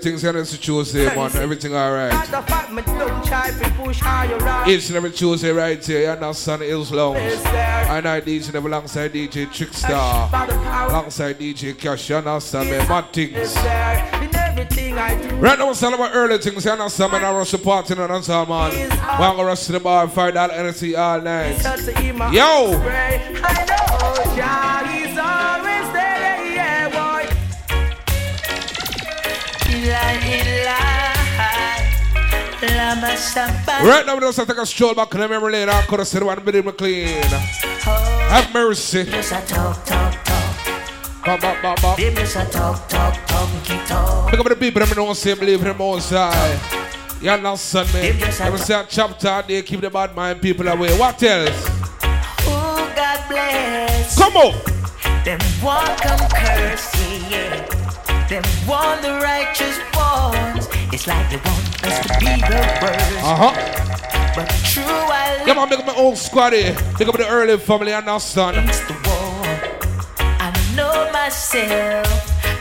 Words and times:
things, 0.00 0.24
and 0.24 0.38
it's 0.38 0.54
a 0.54 0.58
Tuesday, 0.58 1.06
man. 1.14 1.34
Everything 1.36 1.74
alright. 1.74 2.12
Not 2.12 2.26
the 2.26 2.42
fact 2.50 2.72
me 2.72 2.82
don't 2.82 3.24
try 3.24 3.50
to 3.50 3.70
push 3.72 4.00
higher 4.00 4.36
around. 4.36 4.68
Each 4.68 4.88
and 4.88 4.96
every 4.96 5.10
Tuesday 5.10 5.50
right 5.50 5.84
here, 5.84 6.02
you 6.02 6.08
understand 6.08 6.62
Hills 6.62 6.90
Lounge. 6.90 7.18
There? 7.42 7.90
I 7.90 8.00
DJ 8.00 8.52
never 8.52 8.68
alongside 8.68 9.12
DJ 9.12 9.46
Trickstar. 9.46 10.30
The 10.30 10.90
Alongside 10.92 11.38
DJ 11.38 11.78
Cash, 11.78 12.08
you 12.10 12.16
understand 12.16 12.70
me? 12.70 12.78
Mad 12.78 13.12
things. 13.12 13.54
there 13.54 14.10
in 14.22 14.34
everything 14.34 14.98
I 14.98 15.20
do. 15.20 15.36
Right 15.36 15.58
now, 15.58 15.66
we're 15.68 15.74
about 15.94 16.14
early 16.14 16.38
things, 16.38 16.64
you 16.64 16.70
understand 16.70 17.12
me? 17.12 17.18
Now 17.20 17.34
we're 17.34 17.44
supporting 17.44 17.98
and 17.98 18.12
answer, 18.12 18.32
man. 18.32 18.72
We're 18.72 18.88
gonna 19.18 19.42
uh, 19.42 19.46
rush 19.46 19.66
to 19.66 19.72
the 19.72 19.80
bar 19.80 20.04
and 20.04 20.12
find 20.12 20.36
out 20.36 20.52
energy 20.52 20.96
all 20.96 21.20
night. 21.20 21.58
Start 21.58 21.80
to 21.80 22.06
eat 22.06 22.14
my 22.14 22.30
Yo! 22.30 22.72
Right 33.10 34.04
now, 34.06 34.14
we're 34.14 34.20
just 34.20 34.38
take 34.38 34.56
a 34.56 34.64
stroll 34.64 34.94
back 34.94 35.12
in 35.14 35.20
the 35.20 35.28
memory 35.28 35.52
lane. 35.52 35.68
I 35.68 35.82
could 35.82 35.98
have 35.98 36.06
said 36.06 36.22
one 36.22 36.44
Billy 36.44 36.62
McLean. 36.62 37.08
Oh. 37.24 38.26
Have 38.30 38.52
mercy. 38.54 39.02
Yes, 39.02 39.32
I 39.32 39.40
talk, 39.40 39.84
talk, 39.84 40.24
talk. 40.24 41.24
Bop, 41.24 41.40
bop, 41.40 41.60
bop, 41.60 41.82
bop. 41.82 41.98
Yes, 41.98 42.36
I 42.36 42.44
talk, 42.44 42.88
talk, 42.88 43.14
talk, 43.26 43.64
keep 43.64 43.84
talk. 43.86 44.30
Pick 44.30 44.38
up 44.38 44.46
the 44.46 44.54
people 44.54 44.84
that 44.84 44.94
don't 44.94 45.14
say 45.16 45.34
believe 45.34 45.60
in 45.60 45.68
the 45.68 45.74
most 45.74 46.10
high. 46.10 46.58
You 47.20 47.30
understand 47.30 47.92
me? 47.92 48.12
Let 48.12 48.52
me 48.52 48.58
say 48.58 48.80
a 48.80 48.86
chapter 48.88 49.42
they 49.46 49.62
keep 49.62 49.80
the 49.80 49.90
bad 49.90 50.14
mind 50.14 50.40
people 50.40 50.68
away. 50.68 50.96
What 50.96 51.20
else? 51.22 51.66
Oh, 52.46 52.92
God 52.94 53.28
bless. 53.28 54.16
Come 54.16 54.36
on! 54.36 54.54
Them 55.24 55.40
one 55.60 55.84
come 55.98 56.28
curse, 56.30 56.94
yeah. 57.28 57.66
Them 58.28 58.44
one 58.66 59.02
the 59.02 59.18
righteous 59.20 59.78
ones. 59.96 60.68
It's 60.92 61.06
like 61.06 61.28
they 61.28 61.36
want 61.36 61.59
us 61.84 61.98
to 62.00 62.08
be 62.20 62.40
the 62.40 62.60
worst. 62.82 63.24
Uh-huh. 63.24 63.52
But 64.34 64.48
true, 64.64 64.82
I 64.84 65.42
Yeah, 65.46 65.54
man, 65.54 65.68
make 65.68 65.78
up 65.80 65.86
my 65.86 65.94
own 65.96 66.14
squaddy. 66.14 66.74
Pick 66.96 67.08
up 67.08 67.16
the 67.16 67.28
early 67.28 67.56
family, 67.58 67.92
understand? 67.92 68.56
against 68.56 68.86
the 68.88 68.94
wall. 69.04 69.44
I 70.38 70.52
know 70.76 71.10
myself. 71.12 72.06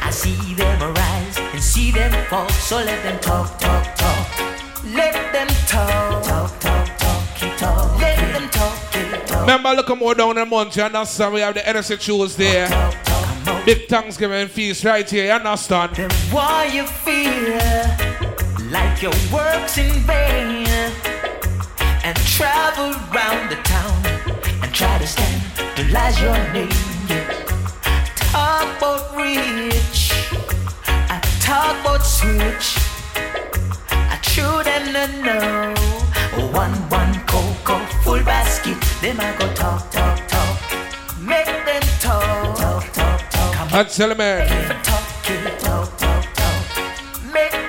I 0.03 0.09
see 0.11 0.53
them 0.55 0.81
arise 0.81 1.37
and 1.37 1.61
see 1.61 1.91
them 1.91 2.11
fall. 2.27 2.49
So 2.49 2.77
let 2.77 3.03
them 3.03 3.19
talk, 3.19 3.59
talk, 3.59 3.95
talk. 3.95 4.83
Let 4.85 5.13
them 5.33 5.47
talk, 5.67 6.23
talk, 6.23 6.59
talk, 6.59 6.97
talk. 6.97 7.35
Keep 7.35 7.57
talk. 7.57 7.99
Let 8.01 8.17
them 8.33 8.49
talk, 8.49 8.91
keep 8.91 9.25
talk. 9.27 9.41
Remember, 9.41 9.73
look 9.73 9.89
at 9.89 9.97
more 9.97 10.15
down 10.15 10.35
the 10.35 10.45
month, 10.45 10.75
you 10.77 10.83
understand? 10.83 11.33
We 11.33 11.41
have 11.41 11.53
the 11.53 11.61
Hennessy 11.61 11.97
Tuesday. 11.97 12.67
Talk, 12.67 12.95
talk. 13.03 13.47
On. 13.47 13.65
Big 13.65 13.87
Thanksgiving 13.87 14.47
feast 14.47 14.83
right 14.83 15.07
here, 15.09 15.25
you 15.25 15.31
understand? 15.31 15.95
Then 15.95 16.09
why 16.31 16.65
you 16.65 16.85
feel 16.85 18.08
like 18.71 19.01
your 19.01 19.13
work's 19.33 19.77
in 19.77 19.91
vain 20.01 20.67
and 22.03 22.15
travel 22.17 22.91
round 23.13 23.49
the 23.49 23.55
town 23.63 23.97
and 24.61 24.73
try 24.73 24.97
to 24.97 25.07
standardize 25.07 26.21
your 26.21 26.37
name. 26.53 26.69
Talk 28.15 28.77
about 28.77 29.15
rich, 29.15 30.11
I 30.85 31.19
talk 31.41 31.79
about 31.81 32.05
switch. 32.05 32.77
I 33.91 34.19
true 34.21 34.63
them 34.63 34.93
no 34.93 35.05
know. 35.23 35.73
One 36.51 36.73
one 36.89 37.13
cocoa 37.25 37.83
full 38.03 38.23
basket, 38.23 38.79
them 39.01 39.19
I 39.19 39.35
go 39.39 39.51
talk 39.53 39.89
talk 39.91 40.27
talk. 40.27 40.59
Make 41.19 41.45
them 41.65 41.81
talk 41.99 42.57
talk 42.57 42.83
talk 42.93 43.29
talk. 43.29 43.53
Come 43.53 43.69
And 43.73 43.89
tell. 43.89 44.88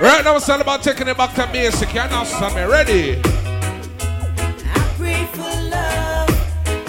Right 0.01 0.25
now, 0.25 0.37
it's 0.37 0.49
all 0.49 0.59
about 0.59 0.83
taking 0.83 1.09
it 1.09 1.17
back 1.19 1.35
to 1.35 1.47
basic, 1.53 1.93
you 1.93 2.01
understand 2.01 2.55
me? 2.55 2.63
Ready? 2.63 3.21
I 3.21 4.95
prayed 4.97 5.29
for 5.29 5.43
love 5.43 6.31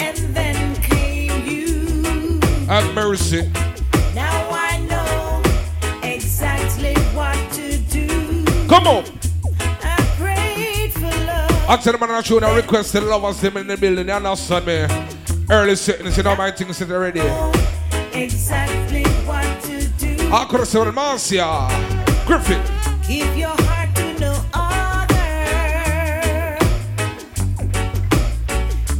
and 0.00 0.16
then 0.34 0.74
came 0.76 1.44
you. 1.44 2.40
Have 2.68 2.94
mercy. 2.94 3.42
Now 4.14 4.48
I 4.50 4.78
know 4.88 5.42
exactly 6.02 6.94
what 7.12 7.36
to 7.52 7.76
do. 7.80 8.46
Come 8.66 8.86
on! 8.86 9.04
I 9.82 10.14
prayed 10.16 10.94
for 10.94 11.00
love. 11.02 11.68
I 11.68 11.76
tell 11.76 11.92
them 11.92 12.02
I'm 12.04 12.08
not 12.08 12.24
showing 12.24 12.44
a 12.44 12.54
request 12.54 12.92
to 12.92 13.00
the 13.00 13.06
lovers 13.06 13.42
them 13.42 13.58
in 13.58 13.66
the 13.66 13.76
building, 13.76 14.08
you 14.08 14.14
understand 14.14 14.64
me? 14.64 14.86
Early 15.50 15.76
sickness, 15.76 16.16
you 16.16 16.22
know 16.22 16.34
my 16.34 16.50
things 16.50 16.80
is 16.80 16.88
ready. 16.88 17.20
Exactly 18.14 19.04
what 19.26 19.62
to 19.64 19.86
do. 19.98 20.32
I 20.32 20.46
could 20.48 20.60
have 20.60 20.68
said 20.68 20.90
Marcia. 20.94 21.68
Griffith. 22.26 22.81
Give 23.06 23.36
your 23.36 23.48
heart 23.48 23.94
to 23.96 24.18
no 24.20 24.32
other. 24.54 25.08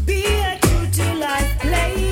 Be 0.05 0.25
a 0.27 0.59
true 0.61 0.87
to 0.91 1.15
life 1.15 1.59
player. 1.61 2.03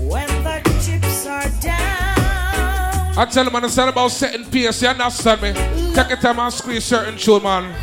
When 0.00 0.28
the 0.42 0.60
chips 0.82 1.26
are 1.26 1.50
down. 1.60 3.18
I 3.18 3.26
tell 3.30 3.44
them 3.44 3.54
I'm 3.56 3.62
not 3.62 3.88
about 3.88 4.10
setting 4.10 4.46
pace, 4.46 4.82
you 4.82 4.88
understand 4.88 5.42
me? 5.42 5.52
Take 5.94 6.08
your 6.08 6.18
time 6.18 6.38
and 6.38 6.52
squeeze 6.52 6.84
certain 6.84 7.18
tune, 7.18 7.42
man. 7.42 7.74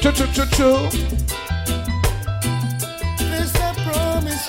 Choo 0.00 0.12
choo 0.12 0.26
choo 0.32 0.46
choo. 0.46 1.15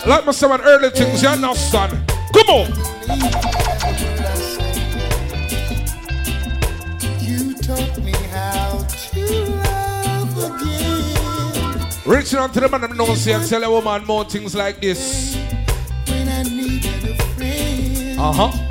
Like 0.07 0.25
my 0.25 0.31
seven 0.31 0.61
early 0.61 0.89
things, 0.89 1.21
you 1.21 1.27
understand? 1.27 1.91
Come 2.33 2.47
on! 2.47 2.67
You 7.19 7.53
taught 7.55 7.97
me 8.01 8.13
how 8.31 8.87
to 8.87 9.25
love 9.65 10.61
again 10.61 11.87
Reaching 12.05 12.39
out 12.39 12.53
to 12.53 12.61
the 12.61 12.69
man 12.69 12.95
knows 12.95 13.19
say 13.19 13.33
and 13.33 13.45
tell 13.45 13.61
a 13.65 13.69
woman 13.69 14.05
more 14.05 14.23
things 14.23 14.55
like 14.55 14.79
this. 14.79 15.35
when 16.07 16.29
I 16.29 16.43
needed 16.43 17.03
a 17.09 17.15
friend. 17.35 18.17
Uh 18.17 18.31
huh. 18.31 18.66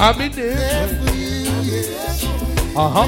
I've 0.00 0.16
been 0.16 0.30
there. 0.30 0.54
There 0.54 0.88
for 0.88 1.14
you, 1.14 1.72
yes. 1.72 2.24
Uh 2.76 2.88
huh. 2.88 3.06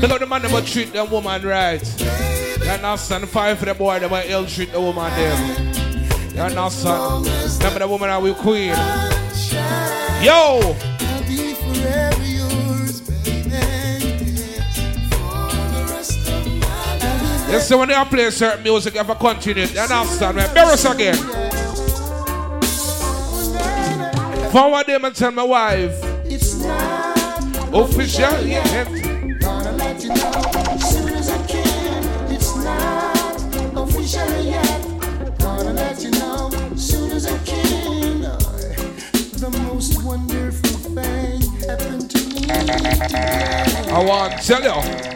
You 0.00 0.06
at 0.12 0.20
the 0.20 0.26
man 0.26 0.42
that 0.42 0.66
treat 0.66 0.92
the 0.92 1.04
woman 1.06 1.42
right. 1.42 1.82
You 2.00 2.70
understand? 2.70 3.26
Fire 3.28 3.56
for 3.56 3.64
the 3.64 3.74
boy 3.74 4.00
that 4.00 4.10
will 4.10 4.22
ill 4.26 4.46
treat 4.46 4.72
the 4.72 4.80
woman 4.80 5.10
them. 5.12 5.74
You 6.34 6.42
understand? 6.42 7.26
Remember 7.58 7.78
the 7.78 7.88
woman 7.88 8.10
that 8.10 8.20
we 8.20 8.34
queen. 8.34 8.76
Yo! 10.22 10.60
Of. 10.70 10.90
You 17.50 17.60
see 17.60 17.74
when 17.74 17.88
they 17.88 18.04
play 18.04 18.30
certain 18.30 18.62
music, 18.62 18.94
continue. 19.14 19.64
You 19.64 19.80
understand? 19.80 20.36
Man? 20.36 20.54
Bear 20.54 20.66
us 20.66 20.84
again. 20.84 21.16
Forward 24.50 24.86
them 24.86 25.04
and 25.04 25.14
tell 25.14 25.30
my 25.30 25.44
wife. 25.44 25.96
It's 26.24 26.54
not 26.56 27.16
official, 27.72 28.44
yet. 28.44 28.88
Gonna 29.40 29.72
let 29.76 30.02
you 30.02 30.08
know 30.08 30.42
soon 30.78 31.08
as 31.10 31.30
I 31.30 31.46
can. 31.46 32.32
It's 32.32 32.56
not 32.56 33.36
official 33.76 34.42
yet. 34.42 35.38
Gonna 35.38 35.72
let 35.72 36.02
you 36.02 36.10
know 36.10 36.50
soon 36.74 37.12
as 37.12 37.26
I 37.26 37.38
can. 37.44 38.22
The 39.38 39.50
most 39.68 40.02
wonderful 40.02 40.78
thing 40.96 41.42
happened 41.68 42.10
to 42.10 42.18
me. 42.34 42.50
I 43.92 44.04
want 44.04 44.36
to 44.36 44.46
tell 44.46 44.62
you. 44.64 45.09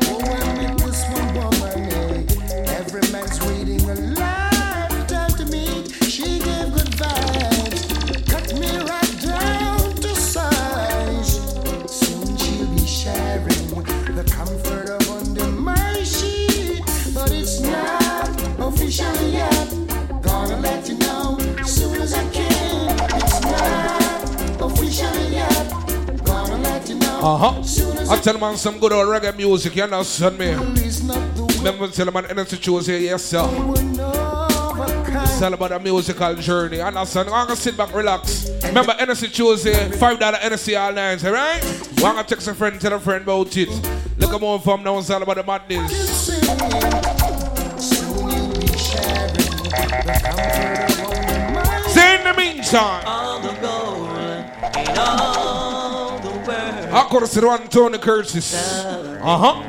Uh 27.27 27.39
huh. 27.39 27.55
I 28.13 28.19
I 28.19 28.21
tell 28.21 28.37
man 28.39 28.55
some 28.59 28.79
good 28.79 28.93
old 28.93 29.09
reggae 29.09 29.35
music, 29.35 29.75
you 29.77 29.83
understand 29.83 30.39
me? 30.39 30.53
Remember 31.57 31.89
tell 31.89 32.13
man 32.13 32.27
energy 32.27 32.59
choose 32.59 32.87
here, 32.87 32.99
yes 32.99 33.25
sir. 33.25 33.43
It's 35.23 35.41
all 35.41 35.55
about 35.55 35.73
a 35.73 35.81
musical 35.81 36.35
journey. 36.35 36.83
Understand? 36.83 37.31
I'm 37.31 37.47
gonna 37.47 37.57
sit 37.57 37.79
back, 37.79 37.95
relax. 37.95 38.51
Remember 38.65 38.93
Hennessy 38.93 39.29
Tuesday, 39.29 39.91
five 39.93 40.19
dollar 40.21 40.37
Hennessy 40.37 40.77
all 40.77 40.93
night, 40.93 41.25
alright? 41.25 41.65
We're 41.97 42.13
gonna 42.13 42.25
text 42.25 42.47
a 42.47 42.55
friend, 42.55 42.79
tell 42.79 42.93
a 42.93 43.01
friend 43.01 43.23
about 43.23 43.57
it. 43.57 43.71
Look 44.19 44.35
at 44.35 44.41
more 44.43 44.61
from 44.61 44.83
now, 44.83 44.99
it's 44.99 45.09
all 45.09 45.23
about 45.23 45.37
the 45.37 45.45
madness. 45.45 45.93
Say 51.95 52.17
in 52.19 52.25
the 52.25 52.35
meantime, 52.37 53.03
world 56.95 57.07
I 57.07 57.11
could 57.11 57.21
have 57.23 57.31
said 57.31 57.45
one 57.45 57.69
Tony 57.69 57.99
Curtis. 57.99 58.55
Uh 58.55 59.39
huh. 59.39 59.63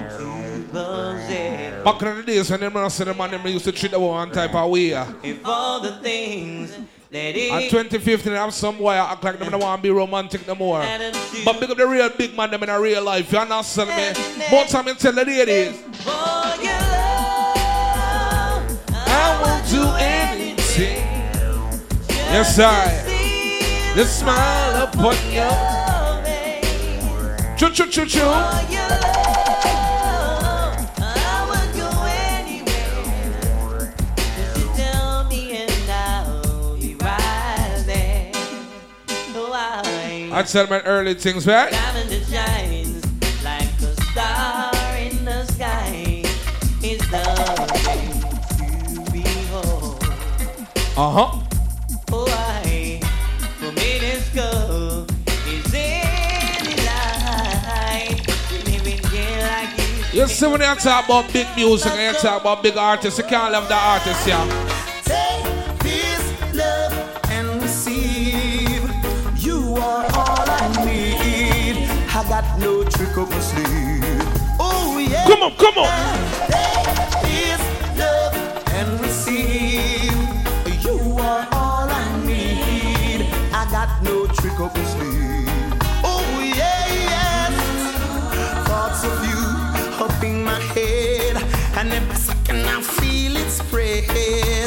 Back 1.83 2.01
in 2.01 2.15
the 2.17 2.23
days 2.25 2.49
when 2.49 2.59
them 2.59 2.73
man 2.73 2.89
said 2.89 3.07
the 3.07 3.13
man 3.13 3.31
them 3.31 3.45
used 3.47 3.65
to 3.65 3.71
treat 3.71 3.91
the 3.91 3.99
woman 3.99 4.31
type 4.31 4.53
of 4.55 4.69
way. 4.69 4.89
If 5.23 5.45
all 5.45 5.79
the 5.79 5.91
things 5.97 6.71
that 7.11 7.35
In 7.35 7.59
it 7.59 7.69
2015, 7.69 8.33
I 8.33 8.37
have 8.37 8.53
some 8.53 8.77
boy 8.77 8.93
act 8.93 9.23
like 9.23 9.39
them 9.39 9.51
don't 9.51 9.61
want 9.61 9.81
to 9.81 9.83
be 9.83 9.91
romantic 9.91 10.45
no 10.47 10.55
more. 10.55 10.81
had 10.81 11.13
to 11.13 11.19
do 11.35 11.45
But 11.45 11.59
big 11.59 11.69
up 11.69 11.77
the 11.77 11.87
real 11.87 12.09
big 12.09 12.35
man 12.35 12.49
them 12.51 12.63
in 12.63 12.69
a 12.69 12.79
real 12.79 13.03
life. 13.03 13.31
You 13.31 13.37
understand 13.39 13.89
me? 13.89 14.45
More 14.51 14.65
time 14.65 14.87
you 14.87 14.95
tell 14.95 15.13
the 15.13 15.23
ladies. 15.23 15.79
for 15.79 16.11
your 16.61 16.73
love, 16.91 18.63
I 18.89 19.41
won't 19.41 19.69
do 19.69 19.83
anything. 19.97 21.05
Yes, 22.09 22.59
I. 22.59 23.93
The 23.95 24.03
smile 24.05 24.83
upon 24.87 25.15
you. 25.31 25.74
Choo 27.57 27.69
choo 27.69 27.87
choo 27.87 28.05
choo. 28.05 28.21
I 40.37 40.43
my 40.69 40.81
early 40.81 41.13
things, 41.13 41.47
right? 41.47 41.71
diamond 41.71 42.09
that 42.09 42.25
shines 42.25 43.05
like 43.41 43.63
a 43.79 43.95
star 44.03 44.97
in 44.97 45.23
the 45.23 45.45
sky 45.45 46.23
is 46.83 46.99
lovely 47.09 47.85
to 48.95 49.11
behold. 49.13 50.03
Uh 50.97 51.09
huh. 51.09 51.44
You. 60.15 60.27
See 60.27 60.47
when 60.47 60.61
you 60.61 60.75
talk 60.75 61.05
about 61.05 61.31
big 61.33 61.47
music 61.55 61.91
and 61.91 62.15
you 62.15 62.21
talk 62.21 62.41
about 62.41 62.63
big 62.63 62.77
artists, 62.77 63.19
you 63.19 63.25
can't 63.25 63.51
love 63.51 63.67
the 63.67 63.75
artists, 63.75 64.27
yeah. 64.27 64.43
Take 65.03 65.79
this 65.79 66.55
love 66.55 66.93
and 67.29 67.61
receive. 67.61 68.83
You 69.37 69.75
are 69.75 70.05
all 70.13 70.45
I 70.47 70.85
need. 70.85 71.89
I 72.15 72.23
got 72.29 72.59
no 72.59 72.83
trick 72.85 73.17
up 73.17 73.29
my 73.29 73.39
sleeve. 73.39 74.21
Oh 74.59 74.97
yeah. 74.97 75.27
Come 75.27 75.43
on, 75.43 75.51
come 75.57 75.77
on. 75.79 75.89
Take 76.49 77.21
this 77.27 77.61
love 77.99 78.33
and 78.67 79.01
receive. 79.01 80.13
You 80.85 81.17
are 81.19 81.47
all 81.51 81.89
I 81.89 82.25
need. 82.25 83.27
I 83.53 83.67
got 83.69 84.01
no 84.03 84.27
trick 84.27 84.59
up 84.59 84.75
my 84.75 84.83
sleeve. 84.83 84.94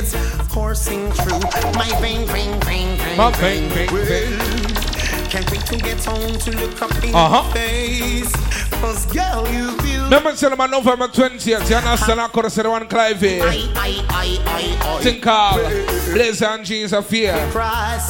Spreads, 0.04 0.48
coursing 0.48 1.10
through 1.12 1.40
my 1.74 1.88
vein, 2.00 2.26
vein, 2.28 2.60
vein, 2.60 2.96
vein. 2.98 3.16
My 3.16 3.30
vein, 3.32 3.68
vein, 3.70 3.88
vein. 3.88 4.38
Well, 4.38 5.28
Can't 5.30 5.50
wait 5.50 5.60
to 5.66 5.76
get 5.76 6.04
home 6.04 6.38
to 6.38 6.50
look 6.56 6.82
up 6.82 7.04
in 7.04 7.14
Uh-huh. 7.14 7.42
your 7.44 7.52
face. 7.52 8.32
Cause 8.80 9.06
girl, 9.06 9.46
you 9.52 9.72
feel 9.78 10.04
Remember 10.04 10.32
on 10.60 10.70
November 10.70 11.08
20th, 11.08 11.68
you 11.68 11.76
understand? 11.76 12.20
I 12.20 12.28
could 12.28 12.44
have 12.44 12.52
said 12.52 12.66
one 12.66 12.86
Clive. 12.86 13.22
I, 13.22 13.40
I, 13.42 14.04
I, 14.08 14.38
I, 14.46 14.96
I. 14.98 15.02
Think 15.02 15.26
of 15.26 15.56
Blaze 16.14 16.42
and 16.42 16.64
of 16.92 17.06
Fear. 17.06 17.34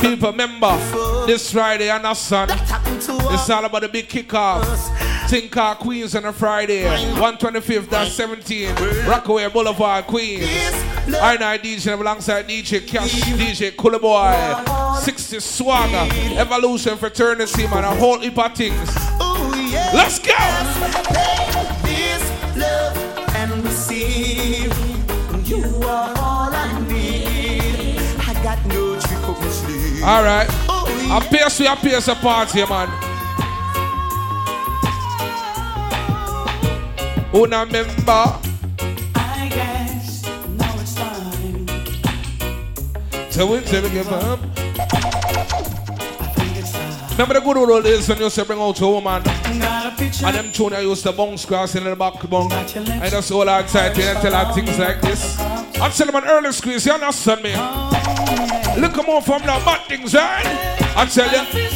People, 0.00 0.30
remember 0.30 0.78
this 1.26 1.50
Friday, 1.50 1.90
understand? 1.90 2.50
It's 2.54 3.50
all 3.50 3.64
about 3.64 3.82
the 3.82 3.88
big 3.88 4.08
kickoff. 4.08 5.07
Think 5.28 5.54
of 5.58 5.78
Queens 5.80 6.14
on 6.14 6.24
a 6.24 6.32
Friday, 6.32 6.84
125th, 6.84 7.90
that's 7.90 8.14
17, 8.14 8.74
Rockaway 9.06 9.46
Boulevard, 9.50 10.06
Queens. 10.06 10.48
I 11.20 11.34
and 11.34 11.44
I 11.44 11.58
DJ 11.58 12.00
alongside 12.00 12.48
DJ 12.48 12.86
Cash, 12.86 13.12
DJ 13.12 13.76
Cooler 13.76 13.98
Boy, 13.98 14.98
60 15.02 15.40
Swagger, 15.40 16.08
Evolution 16.38 16.96
Fraternity, 16.96 17.66
man, 17.66 17.84
a 17.84 17.94
whole 17.94 18.18
heap 18.18 18.38
of 18.38 18.54
things. 18.54 18.96
Let's 19.92 20.18
go! 20.18 20.32
All 30.04 30.22
right. 30.22 30.48
I 30.70 31.28
we 31.60 31.66
a 31.66 31.76
pace 31.76 32.08
a 32.08 32.14
party, 32.14 32.64
man. 32.64 33.07
Una 37.34 37.66
member 37.66 38.38
I 39.14 39.48
guess 39.50 40.22
now 40.56 40.74
it's 40.80 40.94
time. 40.94 41.66
till 43.30 43.48
we 43.52 43.60
till 43.60 43.82
we 43.82 43.90
give 43.90 44.10
up. 44.12 44.38
I 44.58 46.26
think 46.34 46.56
it's 46.56 46.72
time. 46.72 47.10
Remember 47.10 47.34
the 47.34 47.40
good 47.40 47.56
old 47.58 47.84
days 47.84 48.08
when 48.08 48.18
you 48.18 48.24
used 48.24 48.36
to 48.36 48.44
bring 48.46 48.58
out 48.58 48.80
a 48.80 48.86
woman 48.86 49.22
Got 49.22 49.92
a 49.92 49.96
picture. 49.96 50.26
and 50.26 50.36
them 50.36 50.52
tune 50.52 50.72
I 50.72 50.80
used 50.80 51.02
to 51.02 51.12
bounce 51.12 51.44
cross 51.44 51.74
in 51.74 51.84
the 51.84 51.94
back 51.94 52.28
bunk. 52.30 52.52
I 52.52 53.10
just 53.10 53.30
all 53.30 53.48
excited 53.48 54.04
and 54.04 54.18
tell 54.20 54.32
her 54.32 54.46
oh, 54.50 54.54
things 54.54 54.78
like 54.78 55.00
this. 55.02 55.36
Oh, 55.38 55.70
oh. 55.76 55.82
I 55.82 55.88
tell 55.90 56.06
them 56.06 56.16
an 56.16 56.24
early 56.24 56.52
squeeze, 56.52 56.86
you 56.86 56.92
understand 56.92 57.42
me? 57.42 57.52
Look 58.80 59.06
more 59.06 59.20
from 59.20 59.42
now, 59.42 59.62
bad 59.64 59.86
things, 59.86 60.14
right? 60.14 60.46
I 60.96 61.04
tell 61.06 61.30
you. 61.30 61.68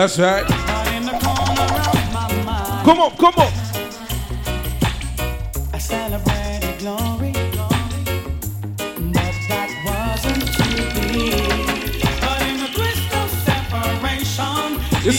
That's 0.00 0.18
right. 0.18 0.48
But 0.48 0.94
in 0.94 1.02
the 1.04 1.10
corner 1.10 1.60
of 1.60 2.12
my 2.14 2.44
mind, 2.46 2.86
Come 2.86 3.00
on, 3.00 3.10
come 3.18 3.34
on. 3.36 3.59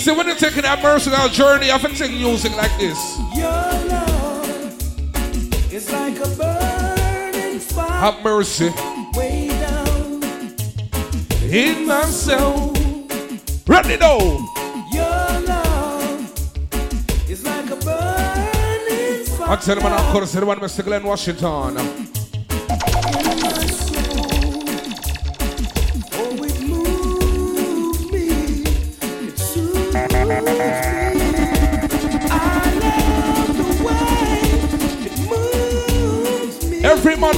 See, 0.01 0.12
when 0.12 0.25
you're 0.25 0.36
taking 0.36 0.63
that 0.63 0.79
personal 0.79 1.29
journey, 1.29 1.70
I've 1.70 1.79
to 1.84 1.96
take 1.96 2.10
music 2.10 2.58
like 2.58 2.75
this. 2.79 3.20
Your 3.36 3.43
love 3.46 4.74
is 5.72 5.91
like 5.91 6.17
a 6.17 6.27
burning 6.41 7.60
fire. 7.60 7.91
Have 7.91 8.24
mercy. 8.24 8.74
Way 9.13 9.50
down 9.50 10.24
in 11.43 11.86
my 11.86 12.01
soul. 12.05 12.74
Run 13.67 13.91
it 13.91 14.00
down. 14.00 14.43
Your 14.91 15.41
love 15.46 17.29
is 17.29 17.46
like 17.46 17.70
a 17.70 17.75
burning 17.75 19.25
fire. 19.25 19.50
I'm 19.50 19.60
telling 19.60 19.84
you, 19.84 19.88
I'm 19.88 20.13
going 20.13 20.25
to 20.25 20.31
say 20.31 20.39
the 20.39 20.48
one, 20.48 20.60
Mr. 20.60 20.84
Glen 20.84 21.03
Washington. 21.03 22.00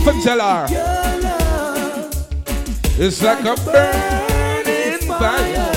Her 0.05 0.67
it's 2.95 3.23
like 3.23 3.39
a 3.39 3.55
burning 3.63 4.99
fire. 5.07 5.69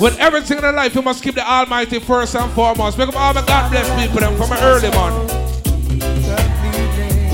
With 0.00 0.18
everything 0.20 0.58
in 0.58 0.76
life, 0.76 0.94
you 0.94 1.02
must 1.02 1.24
keep 1.24 1.34
the 1.34 1.44
Almighty 1.44 1.98
first 1.98 2.36
and 2.36 2.52
foremost. 2.52 2.98
Up 2.98 3.16
all 3.16 3.34
my 3.34 3.44
God 3.44 3.70
bless 3.70 3.88
people 4.00 4.20
them 4.20 4.36
from 4.36 4.52
an 4.52 4.62
early 4.62 4.90
man. 4.90 5.12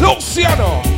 Luciano. 0.01 0.90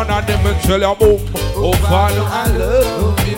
One 0.00 0.10
of 0.10 0.26
them 0.26 0.42
will 0.42 0.54
tell 0.60 0.80
you 0.80 0.94
boom. 0.94 1.20
Oh, 1.56 1.72
Father, 1.72 2.22
I 2.24 2.46
love 2.56 3.28
you 3.28 3.29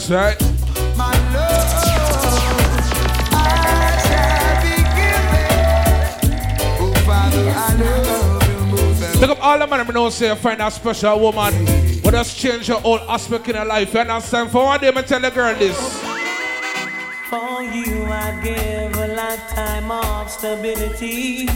That's 0.00 0.10
right. 0.10 0.40
My 0.96 1.12
love, 1.34 1.68
I 3.32 4.00
shall 4.06 4.56
be 4.64 4.76
given. 4.96 5.60
Oh, 6.80 6.94
Father, 7.04 7.44
I 7.54 7.60
love 7.76 8.48
you 8.48 8.56
more 9.20 9.30
up 9.30 9.44
all 9.44 9.58
the 9.58 9.66
man 9.66 9.80
I 9.80 9.84
know 9.92 10.08
say 10.08 10.34
find 10.36 10.62
a 10.62 10.70
special 10.70 11.20
woman. 11.20 11.52
But 12.02 12.12
just 12.12 12.38
change 12.38 12.68
your 12.68 12.80
whole 12.80 12.98
aspect 13.00 13.48
in 13.50 13.56
your 13.56 13.66
life. 13.66 13.92
You 13.92 14.00
understand? 14.00 14.50
For 14.50 14.64
one 14.64 14.80
day, 14.80 14.88
I 14.88 15.02
tell 15.02 15.20
the 15.20 15.30
girl 15.30 15.54
this. 15.54 15.78
For 17.28 17.62
you, 17.62 18.06
I 18.06 18.40
give 18.42 18.96
a 18.96 19.08
lifetime 19.08 19.90
of 19.90 20.30
stability 20.30 21.46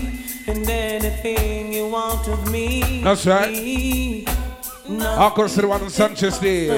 and 0.47 0.69
anything 0.69 1.73
you 1.73 1.89
want 1.89 2.29
of 2.29 2.53
me. 2.53 3.01
That's 3.03 3.25
right. 3.25 4.29
I 4.87 5.33
consider 5.35 5.69
one 5.69 5.89
Sanchez 5.89 6.39
Day. 6.39 6.69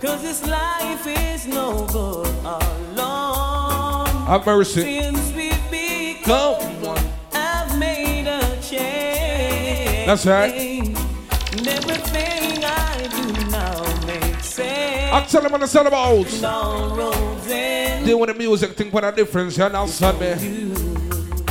Cause 0.00 0.22
this 0.22 0.46
life 0.46 1.06
is 1.06 1.46
no 1.46 1.86
good 1.92 2.26
alone. 2.44 4.06
Have 4.26 4.46
mercy. 4.46 4.80
Since 4.82 5.32
we've 5.34 5.70
become 5.70 6.80
one, 6.80 7.04
I've 7.32 7.78
made 7.78 8.26
a 8.26 8.40
change. 8.62 10.06
That's 10.06 10.24
right. 10.24 10.52
And 10.54 11.68
everything 11.68 12.64
I 12.64 13.08
do 13.10 13.50
now 13.50 14.06
makes 14.06 14.46
sense. 14.46 15.12
I 15.12 15.26
tell 15.28 15.42
them 15.42 15.52
what 15.52 15.62
it's 15.62 15.76
all 15.76 15.86
about. 15.86 16.40
Down 16.40 16.96
roads 16.96 17.46
and 17.50 18.06
They 18.06 18.14
want 18.14 18.32
the 18.32 18.38
music, 18.38 18.74
think 18.74 18.92
what 18.92 19.04
a 19.04 19.12
difference, 19.12 19.58
you 19.58 19.64
understand 19.64 20.18
me? 20.18 20.72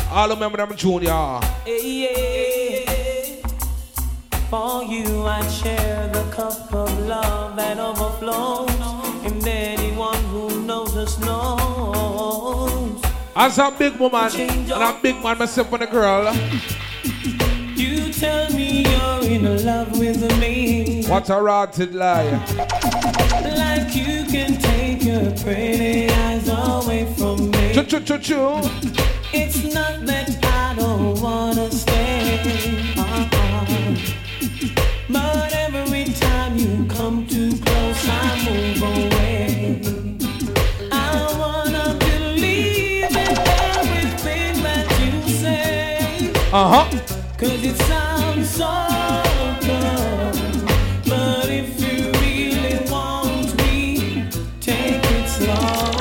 All 0.09 0.29
remember 0.29 0.57
them 0.57 0.75
junior. 0.75 1.39
Yeah. 1.67 2.34
For 4.55 4.85
you, 4.85 5.25
I 5.25 5.45
share 5.49 6.07
the 6.13 6.23
cup 6.31 6.73
of 6.73 6.89
love 6.99 7.57
that 7.57 7.77
overflows, 7.77 8.71
and 9.25 9.45
anyone 9.45 10.23
who 10.31 10.63
knows 10.63 10.95
us 10.95 11.19
knows. 11.19 13.03
As 13.35 13.57
a 13.57 13.69
big 13.77 13.97
woman 13.97 14.31
and 14.33 14.71
a 14.71 14.97
big 15.03 15.21
man 15.21 15.39
myself 15.39 15.73
and 15.73 15.83
a 15.83 15.87
girl. 15.87 16.33
You 17.75 18.13
tell 18.13 18.49
me 18.53 18.85
you're 18.89 19.23
in 19.23 19.65
love 19.65 19.99
with 19.99 20.21
me, 20.39 21.03
What 21.03 21.29
a 21.29 21.41
rotted 21.41 21.93
lie. 21.93 22.31
like 23.57 23.93
you 23.93 24.23
can 24.23 24.55
take 24.57 25.03
your 25.03 25.31
pretty 25.43 26.09
eyes 26.09 26.47
away 26.47 27.13
from 27.17 27.51
me. 27.51 27.73
Choo 27.73 27.83
choo 27.83 27.99
choo 27.99 28.19
choo. 28.19 28.61
It's 29.33 29.61
not 29.73 30.05
that 30.05 30.29
I 30.45 30.75
don't 30.75 31.19
wanna 31.19 31.69
stay. 31.71 33.04
But 35.09 35.53
every 35.53 36.05
time 36.05 36.57
you 36.57 36.85
come 36.87 37.25
too 37.27 37.51
close, 37.65 38.07
I 38.09 38.49
move 38.49 38.81
away. 38.81 39.81
I 40.91 41.35
wanna 41.39 41.95
believe 41.99 43.11
in 43.11 43.37
everything 43.77 44.63
that 44.63 44.87
you 45.01 45.29
say, 45.33 46.33
Uh 46.51 46.67
huh. 46.73 46.85
cause 47.37 47.63
it 47.63 47.77
sounds 47.77 48.49
so 48.49 48.71
good. 49.61 50.35
But 51.07 51.49
if 51.49 51.79
you 51.81 52.11
really 52.21 52.89
want 52.89 53.55
me, 53.61 54.25
take 54.59 55.03
it 55.03 55.27
slow. 55.29 55.91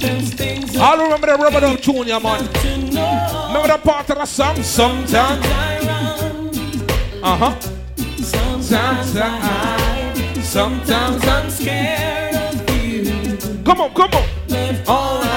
There's 0.00 0.32
things 0.34 0.76
All 0.76 0.98
remember 0.98 1.26
the 1.26 1.34
rubber 1.34 1.60
dog 1.60 1.80
junior 1.80 2.20
man. 2.20 2.44
know. 2.92 3.46
Remember 3.48 3.68
the 3.68 3.78
part 3.82 4.10
of 4.10 4.18
the 4.18 4.26
song? 4.26 4.62
Sometimes. 4.62 5.46
Uh 7.24 7.36
huh. 7.36 7.54
Sometimes 8.72 9.16
I 9.16 9.28
hide, 9.28 10.44
Sometimes 10.44 11.26
I'm 11.26 11.50
scared 11.50 12.34
of 12.34 12.70
you. 12.70 13.04
Come 13.64 13.80
on, 13.82 13.92
come 13.92 14.10
on. 14.14 15.31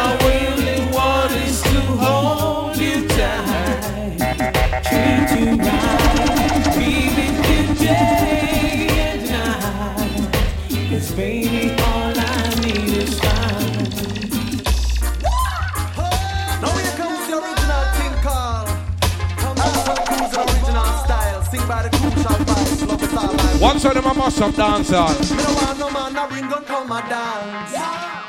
Side 23.86 23.98
of 23.98 24.04
my 24.04 24.14
must 24.14 24.42
up 24.42 24.56
dance. 24.56 24.90
Me 24.90 25.38
don't 25.38 25.56
want 25.56 25.80
no 25.80 25.90
man 25.92 26.16
a 26.16 26.28
bring 26.28 26.50
gun 26.50 26.66
come 26.66 26.92
a 26.92 27.02
dance 27.08 27.72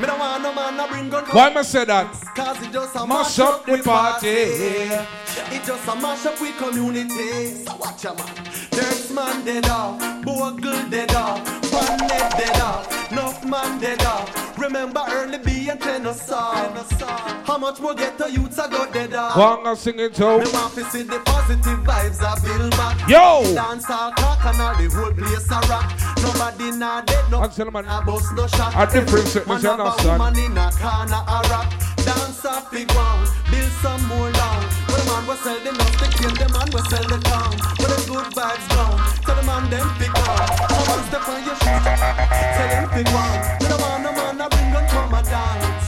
Me 0.01 0.07
don't 0.07 0.19
want 0.19 0.43
no 0.43 0.55
man 0.55 0.81
a 0.81 0.89
bring 0.89 1.09
gun 1.09 1.25
Why 1.25 1.55
I 1.55 1.63
say 1.63 1.85
that? 1.87 2.13
Cause 2.35 2.63
it 2.63 2.73
just 2.73 2.95
a 2.95 3.07
Mash 3.07 3.39
up 3.39 3.65
the 3.65 3.73
we 3.73 3.83
party. 3.83 4.29
It 4.29 5.65
just 5.65 5.89
a 5.89 5.95
mash 5.97 6.27
up 6.27 6.41
we 6.41 6.53
community 6.53 7.65
So 7.65 7.77
watch 7.77 8.05
a 8.05 8.15
man 8.15 8.35
Dirt 8.77 9.11
man 9.11 9.45
dead 9.45 9.69
off 9.69 9.99
Bogle 10.25 10.89
dead 10.91 11.15
off 11.15 11.41
One 11.73 11.99
neck 12.09 12.31
dead 12.39 12.61
off 12.61 13.11
Enough 13.11 13.45
man 13.45 13.81
dead 13.81 14.03
off 14.05 14.59
Remember 14.59 15.05
early 15.11 15.39
B 15.39 15.69
and 15.69 15.81
Tennessee. 15.81 16.33
How 16.33 17.59
much 17.59 17.79
more 17.81 17.95
get 17.95 18.17
to 18.19 18.31
youths 18.31 18.59
I 18.59 18.69
got 18.71 18.93
dead 18.93 19.15
off? 19.15 19.37
Wanna 19.37 19.77
sing 19.77 19.99
it 19.99 20.15
too? 20.15 20.39
Me 20.39 20.51
want 20.53 20.75
to 20.75 20.85
see 20.91 21.03
the 21.03 21.21
positive 21.21 21.81
vibes 21.81 22.23
I 22.23 22.35
build 22.41 22.71
back. 22.73 23.09
Yo! 23.09 23.43
Dance 23.55 23.89
all 23.91 24.13
talk 24.13 24.45
and 24.45 24.61
all 24.61 24.75
the 24.75 24.89
whole 24.95 25.13
place 25.13 25.51
a 25.51 25.61
rock. 25.69 25.93
Nobody 26.23 26.71
not 26.77 27.07
dead, 27.07 27.31
no 27.31 27.71
man. 27.71 27.85
a 27.85 28.03
bust 28.05 28.35
no 28.35 28.47
shot. 28.47 28.73
A 28.77 28.93
different 28.93 29.29
set, 29.29 29.47
Man 29.47 29.61
Mr. 29.61 29.79
Understand. 29.79 30.19
woman 30.21 30.39
in 30.39 30.59
a 30.59 30.71
corner 30.73 31.23
a 31.27 31.39
rock. 31.51 31.71
Dance 32.05 32.45
off 32.45 32.71
big 32.71 32.91
one, 32.93 33.29
build 33.51 33.73
some 33.83 34.05
more 34.07 34.31
long. 34.31 34.63
When 34.89 35.01
the 35.01 35.05
man 35.07 35.27
will 35.27 35.37
sell 35.37 35.61
the 35.61 35.73
love, 35.73 35.99
the 35.99 36.09
king, 36.17 36.35
the 36.35 36.49
man 36.53 36.69
will 36.73 36.85
sell 36.91 37.05
the 37.05 37.19
town. 37.25 37.76
Good 38.17 38.33
vibes 38.33 38.67
gone, 38.71 38.97
tell 39.27 39.37
the 39.37 39.43
man 39.43 39.69
them 39.69 39.87
pick 39.99 40.15
one. 40.15 40.25
On, 40.25 41.05
step 41.05 41.29
on 41.29 41.45
your 41.45 41.55
shoes, 41.55 41.85
tell 41.85 42.69
him 42.73 42.89
pick 42.89 43.07
one. 43.13 43.41
Me 43.61 43.69
no 43.69 43.77
want 43.77 44.03
no 44.05 44.13
man 44.13 44.41
a 44.41 44.49
bring 44.49 44.73
gun 44.73 45.13
a 45.13 45.23
dance. 45.23 45.87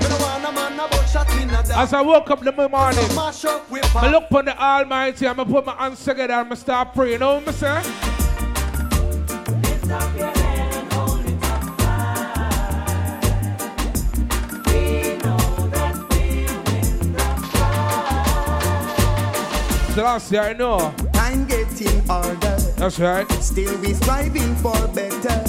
Me 0.00 0.08
no 0.08 0.16
want 0.22 0.42
no 0.44 0.52
man 0.52 0.78
a 0.78 0.86
butt 0.86 1.08
shot 1.08 1.28
in 1.34 1.48
a 1.48 1.52
dance. 1.54 1.70
As 1.72 1.92
I 1.92 2.02
woke 2.02 2.30
up 2.30 2.44
the 2.44 2.52
morning, 2.52 3.14
Mash 3.16 3.44
up 3.46 3.68
with 3.68 3.96
I 3.96 4.08
look 4.12 4.30
upon 4.30 4.44
the 4.44 4.56
Almighty 4.56 5.26
and 5.26 5.40
I 5.40 5.42
put 5.42 5.66
my 5.66 5.72
hands 5.72 6.04
together 6.04 6.34
and 6.34 6.52
I 6.52 6.54
start 6.54 6.94
praying. 6.94 7.14
You 7.14 7.18
know 7.18 7.40
what 7.40 7.48
I'm 7.48 7.54
saying? 7.54 7.82
So 19.96 20.02
last 20.04 20.30
year 20.30 20.42
I 20.42 20.52
know. 20.52 21.05
Time 21.36 21.46
getting 21.48 22.06
harder. 22.06 22.56
That's 22.78 22.98
right. 22.98 23.30
Still 23.42 23.78
we 23.80 23.92
striving 23.92 24.54
for 24.56 24.88
better. 24.88 25.44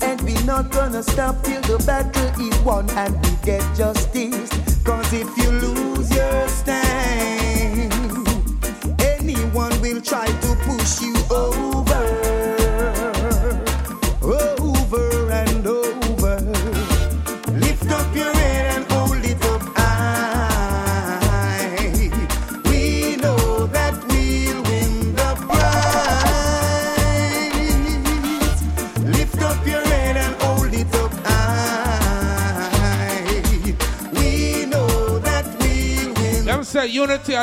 And 0.00 0.20
we 0.22 0.34
not 0.44 0.72
gonna 0.72 1.04
stop 1.04 1.44
till 1.44 1.62
the 1.62 1.78
battle 1.86 2.40
is 2.40 2.58
won 2.64 2.90
and 2.90 3.14
we 3.22 3.30
get 3.44 3.62
justice. 3.76 4.11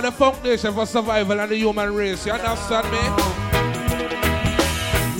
The 0.09 0.15
foundation 0.15 0.73
for 0.73 0.85
survival 0.85 1.39
and 1.39 1.51
the 1.51 1.57
human 1.57 1.93
race. 1.93 2.25
You 2.25 2.31
understand 2.33 2.89
me? 2.91 2.99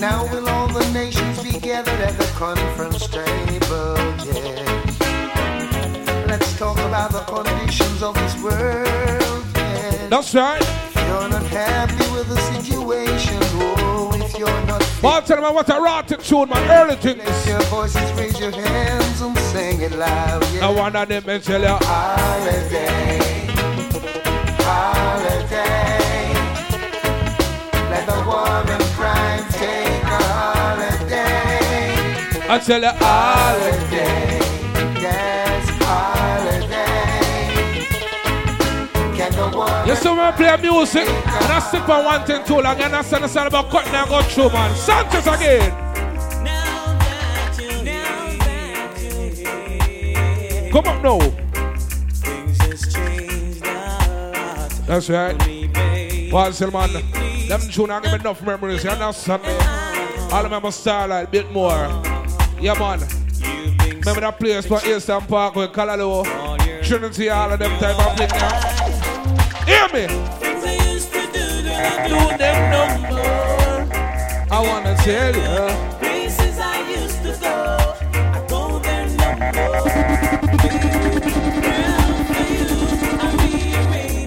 Now 0.00 0.26
will 0.32 0.48
all 0.48 0.68
the 0.68 0.84
nations 0.92 1.42
be 1.42 1.58
gathered 1.60 2.00
at 2.00 2.16
the 2.18 2.24
conference 2.34 3.06
table, 3.06 3.96
yeah. 4.26 4.64
Let's 6.26 6.58
talk 6.58 6.78
about 6.78 7.12
the 7.12 7.20
conditions 7.20 8.02
of 8.02 8.14
this 8.14 8.42
world, 8.42 9.44
yeah. 9.54 10.08
That's 10.08 10.34
right. 10.34 10.62
If 10.62 10.94
you're 10.94 11.28
not 11.28 11.44
happy 11.44 12.10
with 12.12 12.28
the 12.28 12.40
situation, 12.52 13.38
oh, 13.42 14.10
if 14.14 14.38
you're 14.38 14.62
not 14.66 14.80
tell 15.26 15.40
me 15.40 15.50
what 15.54 15.68
a 15.68 15.80
rotten 15.80 16.20
tune, 16.20 16.48
man. 16.48 16.70
Early 16.70 16.96
things. 16.96 17.24
Raise 17.24 17.46
your 17.46 17.62
voices, 17.62 18.12
raise 18.14 18.40
your 18.40 18.52
hands 18.52 19.20
and 19.20 19.38
sing 19.38 19.80
it 19.82 19.92
loud, 19.92 20.42
yeah. 20.54 20.66
I 20.66 20.70
want 20.70 20.94
them 20.94 21.22
to 21.22 21.38
tell 21.38 21.60
you. 21.60 21.78
Holiday. 21.80 23.39
I 32.52 32.58
tell 32.58 32.84
all. 32.84 32.92
Holiday, 32.94 34.40
yes, 35.00 35.68
holiday. 35.84 36.74
Can 39.16 39.30
the 39.30 39.56
woman 39.56 39.86
You 39.86 39.94
see 39.94 40.08
when 40.08 40.18
I 40.18 40.32
play 40.32 40.56
music 40.60 41.08
and 41.08 41.52
I 41.52 41.60
stick 41.60 41.88
on 41.88 42.04
one 42.04 42.26
thing 42.26 42.44
too 42.44 42.60
long 42.60 42.80
and 42.80 42.96
I 42.96 43.02
send 43.02 43.24
a 43.24 43.28
song 43.28 43.46
about 43.46 43.70
cutting 43.70 43.94
and 43.94 44.08
go 44.08 44.20
through, 44.22 44.50
man. 44.50 44.74
Sanchez 44.74 45.28
again. 45.28 45.70
Come 50.72 50.88
up 50.88 51.02
now. 51.04 51.20
That's 54.88 55.08
right. 55.08 56.32
Once 56.32 56.60
man, 56.62 56.92
them 57.46 57.60
tune 57.70 57.92
and 57.92 58.04
give 58.04 58.14
enough 58.14 58.42
memories. 58.42 58.82
You 58.82 58.90
understand 58.90 59.42
me? 59.44 59.56
All 60.32 60.42
remember 60.42 60.72
Starlight, 60.72 61.28
a 61.28 61.30
bit 61.30 61.52
more. 61.52 62.09
Yeah, 62.60 62.78
man. 62.78 63.00
Remember 64.00 64.20
that 64.20 64.38
place 64.38 64.66
for 64.66 64.84
Eastern 64.84 65.22
Park 65.22 65.54
with 65.54 65.72
Calalo, 65.72 66.24
Trinity, 66.84 67.30
all 67.30 67.50
of 67.50 67.58
them 67.58 67.70
type 67.78 67.98
of 67.98 68.16
thing. 68.18 68.28
Hear 69.64 69.88
me? 69.88 70.06
I 74.52 74.60
wanna 74.60 74.94
tell 74.96 75.34
you. 75.34 75.40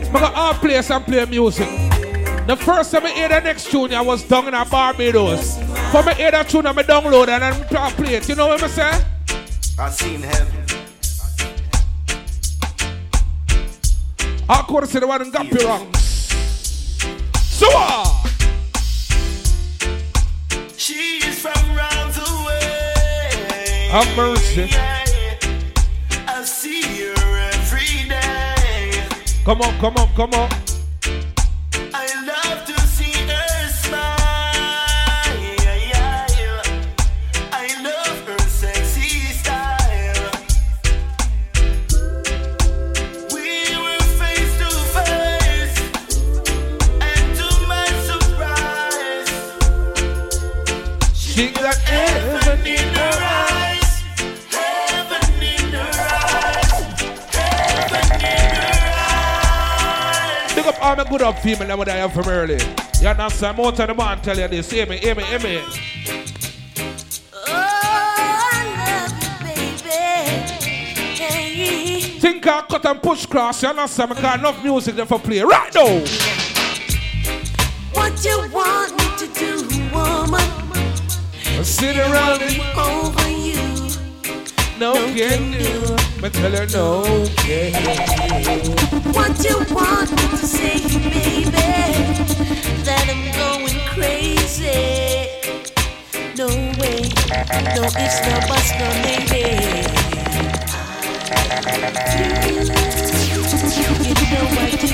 I 0.10 0.20
got 0.20 0.34
all 0.34 0.54
place 0.56 0.90
and 0.90 1.06
play 1.06 1.26
music. 1.26 1.70
The 2.48 2.58
first 2.58 2.92
time 2.92 3.06
I 3.06 3.12
hear 3.12 3.30
the 3.30 3.42
next 3.42 3.70
tune, 3.70 3.94
I 3.94 4.02
was 4.02 4.24
down 4.24 4.48
in 4.48 4.56
a 4.56 4.66
Barbados. 4.66 5.63
For 5.94 6.02
me 6.02 6.16
hear 6.16 6.32
that 6.32 6.50
tune, 6.50 6.66
I 6.66 6.74
download 6.74 7.28
and 7.28 7.44
then 7.44 7.78
I 7.78 7.92
play 7.92 8.16
it. 8.16 8.28
You 8.28 8.34
know 8.34 8.48
what 8.48 8.64
I'm 8.64 8.68
saying? 8.68 9.06
I 9.78 9.92
seen 9.92 10.22
heaven. 10.24 10.66
I 14.50 14.66
could 14.68 14.90
say 14.90 15.02
the 15.02 15.06
one 15.06 15.22
in 15.22 15.32
Gappy 15.32 15.64
Ranks. 15.64 16.00
So 17.44 17.68
ah! 17.70 18.26
She 20.78 21.20
is 21.28 21.40
from 21.40 21.76
round 21.76 22.14
the 22.16 22.44
way. 22.48 23.90
Have 23.92 24.18
mercy. 24.18 24.70
I 26.28 26.44
see 26.44 26.82
her 26.82 27.52
every 27.54 28.10
day. 28.10 29.08
Come 29.46 29.62
on, 29.62 29.78
come 29.78 29.96
on, 29.98 30.10
come 30.16 30.34
on. 30.34 30.63
Big 60.94 61.00
up 61.00 61.10
good 61.10 61.22
up 61.24 61.40
female 61.40 61.78
that 61.78 61.90
I 61.90 61.96
have 61.96 62.14
from 62.14 62.28
early. 62.28 62.60
You 63.02 63.08
understand? 63.08 63.58
More 63.58 63.72
time 63.72 63.88
the 63.88 63.96
man 63.96 64.22
tell 64.22 64.38
you 64.38 64.48
this. 64.48 64.70
Hear 64.70 64.86
me, 64.86 64.98
hear 64.98 65.16
me, 65.16 65.24
hear 65.24 65.40
me. 65.40 65.60
Think 72.20 72.46
I 72.46 72.62
cut 72.70 72.86
and 72.86 73.02
push 73.02 73.26
cross. 73.26 73.64
You 73.64 73.70
understand? 73.70 74.14
I 74.14 74.22
got 74.22 74.38
enough 74.38 74.64
music 74.64 74.94
there 74.94 75.08
for 75.08 75.18
play. 75.18 75.42
Right 75.42 75.74
now. 75.74 75.82
What 77.94 78.24
you 78.24 78.38
want 78.54 78.92
me 78.96 79.06
to 79.18 79.28
do, 79.34 79.66
woman? 79.92 80.44
Sit 81.64 81.98
around 81.98 82.42
me. 82.42 82.62
Over. 82.78 83.23
No 84.80 84.94
can 84.94 85.52
do. 85.52 85.96
But 86.20 86.34
tell 86.34 86.52
her 86.52 86.66
no 86.68 87.04
can 87.38 87.74
What 89.14 89.44
you 89.44 89.58
want 89.74 90.10
me 90.12 90.28
to 90.30 90.38
say, 90.38 90.80
baby? 91.10 91.52
That 92.84 93.06
I'm 93.08 93.24
going 93.38 93.80
crazy. 93.94 95.30
No 96.36 96.48
way. 96.80 97.02
No 97.76 97.84
ifs, 97.86 98.18
no 98.26 98.40
buts, 98.50 98.72
no 98.80 98.88
maybe. 99.04 99.44
You 103.78 104.14
know 104.32 104.46
I 104.58 104.72
do. 104.80 104.88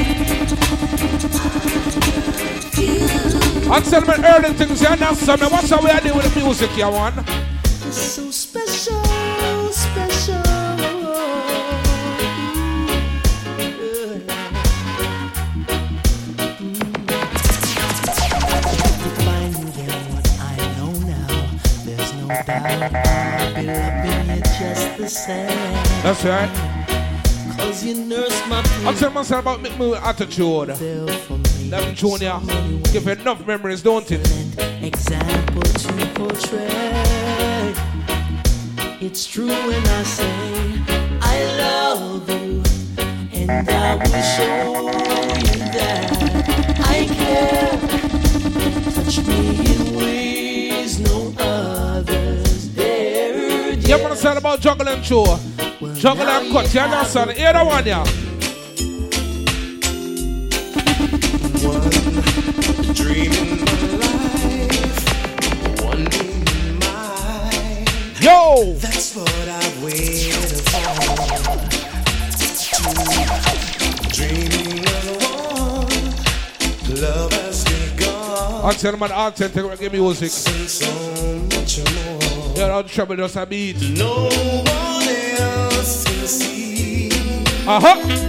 You 2.81 3.71
I 3.71 3.79
tell 3.81 4.01
me 4.01 4.13
early 4.25 4.53
things. 4.55 4.81
You 4.81 4.87
understand 4.87 5.41
me? 5.41 5.47
What's 5.47 5.69
the 5.69 5.77
way 5.77 5.91
I 5.91 5.99
do 5.99 6.13
with 6.15 6.33
the 6.33 6.41
music, 6.41 6.75
you 6.75 6.89
want? 6.89 7.48
Loving 22.49 24.35
you 24.35 24.41
just 24.59 24.97
the 24.97 25.07
same. 25.07 25.47
That's 26.03 26.23
right. 26.25 26.49
Cause 27.57 27.83
you 27.83 27.95
nurse 27.95 28.47
my 28.47 28.61
I'm 28.85 28.95
telling 28.95 29.15
myself 29.15 29.41
about 29.41 29.61
make 29.61 29.77
me 29.77 29.93
attitude. 29.95 30.69
Them 30.69 31.93
junior, 31.93 32.39
give 32.91 33.07
enough 33.07 33.45
memories, 33.45 33.81
don't 33.83 34.09
it? 34.11 34.27
example 34.81 35.61
to 35.61 36.05
portray. 36.15 37.73
It's 39.01 39.27
true 39.27 39.47
when 39.47 39.85
I 39.85 40.03
say 40.03 40.81
I 41.21 41.43
love 41.57 42.29
you, 42.29 42.63
and 43.33 43.69
I 43.69 43.95
will 43.95 44.21
show 44.35 44.55
you 45.45 45.59
that 45.75 46.11
I 46.79 47.05
care. 47.17 47.71
Touch 48.93 49.17
me 49.27 49.39
in 49.73 49.81
ways 49.97 50.99
no 50.99 51.33
others 51.39 52.28
say 54.15 54.35
about 54.35 54.59
juggling 54.59 55.01
show? 55.01 55.39
Juggle 55.95 56.27
and 56.27 56.51
cut, 56.51 56.73
you 56.73 56.79
understand? 56.81 57.31
Hear 57.31 57.53
that 57.53 57.65
one, 57.65 57.85
yeah? 57.85 58.03
Dreaming 62.93 63.59
life, 63.99 65.03
one 65.83 66.07
in 66.07 66.79
mind. 66.79 67.89
Yo! 68.21 68.73
That's 68.79 69.15
what 69.15 69.47
I've 69.47 69.83
waited 69.83 70.61
for. 70.69 70.89
Dreaming 74.13 74.85
of 74.85 75.05
one, 76.87 77.01
love 77.01 77.33
has 77.33 77.63
begun. 77.63 78.65
I 78.65 78.73
tell 78.73 78.95
an 78.95 79.11
authentic 79.11 79.63
reggae 79.63 79.91
music. 79.91 80.29
So 80.31 80.85
much 81.55 81.79
more. 81.95 82.28
All 82.59 82.83
the 82.83 82.89
trouble 82.89 83.15
just 83.15 83.35
a 83.37 83.45
beat. 83.45 83.77
No 83.97 84.25
one 84.25 85.07
else 85.39 86.03
can 86.03 86.27
see 86.27 87.09
Uh 87.65 87.79
huh. 87.79 88.28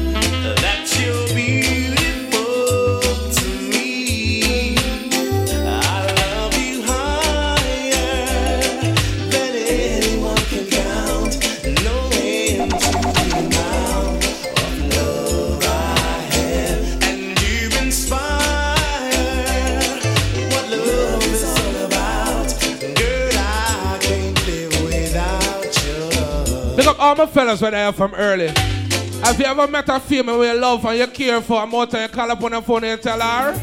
All 27.11 27.16
my 27.16 27.27
fellas 27.27 27.61
I 27.61 27.87
are 27.87 27.92
from 27.92 28.14
early. 28.14 28.49
Have 29.25 29.38
you 29.40 29.44
ever 29.44 29.66
met 29.66 29.88
a 29.88 29.99
female 29.99 30.38
where 30.38 30.55
you 30.55 30.61
love 30.61 30.85
and 30.85 30.96
you 30.96 31.07
care 31.09 31.40
for 31.40 31.61
and 31.61 31.70
more 31.70 31.85
time 31.85 32.03
you 32.03 32.09
call 32.09 32.31
up 32.31 32.40
on 32.42 32.53
the 32.53 32.62
phone 32.62 32.85
and 32.85 33.03
tell 33.03 33.20
her? 33.20 33.61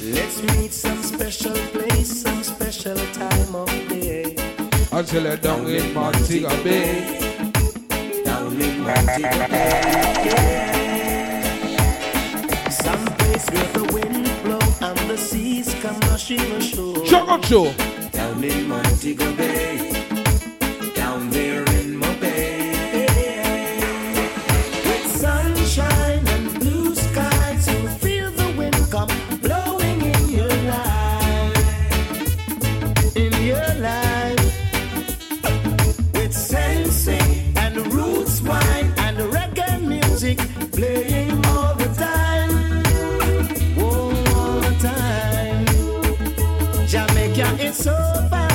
Let's 0.00 0.42
meet 0.42 0.72
some 0.72 1.02
special 1.02 1.52
place, 1.52 2.22
some 2.22 2.42
special 2.42 2.96
time 3.12 3.54
of 3.54 3.68
day. 3.90 4.34
Until 4.90 5.24
you're 5.24 5.36
down 5.36 5.66
in 5.66 5.92
Montego 5.92 6.48
Bay. 6.64 7.18
Down 8.24 8.58
in 8.58 8.80
Montego 8.80 9.48
Bay. 9.48 10.22
Some 12.70 13.04
place 13.18 13.50
where 13.50 13.72
the 13.74 13.84
wind 13.92 14.30
blow 14.44 14.88
and 14.88 14.98
the 15.10 15.18
seas 15.18 15.74
come 15.82 16.00
rushing 16.08 16.40
ashore. 16.40 17.04
Show. 17.04 17.70
Down 18.12 18.42
in 18.42 18.66
Montego 18.66 19.30
Bay. 19.36 19.91
It's 47.60 47.78
so 47.78 47.94
fine. 48.30 48.48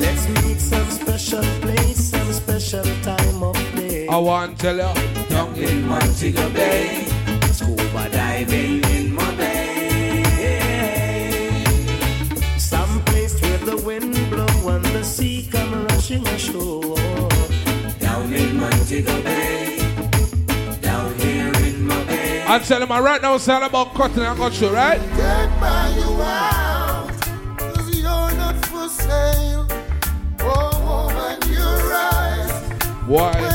Let's 0.00 0.28
meet 0.28 0.60
some 0.60 0.90
special 0.90 1.42
place, 1.60 2.10
some 2.10 2.32
special 2.32 2.84
time 3.02 3.42
of 3.42 3.56
day. 3.74 4.06
I 4.08 4.16
want 4.16 4.58
to 4.58 4.62
tell 4.62 4.76
you, 4.76 5.28
down 5.28 5.54
in 5.56 5.86
Montego 5.86 6.48
Bay. 6.50 7.06
Scuba 7.52 8.08
diving 8.10 8.84
in 8.96 9.14
my 9.14 9.34
bay. 9.36 10.22
Some 12.58 13.02
place 13.04 13.40
where 13.40 13.58
the 13.58 13.76
wind 13.84 14.14
blow 14.30 14.68
and 14.74 14.84
the 14.86 15.02
sea 15.04 15.48
come 15.50 15.86
rushing 15.86 16.26
ashore. 16.28 16.96
Down 17.98 18.32
in 18.32 18.56
Montego 18.58 19.22
Bay. 19.22 19.78
Down 20.80 21.14
here 21.18 21.52
in 21.64 21.82
my 21.86 22.04
bay. 22.04 22.44
I 22.46 22.58
tell 22.60 22.82
him, 22.82 22.92
I 22.92 23.00
right 23.00 23.20
now 23.22 23.34
it's 23.34 23.48
all 23.48 23.62
about 23.62 23.94
cutting 23.94 24.22
and 24.22 24.36
cut 24.38 24.52
show, 24.52 24.72
right? 24.72 25.00
Can't 25.16 25.45
Why? 33.06 33.45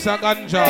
Piece 0.00 0.06
of 0.06 0.20
ganja. 0.20 0.64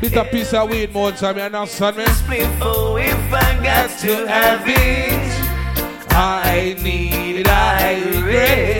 Bit 0.00 0.14
a 0.14 0.24
piece 0.24 0.54
of 0.54 0.70
weed 0.70 0.92
more 0.92 1.10
time, 1.10 1.38
you 1.38 1.42
understand 1.42 1.96
me? 1.96 2.04
if 2.04 3.32
I 3.32 3.60
got 3.64 3.90
to 3.98 4.28
have 4.28 4.62
it. 4.64 5.32
I 6.10 6.76
need 6.80 7.40
it, 7.40 7.48
I 7.48 8.04
regret. 8.04 8.78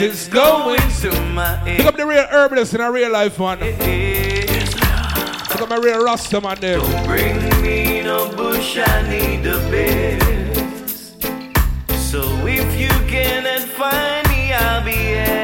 It's 0.00 0.26
going 0.28 0.80
through 0.80 1.20
my 1.32 1.60
Pick 1.64 1.84
up 1.84 1.96
the 1.96 2.06
real 2.06 2.26
herbalist 2.30 2.72
in 2.72 2.80
a 2.80 2.90
real 2.90 3.12
life, 3.12 3.38
man. 3.38 3.58
Pick 3.58 5.60
up 5.60 5.68
my 5.68 5.76
real 5.76 6.02
Rasta 6.02 6.40
man 6.40 6.56
there. 6.60 6.78
Don't 6.78 7.06
Bring 7.06 7.62
me 7.62 8.00
no 8.02 8.34
bush, 8.34 8.78
I 8.78 9.02
need 9.06 9.42
the 9.44 9.58
best. 9.70 11.20
So 12.10 12.22
if 12.46 12.80
you 12.80 12.88
cannot 13.06 13.68
find 13.68 14.26
me 14.30 14.48
the 14.48 15.41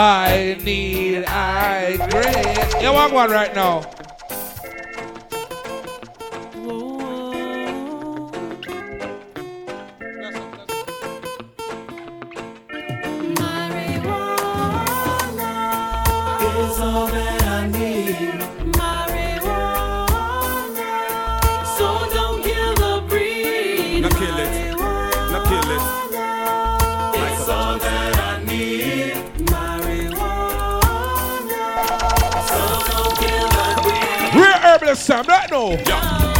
I 0.00 0.56
need 0.62 1.24
I 1.24 1.96
great. 2.08 2.80
You 2.80 2.92
want 2.92 3.12
one 3.12 3.32
right 3.32 3.52
now? 3.52 3.97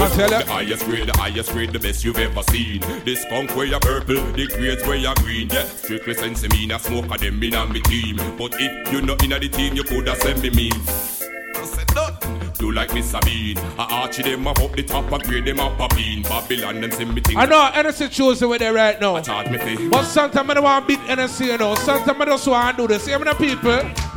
I 0.09 0.17
tell 0.17 0.31
The 0.31 0.47
highest 0.47 0.85
grade, 0.87 1.09
the 1.09 1.19
highest 1.19 1.53
grade, 1.53 1.73
the 1.73 1.79
best 1.79 2.05
you've 2.05 2.19
ever 2.19 2.43
seen. 2.45 2.81
This 3.05 3.27
punk 3.27 3.55
where 3.55 3.67
you 3.67 3.79
purple, 3.79 4.15
the 4.33 4.47
grades 4.47 4.83
where 4.87 4.97
you 4.97 5.15
green. 5.17 5.49
Yeah, 5.51 5.65
strictly 5.65 6.15
sense 6.15 6.49
me, 6.49 6.71
a 6.71 6.79
smoke 6.79 7.13
of 7.13 7.21
them 7.21 7.43
in 7.43 7.55
on 7.55 7.73
me 7.73 7.81
team. 7.83 8.17
But 8.39 8.55
if 8.59 8.93
you're 8.93 9.03
not 9.03 9.23
in 9.23 9.31
the 9.31 9.49
team, 9.49 9.75
you 9.75 9.85
coulda 9.85 10.17
send 10.17 10.43
me 10.43 10.51
mean. 10.51 10.73
I 10.73 11.65
said 11.65 11.95
nothing. 11.95 12.41
Do 12.55 12.73
like 12.73 12.93
Miss 12.95 13.11
Sabine. 13.11 13.59
I 13.79 14.03
archie 14.03 14.23
them 14.23 14.47
up 14.47 14.59
up 14.61 14.73
the 14.73 14.83
top, 14.83 15.13
I 15.13 15.19
grade 15.19 15.45
them 15.45 15.61
up 15.61 15.79
a 15.79 15.95
bean. 15.95 16.23
Babylon 16.23 16.81
them 16.81 16.91
send 16.91 17.15
me 17.15 17.21
things. 17.21 17.39
I 17.39 17.45
know 17.45 17.63
Hennessy 17.67 18.09
choosing 18.09 18.49
with 18.49 18.63
it 18.63 18.73
right 18.73 18.99
now. 19.01 19.17
I 19.17 19.21
taught 19.21 19.51
me 19.51 19.59
thing. 19.59 19.91
But 19.91 20.05
sometimes 20.05 20.49
I 20.49 20.55
don't 20.55 20.65
want 20.65 20.89
big 20.89 21.01
Hennessy, 21.01 21.47
you 21.47 21.59
know. 21.59 21.75
Sometimes 21.75 22.21
I 22.21 22.25
just 22.25 22.49
want 22.49 22.77
to 22.77 22.83
do 22.87 22.95
the 22.95 22.99
same 22.99 23.25
the 23.25 23.35
people. 23.35 24.08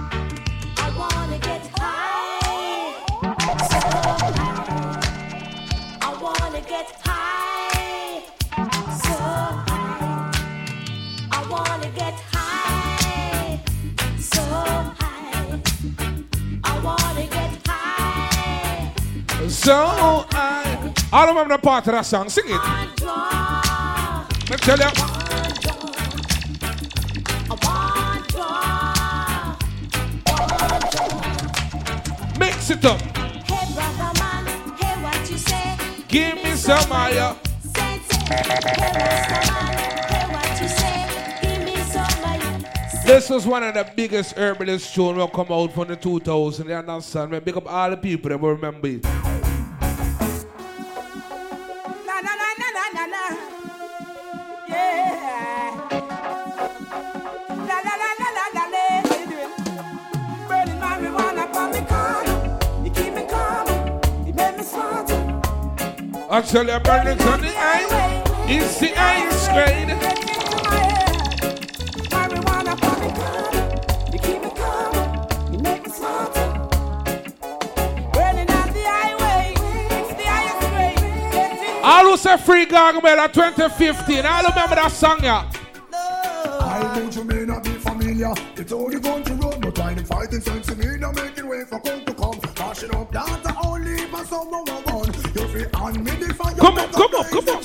So 19.62 20.26
I, 20.32 20.92
I 21.14 21.26
remember 21.28 21.56
the 21.56 21.62
part 21.62 21.86
of 21.86 21.94
that 21.94 22.02
song. 22.02 22.30
Sing 22.30 22.46
it. 22.48 22.50
Let 22.50 23.00
me 24.50 24.58
tell 24.58 24.80
you. 24.80 24.86
I 27.46 27.54
want 27.62 28.28
draw. 28.30 29.54
Mix 32.40 32.72
it 32.72 32.84
up. 32.86 33.00
Hey 33.02 33.74
brother 33.76 34.12
man, 34.20 34.48
hey 34.80 34.96
what 35.04 35.30
you 35.30 35.38
say? 35.38 35.78
Give 36.08 36.44
me 36.44 36.56
some 36.56 36.90
higher. 36.90 37.36
Say, 37.62 38.00
say. 38.10 38.34
Hey 38.34 38.92
Rasta 38.98 39.54
man, 39.54 39.78
hey 40.10 40.26
what 40.34 40.60
you 40.60 40.68
say? 40.70 41.06
Give 41.44 41.62
me 41.64 41.76
some 41.84 42.26
of 42.26 42.42
you. 42.42 42.66
Say, 42.90 43.06
This 43.06 43.30
was 43.30 43.46
one 43.46 43.62
of 43.62 43.76
the 43.76 43.86
biggest 43.96 44.34
herbalist 44.36 44.96
tunes 44.96 45.18
that 45.20 45.32
come 45.32 45.52
out 45.52 45.72
from 45.72 45.90
the 45.90 45.96
2000. 45.98 46.68
You 46.68 46.74
understand? 46.74 47.30
Me 47.30 47.38
big 47.40 47.58
up 47.58 47.72
all 47.72 47.92
the 47.92 47.98
people 47.98 48.30
that 48.30 48.40
will 48.40 48.54
remember 48.54 48.88
it. 48.88 49.06
Tell 66.52 66.68
you, 66.68 66.80
burning 66.82 67.22
on 67.22 67.40
the 67.40 67.48
highway. 67.48 68.24
It's 68.54 68.78
the 68.78 68.88
highest 68.88 69.52
grade. 69.52 69.88
Get 69.88 70.20
into 70.20 70.64
my 70.66 70.76
head. 70.84 71.16
Marijuana 72.12 72.74
for 72.82 72.96
me 73.00 73.08
calm. 73.16 74.12
You 74.12 74.20
keep 74.20 74.42
me 74.44 74.52
calm. 74.60 75.54
You 75.54 75.60
make 75.60 75.86
me 75.86 75.92
smart. 75.94 76.34
Burning 78.12 78.52
on 78.52 78.68
the 78.76 78.84
highway. 78.84 79.54
It's 79.56 80.14
the 80.20 80.26
highest 80.28 80.60
grade. 80.72 81.84
All 81.86 82.04
who 82.04 82.18
say 82.18 82.36
free 82.36 82.66
Gargamel 82.66 83.32
2015. 83.32 84.26
I 84.26 84.42
remember 84.42 84.76
that 84.76 84.92
song, 84.92 85.24
yeah. 85.24 85.50
I 85.94 87.00
know 87.00 87.10
you 87.10 87.24
may 87.24 87.46
not 87.46 87.64
be 87.64 87.72
familiar. 87.72 88.34
It's 88.58 88.74
only 88.74 89.00
going 89.00 89.24
to 89.24 89.34
run, 89.36 89.62
but 89.62 89.74
trying 89.74 89.96
to 89.96 90.04
fight 90.04 90.34
it 90.34 90.44
sense 90.44 90.68
to 90.68 90.76
me, 90.76 90.98
now 90.98 91.12
making 91.14 91.48
way 91.48 91.64
for 91.64 91.80
come 91.80 92.04
to 92.04 92.14
come. 92.14 92.42
Mashing 92.60 92.94
up 92.94 93.10
data 93.14 93.56
only 93.64 93.98
for 94.08 94.26
someone 94.26 94.66
Come 95.52 96.78
on, 96.78 96.92
come 96.94 97.14
on, 97.14 97.26
come 97.26 97.50
on. 97.50 97.64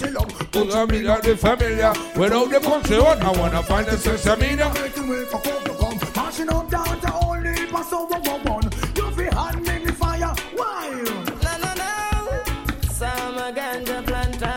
Who's 0.52 0.74
a 0.74 0.86
million 0.88 1.20
the 1.22 1.36
familiar? 1.36 1.92
Without 2.16 2.50
the 2.50 2.58
country, 2.58 2.98
what 2.98 3.22
I 3.22 3.30
wanna 3.30 3.62
find 3.62 3.86
the 3.86 3.96
sense 3.96 4.26
of 4.26 4.40
media. 4.40 4.72
Making 4.74 5.08
way 5.08 5.24
for 5.26 5.40
come 5.40 5.62
to 5.62 5.74
come. 5.74 5.98
Mashing 6.16 6.48
up 6.48 6.68
data 6.68 7.14
only 7.22 7.54
for 7.54 7.84
someone 7.84 8.24
who. 8.24 8.70
You 8.96 9.10
feel 9.12 9.38
on 9.38 9.62
me 9.62 9.84
the 9.84 9.92
fire. 9.92 10.34
Wild. 10.56 11.06
No, 11.44 11.58
no, 11.62 11.74
no. 11.74 12.42
Some 12.90 13.38
a 13.38 13.46
oh. 13.46 13.52
ganja 13.54 14.04
planter. 14.04 14.56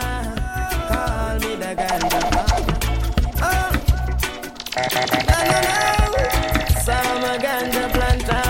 Call 0.90 1.38
me 1.38 1.54
the 1.54 1.70
ganja 1.78 2.20
farmer. 2.32 2.70
Oh. 3.42 3.70
No, 5.30 5.38
no, 5.50 5.58
no. 5.68 5.82
Some 6.82 7.24
a 7.30 7.38
ganja 7.38 7.84
planter. 7.94 8.46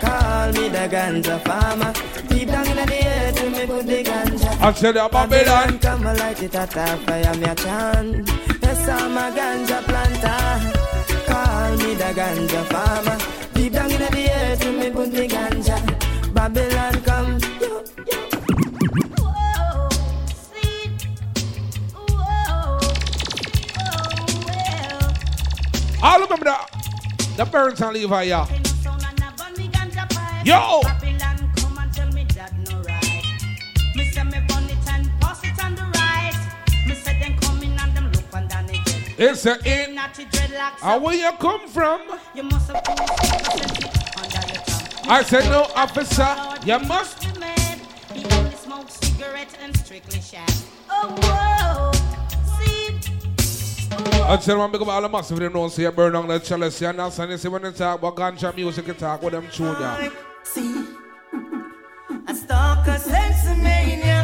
Call 0.00 0.52
me 0.52 0.68
the 0.70 0.88
ganja 0.88 1.38
farmer. 1.42 2.09
I 4.62 4.72
tell 4.72 4.94
you, 4.94 5.08
Babylon. 5.08 5.78
come 5.78 6.06
and 6.06 6.18
light 6.18 6.42
it 6.42 6.54
at 6.54 6.76
a 6.76 6.96
fire, 6.98 7.34
me 7.36 7.44
a 7.44 7.54
chant. 7.54 8.28
Yes, 8.62 8.88
I'm 8.90 9.16
a 9.16 9.30
ganja 9.34 9.82
planter. 9.84 10.70
Call 11.24 11.76
me 11.78 11.94
the 11.94 12.12
ganja 12.12 12.62
farmer. 12.66 13.16
Deep 13.54 13.72
down 13.72 13.90
in 13.90 13.98
the 13.98 14.30
earth, 14.30 14.66
me 14.66 14.90
put 14.90 15.12
the 15.12 15.26
ganja. 15.26 15.80
Babylon 16.34 17.00
come. 17.02 17.38
Yo, 17.58 17.82
yo. 18.06 18.18
whoa. 19.18 19.88
Whoa, 21.96 22.66
oh, 22.66 22.78
well. 24.46 25.00
I 26.02 26.04
remember 26.20 26.44
the, 26.44 26.56
the 27.38 27.44
Barrington 27.46 27.92
Levy, 27.94 28.26
yeah. 28.28 28.44
Hey, 28.44 28.60
It's 39.22 39.44
a 39.44 39.52
in. 39.66 39.96
Dreadlocks. 39.96 41.02
Where 41.02 41.14
you 41.14 41.30
come 41.32 41.68
from? 41.68 42.00
You 42.34 42.42
must 42.44 42.70
have 42.70 42.82
put 42.82 42.98
it 42.98 44.16
under 44.16 44.48
your 44.48 44.62
tongue. 44.64 45.10
I 45.10 45.22
said, 45.22 45.44
no, 45.50 45.64
officer, 45.76 46.36
you 46.64 46.78
must. 46.88 47.20
Be. 47.20 47.28
He 48.18 48.24
only 48.32 48.52
smokes 48.52 48.94
cigarette 48.94 49.54
and 49.60 49.76
strictly 49.76 50.22
shag. 50.22 50.50
Oh, 50.88 51.14
whoa. 51.20 51.92
See? 52.64 52.98
I 54.22 54.38
tell 54.38 54.56
them, 54.56 54.72
big 54.72 54.80
up 54.80 54.88
all 54.88 55.02
the 55.02 55.08
massive, 55.10 55.38
they 55.38 55.50
know, 55.50 55.68
say, 55.68 55.82
you 55.82 55.92
burn 55.92 56.14
down 56.14 56.26
the 56.26 56.38
chalice, 56.38 56.80
you 56.80 56.86
understand? 56.86 57.30
You 57.30 57.36
see, 57.36 57.48
when 57.48 57.60
they 57.60 57.72
talk 57.72 57.98
about 57.98 58.16
ganja 58.16 58.56
music, 58.56 58.86
you 58.86 58.94
talk 58.94 59.22
with 59.22 59.34
them 59.34 59.46
tune, 59.52 59.76
yeah. 59.78 60.08
See, 60.44 60.86
a 62.26 62.34
stalker 62.34 62.92
sexomania 62.92 64.00
rooming 64.00 64.19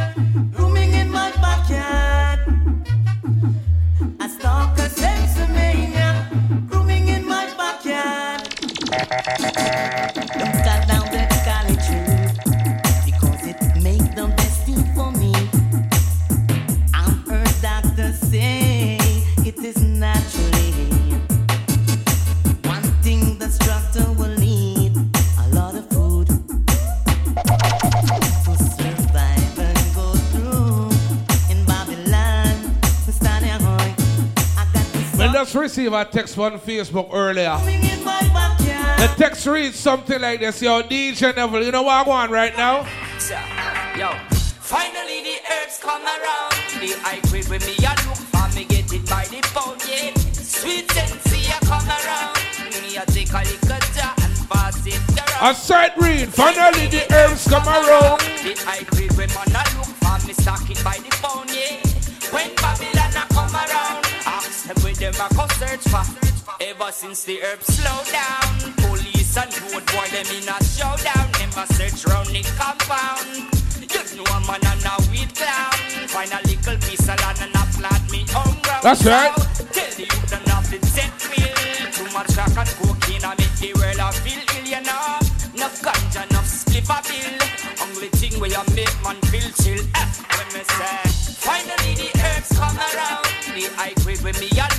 receive 35.86 36.06
a 36.06 36.10
text 36.10 36.38
on 36.38 36.58
Facebook 36.58 37.10
earlier. 37.12 37.56
The 38.96 39.14
text 39.16 39.46
reads 39.46 39.76
something 39.76 40.20
like 40.20 40.40
this 40.40 40.60
Yo, 40.62 40.82
DJ 40.82 41.34
Neville, 41.36 41.64
you 41.64 41.72
know 41.72 41.82
what 41.82 42.06
I 42.06 42.08
want 42.08 42.30
right 42.30 42.56
now? 42.56 42.78
Yo, 43.96 44.12
finally 44.28 45.22
the 45.22 45.36
herbs 45.52 45.78
come 45.80 46.02
around. 46.02 46.52
The 46.80 46.94
high 47.02 47.20
grade 47.30 47.48
with 47.48 47.66
me, 47.66 47.74
I 47.86 47.94
look 48.06 48.16
for 48.16 48.56
me, 48.56 48.64
get 48.64 48.92
it 48.92 49.08
by 49.08 49.24
the 49.30 49.40
phone, 49.54 49.78
yeah. 49.86 50.12
Sweet 50.32 50.90
sensei, 50.90 51.46
I 51.52 51.58
come 51.62 51.86
around. 51.86 52.36
Me, 52.82 52.98
I 52.98 53.04
take 53.06 53.30
a 53.30 53.38
little 53.46 53.76
and 54.22 54.48
pass 54.48 54.86
it 54.86 55.00
around. 55.14 55.50
A 55.50 55.54
side 55.54 55.92
read, 55.98 56.28
finally 56.28 56.88
the 56.88 57.06
herbs 57.14 57.46
come 57.46 57.66
around. 57.66 58.20
The 58.42 58.54
high 58.64 58.82
grade 58.90 59.12
with 59.16 59.36
I 59.36 59.64
look 59.78 59.86
for 59.86 60.26
me, 60.26 60.34
it 60.34 60.84
by 60.84 60.98
the 60.98 61.12
yeah. 61.54 62.32
When 62.32 62.54
Babylon 62.56 62.95
them 65.16 65.28
where 65.28 65.28
them 65.28 65.30
a 65.30 65.34
go 65.34 65.46
search 65.54 65.82
for. 65.88 66.04
Ever 66.60 66.92
since 66.92 67.24
the 67.24 67.42
herbs 67.42 67.66
slow 67.66 68.00
down, 68.12 68.72
police 68.76 69.36
and 69.36 69.52
road 69.62 69.84
boy 69.86 70.06
them 70.12 70.26
in 70.32 70.48
a 70.48 70.58
showdown. 70.64 71.28
Never 71.38 71.66
search 71.74 72.04
round 72.06 72.28
the 72.28 72.42
compound. 72.56 73.52
You 73.80 74.22
know 74.22 74.32
a 74.32 74.40
man 74.46 74.64
and 74.64 74.84
a 74.84 74.96
weed 75.10 75.34
clown. 75.34 75.72
Find 76.08 76.32
a 76.32 76.40
little 76.48 76.76
piece 76.88 77.08
of 77.08 77.20
land 77.20 77.38
and 77.42 77.54
a 77.54 77.64
plant 77.76 78.10
me 78.10 78.24
home 78.32 78.56
ground. 78.62 78.82
That's 78.82 79.04
right. 79.04 79.34
Tell 79.72 79.92
the 79.96 80.08
youth 80.08 80.46
not 80.46 80.64
to 80.64 80.86
set 80.86 81.12
wheel. 81.28 81.52
Too 81.92 82.08
much 82.12 82.32
crack 82.32 82.56
and 82.56 82.70
cocaine 82.80 83.24
I 83.24 83.34
make 83.36 83.56
the 83.60 83.72
world 83.76 84.00
a 84.00 84.12
feel 84.12 84.40
ill, 84.56 84.66
you 84.66 84.80
know. 84.80 85.20
Enough 85.54 85.80
ganja, 85.84 86.28
enough 86.30 86.46
split 86.46 86.88
a 86.88 86.98
bill. 87.04 87.36
Only 87.84 88.08
thing 88.16 88.40
where 88.40 88.50
you 88.50 88.64
make 88.74 88.96
man 89.04 89.20
feel 89.28 89.48
chill. 89.60 89.84
Eh, 89.84 90.08
when 90.36 90.48
me 90.56 90.62
say, 90.64 91.00
finally 91.40 91.92
the 92.00 92.08
herbs 92.24 92.50
come 92.56 92.76
around. 92.76 93.24
The 93.56 93.68
high 93.76 93.94
grade 94.04 94.20
when 94.20 94.36
me 94.40 94.48
a 94.56 94.75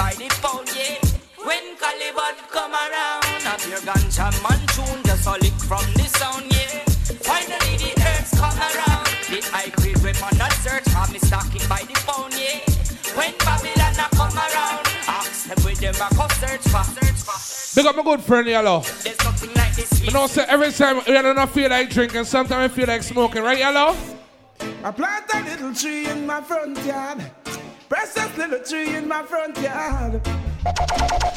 by 0.00 0.14
the 0.16 0.28
phone, 0.40 0.64
yeah. 0.72 0.96
When 1.44 1.76
Calibut 1.76 2.38
come 2.48 2.72
around, 2.72 3.44
a 3.44 3.54
pure 3.60 3.84
ganja 3.84 4.32
man 4.40 4.60
tune 4.72 5.02
just 5.04 5.26
a 5.28 5.32
lick 5.44 5.56
from 5.68 5.84
the 5.92 6.06
sound, 6.16 6.48
yeah. 6.48 6.88
Finally 7.28 7.74
the 7.76 7.92
herbs 8.08 8.32
come 8.40 8.60
around. 8.68 9.06
The 9.28 9.38
high 9.52 9.68
grade 9.76 10.00
when 10.00 10.16
man 10.24 10.40
a 10.40 10.48
search 10.64 10.88
for 10.88 11.06
me 11.12 11.18
stock 11.18 11.52
it 11.54 11.68
by 11.68 11.82
the 11.84 11.96
phone, 12.08 12.32
yeah. 12.32 12.64
When 13.12 13.34
Babylon 13.44 14.00
a 14.00 14.06
come 14.16 14.38
around, 14.46 14.84
ask 15.04 15.48
them 15.48 15.58
where 15.64 15.74
them 15.74 16.00
a 16.00 16.08
go 16.16 16.26
search 16.40 16.64
for. 16.72 16.84
Search 16.96 17.20
for. 17.26 17.76
Big 17.76 17.86
up 17.86 17.96
my 17.96 18.02
good 18.02 18.22
friend 18.22 18.46
Yellow. 18.46 18.80
There's 19.04 19.20
nothing 19.20 19.52
like 19.54 19.76
this. 19.76 20.00
You 20.00 20.12
know, 20.12 20.26
say 20.28 20.44
every 20.48 20.72
time 20.72 20.96
we 21.06 21.12
don't 21.12 21.50
feel 21.50 21.68
like 21.68 21.90
drinking, 21.90 22.24
sometimes 22.24 22.72
I 22.72 22.74
feel 22.74 22.86
like 22.86 23.02
smoking, 23.02 23.42
right, 23.42 23.58
Yellow? 23.58 23.94
I 24.82 24.90
plant 24.92 25.26
a 25.34 25.42
little 25.44 25.74
tree 25.74 26.06
in 26.08 26.26
my 26.26 26.40
front 26.40 26.78
yard. 26.86 27.20
Precious 27.90 28.36
little 28.38 28.60
tree 28.60 28.94
in 28.94 29.08
my 29.08 29.24
front 29.24 29.58
yard. 29.58 30.24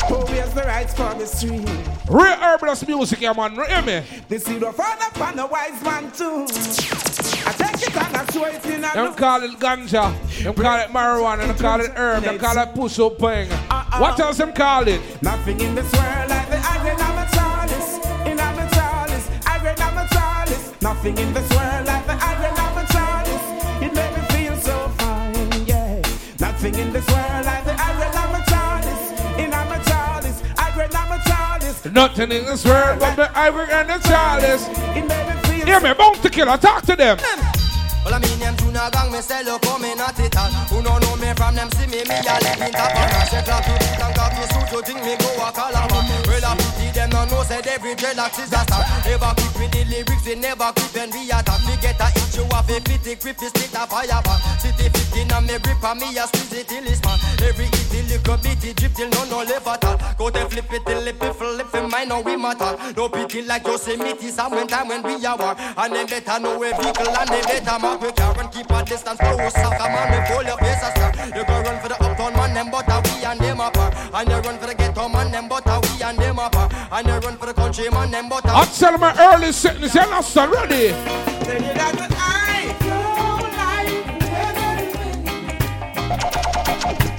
Who 0.08 0.18
wears 0.26 0.54
the 0.54 0.62
rights 0.62 0.94
for 0.94 1.12
the 1.16 1.26
stream? 1.26 1.66
Real 2.08 2.38
herbalist 2.38 2.88
music, 2.88 3.22
yeah, 3.22 3.34
man. 3.34 3.56
Hear 3.56 3.82
me? 3.82 4.06
The 4.30 4.40
seed 4.40 4.62
of 4.62 4.76
father 4.76 5.06
upon 5.10 5.40
a 5.40 5.48
wise 5.48 5.82
man 5.82 6.12
too. 6.12 6.46
I 6.46 7.54
take 7.58 7.88
it 7.88 7.98
and 7.98 8.18
I 8.18 8.26
throw 8.26 8.46
it 8.46 8.64
in 8.68 8.84
a 8.84 8.94
Them 8.94 9.16
call 9.16 9.42
it 9.42 9.60
ganja, 9.60 10.44
them 10.44 10.54
call 10.54 10.80
it 10.80 10.90
marijuana, 10.90 11.48
them 11.48 11.58
call 11.58 11.82
it 11.82 11.92
herb, 11.96 12.22
them 12.22 12.38
call 12.38 12.58
it 12.60 12.76
push 12.76 13.00
up 13.00 13.18
thing. 13.18 13.52
Uh-uh. 13.52 13.98
What 14.00 14.20
else 14.20 14.38
them 14.38 14.54
call 14.54 14.88
it? 14.88 15.02
Nothing 15.24 15.60
in 15.60 15.74
this 15.74 15.92
world 15.92 16.30
like 16.30 16.50
the 16.52 16.58
agronamatalis. 16.58 18.28
In 18.28 18.38
amatalis, 18.38 19.26
agronamatalis. 19.42 20.82
Nothing 20.84 21.18
in 21.18 21.34
this 21.34 21.50
world 21.50 21.88
like 21.88 22.03
Nothing 26.64 26.80
in 26.80 26.94
this 26.94 27.08
world 27.08 27.46
like 27.46 27.66
the 27.66 27.72
agronamatalis. 27.72 29.38
In 29.38 29.52
amatalis, 29.52 30.40
agronamatalis. 30.56 31.92
Nothing 31.92 32.32
in 32.32 32.46
this 32.46 32.64
world 32.64 33.00
but 33.02 33.16
the 33.18 33.38
ivory 33.38 33.68
and 33.70 33.90
the 33.90 34.00
chalice. 34.08 34.70
It 34.96 35.04
made 35.04 35.28
me 35.28 35.42
feel 35.44 35.66
Hear 35.66 35.82
me, 35.82 35.94
bounty 35.94 36.30
killer, 36.30 36.56
talk 36.56 36.86
to 36.86 36.96
them. 36.96 37.18
Well, 38.06 38.14
I 38.14 38.20
mean 38.20 38.40
them 38.40 38.56
tuna 38.56 38.90
gang, 38.94 39.12
me 39.12 39.20
sell 39.20 39.50
up 39.50 39.62
you 39.62 39.72
coming 39.72 40.00
at 40.00 40.18
it 40.18 40.38
all. 40.38 40.52
Who 40.72 40.82
no 40.82 40.98
know 41.00 41.18
me 41.18 41.34
from 41.36 41.54
them 41.56 41.70
see 41.72 41.88
me, 41.88 42.00
me 42.08 42.16
a 42.16 42.36
live 42.40 42.62
in 42.64 42.72
top 42.72 42.96
of 42.96 43.12
a 43.12 43.26
Say 43.28 43.44
clap 43.44 43.66
to 43.68 43.74
beat 43.84 44.00
and 44.00 44.16
clap 44.16 44.32
to 44.32 44.44
suit, 44.56 44.72
you 44.72 44.82
think 44.88 45.04
me 45.04 45.20
go 45.20 45.36
a 45.44 45.52
calabar. 45.52 46.00
Well, 46.32 46.46
I 46.48 46.63
them 47.24 47.38
know, 47.38 47.44
said 47.44 47.68
every 47.68 47.96
dreadlocks 47.96 48.40
is 48.40 48.52
a 48.52 48.62
star. 48.68 48.84
Never 49.06 49.32
quit 49.36 49.54
with 49.56 49.72
the 49.72 49.84
lyrics, 49.88 50.26
we 50.26 50.36
never 50.36 50.72
quit 50.76 50.92
when 50.94 51.10
we 51.12 51.32
attack. 51.32 51.60
We 51.68 51.76
get 51.80 52.00
a 52.00 52.08
inch, 52.20 52.36
you 52.36 52.46
have 52.52 52.70
a 52.70 52.78
fitty 52.84 53.16
grip, 53.16 53.38
it's 53.40 53.50
stick 53.50 53.74
a 53.74 53.88
fire 53.88 54.22
back. 54.24 54.40
City 54.60 54.90
15 54.90 55.32
and 55.32 55.48
me 55.48 55.56
grip 55.60 55.84
and 55.84 56.00
me 56.00 56.18
a 56.18 56.24
squeeze 56.28 56.54
it 56.54 56.68
till 56.68 56.86
it's 56.86 57.00
man. 57.04 57.18
Every 57.40 57.66
hit, 57.66 57.88
the 57.92 58.00
little 58.12 58.38
bit, 58.38 58.64
it 58.64 58.76
drip 58.76 58.94
till 58.94 59.10
no 59.10 59.22
no 59.32 59.38
live 59.44 59.68
at 59.68 59.86
all. 59.86 59.98
Go 60.18 60.30
to 60.30 60.44
flip 60.50 60.72
it 60.74 60.84
till 60.86 61.08
it 61.08 61.18
flip 61.20 61.74
it, 61.74 61.86
mine 61.90 62.10
no 62.10 62.22
we 62.22 62.36
matter. 62.36 62.76
No 62.96 63.10
pity 63.10 63.42
like 63.44 63.66
Yosemite, 63.68 64.30
some 64.30 64.52
when 64.52 64.68
time 64.68 64.88
when 64.88 65.04
we 65.04 65.16
are 65.26 65.38
war. 65.38 65.56
And 65.58 65.96
them 65.96 66.08
better 66.08 66.40
know 66.40 66.60
a 66.60 66.70
vehicle 66.76 67.14
and 67.14 67.30
they 67.30 67.42
better 67.42 67.80
mark 67.80 68.02
we 68.02 68.12
car 68.12 68.36
and 68.40 68.52
keep 68.52 68.70
a 68.70 68.84
distance 68.84 69.20
close. 69.20 69.54
Soccer 69.54 69.90
man, 69.90 70.08
we 70.12 70.20
pull 70.28 70.44
your 70.44 70.58
face 70.58 70.84
a 70.84 70.90
star. 70.92 71.12
You 71.32 71.44
go 71.46 71.56
run 71.64 71.78
for 71.80 71.90
the 71.90 71.98
uptown 72.04 72.34
man, 72.34 72.54
them 72.54 72.68
but 72.72 72.88
we 72.88 73.24
and 73.24 73.40
them 73.40 73.60
apart. 73.60 73.73
And 74.14 74.30
you 74.30 74.36
run 74.36 74.58
for 74.58 74.68
the 74.68 74.76
ghetto 74.76 75.10
man, 75.10 75.32
them 75.32 75.48
but 75.48 75.66
we 75.66 76.02
and 76.04 76.18
them 76.18 76.40
apart. 76.40 76.74
And 76.92 77.08
you 77.08 77.14
run 77.14 77.38
for 77.38 77.46
the 77.46 77.54
country 77.54 77.90
man, 77.90 78.12
them 78.12 78.30
but 78.30 78.46
I 78.46 78.66
tell 78.66 78.98
my 78.98 79.14
early 79.34 79.52
sickness, 79.52 79.94
you're 79.96 80.10
not 80.10 80.24
so 80.24 80.50
ready. 80.50 80.88
Then 81.46 81.64
you 81.64 81.74
got 81.74 81.94
the 81.96 82.08
eye. 82.18 82.76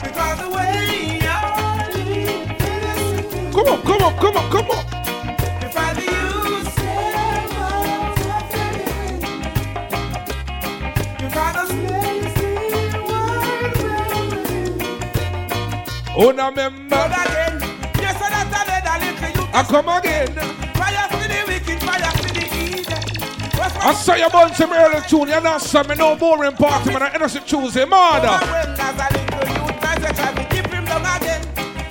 Because 0.02 0.38
the 0.40 0.48
way 0.50 1.18
you're 1.22 1.44
Come 3.52 3.68
on, 3.68 3.82
come 3.82 4.02
on, 4.02 4.16
come 4.18 4.36
on, 4.36 4.50
come 4.50 4.70
on. 4.70 4.93
Oh, 16.16 16.30
now 16.30 16.50
remember, 16.50 16.88
But 16.88 17.10
again, 17.10 17.58
yes, 17.98 18.14
I 18.22 18.30
that 18.30 18.54
I 18.54 18.70
let 18.70 18.86
a 18.86 18.94
little 19.02 19.42
you 19.42 19.50
I 19.52 19.62
come 19.64 19.88
again. 19.88 20.28
fire 20.78 21.08
for 21.10 21.26
the 21.26 21.40
wicked, 21.48 21.82
fire 21.82 22.12
for 22.14 22.30
the. 22.32 22.44
What's 23.58 23.76
I 23.76 23.92
saw 23.94 24.14
you 24.14 24.28
bunch 24.30 24.54
some 24.54 24.72
early 24.72 25.00
tune, 25.08 25.28
you're 25.28 25.40
not 25.40 25.60
some 25.60 25.88
no 25.98 26.14
boring 26.14 26.52
party, 26.54 26.92
man. 26.92 27.02
I 27.02 27.14
innocent 27.16 27.46
Tuesday, 27.48 27.84
mother. 27.84 28.28
When 28.28 28.78
as 28.78 28.94
a 28.94 29.08
little 29.10 29.66
youth, 29.66 29.84
I 29.84 29.98
say 29.98 30.12
try 30.14 30.32
to 30.34 30.44
keep 30.54 30.66
him 30.72 30.84
down 30.84 31.02
again. 31.02 31.42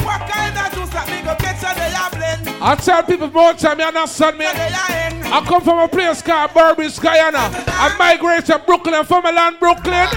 What 0.04 0.22
kind 0.32 0.56
of 0.58 0.74
juice 0.74 0.90
that 0.92 1.08
me 1.10 1.22
go 1.22 1.36
get 1.40 1.60
so 1.60 1.68
they 1.76 1.92
are 1.94 2.10
blend? 2.12 2.64
I 2.64 2.76
tell 2.76 3.04
people 3.04 3.30
more 3.30 3.54
time, 3.54 3.80
you're 3.80 3.92
not 3.92 4.08
son 4.08 4.38
me. 4.38 4.46
So 4.46 4.54
they 4.54 4.72
are 4.72 4.92
end. 4.92 5.26
I 5.26 5.42
come 5.46 5.62
from 5.62 5.80
a 5.80 5.88
place 5.90 6.22
called 6.22 6.52
Berbice, 6.52 7.02
Guyana. 7.02 7.52
I 7.68 7.94
migrate 8.00 8.46
to 8.46 8.60
Brooklyn, 8.60 9.04
from 9.04 9.26
land 9.26 9.60
Brooklyn. 9.60 10.08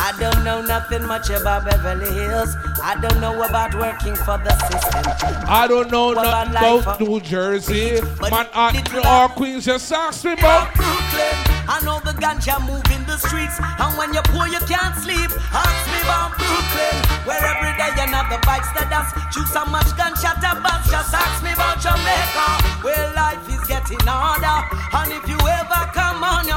I 0.00 0.14
don't 0.18 0.44
know 0.44 0.62
nothing 0.62 1.04
much 1.06 1.28
about 1.30 1.64
Beverly 1.64 2.12
Hills. 2.14 2.54
I 2.82 2.94
don't 3.00 3.20
know 3.20 3.42
about 3.42 3.74
working 3.74 4.14
for 4.14 4.38
the 4.38 4.54
system. 4.70 5.02
I 5.46 5.66
don't 5.68 5.90
know 5.90 6.12
nothing 6.12 6.54
about 6.82 7.00
New 7.00 7.20
Jersey. 7.20 8.00
But 8.20 8.30
Man, 8.30 8.46
I 8.54 8.72
New 8.72 9.00
I- 9.00 9.20
York, 9.22 9.32
Queens, 9.36 9.64
just 9.64 9.90
ask 9.92 10.24
me 10.24 10.32
about. 10.32 10.72
Brooklyn, 10.74 11.34
I 11.68 11.80
know 11.84 11.98
the 12.00 12.12
ganja 12.12 12.56
move 12.66 12.84
in 12.94 13.04
the 13.06 13.18
streets, 13.18 13.58
and 13.60 13.98
when 13.98 14.14
you're 14.14 14.22
poor 14.30 14.46
you 14.46 14.60
can't 14.70 14.94
sleep. 15.02 15.30
Ask 15.52 15.82
me 15.92 15.98
about 16.06 16.38
Brooklyn, 16.38 16.96
where 17.26 17.42
every 17.44 17.74
day 17.76 17.88
the 18.28 18.38
bikes 18.44 18.68
that 18.76 18.88
dance. 18.92 19.10
Choose 19.32 19.48
so 19.52 19.64
much 19.66 19.88
gunshot 19.96 20.40
to 20.44 20.52
bust. 20.60 20.90
Just 20.92 21.12
ask 21.16 21.40
me 21.42 21.52
about 21.52 21.80
Jamaica, 21.80 22.46
where 22.84 23.08
life 23.16 23.40
is 23.48 23.60
getting 23.68 24.00
harder. 24.04 24.60
And 24.92 25.12
if 25.16 25.24
you 25.28 25.36
ever 25.40 25.82
come 25.96 26.20
on, 26.24 26.44
you 26.44 26.56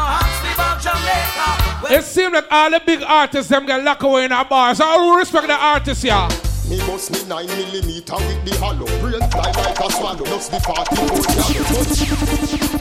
It 1.94 2.04
seems 2.04 2.34
like 2.34 2.46
all 2.50 2.72
the 2.72 2.82
big 2.86 3.02
artists 3.04 3.50
them 3.50 3.66
get 3.66 3.84
locked 3.84 4.04
away 4.04 4.26
in 4.26 4.32
a 4.32 4.46
bar. 4.46 4.74
So 4.76 4.86
I 4.86 4.96
will 4.98 5.16
respect 5.16 5.48
the 5.48 5.56
artists, 5.56 6.04
yeah. 6.04 6.30
Me 6.70 6.78
bust 6.88 7.12
me 7.12 7.20
9 7.28 7.48
millimeter 7.48 8.16
with 8.16 8.46
the 8.46 8.56
hollow. 8.58 8.86
Brain 9.02 9.20
fly 9.30 9.52
like 9.52 9.80
a 9.80 9.92
swallow. 9.92 10.24
Looks 10.24 10.48
the 10.48 10.60
40 10.62 10.96
foot 10.96 11.82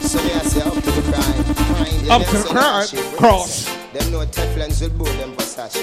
So 0.01 0.21
yes, 0.23 0.55
yeah, 0.55 0.63
up 0.63 0.75
to 0.75 0.91
the 0.91 1.01
crime. 1.11 1.45
Mind 1.73 2.05
you, 2.05 2.11
Up 2.11 2.21
to 2.21 2.37
the 2.37 2.43
crime, 2.49 3.17
cross. 3.17 3.65
Them 3.91 4.11
know 4.11 4.25
Teflons 4.25 4.81
will 4.81 4.89
boot 4.97 5.17
them 5.17 5.33
Versace. 5.35 5.81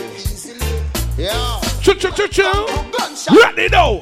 Yeah. 1.19 1.61
Choo 1.83 1.95
choo 1.95 2.13
choo 2.13 2.29
choo. 2.29 2.67
Ready 3.37 3.69
now. 3.69 4.01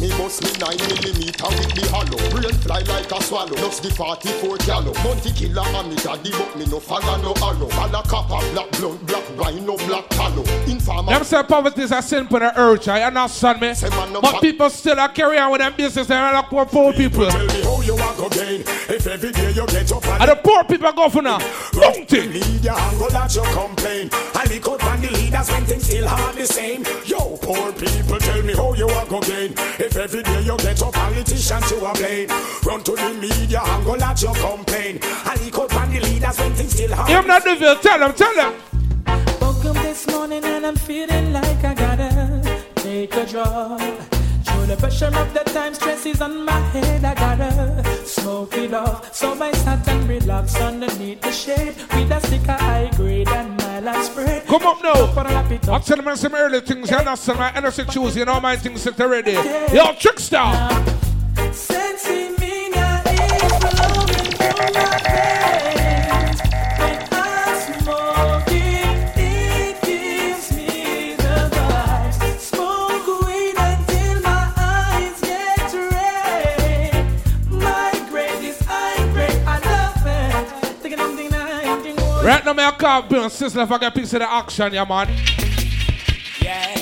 Me 0.00 0.10
bust 0.18 0.44
me 0.44 0.52
9 0.60 0.76
millimeter 0.76 1.48
with 1.56 1.72
the 1.72 1.88
hollow. 1.88 2.20
Brain 2.28 2.52
fly 2.60 2.80
like 2.80 3.10
a 3.10 3.22
swallow. 3.22 3.56
Looks 3.56 3.80
the 3.80 3.90
44 3.90 4.58
gallow. 4.58 4.92
Bounty 4.92 5.32
killer 5.32 5.64
and 5.64 5.88
me 5.88 5.96
daddy 5.96 6.30
but 6.32 6.54
me 6.56 6.66
no 6.66 6.80
follow 6.80 7.16
no 7.22 7.32
hollow. 7.40 7.68
Follow 7.68 8.02
copper, 8.02 8.44
black 8.52 8.70
blunt, 8.72 9.06
black 9.06 9.24
wine, 9.38 9.64
no 9.64 9.76
black 9.88 10.06
tallow. 10.10 10.44
Informer. 10.68 11.12
Them 11.12 11.24
say 11.24 11.42
poverty 11.44 11.82
is 11.82 11.92
a 11.92 12.02
sin 12.02 12.28
for 12.28 12.40
the 12.40 12.52
urge, 12.60 12.88
I 12.88 13.04
understand 13.04 13.60
me. 13.62 13.72
But 14.20 14.40
people 14.42 14.68
still 14.68 15.00
are 15.00 15.08
carry 15.08 15.38
on 15.38 15.52
with 15.52 15.60
them 15.62 15.72
business 15.74 16.10
and 16.10 16.36
like 16.36 16.44
poor 16.46 16.66
poor 16.66 16.92
people. 16.92 17.30
Tell 17.30 17.46
me 17.46 17.62
how 17.62 17.80
you 17.80 17.94
are 17.94 18.16
go 18.16 18.28
gain 18.28 18.60
if 18.60 19.06
every 19.06 19.32
day 19.32 19.52
you 19.52 19.66
get 19.66 19.90
up 19.92 20.04
And 20.20 20.30
the 20.30 20.36
poor 20.36 20.64
people 20.64 20.92
go 20.92 21.08
for 21.08 21.22
now. 21.22 21.38
Bounty. 21.72 22.28
Media 22.28 22.74
angle 22.74 23.08
that 23.08 23.34
you 23.34 23.42
complain. 23.48 24.10
I 24.34 24.44
lick 24.44 24.68
out 24.68 24.84
on 24.84 25.00
the 25.00 25.08
leaders 25.08 25.50
when 25.50 25.64
things 25.64 25.84
still 25.84 26.06
hard 26.06 26.36
the 26.36 26.44
same. 26.44 26.84
Yo, 27.06 27.38
poor 27.38 27.72
people, 27.72 28.18
tell 28.18 28.42
me 28.42 28.54
how 28.54 28.74
you 28.74 28.88
are 28.88 29.06
go 29.06 29.20
gain 29.20 29.54
if 29.86 29.96
every 29.96 30.22
day 30.22 30.42
you 30.42 30.56
get 30.58 30.82
up 30.82 30.92
politicians 30.92 31.70
you 31.70 31.84
are 31.84 31.94
blame. 31.94 32.28
Run 32.64 32.82
to 32.82 32.92
the 32.92 33.14
media 33.14 33.60
angle 33.62 33.96
that 33.96 34.20
you 34.20 34.32
complain. 34.34 34.98
I 35.02 35.36
lick 35.42 35.58
out 35.58 35.74
on 35.74 35.90
the 35.92 36.00
leaders 36.00 36.38
when 36.38 36.52
things 36.54 36.72
still 36.72 36.94
hard. 36.94 37.08
Him 37.08 37.26
not 37.26 37.44
the 37.44 37.54
devil, 37.54 37.76
tell 37.82 37.98
them, 37.98 38.12
tell 38.14 38.34
them. 38.34 38.54
Woke 39.40 39.64
up 39.64 39.82
this 39.82 40.06
morning 40.08 40.44
and 40.44 40.66
I'm 40.66 40.76
feeling 40.76 41.32
like 41.32 41.64
I 41.64 41.74
gotta 41.74 42.62
take 42.76 43.14
a 43.14 43.26
draw. 43.26 43.78
Through 43.78 44.66
the 44.66 44.74
the 44.74 44.76
pressure 44.76 45.06
of 45.06 45.34
the 45.34 45.44
time, 45.52 45.74
stress 45.74 46.06
is 46.06 46.20
on 46.20 46.44
my 46.44 46.60
head. 46.74 47.04
I 47.04 47.14
gotta 47.14 47.84
smoke 48.04 48.56
it 48.56 48.74
off. 48.74 49.14
So 49.14 49.40
I 49.40 49.52
sat 49.52 49.86
and 49.88 50.08
relax 50.08 50.56
underneath 50.60 51.20
the 51.20 51.32
shade 51.32 51.74
with 51.94 52.10
a 52.10 52.20
stick 52.26 52.48
of 52.48 52.60
high 52.60 52.90
grade 52.96 53.28
and 53.28 53.48
my 53.48 53.55
last 53.55 53.55
spread. 53.55 53.55
Come 53.80 54.66
up 54.66 54.82
now. 54.82 55.72
I'm 55.72 55.82
telling 55.82 56.06
you 56.06 56.16
some 56.16 56.34
early 56.34 56.60
things. 56.60 56.90
You're 56.90 57.04
not 57.04 57.18
some 57.18 57.38
energy 57.40 57.84
choose. 57.84 58.16
You 58.16 58.24
know 58.24 58.40
my 58.40 58.56
things 58.56 58.82
set 58.82 58.98
already. 59.00 59.32
Yo, 59.32 59.92
trickster. 59.98 60.36
Sensing 61.52 62.34
me 62.40 62.70
now 62.70 63.02
is 63.04 63.52
flowing 63.58 64.32
through 64.32 64.72
my 64.72 65.00
veins. 65.04 65.65
Right 82.26 82.44
now, 82.44 82.54
I 82.58 82.72
call 82.72 83.02
Bill 83.02 83.26
Sizzla 83.26 83.62
if 83.62 83.70
I 83.70 83.78
get 83.78 83.96
a 83.96 84.00
piece 84.00 84.12
of 84.14 84.18
the 84.18 84.28
action, 84.28 84.74
yeah, 84.74 84.84
man. 84.84 85.06
Yeah. 86.42 86.76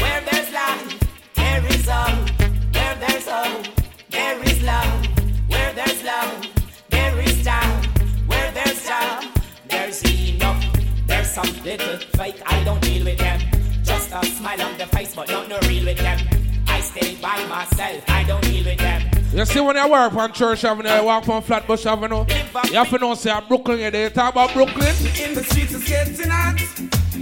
Where 0.00 0.20
there's 0.22 0.50
life, 0.50 0.98
there 1.34 1.66
is 1.66 1.86
love. 1.86 2.30
Where 2.72 2.94
there's 2.94 3.28
hope, 3.28 3.66
there 4.08 4.42
is 4.44 4.62
love. 4.62 5.06
Where 5.48 5.72
there's 5.74 6.02
love, 6.02 6.46
there 6.88 7.20
is 7.20 7.44
time. 7.44 7.84
Where 8.26 8.50
there's 8.52 8.82
time, 8.82 9.30
there's 9.68 10.02
enough. 10.04 10.64
There's 11.06 11.30
some 11.30 11.62
little 11.62 11.98
fake, 12.16 12.40
I 12.46 12.64
don't 12.64 12.80
deal 12.80 13.04
with 13.04 13.18
them. 13.18 13.40
Just 13.82 14.10
a 14.10 14.24
smile 14.24 14.62
on 14.62 14.78
the 14.78 14.86
face, 14.86 15.14
but 15.14 15.28
not 15.28 15.50
no 15.50 15.58
real 15.68 15.84
with 15.84 15.98
them. 15.98 16.18
I 16.66 16.80
stay 16.80 17.16
by 17.16 17.44
myself, 17.44 18.02
I 18.08 18.24
don't 18.24 18.42
deal 18.42 18.64
with 18.64 18.78
them. 18.78 19.15
You 19.32 19.44
see 19.44 19.60
when 19.60 19.76
you 19.76 19.88
work 19.88 20.14
on 20.14 20.32
Church 20.32 20.64
Avenue, 20.64 20.88
you 20.88 21.04
walk 21.04 21.28
on 21.28 21.42
Flatbush 21.42 21.84
Avenue, 21.84 22.24
you 22.70 22.74
have 22.74 22.88
to 22.90 22.98
know, 22.98 23.14
say, 23.14 23.30
I'm 23.30 23.46
Brooklyn, 23.46 23.80
you 23.80 23.90
there. 23.90 24.08
talk 24.08 24.32
about 24.32 24.52
Brooklyn. 24.54 24.86
In 25.20 25.34
the 25.34 25.44
streets 25.44 25.74
it's 25.74 25.86
getting 25.88 26.30
hot, 26.30 26.58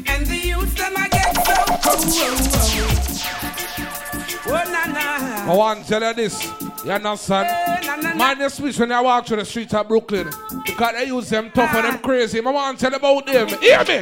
and 0.07 0.27
the 0.27 0.37
youth 0.37 0.77
them 0.77 0.93
I 0.97 1.09
get 1.09 1.35
so 1.45 1.55
cold. 1.83 2.05
Oh 4.47 4.51
na 4.71 4.85
na. 4.93 5.53
I 5.53 5.57
want 5.57 5.83
to 5.85 5.89
tell 5.89 6.03
you 6.03 6.15
this, 6.15 6.45
you 6.85 6.93
understand? 6.93 7.49
Eh, 7.51 8.15
Mind 8.15 8.39
your 8.39 8.51
speech 8.51 8.79
when 8.79 8.91
you 8.91 9.03
walk 9.03 9.27
through 9.27 9.39
the 9.39 9.45
streets 9.45 9.75
of 9.75 9.89
Brooklyn, 9.89 10.31
because 10.65 10.93
they 10.95 11.07
use 11.07 11.29
them 11.31 11.51
tough 11.53 11.75
and 11.75 11.85
them 11.87 11.95
ah. 11.97 12.07
crazy. 12.07 12.39
I 12.39 12.43
want 12.51 12.79
to 12.79 12.83
tell 12.83 12.93
you 12.93 12.97
about 12.99 13.27
them. 13.27 13.49
Hear 13.61 13.79
me? 13.85 13.97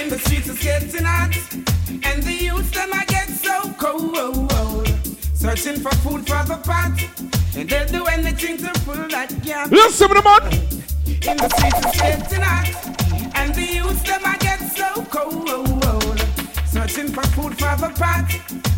In 0.00 0.08
the 0.08 0.18
streets 0.18 0.48
it's 0.48 0.62
getting 0.62 1.04
hot, 1.04 1.36
and 2.02 2.22
the 2.24 2.32
youth 2.32 2.72
them 2.72 2.90
I 2.92 3.04
get 3.04 3.28
so 3.28 3.72
cold. 3.78 4.43
Searching 5.44 5.76
for 5.76 5.94
food 5.96 6.26
for 6.26 6.42
the 6.46 6.56
pot, 6.64 6.98
and 7.54 7.68
they'll 7.68 7.86
do 7.86 8.06
anything 8.06 8.56
to 8.56 8.72
fill 8.80 9.06
that 9.08 9.42
gap. 9.42 9.70
Listen 9.70 10.08
to 10.08 10.14
the 10.14 10.22
man. 10.22 10.40
In 11.04 11.36
the 11.36 11.48
streets 11.50 11.80
it's 11.84 12.00
getting 12.00 12.40
hot, 12.40 13.36
and 13.36 13.54
the 13.54 13.62
youth 13.62 14.02
them 14.04 14.22
I 14.24 14.38
get 14.38 14.58
so 14.74 15.04
cold. 15.10 16.18
Searching 16.66 17.08
for 17.08 17.22
food 17.36 17.58
for 17.58 17.76
the 17.76 17.92
pot, 17.94 18.32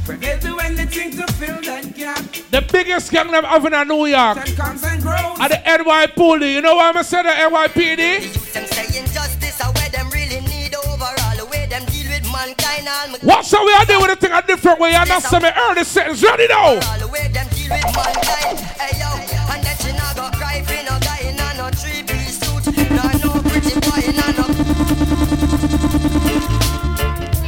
where 0.07 0.17
they'll 0.17 0.41
do 0.41 0.59
anything 0.59 1.13
to 1.13 1.33
fill 1.35 1.63
that 1.63 1.95
gap. 1.95 2.19
The 2.51 2.63
biggest 2.73 3.13
gang 3.13 3.31
them 3.31 3.45
have 3.45 3.65
in 3.65 3.89
New 3.89 4.07
York. 4.07 4.45
Then 4.45 4.57
comes 4.57 4.83
and 4.83 5.01
grows. 5.01 5.39
At 5.39 5.49
the 5.53 5.63
NYPD. 5.65 6.53
You 6.53 6.63
know 6.63 6.75
why 6.75 6.91
I'm 6.93 7.01
saying 7.05 7.27
the 7.27 7.31
NYPD? 7.31 9.16
Mankind 12.37 12.87
What's 13.23 13.51
how 13.51 13.65
we 13.65 13.73
are 13.73 13.85
doing 13.87 14.09
the 14.09 14.17
thing 14.17 14.33
a 14.33 14.43
different 14.43 14.79
way? 14.79 14.91
You 14.91 14.97
understand 14.97 15.43
me? 15.45 15.51
Early 15.57 15.85
sentence. 15.85 16.23
Ready 16.23 16.47
now? 16.49 16.77
all 16.77 16.99
the 16.99 17.09
way 17.09 17.29
them 17.29 17.49
deal 17.49 17.71
with 17.73 17.85
mankind. 17.97 18.59
Hey 18.77 18.99
yo, 19.01 19.09
and 19.53 19.63
that 19.65 19.79
you 19.85 19.93
not 19.97 20.15
go 20.17 20.29
cry 20.37 20.61
for 20.63 20.81
no 20.85 20.99
guy 21.01 21.21
in 21.25 21.41
a 21.41 21.49
no 21.57 21.71
three 21.73 22.03
piece 22.05 22.39
suit. 22.41 22.65
No 22.93 23.05
no 23.25 23.31
pretty 23.49 23.75
boy 23.81 24.03
in 24.05 24.21
a 24.21 24.29
no 24.37 24.47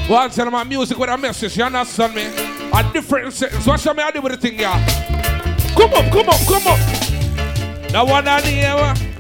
Well, 0.09 0.30
tell 0.30 0.51
my 0.51 0.64
music 0.64 0.97
with 0.99 1.11
a 1.11 1.18
message. 1.18 1.57
You 1.57 1.64
understand 1.64 2.14
me? 2.14 2.24
A 2.72 2.82
different 2.93 3.32
sentence. 3.34 3.66
What's 3.66 3.84
how 3.84 3.93
me 3.93 4.03
I 4.03 4.11
do 4.11 4.22
with 4.22 4.32
the 4.32 4.39
thing, 4.39 4.59
yeah? 4.59 4.78
Come 5.76 5.93
up, 5.93 6.11
come 6.11 6.28
up, 6.28 6.41
come 6.47 6.66
up. 6.66 6.78
That 7.93 8.07
one 8.07 8.26
on 8.26 8.43
the 8.43 8.51
air. 8.51 9.17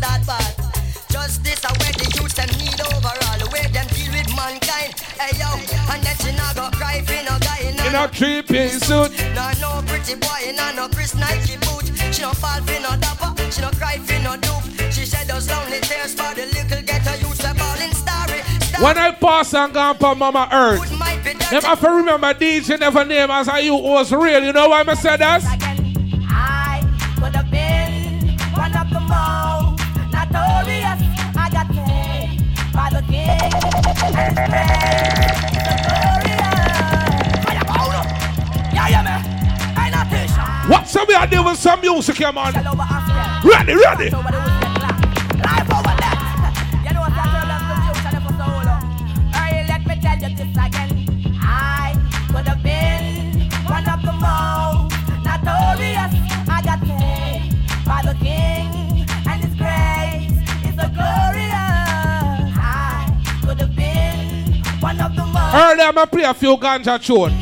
Gal 0.00 0.20
start 0.22 0.26
bad. 0.26 0.54
Justice 1.08 1.64
are 1.64 1.74
where 1.78 1.92
the 1.92 2.06
youth 2.16 2.34
them 2.34 2.50
need 2.58 2.80
overall. 2.80 3.38
The 3.38 3.48
way 3.52 3.66
them 3.72 3.86
deal 3.88 4.12
with 4.12 4.28
mankind. 4.36 4.92
Hey 5.16 5.32
yo, 5.38 5.48
and 5.92 6.02
that 6.02 6.18
you 6.24 6.32
not 6.36 6.56
go 6.56 6.70
cry 6.76 7.00
for 7.02 7.20
no 7.24 7.38
guy 7.40 7.60
in 7.70 7.94
a 7.94 8.08
three 8.08 8.42
piece 8.42 8.80
suit. 8.82 9.12
No, 9.34 9.50
no 9.60 9.82
pretty 9.86 10.14
boy 10.16 10.40
in 10.46 10.58
a 10.58 10.72
no 10.74 10.88
Chris 10.88 11.14
Nike 11.14 11.56
boot. 11.64 11.86
She 12.12 12.22
no 12.22 12.32
fall 12.32 12.60
for 12.62 12.80
no 12.80 12.96
dapper, 12.98 13.32
she 13.50 13.62
no 13.62 13.70
cry 13.70 13.98
for 13.98 14.18
no 14.22 14.36
dupe. 14.36 14.92
She 14.92 15.06
shed 15.06 15.26
those 15.28 15.48
lonely 15.48 15.80
tears 15.80 16.14
for 16.14 16.34
the 16.34 16.46
little 16.52 16.82
ghetto 16.82 17.14
youth. 17.20 17.44
A 17.44 17.54
ballin' 17.54 17.92
starry. 17.92 18.42
When 18.80 18.98
I 18.98 19.12
pass 19.12 19.54
and 19.54 19.72
go 19.72 19.80
on 19.80 20.18
Mama 20.18 20.48
Earth, 20.52 20.88
them 21.50 21.62
have 21.62 21.80
to 21.80 21.90
remember 21.90 22.34
DJ 22.34 22.78
never 22.78 23.04
name 23.04 23.30
as 23.30 23.48
I 23.48 23.60
you 23.60 23.74
was 23.74 24.12
real. 24.12 24.42
You 24.44 24.52
know 24.52 24.68
why 24.68 24.84
I 24.86 24.94
said 24.94 25.18
that? 25.18 25.65
Notorious. 30.30 31.00
I 31.36 31.48
got 31.50 31.68
paid 31.68 32.40
by 32.72 32.88
the 32.90 33.02
king 33.06 33.28
and 33.30 34.14
his 34.16 34.34
praise. 34.34 34.76
Yeah, 38.72 38.88
yeah, 38.88 39.02
man. 39.02 39.20
I 39.76 39.90
not 39.90 40.06
Tisha. 40.08 40.44
What's 40.70 40.96
up? 40.96 41.08
We 41.08 41.14
are 41.14 41.26
doing 41.26 41.54
some 41.54 41.80
music, 41.80 42.18
yeah, 42.20 42.30
man. 42.30 42.52
Ready, 43.44 43.74
ready. 43.74 44.10
Life 44.10 45.70
over 45.70 45.94
that. 46.02 46.18
You 46.84 46.92
know 46.94 47.00
what 47.00 47.12
I 47.12 47.22
told 47.32 47.50
us 47.54 47.62
the 47.70 47.76
future 47.84 48.12
never 48.12 48.32
so 48.36 48.46
long. 48.66 48.82
Hey, 49.32 49.54
let 49.68 49.82
me 49.86 49.94
tell 50.00 50.18
you 50.18 50.30
this 50.36 50.56
again. 50.56 50.90
I 51.40 51.94
could 52.32 52.46
have 52.48 52.62
been 52.62 53.48
one 53.64 53.88
of 53.88 54.00
the 54.02 54.12
most 54.12 54.65
Earlier, 65.56 65.84
I'm 65.84 65.94
going 65.94 66.06
play 66.08 66.22
a 66.24 66.34
few 66.34 66.54
ganja 66.58 67.02
tune. 67.02 67.32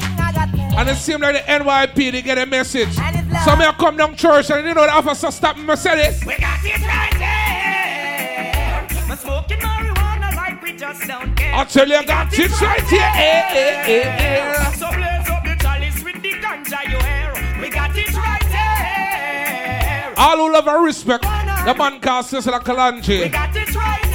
And 0.79 0.89
it 0.89 0.95
seemed 0.97 1.23
like 1.23 1.35
the 1.35 1.53
NYP, 1.53 2.13
they 2.13 2.23
get 2.23 2.39
a 2.39 2.47
message. 2.47 2.93
So 2.95 3.57
me 3.57 3.65
I 3.65 3.75
come 3.77 3.97
down 3.97 4.15
church 4.15 4.51
and 4.51 4.65
you 4.65 4.73
know 4.73 4.87
the 4.87 4.93
officer 4.93 5.33
stop 5.33 5.57
me, 5.57 5.65
I 5.69 5.75
said 5.75 5.99
it. 5.99 6.25
We 6.25 6.37
got 6.39 6.61
it 6.63 6.81
right 6.87 7.13
there. 7.19 8.87
We're 9.09 9.17
smoking 9.17 9.59
marijuana 9.59 10.37
like 10.37 10.63
we 10.63 10.75
just 10.75 11.09
don't 11.09 11.35
care. 11.35 11.55
I 11.57 11.65
tell 11.65 11.89
you, 11.89 11.97
I 11.97 12.05
got 12.05 12.33
it 12.33 12.61
right 12.61 12.83
here. 12.83 13.01
Eh, 13.03 13.43
eh, 13.51 13.89
eh. 13.89 14.73
So 14.75 14.87
blaze 14.93 15.31
up 15.31 15.43
the 15.43 15.57
chalice 15.61 16.05
with 16.05 16.23
the 16.23 16.31
ganja 16.35 16.85
you 16.85 16.99
hear. 17.03 17.61
We 17.61 17.69
got 17.69 17.97
it 17.97 18.17
right 18.17 18.47
there. 18.49 20.15
All 20.17 20.37
who 20.37 20.53
love 20.53 20.69
and 20.69 20.85
respect, 20.85 21.25
the 21.25 21.75
man 21.77 21.99
called 21.99 22.27
Sizzla 22.27 22.61
Kalonji. 22.61 23.23
We 23.23 23.29
got 23.29 23.57
it 23.57 23.75
right. 23.75 24.14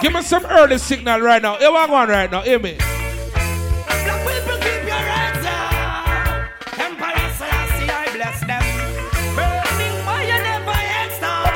Give 0.00 0.12
me 0.12 0.22
some 0.22 0.46
early 0.46 0.78
signal 0.78 1.20
right 1.20 1.42
now. 1.42 1.58
Here 1.58 1.70
we 1.70 1.76
go 1.86 2.06
right 2.06 2.30
now. 2.30 2.42
Hear 2.42 2.58
me. 2.58 2.74
Black 2.74 4.26
people 4.26 4.56
keep 4.58 4.82
your 4.82 5.02
heads 5.12 5.46
up. 5.46 6.78
Emperor 6.78 7.30
Selassie, 7.38 7.90
I 7.90 8.06
bless 8.14 8.40
them. 8.40 8.62
Burning 9.36 9.96
fire 10.06 10.42
never 10.42 10.78
ends 10.98 11.14
stop. 11.14 11.46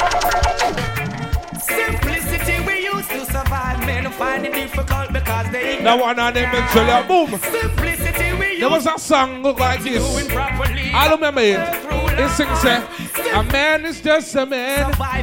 Simplicity 1.61 2.57
we 2.67 2.85
used 2.85 3.11
to 3.11 3.25
survive. 3.27 3.79
Men 3.87 4.11
find 4.13 4.47
it 4.47 4.53
difficult 4.53 5.13
because 5.13 5.51
they 5.51 5.83
That 5.83 5.99
one 5.99 6.19
on 6.19 6.35
them 6.35 6.51
tell 6.73 7.03
you, 7.03 7.09
boom. 7.09 7.41
Simplicity 7.41 8.33
we 8.35 8.61
There 8.61 8.71
was 8.71 8.87
a 8.87 8.99
song 8.99 9.43
look 9.43 9.59
like 9.59 9.83
this. 9.83 10.03
I 10.95 11.11
remember 11.11 11.41
it. 11.41 11.59
It 12.19 12.31
sings, 12.31 12.65
eh, 12.65 12.81
a 13.35 13.43
man 13.43 13.85
is 13.85 14.01
just 14.01 14.35
a 14.35 14.47
man. 14.47 14.91
Survive 14.93 15.16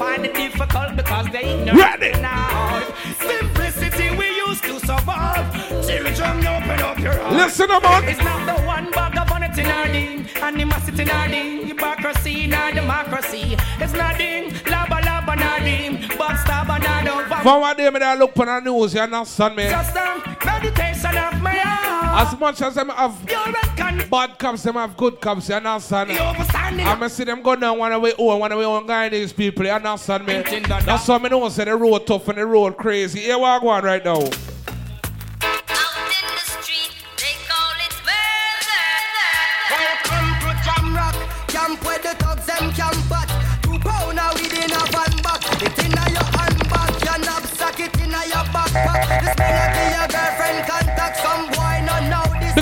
find 0.00 0.24
it 0.24 0.34
difficult 0.34 0.96
because 0.96 1.26
they 1.30 1.44
ignorant 1.52 1.78
Ready. 1.78 2.12
now. 2.22 2.80
Simplicity 3.32 4.08
we 4.16 4.26
used 4.46 4.64
to 4.64 4.80
survive. 4.80 5.44
Children, 5.86 6.46
open 6.54 6.80
up 6.88 6.98
your 6.98 7.20
eyes. 7.20 7.36
Listen, 7.36 7.70
I'm. 7.70 8.08
It's 8.08 8.24
not 8.30 8.40
the 8.50 8.56
one 8.62 8.90
bag 8.92 9.18
of 9.18 9.28
vanity 9.28 9.60
in 9.60 9.66
our 9.68 9.88
ding, 9.96 10.26
animosity 10.40 11.02
in 11.02 11.10
our 11.10 11.28
ding, 11.28 11.66
hypocrisy 11.66 12.44
in 12.44 12.54
our 12.54 12.72
democracy. 12.72 13.58
It's 13.82 13.92
nothing, 13.92 14.42
laba 14.72 14.98
laba 15.08 15.34
nadim, 15.42 15.92
backstab 16.18 16.70
and 16.74 16.84
I 16.96 17.04
don't 17.04 17.42
For 17.42 17.60
one 17.60 17.76
day, 17.76 17.90
me 17.90 17.98
that 17.98 18.18
look 18.18 18.38
on 18.38 18.46
the 18.46 18.60
news, 18.60 18.94
you 18.94 19.00
understand 19.00 19.54
me? 19.54 19.68
Just 19.68 19.96
um, 19.96 20.22
meditation 20.46 21.14
and 21.14 21.42
As 22.20 22.38
much 22.38 22.60
as 22.60 22.74
them 22.74 22.90
have 22.90 23.26
bad 24.10 24.38
cops, 24.38 24.62
them 24.62 24.74
have 24.74 24.94
good 24.94 25.18
cops, 25.22 25.48
you 25.48 25.54
understand? 25.54 26.12
I'm 26.12 27.08
see 27.08 27.24
them 27.24 27.40
go 27.40 27.56
down 27.56 27.78
one 27.78 28.02
way 28.02 28.12
oh, 28.18 28.36
one 28.36 28.54
way 28.58 28.64
on 28.64 28.86
guy 28.86 29.08
these 29.08 29.32
people, 29.32 29.64
you 29.64 29.70
understand 29.70 30.26
me? 30.26 30.42
That's 30.42 31.08
why 31.08 31.16
I 31.16 31.28
know 31.28 31.48
say 31.48 31.64
the 31.64 31.74
road 31.74 32.06
tough 32.06 32.28
and 32.28 32.36
the 32.36 32.44
road 32.44 32.76
crazy. 32.76 33.20
Here 33.20 33.38
we 33.38 33.44
are 33.44 33.58
going 33.58 33.84
right 33.84 34.04
now. 34.04 34.28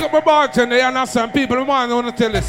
Up 0.08 0.12
my 0.12 0.20
bartender, 0.20 0.76
you 0.76 0.82
understand? 0.82 1.32
People, 1.32 1.64
man, 1.64 1.90
I 1.90 1.94
want 1.94 2.06
to 2.06 2.12
tell 2.12 2.32
this. 2.32 2.48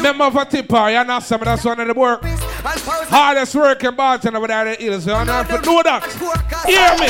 Member 0.00 0.24
of 0.24 0.36
a 0.36 0.44
tipper, 0.44 0.90
you 0.90 0.96
understand? 0.96 1.42
That's 1.42 1.64
one 1.64 1.80
of 1.80 1.88
the 1.88 1.94
work. 1.94 2.22
Hardest 2.24 3.54
working 3.54 3.94
bartender 3.94 4.38
over 4.38 4.46
there 4.46 4.66
in 4.66 4.78
the 4.78 4.84
hills, 4.84 5.06
you 5.06 5.12
understand? 5.12 5.64
Know 5.64 5.82
that. 5.82 6.04
Hear 6.66 6.92
me. 7.00 7.08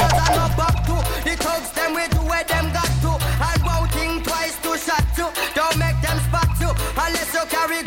The 1.27 1.37
thugs 1.43 1.71
them 1.73 1.95
we 1.95 2.07
do 2.09 2.19
where 2.29 2.45
them 2.45 2.73
got 2.73 2.87
to, 3.03 3.19
and 3.19 3.63
won't 3.67 3.91
think 3.93 4.25
twice 4.25 4.57
to 4.63 4.79
shot 4.79 5.05
you. 5.19 5.29
Don't 5.55 5.77
make 5.79 5.99
them 6.01 6.19
spot 6.31 6.49
you, 6.61 6.71
unless 6.71 7.35
you 7.35 7.43
carry 7.51 7.83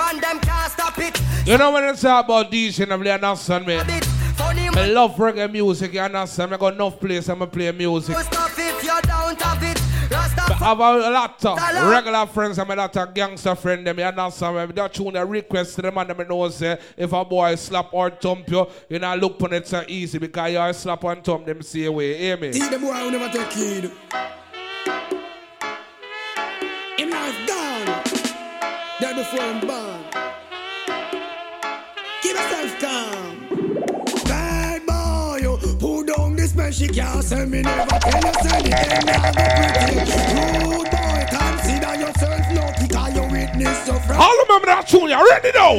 and 0.00 0.20
them 0.20 0.40
can't 0.40 0.72
stop 0.72 0.98
it. 0.98 1.20
You 1.46 1.58
know 1.58 1.70
when 1.70 1.84
it's 1.84 2.04
about 2.04 2.50
DJ, 2.50 2.86
you 2.86 3.10
understand 3.10 3.66
me? 3.66 3.76
I 4.40 4.86
love 4.86 5.16
reggae 5.16 5.50
music, 5.50 5.92
you 5.92 6.00
understand? 6.00 6.54
I 6.54 6.56
got 6.56 6.74
enough 6.74 7.00
place 7.00 7.28
I'm 7.28 7.38
gonna 7.40 7.50
play 7.50 7.72
music. 7.72 8.16
Stop 8.18 8.50
if 8.56 8.84
you 8.84 9.00
don't 9.02 9.40
have 9.42 9.62
it. 9.62 9.82
Rasta 10.10 10.42
I 10.42 10.54
have 10.54 10.78
a 10.78 11.10
lot 11.10 11.44
of 11.44 11.90
regular 11.90 12.26
friends 12.26 12.58
and 12.58 12.70
a 12.70 12.76
lot 12.76 12.96
of 12.96 13.14
gangster 13.14 13.54
friends. 13.54 13.84
Them, 13.84 13.98
you 13.98 14.04
understand? 14.04 14.68
me? 14.68 14.74
That 14.74 14.94
tune 14.94 15.16
a 15.16 15.26
request 15.26 15.76
to 15.76 15.82
them 15.82 15.98
and 15.98 16.10
them 16.10 16.28
know 16.28 16.48
say 16.48 16.78
if 16.96 17.12
a 17.12 17.24
boy 17.24 17.54
slap 17.56 17.92
or 17.92 18.10
thump 18.10 18.48
you, 18.48 18.66
you 18.88 18.98
know 18.98 19.14
look 19.16 19.42
on 19.42 19.52
it 19.52 19.66
so 19.66 19.84
easy 19.86 20.18
because 20.18 20.52
you 20.52 20.72
slap 20.72 21.04
and 21.04 21.22
thump 21.22 21.46
them 21.46 21.60
see 21.62 21.84
away. 21.84 22.16
Hear 22.16 22.36
me? 22.36 22.52
See 22.52 22.68
the 22.68 22.78
boy 22.78 22.94
who 22.94 23.10
never 23.10 23.28
take 23.32 23.52
heed. 23.52 23.90
Him 26.96 27.10
life 27.10 27.57
There 29.00 29.14
before 29.14 29.42
him 29.42 29.60
born. 29.60 30.04
Keep 32.22 32.34
yourself 32.34 32.80
calm. 32.80 33.46
Bad 34.24 34.86
boy, 34.86 35.38
you 35.40 35.56
pull 35.78 36.02
down 36.04 36.34
this 36.34 36.54
man. 36.56 36.72
She 36.72 36.88
can't 36.88 37.22
say 37.22 37.44
me 37.46 37.62
never 37.62 37.86
tell 37.86 38.20
you 38.26 38.32
say 38.42 38.62
the 38.62 38.72
end 38.76 39.06
now 39.06 39.30
go 39.30 39.44
pretty. 39.54 39.98
Rude 40.34 40.90
boy, 40.90 41.20
consider 41.30 41.94
yourself 42.02 42.42
lucky 42.54 42.88
'cause 42.88 43.14
you 43.14 43.22
witness 43.30 43.86
your 43.86 44.00
friend. 44.00 44.20
All 44.20 44.36
remember 44.42 44.66
that 44.66 44.88
tune, 44.88 45.10
you 45.10 45.30
ready 45.30 45.52
now? 45.54 45.74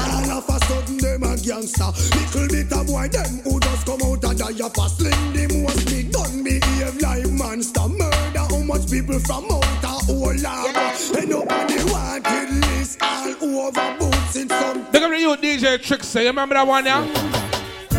All 0.00 0.38
of 0.38 0.48
a 0.48 0.58
sudden 0.66 0.96
them 0.96 1.22
a 1.24 1.36
gangster 1.36 1.92
Little 2.16 2.48
bit 2.48 2.72
of 2.72 2.86
boy 2.86 3.08
them 3.08 3.40
who 3.44 3.60
just 3.60 3.84
come 3.84 4.00
out 4.02 4.24
and 4.24 4.38
die 4.38 4.64
of 4.64 4.78
a 4.78 4.88
sling 4.88 5.32
The 5.34 5.44
most 5.62 5.84
big 5.86 6.10
gun 6.10 6.42
behave 6.42 7.00
like 7.02 7.26
monster 7.32 7.88
Murder 7.88 8.15
how 8.56 8.62
much 8.64 8.90
people 8.90 9.18
from 9.20 9.44
out 9.50 9.84
a 9.84 9.86
whole 9.86 10.34
lava 10.38 10.92
And 11.18 11.32
up 11.32 11.52
on 11.52 11.66
the 11.66 11.88
wanted 11.92 12.50
list 12.66 12.98
all 13.02 13.66
over 13.66 13.96
boots 13.98 14.36
in 14.36 14.48
some 14.48 14.78
Look 14.92 15.02
at 15.02 15.10
the 15.10 15.18
you 15.18 15.36
DJ 15.36 15.82
Trickster, 15.82 16.22
you 16.22 16.28
remember 16.28 16.54
that 16.54 16.66
one 16.66 16.86
yeah? 16.86 17.04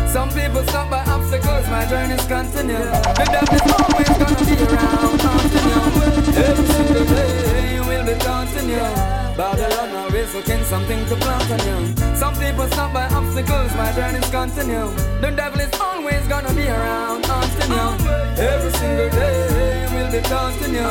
Some 0.06 0.30
people 0.30 0.62
stop 0.64 0.90
by 0.90 1.04
obstacles, 1.04 1.68
my 1.68 1.84
journey's 1.86 2.24
continue. 2.24 2.78
The 2.78 3.26
devil 3.30 3.54
is 3.54 3.72
always 3.76 4.08
gonna 4.08 4.46
be 4.46 4.56
around, 4.64 5.20
haunting 5.20 5.68
you. 5.68 6.44
Every 6.44 6.66
single 6.66 7.04
day 7.04 7.80
will 7.80 8.06
be 8.06 8.18
taunting 8.18 8.68
you. 8.70 9.17
Babylon 9.38 9.94
always 9.94 10.34
looking 10.34 10.64
something 10.64 11.06
to 11.06 11.14
plant 11.14 11.48
on 11.52 11.60
you. 11.60 12.16
Some 12.16 12.34
people 12.34 12.66
stop 12.66 12.92
by 12.92 13.04
obstacles, 13.06 13.72
my 13.76 13.92
journey's 13.92 14.28
continue. 14.30 14.90
The 15.20 15.30
devil 15.30 15.60
is 15.60 15.72
always 15.80 16.26
gonna 16.26 16.52
be 16.54 16.66
around, 16.66 17.24
haunting 17.24 17.70
you. 17.70 18.10
Every 18.36 18.72
single 18.72 19.10
day 19.10 19.86
will 19.92 20.10
be 20.10 20.28
taunting 20.28 20.74
you. 20.74 20.90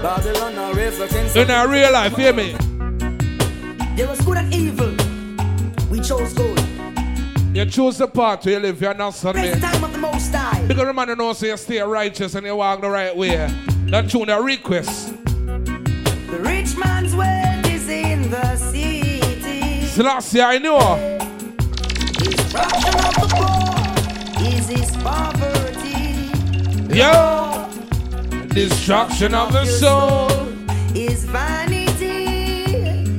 Babylon 0.00 0.56
always 0.58 0.96
looking 0.96 1.24
In 1.24 1.28
something 1.28 1.50
our 1.50 1.66
real 1.66 1.92
life, 1.92 2.14
hear 2.14 2.32
me? 2.32 2.52
There 3.96 4.06
was 4.06 4.20
good 4.20 4.36
and 4.36 4.54
evil. 4.54 4.94
We 5.90 5.98
chose 5.98 6.32
good. 6.34 6.62
You 7.52 7.66
choose 7.66 7.98
the 7.98 8.06
path 8.06 8.44
where 8.44 8.54
you 8.54 8.60
live, 8.60 8.80
you 8.80 8.86
understand 8.86 9.38
me? 9.38 9.42
Praise 9.42 9.54
the 9.56 9.60
time 9.60 9.82
of 9.82 9.90
the 9.90 9.98
Most 9.98 10.32
High. 10.32 10.64
Because 10.68 10.86
the 10.86 10.92
man 10.92 11.08
who 11.08 11.16
knows 11.16 11.42
you 11.42 11.56
stay 11.56 11.80
righteous 11.80 12.36
and 12.36 12.46
you 12.46 12.54
walk 12.54 12.80
the 12.80 12.90
right 12.90 13.16
way. 13.16 13.52
That 13.86 14.08
tune 14.08 14.30
a 14.30 14.40
request. 14.40 15.16
The 15.24 16.38
rich 16.40 16.76
man's 16.76 17.16
wealth 17.16 17.47
is 18.28 18.34
in 18.34 18.40
the 18.40 18.56
city. 18.56 19.86
Selassie, 19.86 20.42
I 20.42 20.58
know. 20.58 20.78
Destruction 22.18 22.94
of 22.94 23.14
the 23.14 23.26
poor 23.34 24.46
is 24.46 24.68
his 24.68 24.90
poverty. 25.02 26.30
Yo, 26.94 27.68
destruction 28.48 29.34
of 29.34 29.52
the 29.52 29.64
soul. 29.64 30.28
Is 30.94 31.24
vanity. 31.24 32.24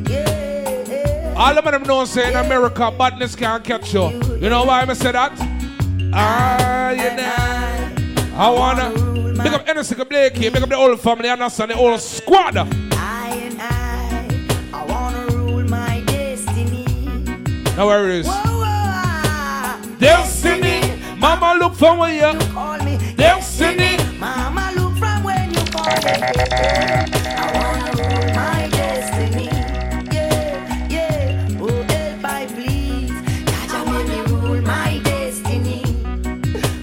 Yeah. 0.10 1.34
All 1.38 1.58
of 1.58 1.64
them 1.64 1.84
know 1.84 2.06
say 2.06 2.30
in 2.30 2.36
America, 2.36 2.92
badness 2.92 3.36
can't 3.36 3.64
catch 3.64 3.94
you. 3.94 4.10
You 4.40 4.50
know 4.50 4.66
why 4.66 4.82
I'm 4.82 4.96
say 4.96 5.12
that? 5.12 5.32
Ah, 6.12 6.88
I 6.88 6.94
and 6.94 7.22
I, 7.22 8.46
I 8.46 8.50
wanna 8.50 8.92
pick 9.44 9.54
up 9.54 9.68
Innocent 9.70 10.10
Blakey, 10.10 10.50
pick 10.50 10.62
up 10.62 10.70
the 10.70 10.76
whole 10.76 10.98
family, 10.98 11.30
understand 11.30 11.72
the 11.72 11.76
whole 11.76 11.98
squad. 12.00 12.56
Now 17.80 17.88
where 17.88 18.10
it 18.10 18.16
is? 18.18 18.26
Ah. 18.28 19.80
Destiny, 20.00 20.82
Mama 21.18 21.58
look 21.58 21.76
from 21.76 21.98
where 22.00 22.12
you 22.14 22.38
call 22.50 22.78
me. 22.80 22.98
Destiny, 23.16 23.96
Mama, 24.20 24.74
look 24.76 24.98
from 24.98 25.24
where 25.24 25.46
you 25.50 25.64
call 25.72 25.86
me. 25.86 26.12
I 27.40 27.46
wanna 27.56 27.92
rule 27.96 28.34
my 28.36 28.68
destiny. 28.70 29.46
Yeah, 30.12 30.90
yeah. 30.90 31.58
Oh, 31.62 31.82
help 31.84 32.26
I 32.26 32.48
please. 32.48 33.12
Jaja, 33.48 33.80
make 33.94 34.08
me 34.10 34.20
rule 34.30 34.62
my 34.62 35.00
destiny. 35.06 35.82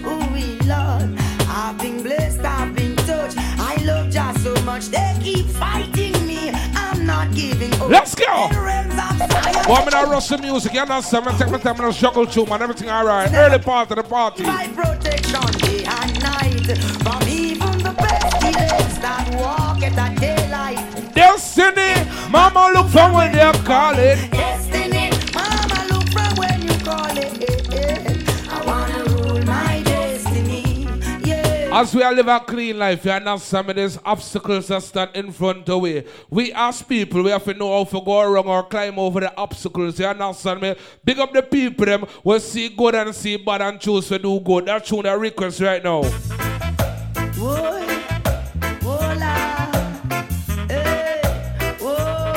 Oh, 0.03 0.27
we 0.33 0.57
Lord, 0.65 1.15
I've 1.47 1.77
been 1.77 2.01
blessed, 2.01 2.43
I've 2.43 2.73
been 2.73 2.95
touched. 2.95 3.37
I 3.37 3.75
love 3.85 4.09
just 4.09 4.43
so 4.43 4.55
much. 4.63 4.87
They 4.87 5.15
keep 5.21 5.45
fighting 5.45 6.25
me. 6.25 6.49
I'm 6.73 7.05
not 7.05 7.31
giving 7.35 7.71
up. 7.73 7.87
Let's 7.87 8.15
go. 8.15 8.49
In 9.67 9.73
realms 9.73 9.87
of 9.87 9.93
fire. 9.93 10.07
Rush 10.07 10.27
the 10.29 10.37
music, 10.37 10.73
you 10.73 10.79
understand? 10.79 11.27
I 11.27 11.37
take 11.37 11.51
my 11.51 11.57
time 11.57 11.75
and 11.75 11.85
I 11.85 11.91
juggle 11.91 12.25
too, 12.25 12.45
man. 12.45 12.61
Everything 12.61 12.89
alright. 12.89 13.31
Early 13.33 13.59
part 13.59 13.91
of 13.91 13.97
the 13.97 14.03
party. 14.03 14.43
My 14.43 14.67
protection 14.67 15.51
day 15.59 15.83
and 15.85 16.19
night 16.21 16.77
from 17.03 17.21
even 17.27 17.77
the 17.79 17.93
pestilence 17.97 18.97
that 18.99 19.27
walk 19.39 19.83
at 19.83 19.93
a 19.93 20.19
daylight. 20.19 21.13
Destiny, 21.13 21.93
Mama 22.29 22.71
look 22.73 22.87
from 22.89 23.13
where 23.13 23.31
they're 23.31 23.53
calling. 23.63 24.29
Destiny, 24.29 24.86
As 31.79 31.93
we 31.93 32.01
are 32.01 32.11
live 32.11 32.27
a 32.27 32.39
clean 32.39 32.79
life, 32.79 33.05
you 33.05 33.11
understand 33.11 33.67
me, 33.67 33.73
there's 33.73 33.99
obstacles 34.03 34.67
that 34.69 34.81
stand 34.81 35.11
in 35.13 35.31
front 35.31 35.69
of 35.69 35.79
way. 35.79 36.03
We 36.27 36.51
as 36.51 36.81
people, 36.81 37.21
we 37.21 37.29
have 37.29 37.43
to 37.43 37.53
know 37.53 37.71
how 37.77 37.83
to 37.83 38.03
go 38.03 38.19
around 38.19 38.47
or 38.47 38.63
climb 38.63 38.97
over 38.97 39.19
the 39.19 39.37
obstacles, 39.37 39.99
you 39.99 40.07
understand 40.07 40.59
me? 40.59 40.75
Big 41.05 41.19
up 41.19 41.31
the 41.31 41.43
people, 41.43 41.85
them, 41.85 42.05
will 42.23 42.39
see 42.39 42.69
good 42.69 42.95
and 42.95 43.13
see 43.13 43.37
bad 43.37 43.61
and 43.61 43.79
choose 43.79 44.07
to 44.07 44.17
do 44.17 44.39
good. 44.39 44.65
That's 44.65 44.89
tune 44.89 45.05
a 45.05 45.15
request 45.15 45.61
right 45.61 45.83
now. 45.83 46.01
Whoa, 46.01 47.85
whoa, 48.81 49.13
la. 49.19 49.71
Hey, 50.67 51.21
whoa. 51.77 52.33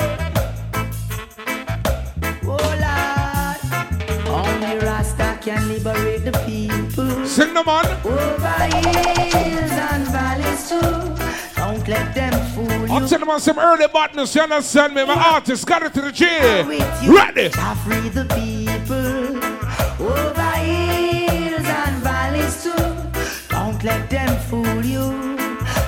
Whoa, 2.45 2.57
la. 2.79 3.57
Only 4.29 4.85
Rasta 4.85 5.39
can 5.41 5.67
liberate 5.67 6.27
the 6.27 6.33
people. 6.45 7.25
Sing 7.25 7.55
the 7.55 7.65
man. 7.65 7.87
Over 8.05 8.77
hills 8.77 9.20
I'm 13.01 13.09
telling 13.09 13.39
some 13.39 13.59
early 13.59 13.87
badness, 13.87 14.35
you 14.35 14.43
understand 14.43 14.95
me? 14.95 15.05
My 15.07 15.15
artist 15.15 15.67
got 15.67 15.83
it 15.83 15.95
to 15.95 16.03
the 16.03 16.13
you. 16.13 17.17
Ready? 17.17 17.51
Shall 17.51 17.75
free 17.77 18.11
the 18.11 18.27
people 18.27 19.37
over 20.07 20.51
hills 20.61 21.67
and 21.67 22.03
valleys 22.03 22.63
too. 22.63 22.77
Don't 23.49 23.83
let 23.83 24.11
them 24.11 24.39
fool 24.43 24.85
you. 24.85 25.37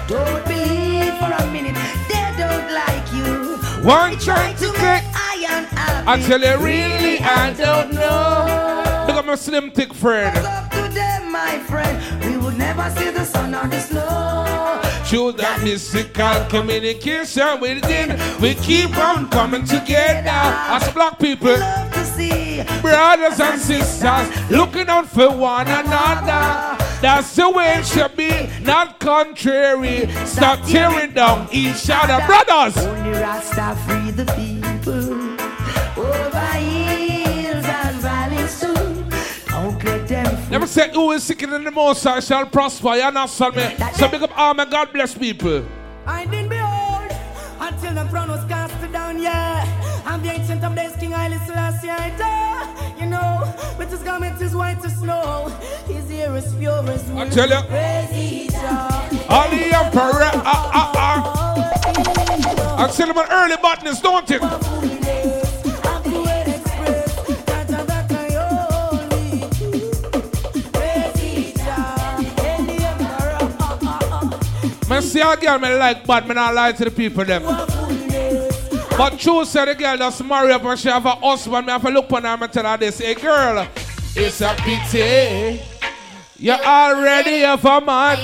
Don't 0.08 0.44
believe 0.46 1.14
for 1.18 1.32
a 1.36 1.46
minute 1.52 1.76
they 2.08 2.32
don't 2.38 2.72
like 2.72 3.12
you. 3.12 3.58
One 3.86 4.18
trying 4.18 4.56
to 4.56 4.72
take. 4.72 5.04
I 5.14 5.44
am 5.50 5.64
happy. 5.66 6.08
I 6.08 6.26
tell 6.26 6.40
you, 6.40 6.64
really, 6.64 7.18
I 7.20 7.52
don't 7.52 7.92
know. 7.92 9.04
Look 9.06 9.16
at 9.16 9.26
my 9.26 9.34
slim, 9.34 9.70
thick 9.70 9.92
friend. 9.92 10.34
Up 10.38 10.70
to 10.70 10.88
them, 10.88 11.30
my 11.30 11.58
friend. 11.58 12.24
We 12.24 12.38
would 12.38 12.56
never 12.56 12.88
see 12.98 13.10
the 13.10 13.26
sun 13.26 13.54
or 13.54 13.68
the 13.68 13.80
snow. 13.80 14.71
Through 15.12 15.32
that 15.32 15.62
mystical 15.62 16.46
communication 16.48 17.60
within, 17.60 18.18
we 18.40 18.54
keep 18.54 18.96
on 18.96 19.28
coming 19.28 19.62
together 19.62 20.30
as 20.30 20.90
black 20.94 21.18
people, 21.18 21.50
Love 21.50 21.92
to 21.92 22.02
see 22.02 22.62
brothers 22.80 23.38
and 23.38 23.60
sisters, 23.60 24.50
looking 24.50 24.88
out 24.88 25.06
for 25.06 25.28
one 25.30 25.68
another. 25.68 26.82
That's 27.02 27.36
the 27.36 27.50
way 27.50 27.74
it 27.74 27.84
should 27.84 28.16
be, 28.16 28.48
not 28.62 29.00
contrary. 29.00 30.08
Stop 30.24 30.64
tearing 30.66 31.12
down 31.12 31.46
each 31.52 31.90
other, 31.90 32.24
brothers. 32.24 32.78
Only 32.78 33.10
Rasta 33.10 33.76
free 33.84 34.12
the 34.12 34.24
people 34.32 34.61
Never 40.50 40.66
said 40.66 40.90
who 40.94 41.12
is 41.12 41.22
sick 41.24 41.42
in 41.42 41.50
the 41.50 41.70
most 41.70 42.04
I 42.06 42.20
shall 42.20 42.46
prosper. 42.46 42.94
You 42.96 43.02
understand 43.02 43.56
me? 43.56 43.76
So 43.94 44.08
big 44.08 44.22
up 44.22 44.36
arm 44.38 44.60
and 44.60 44.70
God 44.70 44.92
bless 44.92 45.14
people. 45.14 45.64
I 46.06 46.26
didn't 46.26 46.48
behold 46.48 47.10
until 47.60 47.94
the 47.94 48.04
throne 48.10 48.28
was 48.28 48.44
cast 48.46 48.92
down, 48.92 49.20
yeah. 49.20 49.64
I'm 50.04 50.22
the 50.22 50.30
ancient 50.30 50.64
of 50.64 50.74
days, 50.74 50.96
King 50.96 51.12
Haile 51.12 51.38
Selassie, 51.46 51.88
I 51.88 52.10
die. 52.18 52.96
You 52.98 53.06
know, 53.06 53.54
with 53.78 53.90
his 53.90 54.02
garment 54.02 54.40
is 54.42 54.54
white 54.54 54.84
as 54.84 54.96
snow, 54.98 55.48
his 55.86 56.10
hair 56.10 56.34
is 56.36 56.52
pure 56.54 56.84
as 56.90 57.04
wool. 57.04 57.20
I 57.20 57.28
tell 57.28 57.48
you. 57.48 57.56
All 59.28 59.48
the 59.48 59.74
emperor, 59.74 60.30
ah, 60.44 60.70
ah, 60.74 60.92
ah. 60.96 62.84
I 62.84 62.88
tell 62.90 63.06
them 63.06 63.18
an 63.18 63.26
early 63.30 63.56
botness, 63.56 64.00
don't 64.02 64.28
it? 64.30 64.42
Man, 74.92 75.00
see 75.00 75.20
a 75.20 75.34
girl 75.38 75.58
me 75.58 75.74
like 75.74 76.06
bad, 76.06 76.28
me 76.28 76.34
not 76.34 76.54
lie 76.54 76.72
to 76.72 76.84
the 76.84 76.90
people 76.90 77.24
them. 77.24 77.44
But 77.44 79.18
true 79.18 79.42
said 79.46 79.64
the 79.68 79.74
girl 79.74 79.96
just 79.96 80.22
marry 80.22 80.52
up 80.52 80.64
and 80.64 80.78
she 80.78 80.90
have 80.90 81.06
a 81.06 81.12
husband, 81.12 81.64
me 81.64 81.72
have 81.72 81.80
to 81.80 81.88
look 81.88 82.12
on 82.12 82.24
her 82.24 82.38
and 82.38 82.52
tell 82.52 82.64
her 82.64 82.76
this. 82.76 82.98
Hey 82.98 83.14
girl, 83.14 83.66
it's 84.14 84.42
a 84.42 84.54
pity. 84.58 85.62
You 86.36 86.52
already 86.52 87.40
have 87.40 87.64
a 87.64 87.80
man. 87.80 88.18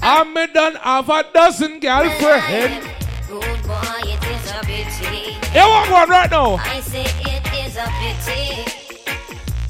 And 0.00 0.32
me 0.32 0.46
done 0.54 0.76
have 0.76 1.10
a 1.10 1.22
dozen 1.34 1.80
girlfriend. 1.80 2.88
Good 3.28 3.62
boy, 3.64 4.00
it 4.04 4.24
is 4.24 4.50
a 4.52 4.60
pity. 4.64 5.36
You 5.52 5.68
want 5.68 5.90
one 5.90 6.08
right 6.08 6.30
now? 6.30 6.54
I 6.54 6.80
say 6.80 7.04
it 7.04 7.66
is 7.66 7.76
a 7.76 7.84
pity. 8.00 8.64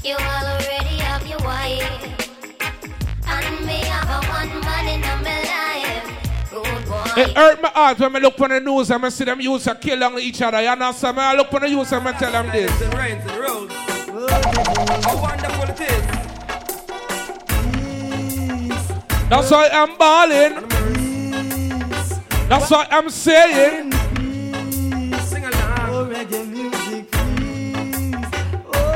You 0.07 0.15
already 0.15 0.70
It 7.17 7.35
hurt 7.35 7.61
my 7.61 7.69
heart 7.69 7.99
when 7.99 8.15
I 8.15 8.19
look 8.19 8.39
on 8.39 8.49
the 8.51 8.59
news 8.59 8.89
and 8.89 9.05
I 9.05 9.09
see 9.09 9.25
them 9.25 9.41
use 9.41 9.67
a 9.67 9.75
kill 9.75 10.01
on 10.03 10.17
each 10.19 10.41
other. 10.41 10.61
You 10.61 10.69
understand 10.69 11.17
me? 11.17 11.23
I 11.23 11.35
look 11.35 11.53
on 11.53 11.61
the 11.61 11.67
news 11.67 11.91
and 11.91 12.07
I 12.07 12.11
tell 12.13 12.31
them 12.31 12.49
this. 12.51 12.81
and 12.81 12.93
rains 12.93 13.23
and 13.29 13.39
roads. 13.39 13.73
How 15.05 15.21
wonderful 15.21 15.69
it 15.69 15.81
is. 15.81 16.21
That's 19.29 19.51
why 19.51 19.69
I'm 19.71 19.97
balling. 19.97 20.67
That's 22.47 22.71
why 22.71 22.87
I'm 22.91 23.09
saying. 23.09 23.91
Sing 23.91 25.45
along. 25.45 26.09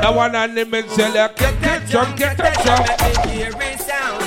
That 0.00 0.14
one 0.14 0.34
and 0.34 0.56
tell 0.56 1.08
you, 1.08 1.12
get 1.12 1.60
that 1.60 1.86
jump, 1.88 2.16
get 2.16 2.36
that 2.38 2.64
jump. 2.64 4.25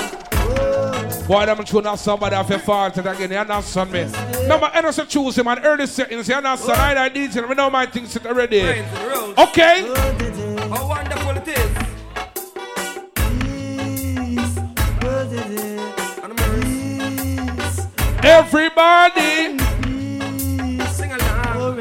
Let 1.30 1.58
me 1.58 1.64
hear 1.64 1.64
it 1.64 1.64
sound. 1.64 1.64
Boy, 1.64 1.64
them 1.64 1.66
tune 1.66 1.88
out 1.88 2.00
somebody 2.00 2.36
off 2.36 2.50
your 2.50 2.60
fault 2.60 2.98
and 2.98 3.08
again, 3.08 3.32
you 3.32 3.38
understand 3.38 3.92
me? 3.92 4.04
Remember, 4.42 4.70
I 4.74 4.82
don't 4.82 5.10
choose 5.10 5.38
him 5.38 5.48
on 5.48 5.60
early 5.60 5.88
settings, 5.88 6.28
you 6.28 6.36
understand? 6.36 6.80
I 6.80 7.10
don't 7.10 7.16
need 7.16 7.32
to, 7.34 7.46
I 7.46 7.54
know 7.54 7.70
my 7.70 7.86
things 7.86 8.16
it 8.16 8.26
already. 8.26 8.62
Rains 8.64 8.88
and 8.94 9.08
roads. 9.08 9.40
Okay? 9.40 9.82
How 10.70 10.88
wonderful 10.88 11.38
it 11.38 11.48
is. 11.48 11.90
Everybody, 18.22 19.58
Sing 20.90 21.12
along. 21.12 21.78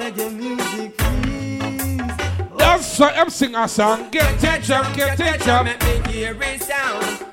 that's 2.57 2.99
why 2.99 3.13
I'm 3.17 3.31
singing 3.31 3.57
a 3.57 3.69
song. 3.69 4.09
Get 4.11 4.39
that 4.41 4.63
jump, 4.63 4.95
get 4.97 5.19
that 5.19 5.41
jump. 5.41 5.69
Let 5.69 6.07
me 6.07 6.13
hear 6.13 6.37
it 6.41 6.63
sound. 6.63 7.28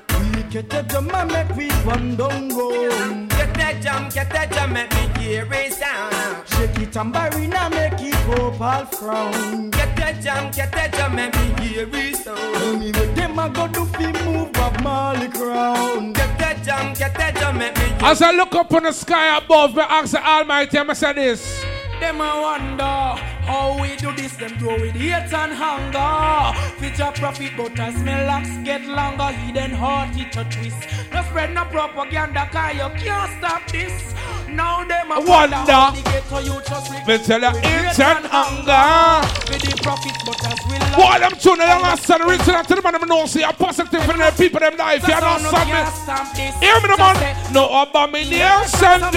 Get 0.56 0.70
that 0.70 0.88
jump 0.88 1.12
and 1.12 1.30
make 1.30 1.54
we 1.54 1.70
run 1.84 2.16
down 2.16 2.48
road. 2.48 3.28
Get 3.28 3.52
that 3.56 3.82
jump, 3.82 4.14
get 4.14 4.30
that 4.30 4.50
jump, 4.50 4.72
let 4.72 4.90
me 4.90 5.22
hear 5.22 5.46
it 5.52 5.74
sound. 5.74 6.48
Shake 6.48 6.78
it 6.78 6.96
and 6.96 7.74
make 7.74 8.00
it 8.00 8.26
go 8.26 8.56
all 8.64 8.86
frown. 8.86 9.68
Get 9.68 9.94
that 9.96 10.22
jump, 10.22 10.54
get 10.54 10.72
that 10.72 10.94
jump, 10.94 11.16
let 11.16 11.34
me 11.36 11.62
hear 11.62 11.86
it 11.92 12.16
sound. 12.16 12.80
Me 12.80 12.86
with 12.86 13.14
them 13.14 13.38
a 13.38 13.50
go 13.50 13.68
do 13.68 13.84
fi 13.84 14.10
move 14.24 14.56
up 14.56 14.82
Molly 14.82 15.28
crown. 15.28 16.14
Get 16.14 16.38
that 16.38 16.64
jump, 16.64 16.96
get 16.96 17.12
that 17.16 17.36
jump, 17.36 17.58
let 17.58 17.76
me 17.76 17.84
hear 17.84 17.98
As 18.00 18.22
I 18.22 18.30
look 18.30 18.54
up 18.54 18.72
on 18.72 18.84
the 18.84 18.92
sky 18.92 19.36
above, 19.36 19.74
me 19.74 19.82
ask 19.82 20.12
the 20.12 20.26
Almighty, 20.26 20.78
I 20.78 20.92
say 20.94 21.12
this. 21.12 21.62
Them 22.00 22.22
a 22.22 22.40
wonder 22.40 23.35
how 23.46 23.80
we 23.80 23.96
do 23.96 24.12
this. 24.12 24.36
Them 24.36 24.56
do 24.58 24.66
with 24.66 24.94
hate 24.94 25.32
and 25.32 25.52
hunger. 25.52 26.58
Fit 26.78 26.98
a 27.00 27.12
profit, 27.12 27.52
but 27.56 27.78
as 27.78 27.96
me 28.02 28.12
locks 28.26 28.50
get 28.64 28.84
longer, 28.84 29.32
hidden 29.32 29.70
heart 29.70 30.16
it 30.16 30.36
a 30.36 30.44
twist. 30.44 30.76
No 31.12 31.22
spread 31.22 31.54
no 31.54 31.64
propaganda, 31.64 32.48
cause 32.52 32.74
you 32.74 32.88
can't 33.00 33.30
stop 33.38 33.70
this. 33.70 34.14
Now 34.48 34.84
them 34.84 35.10
a 35.10 35.20
Wonder. 35.20 35.56
how 35.56 35.90
ghetto 35.92 36.38
you 36.38 36.60
just 36.62 36.90
live 36.90 37.06
Me 37.06 37.18
tell 37.18 37.40
you, 37.40 37.50
it's 37.62 37.96
hate 37.96 38.16
and 38.16 38.26
hunger. 38.26 39.26
With 39.50 39.62
the 39.62 39.76
profit, 39.82 40.16
but 40.24 40.46
as 40.46 40.60
we 40.66 40.78
love. 40.78 40.96
Boy, 40.96 41.18
them 41.18 41.34
tune 41.38 41.60
along 41.60 41.84
and 41.84 42.00
son, 42.00 42.28
reaching 42.28 42.54
out 42.54 42.68
to 42.68 42.74
the 42.74 42.82
man, 42.82 42.92
them 42.92 43.08
know, 43.08 43.26
see 43.26 43.42
a 43.42 43.52
positive 43.52 44.02
for 44.04 44.12
the 44.12 44.34
people, 44.36 44.60
them 44.60 44.76
life, 44.76 45.06
you 45.06 45.14
understand 45.14 45.70
me? 45.70 46.44
Hear 46.60 46.80
me, 46.80 46.88
the 46.88 46.96
man. 46.98 47.52
No 47.52 47.82
abomination, 47.82 49.02
a 49.02 49.10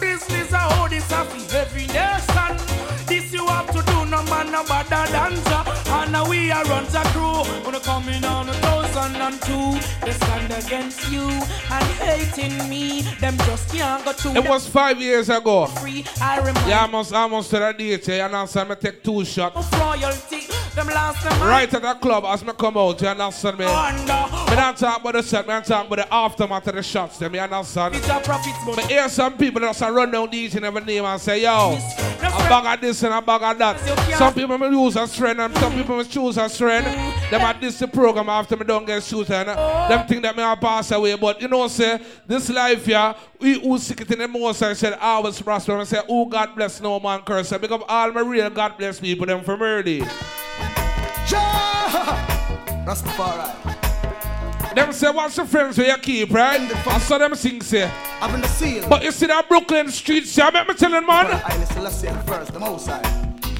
business 0.00 0.52
a 0.52 0.58
how 0.58 0.88
this 0.88 1.04
fi 1.04 1.56
every 1.56 1.86
nation. 1.86 2.73
Man 4.30 4.50
no 4.52 4.62
better 4.64 5.04
ya. 5.12 5.64
And 6.02 6.12
now 6.12 6.28
we 6.28 6.50
are 6.50 6.64
run 6.64 6.84
a 6.84 7.02
crew. 7.12 7.42
Gonna 7.64 7.80
come 7.80 8.08
in 8.08 8.24
on 8.24 8.48
a 8.48 8.52
thousand 8.54 9.16
and 9.16 9.40
two. 9.42 9.78
They 10.04 10.12
stand 10.12 10.52
against 10.52 11.10
you 11.10 11.22
and 11.28 11.84
hating 12.00 12.68
me. 12.68 13.02
Them 13.20 13.36
just 13.38 13.68
can't 13.70 14.04
go 14.04 14.12
to 14.12 14.36
It 14.36 14.48
was 14.48 14.68
five 14.68 15.00
years 15.00 15.28
ago. 15.28 15.66
free. 15.66 16.04
I 16.20 16.38
remember 16.38 16.60
Yeah, 16.68 16.82
almost, 16.82 17.12
almost 17.12 17.50
to 17.50 17.58
the 17.58 17.72
date, 17.72 18.06
you 18.08 18.14
understand 18.14 18.68
me? 18.68 18.76
Take 18.76 19.02
two 19.02 19.24
shots. 19.24 19.70
royalty. 19.78 20.46
Them 20.74 20.88
last 20.88 21.22
them 21.22 21.40
Right 21.48 21.72
at 21.72 21.82
the 21.82 21.94
club 21.94 22.24
as 22.26 22.44
me 22.44 22.52
come 22.58 22.76
out, 22.76 23.00
you 23.00 23.06
understand 23.06 23.58
me? 23.58 23.64
Me 23.66 23.70
not 24.56 24.76
talk 24.76 25.00
about 25.00 25.12
the 25.14 25.22
shot, 25.22 25.46
me 25.46 25.52
not 25.54 25.64
talk 25.64 25.86
about 25.86 25.96
the 25.96 26.12
aftermath 26.14 26.66
of 26.66 26.74
the 26.74 26.82
shots, 26.82 27.18
them, 27.18 27.32
you 27.32 27.40
understand? 27.40 27.94
It's 27.94 28.08
a 28.08 28.18
profit, 28.18 28.54
but 28.66 28.84
hear 28.90 29.08
some 29.08 29.36
people 29.38 29.60
that 29.60 29.68
just 29.68 29.80
run 29.82 30.10
down 30.10 30.34
each 30.34 30.56
and 30.56 30.64
every 30.64 30.82
name 30.82 31.04
and 31.04 31.20
say, 31.20 31.42
yo, 31.42 31.78
a 32.34 32.48
bag 32.48 32.74
of 32.74 32.80
this 32.80 33.02
and 33.02 33.14
a 33.14 33.22
bag 33.22 33.42
of 33.42 33.58
that. 33.58 34.18
Some 34.18 34.34
people 34.34 34.58
may 34.58 34.68
lose 34.68 34.96
a 34.96 35.06
strength 35.06 35.40
and 35.40 35.56
some 35.56 35.72
people 35.72 35.96
may 35.96 36.04
choose 36.04 36.36
a 36.36 36.48
strength. 36.48 36.84
Them 37.30 37.40
at 37.40 37.60
this 37.60 37.78
the 37.78 37.88
program 37.88 38.28
after 38.28 38.56
me 38.56 38.64
don't 38.64 38.86
get 38.86 39.02
shooted. 39.02 39.32
And 39.32 39.50
eh? 39.50 39.88
them 39.88 40.06
think 40.06 40.22
that 40.22 40.36
me 40.36 40.42
a 40.42 40.56
pass 40.56 40.90
away. 40.90 41.16
But 41.16 41.40
you 41.40 41.48
know, 41.48 41.68
say, 41.68 42.00
this 42.26 42.50
life, 42.50 42.86
yeah, 42.86 43.14
we 43.40 43.60
who 43.60 43.78
seek 43.78 44.00
it 44.00 44.10
in 44.10 44.18
the 44.18 44.28
most, 44.28 44.62
I 44.62 44.72
said, 44.74 44.98
always 45.00 45.40
prosper. 45.40 45.76
And 45.76 45.88
say, 45.88 46.00
oh, 46.08 46.26
God 46.26 46.54
bless 46.54 46.80
no 46.80 47.00
man 47.00 47.22
curse. 47.22 47.52
I 47.52 47.58
because 47.58 47.82
all 47.88 48.12
my 48.12 48.20
real 48.20 48.50
God 48.50 48.76
bless 48.78 49.00
people, 49.00 49.26
them 49.26 49.42
from 49.42 49.62
early. 49.62 50.00
Rastafari. 52.86 53.73
Them 54.74 54.92
say, 54.92 55.08
what's 55.10 55.36
the 55.36 55.44
friends 55.44 55.78
where 55.78 55.86
you 55.86 55.96
keep, 55.98 56.32
right? 56.32 56.60
I 56.86 56.98
saw 56.98 57.18
them 57.18 57.34
sing, 57.36 57.60
say. 57.60 57.88
I'm 58.20 58.34
in 58.34 58.40
the 58.40 58.48
seal. 58.48 58.88
But 58.88 59.04
you 59.04 59.12
see 59.12 59.26
that 59.26 59.48
Brooklyn 59.48 59.88
street, 59.88 60.26
streets, 60.26 60.36
yeah, 60.36 60.50
make 60.50 60.66
me 60.66 60.74
tell 60.74 60.90
you, 60.90 61.06
man. 61.06 61.26
I 61.26 61.64
Selassie 61.64 62.08
first, 62.26 62.52
the 62.52 62.58
most 62.58 62.88
high. 62.88 63.00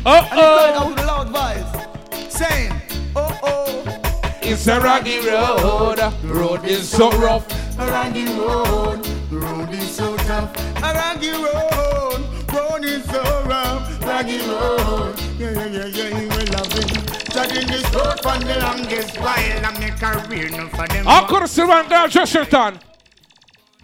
Uh 0.05 0.11
And 0.11 0.27
he 0.27 0.31
cried 0.31 0.75
out 0.75 0.83
oh. 0.83 0.89
with 0.91 1.01
a 1.01 1.07
loud 1.07 1.29
voice, 1.31 2.35
saying, 2.35 2.73
oh 3.15 3.39
oh. 3.45 4.01
It's 4.43 4.67
a 4.67 4.81
rocky 4.81 5.21
road. 5.21 5.99
Road 6.25 6.65
is 6.65 6.89
so 6.89 7.11
rough. 7.13 7.47
A 7.79 7.87
rocky 7.87 8.25
road, 8.27 9.07
road 9.31 9.71
is 9.71 9.91
so 9.95 10.17
tough. 10.17 10.55
A 10.79 10.95
rocky 10.95 11.31
road, 11.31 12.21
road 12.53 12.85
is 12.85 13.05
so 13.05 13.23
rough. 13.47 14.05
Rocky 14.05 14.39
road, 14.39 15.15
yeah 15.39 15.51
yeah 15.51 15.67
yeah 15.67 15.87
yeah, 15.87 16.19
he 16.19 16.27
will 16.27 17.04
love 17.37 17.53
it. 17.53 17.69
This 17.69 17.85
road 17.95 18.21
for 18.23 18.39
the 18.39 18.59
longest 18.61 19.19
while. 19.19 19.67
I 19.67 19.79
make 19.79 20.03
a 20.03 20.27
career 20.27 20.51
no 20.51 20.69
for 20.69 20.87
them. 20.89 21.07
I 21.09 21.27
could 21.29 21.41
have 21.41 21.51
still 21.51 21.69
one 21.69 21.89
girl, 21.89 22.09
Chesterton. 22.09 22.79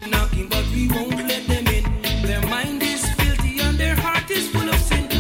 knocking, 0.09 0.49
but 0.49 0.65
we 0.75 0.89
won't 0.89 1.27
let 1.29 1.47
them 1.47 1.67
in. 1.67 1.85
Their 2.23 2.43
mind 2.47 2.83
is 2.83 3.05
filthy 3.15 3.61
and 3.61 3.79
their 3.79 3.97
heart 3.97 4.31
is 4.31 4.49
full 4.51 4.69
of 4.69 4.77
sin. 4.77 5.11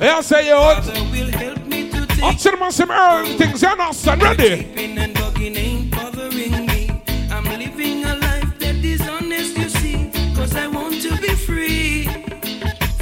Yeah, 0.00 0.20
say 0.20 0.46
you 0.46 0.54
what? 0.54 0.78
Up 0.78 2.36
to 2.36 2.50
the 2.50 2.56
man 2.56 2.70
some 2.70 2.90
early 2.92 3.36
things, 3.36 3.60
you 3.60 3.68
understand? 3.68 4.22
Ready? 4.22 4.62
Sleeping 4.62 4.96
and 4.96 5.16
bugging 5.16 5.56
ain't 5.56 5.90
bothering 5.90 6.66
me. 6.66 7.02
I'm 7.32 7.42
living 7.44 8.04
a 8.04 8.14
life 8.14 8.58
that 8.60 8.76
is 8.76 9.00
honest, 9.08 9.58
you 9.58 9.68
see. 9.68 10.12
Cause 10.36 10.54
I 10.54 10.68
want 10.68 11.02
to 11.02 11.16
be 11.16 11.34
free. 11.34 12.04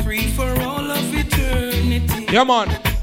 Free 0.02 0.28
for 0.30 0.48
all 0.62 0.90
of 0.90 1.14
eternity. 1.14 2.32
Yeah, 2.32 2.44
man. 2.44 2.95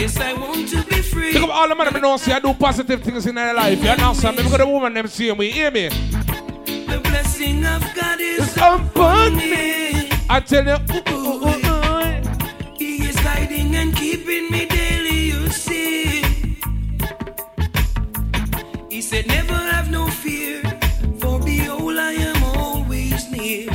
Yes, 0.00 0.16
I 0.16 0.32
want 0.32 0.66
to 0.70 0.82
be 0.84 1.02
free. 1.02 1.32
Think 1.34 1.44
of 1.44 1.50
all 1.50 1.68
the 1.68 1.74
men 1.74 1.92
that 1.92 2.00
know 2.00 2.16
see 2.16 2.32
I 2.32 2.38
do 2.38 2.54
positive 2.54 3.02
things 3.02 3.26
in 3.26 3.34
their 3.34 3.52
life. 3.52 3.82
You 3.82 3.90
understand? 3.90 4.38
Maybe 4.38 4.48
the 4.48 4.66
woman 4.66 4.94
them 4.94 5.06
see 5.08 5.30
me, 5.34 5.50
hear 5.50 5.70
me? 5.70 5.90
The 5.90 7.00
blessing 7.04 7.66
of 7.66 7.84
God 7.94 8.18
is 8.18 8.56
upon 8.56 9.36
me. 9.36 10.08
I 10.30 10.40
tell 10.40 10.64
you, 10.64 10.78
ooh, 10.94 11.12
ooh, 11.12 11.44
ooh. 11.44 12.76
He 12.78 13.08
is 13.08 13.16
guiding 13.16 13.76
and 13.76 13.94
keeping 13.94 14.50
me 14.50 14.64
daily, 14.64 15.18
you 15.32 15.50
see. 15.50 16.22
He 18.88 19.02
said, 19.02 19.26
Never 19.26 19.52
have 19.52 19.90
no 19.90 20.06
fear, 20.06 20.62
for 21.18 21.38
behold, 21.40 21.98
I 21.98 22.12
am 22.12 22.42
always 22.56 23.30
near. 23.30 23.68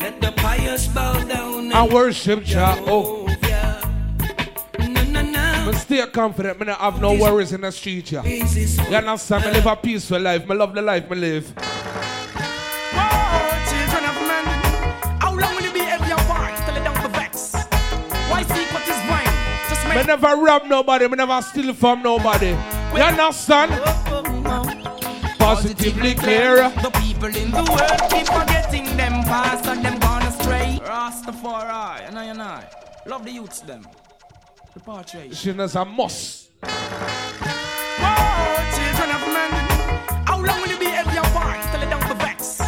Let 0.00 0.20
the 0.20 0.32
pious 0.38 0.88
bow 0.88 1.22
down 1.22 1.72
I 1.72 1.86
worship 1.86 2.42
Jah. 2.42 2.74
Oh. 2.84 3.27
Stay 5.78 6.06
confident, 6.06 6.58
me 6.60 6.66
not 6.66 6.78
have 6.80 7.00
no 7.00 7.14
worries 7.14 7.52
in 7.52 7.60
the 7.62 7.70
street, 7.72 8.12
yeah. 8.12 8.24
You 8.24 8.96
understand? 8.96 9.44
Me 9.46 9.52
live 9.52 9.66
a 9.66 9.76
peaceful 9.76 10.20
life. 10.20 10.46
Me 10.48 10.54
love 10.54 10.74
the 10.74 10.82
life 10.82 11.08
me 11.10 11.16
live. 11.16 11.52
Oh, 11.56 13.48
children 13.68 14.04
how 15.20 15.34
long 15.34 15.54
will 15.56 15.62
you 15.62 15.72
be 15.72 15.80
every 15.80 16.14
one 16.28 16.54
till 16.66 16.76
it 16.76 16.84
don't 16.84 17.12
vex? 17.12 17.54
Why 18.30 18.42
seek 18.42 18.72
what 18.72 18.82
is 18.82 19.00
mine? 19.08 19.32
Just 19.68 19.86
Me 19.88 20.02
never 20.04 20.36
rob 20.36 20.64
nobody. 20.66 21.08
Me 21.08 21.16
never 21.16 21.40
steal 21.42 21.72
from 21.74 22.02
nobody. 22.02 22.56
You 22.94 23.02
understand? 23.02 23.72
Oh, 23.74 24.22
oh, 24.46 25.34
Positively 25.38 26.14
clear. 26.14 26.68
The 26.82 26.90
people 27.00 27.28
in 27.34 27.50
the 27.50 27.64
world 27.64 28.10
keep 28.10 28.26
forgetting 28.26 28.84
them 28.96 29.22
past 29.24 29.66
and 29.66 29.84
them 29.84 29.98
gone 30.00 30.22
astray. 30.22 30.78
Rastafari, 30.82 32.06
and 32.08 32.18
I 32.18 32.24
and 32.24 32.42
I. 32.42 32.64
Love 33.06 33.24
the 33.24 33.30
youths 33.32 33.60
them. 33.60 33.86
Repatriation. 34.78 35.34
She 35.34 35.50
is 35.50 35.74
a 35.74 35.84
must. 35.84 36.50
Oh, 36.62 36.68
children 38.76 39.10
of 39.10 39.26
men, 39.34 39.50
how 40.24 40.38
long 40.40 40.60
will 40.60 40.68
you 40.68 40.78
be 40.78 40.86
one 40.86 41.60
till 41.72 41.82
it 41.82 41.90
don't 41.90 42.18
vex? 42.20 42.60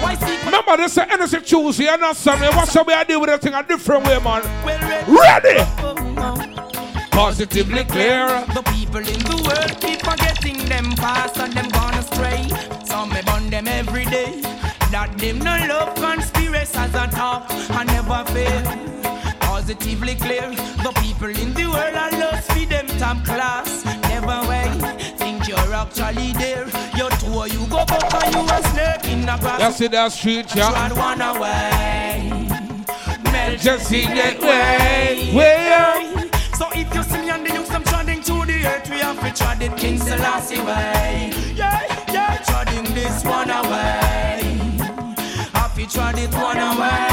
Why 0.00 0.16
Remember, 0.46 0.76
this 0.78 0.92
is 0.92 0.98
Energy 0.98 1.40
Tuesday. 1.42 1.84
You 1.84 1.90
understand 1.90 2.40
me? 2.40 2.48
What's? 2.48 2.74
I 2.74 3.04
deal 3.04 3.20
with 3.20 3.28
a 3.28 3.36
thing 3.36 3.52
a 3.52 3.62
different 3.62 4.06
way, 4.06 4.18
man. 4.20 4.42
ready? 5.06 5.60
Positively 7.10 7.84
clear. 7.84 8.26
The 8.54 8.62
people 8.72 9.00
in 9.00 9.20
the 9.28 9.36
world 9.44 9.80
keep 9.82 10.00
forgetting 10.00 10.64
them 10.64 10.92
past 10.96 11.36
and 11.36 11.52
them 11.52 11.68
gone 11.68 11.94
astray. 11.94 12.48
Some 12.86 13.10
me 13.10 13.20
burn 13.26 13.50
them 13.50 13.68
every 13.68 14.06
day. 14.06 14.40
That 14.90 15.14
them 15.18 15.40
no 15.40 15.56
love 15.68 15.94
at 16.74 17.12
and 17.70 17.86
never 17.88 18.24
fail. 18.32 18.93
Positively 19.66 20.14
clear, 20.16 20.50
the 20.50 20.92
people 21.00 21.30
in 21.30 21.54
the 21.54 21.64
world 21.64 21.94
are 21.96 22.10
lost 22.20 22.52
for 22.52 22.66
them 22.66 22.86
top 22.98 23.24
class. 23.24 23.82
Never 24.10 24.46
wait, 24.46 24.68
think 25.16 25.48
you're 25.48 25.72
actually 25.72 26.34
there. 26.34 26.66
Your 26.94 27.08
tour 27.12 27.46
you 27.46 27.66
go 27.68 27.78
up 27.78 27.90
and 27.90 28.34
you 28.34 28.42
a 28.42 28.62
snake 28.68 29.10
in 29.10 29.22
the 29.22 29.38
grass. 29.40 29.60
You 29.62 29.72
see 29.72 29.86
that 29.88 30.12
street, 30.12 30.54
yeah? 30.54 30.68
Trod 30.68 30.98
one 30.98 31.22
away. 31.22 32.46
Melt 33.32 33.58
Just 33.58 33.86
see 33.86 34.04
that 34.04 34.38
way. 34.38 35.32
way. 35.32 35.34
Way. 35.34 36.30
So 36.58 36.68
if 36.74 36.94
you 36.94 37.02
see 37.02 37.22
me 37.22 37.30
on 37.30 37.42
the 37.42 37.54
youth, 37.54 37.74
I'm 37.74 37.84
treading 37.84 38.20
to 38.20 38.44
the 38.44 38.66
earth, 38.66 38.90
we 38.90 38.98
have 38.98 39.18
to 39.18 39.32
tread 39.32 39.62
it 39.62 39.74
King 39.78 39.96
Selassie 39.96 40.60
way. 40.60 41.32
Yeah, 41.54 41.80
yeah, 42.12 42.36
treading 42.44 42.92
this 42.92 43.24
one 43.24 43.48
away. 43.48 44.42
To 45.74 45.90
tread 45.90 46.18
it 46.18 46.32
one 46.32 46.58
away. 46.58 47.03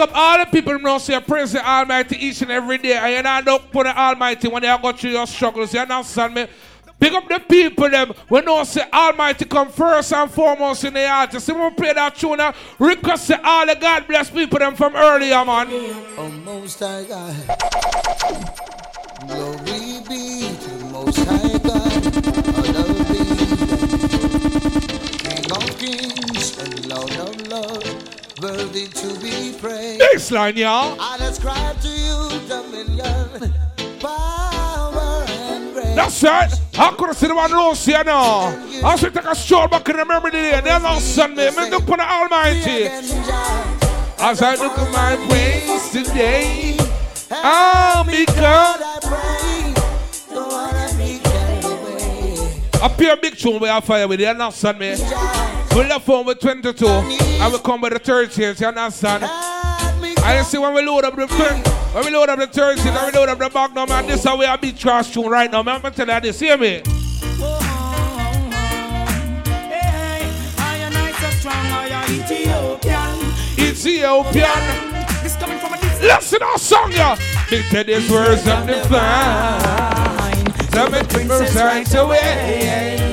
Up 0.00 0.10
all 0.14 0.38
the 0.38 0.46
people 0.46 0.78
know 0.78 0.96
say 0.96 1.20
praise 1.20 1.52
the 1.52 1.62
Almighty 1.68 2.16
each 2.16 2.40
and 2.40 2.50
every 2.50 2.78
day. 2.78 2.94
And 2.94 3.12
you 3.16 3.22
not 3.22 3.44
look 3.44 3.70
for 3.70 3.84
the 3.84 3.94
Almighty 3.94 4.48
when 4.48 4.62
you 4.62 4.78
go 4.80 4.92
through 4.92 5.10
your 5.10 5.26
struggles. 5.26 5.74
You 5.74 5.80
understand 5.80 6.34
me? 6.34 6.46
Big 6.98 7.12
up 7.12 7.28
the 7.28 7.38
people 7.40 7.88
them 7.88 8.12
we 8.28 8.40
know 8.42 8.62
say 8.64 8.82
Almighty 8.92 9.44
come 9.44 9.68
first 9.70 10.12
and 10.12 10.30
foremost 10.30 10.84
in 10.84 10.94
the 10.94 11.06
heart. 11.08 11.32
You 11.34 11.40
see 11.40 11.52
when 11.52 11.64
we 11.64 11.70
play 11.70 11.92
that 11.92 12.14
tune, 12.14 12.40
request 12.78 13.26
say 13.26 13.36
all 13.42 13.66
the 13.66 13.74
God 13.74 14.06
bless 14.06 14.30
people 14.30 14.58
them 14.58 14.74
from 14.74 14.96
earlier, 14.96 15.44
man. 15.44 15.66
Oh, 16.16 16.28
Most 16.44 16.78
High 16.80 17.04
God. 17.04 17.34
Glory 19.26 20.00
be 20.08 20.56
to 20.60 20.72
Most 20.92 21.18
High 21.24 21.58
God. 21.58 21.92
Hallowed 22.56 23.08
be 23.08 23.20
King 25.24 25.52
of 25.52 25.78
Kings 25.78 26.58
and 26.58 26.86
Lord 26.86 27.16
of 27.16 27.48
Lords, 27.48 27.99
worthy 28.40 28.86
to 28.88 29.08
be 29.20 29.54
praised. 29.60 30.00
Baseline, 30.00 30.56
y'all. 30.56 30.96
I 30.98 31.16
ascribe 31.20 31.80
to 31.80 31.88
you 31.88 32.28
dominion, 32.48 33.52
power, 34.00 35.24
and 35.28 35.72
grace. 35.74 35.94
That's 35.94 36.22
right. 36.22 36.52
I 36.78 36.90
could 36.96 37.08
have 37.08 37.16
seen 37.16 37.28
the 37.30 37.34
one 37.34 37.50
loose 37.52 37.84
here 37.84 38.02
now. 38.04 38.48
I 38.84 38.96
should 38.96 39.12
take 39.12 39.24
a 39.24 39.34
stroll 39.34 39.68
back 39.68 39.88
in 39.88 39.96
the 39.96 40.04
memory 40.04 40.30
day. 40.30 40.60
They 40.62 40.70
lost 40.70 41.18
on 41.18 41.34
me. 41.34 41.50
Me 41.50 41.70
look 41.70 41.84
for 41.84 41.96
the 41.96 42.10
Almighty. 42.10 42.84
As 44.22 44.42
I 44.42 44.54
look 44.56 44.76
at 44.78 44.92
my 44.92 45.28
ways 45.30 45.90
today, 45.90 46.76
I'll 47.30 48.04
be 48.04 48.24
God. 48.26 48.80
A 52.82 52.88
pure 52.88 53.16
big 53.18 53.36
tune 53.36 53.60
we 53.60 53.68
have 53.68 53.84
fire 53.84 54.08
with 54.08 54.20
you, 54.20 54.26
understand 54.26 54.78
me? 54.78 54.96
We 55.74 55.86
left 55.86 56.06
home 56.06 56.26
with 56.26 56.40
22 56.40 56.86
and 56.86 57.52
we 57.52 57.58
come 57.60 57.80
with 57.80 57.92
the 57.92 58.00
30th, 58.00 58.60
you 58.60 58.66
understand? 58.66 59.24
And 59.24 60.38
you 60.38 60.44
see 60.44 60.58
when 60.58 60.74
we 60.74 60.82
load 60.82 61.04
up 61.04 61.14
the 61.16 61.28
thing, 61.28 61.62
when 61.94 62.04
we 62.04 62.10
load 62.10 62.28
up 62.28 62.38
the 62.38 62.46
30th 62.46 62.84
and 62.86 63.12
we 63.12 63.18
load 63.18 63.28
up 63.28 63.38
the 63.38 63.50
magnum 63.54 63.90
and 63.90 64.08
this 64.08 64.18
is 64.20 64.24
how 64.24 64.36
we 64.36 64.44
are 64.46 64.58
beat 64.58 64.76
trash 64.76 65.12
tune 65.14 65.30
right 65.30 65.50
now. 65.50 65.62
Man, 65.62 65.76
I'm 65.76 65.82
gonna 65.82 65.94
tell 65.94 66.08
you 66.08 66.20
this, 66.20 66.40
hear 66.40 66.56
me? 66.56 66.82
I 66.82 66.90
I 70.58 71.06
I 71.92 72.06
Ethiopian. 73.58 75.00
This 75.22 75.36
coming 75.36 75.58
from 75.58 75.74
a. 75.74 75.76
Listen 76.02 76.42
our 76.42 76.58
song, 76.58 76.92
yeah. 76.92 77.16
Big 77.48 77.64
Teddy's 77.66 78.10
words 78.10 78.46
of 78.48 78.66
the 78.66 78.84
fine. 78.88 80.44
Tell 80.70 80.90
me 80.90 80.98
right 81.54 81.94
away. 81.94 83.09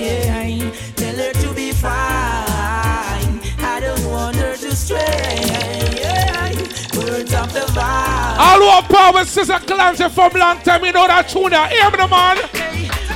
All 8.58 8.70
our 8.70 8.82
power 8.82 9.24
sister 9.24 9.60
Clancy 9.60 10.10
from 10.10 10.32
long 10.34 10.58
time, 10.62 10.84
you 10.84 10.91
know 10.91 11.05
that 11.05 11.30
tune. 11.30 11.51
Hear 11.51 11.91
me, 11.91 11.97
man. 12.10 12.38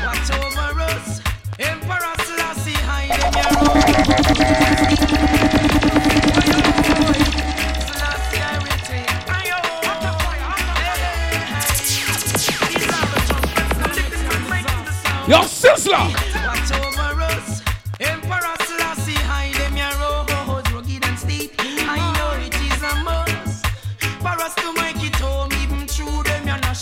Watch 0.06 0.30
over 0.38 0.82
us. 0.82 1.20
Emperor 1.58 2.14
Selassie, 2.22 2.78
hide 2.86 3.10
in 3.10 3.34
your 15.26 15.40
Yo, 15.40 15.40
Sizzla. 15.48 16.31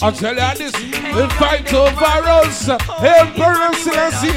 I'll 0.02 0.14
tell 0.14 0.34
you 0.34 0.58
this. 0.58 0.74
We'll 1.14 1.30
fight 1.30 1.74
over 1.74 2.06
us. 2.06 2.70
Emperor 2.70 3.74
Selassie. 3.74 4.32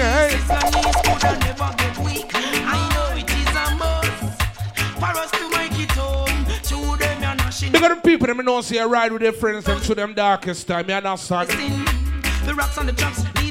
Big 7.70 7.82
up 7.82 7.90
the 7.90 8.00
people 8.04 8.26
that 8.26 8.36
me 8.36 8.42
know 8.42 8.60
see 8.60 8.78
a 8.78 8.86
ride 8.86 9.12
with 9.12 9.22
their 9.22 9.32
friends 9.32 9.68
and 9.68 9.80
through 9.80 9.94
them 9.94 10.14
darkest 10.14 10.66
time. 10.66 10.88
You 10.88 10.96
understand? 10.96 11.48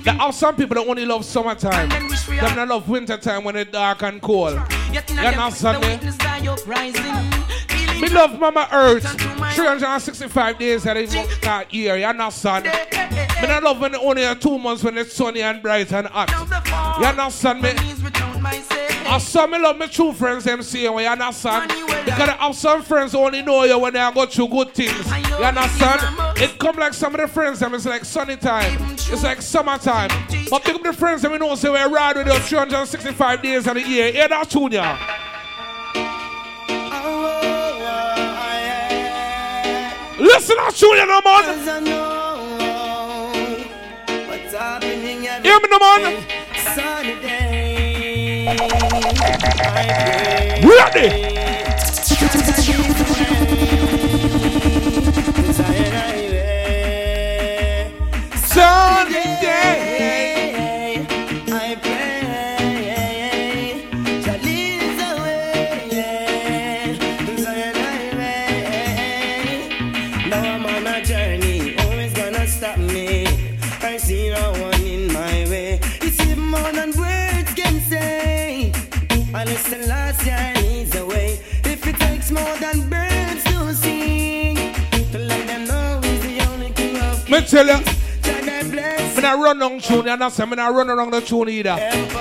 There 0.03 0.15
are 0.19 0.33
some 0.33 0.55
people 0.55 0.75
that 0.75 0.85
only 0.87 1.05
love 1.05 1.23
summertime. 1.23 1.89
Them 1.89 2.55
not 2.55 2.67
love 2.67 2.89
winter 2.89 3.17
time 3.17 3.43
when 3.45 3.55
it's 3.55 3.71
dark 3.71 4.01
and 4.03 4.21
cold. 4.21 4.59
You 4.91 4.99
understand 4.99 5.81
me? 5.81 5.99
Me 8.01 8.09
love 8.09 8.39
Mama 8.39 8.67
Earth. 8.71 9.05
365 9.53 10.57
days 10.57 10.83
that 10.83 10.97
it 10.97 11.13
work 11.13 11.41
that 11.41 11.71
year. 11.73 11.97
You 11.97 12.05
understand? 12.05 12.65
Me 12.65 13.47
not 13.47 13.61
love 13.63 13.79
when 13.79 13.95
only 13.95 14.35
two 14.35 14.57
months 14.57 14.83
when 14.83 14.97
it's 14.97 15.13
sunny 15.13 15.41
and 15.41 15.61
bright 15.61 15.91
and 15.93 16.07
hot. 16.07 16.29
You 16.99 17.05
understand 17.05 17.61
me? 17.61 17.69
I 19.05 19.17
saw 19.19 19.45
me 19.45 19.59
love 19.59 19.77
my 19.77 19.87
true 19.87 20.13
friends 20.13 20.45
them 20.45 20.63
see 20.63 20.83
you, 20.83 20.99
you 20.99 21.05
understand? 21.05 21.69
Because 22.05 22.29
I 22.29 22.37
have 22.39 22.55
some 22.55 22.81
friends 22.81 23.13
only 23.13 23.41
know 23.41 23.63
you 23.65 23.77
when 23.77 23.93
they 23.93 24.11
go 24.13 24.25
through 24.25 24.47
good 24.47 24.73
things. 24.73 25.11
You 25.11 25.45
understand? 25.45 26.01
It 26.37 26.57
come 26.57 26.77
like 26.77 26.93
some 26.93 27.13
of 27.13 27.21
the 27.21 27.27
friends 27.27 27.59
them 27.59 27.73
it's 27.75 27.85
like 27.85 28.05
sunny 28.05 28.37
time. 28.37 28.77
It's 28.93 29.23
like 29.23 29.41
summertime. 29.41 30.09
But 30.49 30.63
pick 30.63 30.75
up 30.75 30.83
the 30.83 30.93
friends 30.93 31.21
them 31.21 31.33
we 31.33 31.37
know 31.37 31.53
say 31.55 31.69
we 31.69 31.77
ride 31.93 32.15
with 32.15 32.27
you 32.27 32.39
365 32.39 33.41
days 33.41 33.67
of 33.67 33.73
the 33.75 33.81
year. 33.81 34.11
Hear 34.11 34.27
that 34.29 34.49
tune 34.49 34.71
ya? 34.71 34.97
Listen 40.19 40.57
to 40.57 40.71
tune 40.71 40.97
ya 40.97 41.05
no 41.05 41.21
man. 41.21 41.43
Hear 45.43 45.59
me 45.59 45.67
no 45.69 45.79
man. 45.79 46.01
Ready? 50.63 51.07
Year 80.25 80.85
the 80.91 81.05
way. 81.05 81.39
If 81.63 81.85
it 81.87 81.95
takes 81.97 82.31
more 82.31 82.55
than 82.57 82.89
birds 82.89 83.43
to 83.45 83.73
sing, 83.73 84.55
to 85.11 85.17
let 85.17 85.47
them 85.47 85.65
know 85.65 86.01
he's 86.03 86.21
the 86.21 86.41
only 86.49 86.71
king 86.71 86.97
of 86.97 87.29
Me 87.29 87.41
tell 87.41 87.65
you. 87.65 87.79
Jah 88.21 88.41
that 88.41 88.69
bless. 88.71 89.15
Me 89.15 89.21
not 89.21 89.39
run 89.39 89.59
down 89.59 89.79
tune, 89.79 90.05
you 90.05 90.11
understand? 90.11 90.49
Me 90.51 90.55
not 90.57 90.73
run 90.73 90.89
around 90.89 91.11
the 91.11 91.21
tune 91.21 91.49
either. 91.49 91.75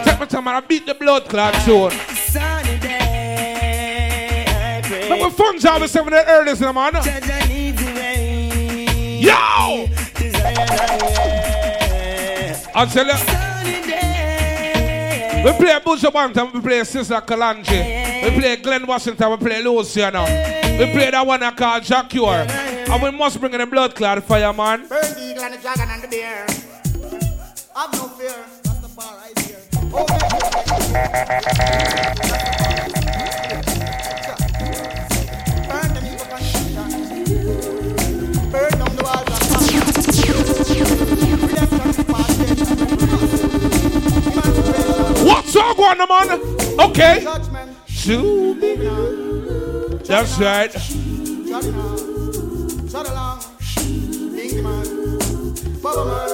Take 0.05 0.18
my 0.20 0.26
time 0.26 0.46
and 0.48 0.57
I 0.57 0.61
beat 0.61 0.86
the 0.86 0.94
blood 0.94 1.28
clot 1.28 1.55
tune. 1.64 1.90
Sunny 1.90 2.78
day, 2.78 4.44
I 4.46 4.82
pray. 4.82 5.09
But 5.09 5.18
we 5.20 5.30
fun 5.30 5.59
job 5.59 5.82
with 5.82 5.90
some 5.90 6.07
of 6.07 6.12
the 6.12 6.24
earliest, 6.28 6.61
man. 6.61 6.92
Jah 6.92 7.20
Jah 7.20 7.46
leads 7.48 7.84
the 7.84 7.92
way. 7.92 9.18
Yo! 9.20 9.88
To 10.14 10.30
Zion 10.30 10.68
highway. 10.68 12.55
I 12.74 12.86
tell 12.86 13.07
you. 13.07 13.39
We 15.43 15.53
play 15.53 15.78
Buju 15.80 16.11
Banton, 16.12 16.53
we 16.53 16.61
play 16.61 16.80
Sizzla 16.80 17.20
Kalonji, 17.24 18.24
we 18.24 18.30
play 18.38 18.57
Glen 18.57 18.86
Washington, 18.86 19.30
we 19.30 19.36
play 19.38 19.62
Luciano. 19.62 20.24
We 20.24 20.93
play 20.93 21.11
that 21.11 21.26
one 21.26 21.43
I 21.43 21.51
call 21.53 21.80
Jah 21.80 22.05
Cure. 22.09 22.47
And 22.47 23.03
we 23.03 23.11
must 23.11 23.41
bring 23.41 23.55
in 23.55 23.61
the 23.61 23.66
blood 23.66 23.95
clot 23.95 24.22
fire, 24.24 24.53
man. 24.53 24.86
Burn 24.86 25.01
the 25.01 25.30
eagle 25.30 25.45
and 25.45 25.55
the 25.55 25.59
dragon 25.59 25.88
and 25.88 26.03
the 26.03 26.09
bear. 26.09 26.47
Have 27.74 27.93
no 27.95 28.09
fear. 28.09 28.45
That's 28.64 28.80
the 28.80 28.88
bar 28.95 29.16
right 29.16 29.38
here. 29.38 29.61
Burn 35.68 35.95
them 35.95 36.05
evil 36.05 36.26
constitution. 36.26 36.84
Burn 38.51 38.72
down 38.72 38.97
the 38.97 39.03
walls 39.03 39.30
it 53.06 53.12
on. 53.12 53.38
Dingy 53.76 54.62
man. 54.62 54.86
Bubba 55.82 56.04
man. 56.11 56.30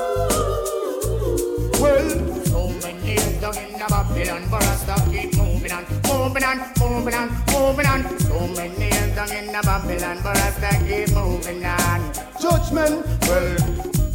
Well, 1.81 2.45
so 2.45 2.69
many 2.83 3.17
in 3.17 3.41
Babylon, 3.41 4.49
but 4.51 4.63
I 4.63 5.09
keep 5.11 5.37
moving 5.37 5.73
on, 5.73 5.85
moving 6.07 6.45
on, 6.45 6.59
moving 6.81 7.15
on, 7.15 7.29
moving 7.53 7.87
on. 7.87 8.19
So 8.21 8.47
many 8.49 8.87
in 8.87 9.53
Babylon, 9.63 10.19
but 10.23 10.37
I 10.37 10.85
keep 10.87 11.15
moving 11.15 11.65
on. 11.65 12.13
Judgment. 12.41 13.07
Well, 13.23 13.57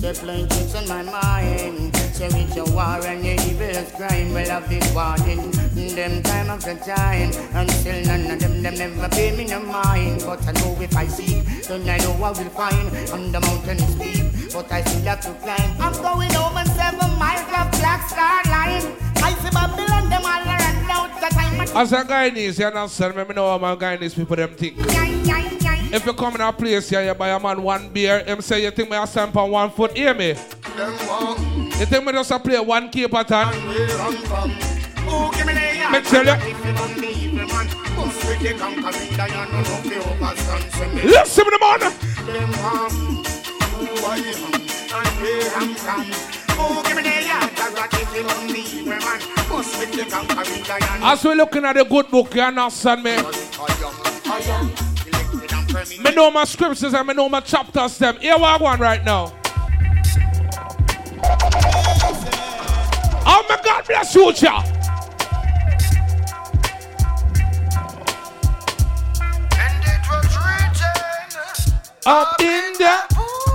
the 0.01 0.18
plain 0.20 0.47
things 0.47 0.74
on 0.76 0.88
my 0.88 1.03
mind. 1.03 2.01
Say 2.22 2.45
with 2.45 2.55
your 2.55 2.69
war 2.76 3.01
and 3.01 3.26
your 3.26 3.34
evil 3.34 3.84
crime. 3.97 4.32
Well, 4.32 4.51
I've 4.51 4.69
been 4.69 4.93
warning 4.93 5.49
them 5.95 6.22
time 6.22 6.51
after 6.51 6.76
time. 6.76 7.32
And 7.57 7.72
still 7.72 8.05
none 8.05 8.30
of 8.30 8.39
them, 8.39 8.61
them 8.61 8.76
never 8.76 9.09
pay 9.09 9.36
me 9.36 9.45
no 9.47 9.59
mind. 9.61 10.22
But 10.24 10.47
I 10.47 10.51
know 10.51 10.78
if 10.80 10.95
I 10.95 11.07
seek, 11.07 11.43
then 11.65 11.89
I 11.89 11.97
know 11.97 12.13
I 12.22 12.30
will 12.30 12.53
find. 12.53 12.93
And 13.09 13.34
the 13.34 13.39
mountain 13.39 13.78
is 13.78 13.89
steep, 13.95 14.53
but 14.53 14.72
I 14.72 14.84
still 14.84 15.01
have 15.01 15.22
to 15.22 15.34
climb. 15.41 15.82
I'm 15.82 15.93
going 15.93 16.36
over 16.36 16.63
seven 16.78 17.09
miles 17.17 17.41
of 17.57 17.72
black 17.82 18.07
star 18.07 18.43
line. 18.53 18.86
I 19.17 19.34
see 19.41 19.49
Babylon, 19.49 20.07
them 20.11 20.22
all 20.22 20.45
around 20.45 20.91
out 20.91 21.22
the 21.22 21.28
time. 21.34 21.76
As 21.76 21.91
a 21.91 22.03
Guyanese, 22.03 22.59
you 22.59 22.65
understand 22.67 23.15
me, 23.15 23.24
me 23.24 23.34
know 23.34 23.49
how 23.49 23.57
my 23.57 23.76
Guyanese 23.76 24.15
people 24.15 24.36
them 24.36 24.53
think. 24.53 24.76
If 25.91 26.05
you 26.05 26.13
come 26.13 26.36
in 26.36 26.41
a 26.41 26.53
place 26.53 26.88
here, 26.88 27.03
you 27.03 27.15
buy 27.15 27.30
a 27.30 27.39
man 27.39 27.63
one 27.63 27.89
beer, 27.89 28.24
him 28.24 28.41
say 28.41 28.63
you 28.63 28.69
think 28.69 28.91
me 28.91 28.95
a 28.95 29.07
stamp 29.07 29.36
on 29.36 29.49
one 29.49 29.72
foot, 29.72 29.97
hear 29.97 30.13
me? 30.13 30.36
You 30.78 31.86
think 31.86 32.05
me 32.05 32.11
just 32.13 32.32
a 32.32 32.39
play 32.39 32.59
one 32.59 32.89
key 32.89 33.07
pattern? 33.07 33.49
Oh, 35.13 35.32
give 35.36 35.45
me 35.45 35.53
the 35.53 35.59
Me 35.91 36.01
tell 36.01 36.26
you. 36.26 36.32
If 36.32 36.65
you 36.65 36.74
don't 36.74 36.93
believe 36.95 37.34
me, 37.34 37.45
man, 37.45 37.67
who's 37.67 38.15
with 38.26 38.39
the 38.39 38.53
conquering 38.57 39.17
lion, 39.17 39.51
no 39.51 39.57
no 39.57 39.76
fear 39.82 39.99
of 39.99 40.22
us, 40.22 40.49
and 40.80 40.93
me. 40.93 41.01
Listen 41.03 41.43
to 41.45 41.49
the 41.51 41.57
man. 41.59 41.80
Them 41.80 42.53
come, 42.53 42.97
who 43.76 43.88
I 44.05 44.17
am, 44.17 44.53
and 44.53 45.11
where 45.22 45.51
I'm 45.55 45.76
from. 45.76 46.05
Give 46.84 46.95
me 46.95 47.01
the 47.03 47.15
yard, 47.28 47.49
if 47.93 48.15
you 48.15 48.24
don't 48.24 48.47
believe 48.47 48.86
me, 48.86 48.97
man, 48.99 49.19
who's 49.49 49.69
with 49.78 49.91
the 49.91 50.05
conquering 50.09 50.63
lion. 50.63 51.03
As 51.03 51.24
we 51.26 51.36
looking 51.36 51.65
at 51.65 51.74
the 51.74 51.84
good 51.84 52.09
book, 52.09 52.34
you 52.36 52.41
understand 52.41 53.03
me? 53.03 53.17
Me 56.03 56.15
know 56.15 56.30
my 56.32 56.45
scriptures 56.45 56.93
and 56.93 57.07
me 57.07 57.13
know 57.13 57.28
my 57.28 57.39
chapters 57.41 57.97
them. 57.97 58.17
Here 58.19 58.38
what 58.38 58.61
I 58.61 58.63
want 58.63 58.80
right 58.80 59.03
now. 59.03 59.34
Oh 63.24 63.45
my 63.47 63.59
God, 63.63 63.86
bless 63.86 64.15
you, 64.15 64.34
child. 64.34 64.65
Up 72.03 72.41
in 72.41 72.74
there. 72.80 73.51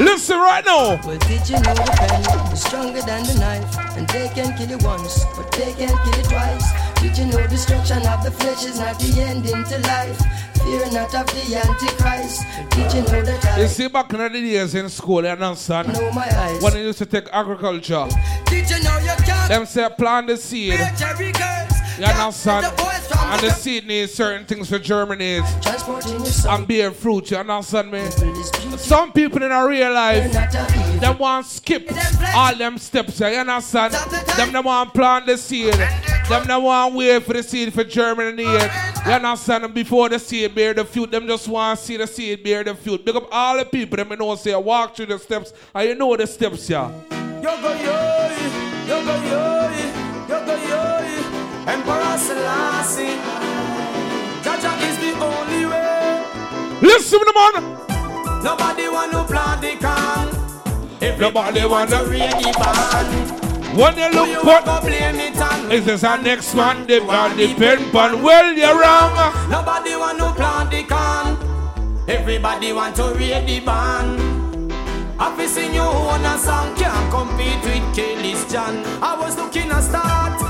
Listen 0.00 0.38
right 0.38 0.64
now. 0.64 0.98
Well, 1.04 1.18
did 1.18 1.46
you 1.46 1.56
know 1.56 1.74
the 1.74 1.92
pen 1.94 2.52
is 2.52 2.62
stronger 2.62 3.02
than 3.02 3.22
the 3.26 3.34
knife? 3.38 3.68
And 3.98 4.08
they 4.08 4.28
can 4.28 4.56
kill 4.56 4.70
you 4.70 4.78
once, 4.78 5.26
but 5.36 5.52
they 5.52 5.74
can't 5.74 5.92
kill 5.92 6.16
you 6.16 6.24
twice. 6.24 6.72
Did 7.02 7.18
you 7.18 7.26
know 7.26 7.46
destruction 7.46 8.06
of 8.06 8.24
the 8.24 8.30
flesh 8.30 8.64
is 8.64 8.78
not 8.78 8.98
the 8.98 9.20
ending 9.20 9.62
to 9.62 9.78
life? 9.80 10.18
Fear 10.64 10.90
not 10.92 11.14
of 11.14 11.26
the 11.26 11.54
Antichrist. 11.54 12.46
Did 12.70 12.94
you 12.94 13.02
know 13.12 13.22
that 13.22 13.44
I 13.44 13.60
You 13.60 13.68
see, 13.68 13.88
back 13.88 14.10
in 14.14 14.20
the 14.20 14.28
days 14.30 14.74
in 14.74 14.88
school, 14.88 15.22
you 15.22 15.28
understand? 15.28 15.92
know 15.92 16.10
my 16.12 16.28
eyes? 16.34 16.62
When 16.62 16.72
they 16.72 16.82
used 16.82 16.98
to 16.98 17.06
take 17.06 17.28
agriculture, 17.30 18.08
Did 18.46 18.70
you 18.70 18.82
know 18.82 18.98
you 19.00 19.14
can't 19.24 19.48
them 19.50 19.66
say 19.66 19.86
plant 19.98 20.28
the 20.28 20.38
seed. 20.38 20.80
Bear 22.00 22.08
cherry 22.08 22.18
girls? 22.18 22.46
You 22.46 22.52
understand? 22.52 22.64
The 22.66 22.82
boys 22.82 23.06
from 23.06 23.30
And 23.30 23.40
the 23.42 23.50
seed 23.50 23.86
needs 23.86 24.14
certain 24.14 24.46
things 24.46 24.68
for 24.68 24.78
germinate 24.78 25.44
transporting 25.62 26.12
your 26.12 26.26
soul. 26.26 26.52
and 26.52 26.66
bear 26.68 26.90
fruit. 26.90 27.30
You 27.30 27.36
understand 27.38 27.90
me? 27.92 28.10
Some 28.76 29.12
people 29.12 29.38
didn't 29.38 29.66
realize 29.66 30.32
them 31.00 31.18
want 31.18 31.46
skip 31.46 31.90
all 32.34 32.54
them 32.54 32.78
steps. 32.78 33.20
You 33.20 33.26
understand? 33.26 33.94
Them 34.36 34.52
they 34.52 34.60
want 34.60 34.92
plant 34.94 35.26
the 35.26 35.36
seed. 35.36 35.74
Them 36.28 36.46
they 36.46 36.56
want 36.56 36.94
wait 36.94 37.22
for 37.24 37.32
the 37.34 37.42
seed 37.42 37.72
for 37.74 37.84
germinate. 37.84 38.38
You 39.06 39.12
understand? 39.12 39.64
And 39.64 39.74
before 39.74 40.08
the 40.08 40.18
seed 40.18 40.54
bear 40.54 40.74
the 40.74 40.84
fruit, 40.84 41.10
them 41.10 41.26
just 41.26 41.48
want 41.48 41.78
to 41.78 41.84
see 41.84 41.96
the 41.96 42.06
seed 42.06 42.42
bear 42.42 42.64
the 42.64 42.74
fruit. 42.74 43.04
Big 43.04 43.16
up 43.16 43.28
all 43.30 43.58
the 43.58 43.64
people 43.64 43.96
them 43.96 44.10
you 44.10 44.16
know 44.16 44.34
say 44.36 44.54
walk 44.54 44.96
through 44.96 45.06
the 45.06 45.18
steps 45.18 45.52
and 45.74 45.88
you 45.88 45.94
know 45.94 46.16
the 46.16 46.26
steps, 46.26 46.68
yeah. 46.70 46.90
Yo 47.42 47.60
go 47.60 47.72
yo, 47.74 48.30
yo 48.86 49.04
go 49.04 49.14
yo, 49.24 49.30
yo 49.30 49.70
go 49.70 49.70
yo. 49.70 49.70
Emperor 49.70 49.79
Selassie. 52.26 53.16
Jaja 54.44 54.72
is 54.88 54.96
the 54.98 55.12
only 55.20 55.66
way. 55.66 56.24
Listen 56.82 57.18
to 57.18 57.24
the 57.24 57.34
man. 57.38 57.80
Nobody 58.44 58.88
want 58.88 59.12
to 59.12 59.24
plant 59.24 59.60
the 59.60 59.76
can. 59.76 61.18
Nobody 61.18 61.64
want 61.66 61.90
to 61.90 62.04
read 62.04 62.32
the 62.32 62.52
band. 62.60 63.40
When 63.76 63.96
you 63.96 64.10
look 64.10 64.28
you 64.28 64.40
for 64.40 64.80
blame 64.80 65.16
it 65.16 65.40
on? 65.40 65.70
Is 65.70 65.84
this 65.84 66.02
our 66.02 66.20
next 66.20 66.54
one? 66.54 66.86
They 66.86 66.98
want 66.98 67.36
the 67.36 67.54
pen 67.54 67.94
on 67.94 68.22
well 68.22 68.52
you're 68.52 68.80
wrong. 68.80 69.14
Nobody 69.48 69.94
want 69.96 70.18
to 70.18 70.32
plant 70.34 70.70
the 70.70 70.82
can. 70.82 71.36
Everybody 72.08 72.72
want 72.72 72.96
to 72.96 73.14
read 73.14 73.46
the 73.46 73.60
band. 73.60 74.72
I've 75.20 75.48
seen 75.48 75.74
you 75.74 75.82
on 75.82 76.24
a 76.24 76.38
song 76.38 76.74
can't 76.76 77.10
compete 77.12 77.62
with 77.62 77.94
Kelly's 77.94 78.50
John. 78.50 78.82
I 79.02 79.16
was 79.20 79.36
looking 79.36 79.70
a 79.70 79.80
start, 79.82 80.40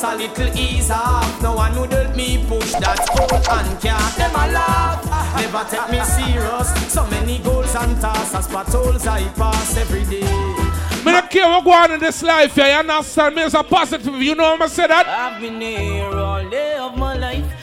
just 0.00 0.14
a 0.14 0.16
little 0.16 0.58
ease 0.58 0.90
off. 0.90 1.42
No 1.42 1.54
one 1.54 1.78
would 1.78 1.92
help 1.92 2.16
me 2.16 2.44
push 2.48 2.72
that 2.72 2.98
whole 3.10 3.36
and 3.36 3.80
can't 3.80 4.16
them 4.16 4.30
a 4.30 4.52
laugh. 4.52 5.04
Never 5.36 5.64
take 5.70 5.90
me 5.90 6.04
serious. 6.04 6.92
So 6.92 7.06
many 7.06 7.38
goals 7.38 7.74
and 7.74 8.00
tasks, 8.00 8.34
as 8.34 8.46
patrols 8.46 9.06
I 9.06 9.24
pass 9.34 9.76
every 9.76 10.04
day. 10.04 10.22
Me 11.04 11.12
don't 11.12 11.30
care 11.30 11.46
what 11.46 11.64
go 11.64 11.72
on 11.72 11.92
in 11.92 12.00
this 12.00 12.22
life, 12.22 12.56
yeah, 12.56 12.82
you 12.82 12.90
understand 12.90 13.34
me 13.34 13.42
as 13.42 13.54
a 13.54 13.62
positive, 13.62 14.14
you 14.16 14.34
know 14.34 14.52
what 14.52 14.62
I 14.62 14.66
say 14.66 14.86
that? 14.86 15.08
I've 15.08 15.40
been 15.40 15.58
here 15.58 16.04
all 16.04 16.48
day 16.48 16.76
of 16.76 16.96
my 16.96 17.16
life. 17.16 17.59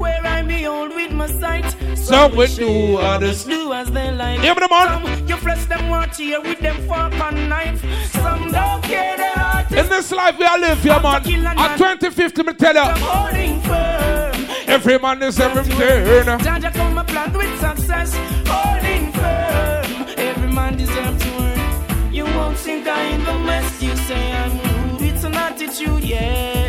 Where 0.00 0.26
I 0.26 0.40
behold 0.42 0.94
with 0.94 1.12
my 1.12 1.26
sight. 1.26 1.68
Some 1.94 2.34
will 2.34 2.46
do 2.56 2.96
others. 2.96 3.44
do 3.44 3.72
as 3.74 3.90
they 3.90 4.10
like. 4.10 4.40
Give 4.40 4.56
me 4.56 4.60
the 4.62 4.68
man. 4.70 4.86
Some 4.88 5.28
you 5.28 5.36
flesh 5.36 5.64
them 5.66 5.88
want 5.90 6.16
here 6.16 6.40
with 6.40 6.58
them 6.60 6.76
fork 6.88 7.12
and 7.12 7.48
knife. 7.50 7.80
Some 8.12 8.50
don't 8.50 8.82
care 8.82 9.16
their 9.18 9.36
heart. 9.44 9.70
In 9.72 9.88
this 9.88 10.10
life 10.10 10.38
we 10.38 10.44
are 10.46 10.58
live, 10.58 10.82
yeah, 10.84 10.98
man. 11.02 11.22
At 11.58 11.76
2050, 11.76 12.42
me 12.42 12.52
tell 12.54 12.78
I'm 12.78 12.96
you, 12.96 13.02
holding 13.04 13.60
firm. 13.60 14.46
every 14.66 14.98
man 14.98 15.22
is 15.22 15.38
every 15.38 15.64
turn. 15.74 16.26
Jaja 16.40 16.72
come 16.72 16.96
a 16.98 17.04
plan 17.04 17.32
with 17.34 17.60
success. 17.60 18.14
Holding 18.46 19.12
firm. 19.12 20.06
Every 20.16 20.50
man 20.52 20.76
deserves 20.78 21.22
to 21.22 21.30
earn. 21.42 22.14
You 22.14 22.24
won't 22.24 22.56
sink 22.56 22.86
I 22.86 23.02
in 23.14 23.24
the 23.24 23.38
mess. 23.40 23.82
You 23.82 23.94
say 23.96 24.32
I'm 24.32 24.52
rude. 24.58 25.02
It's 25.02 25.24
an 25.24 25.34
attitude, 25.34 26.04
yeah. 26.04 26.59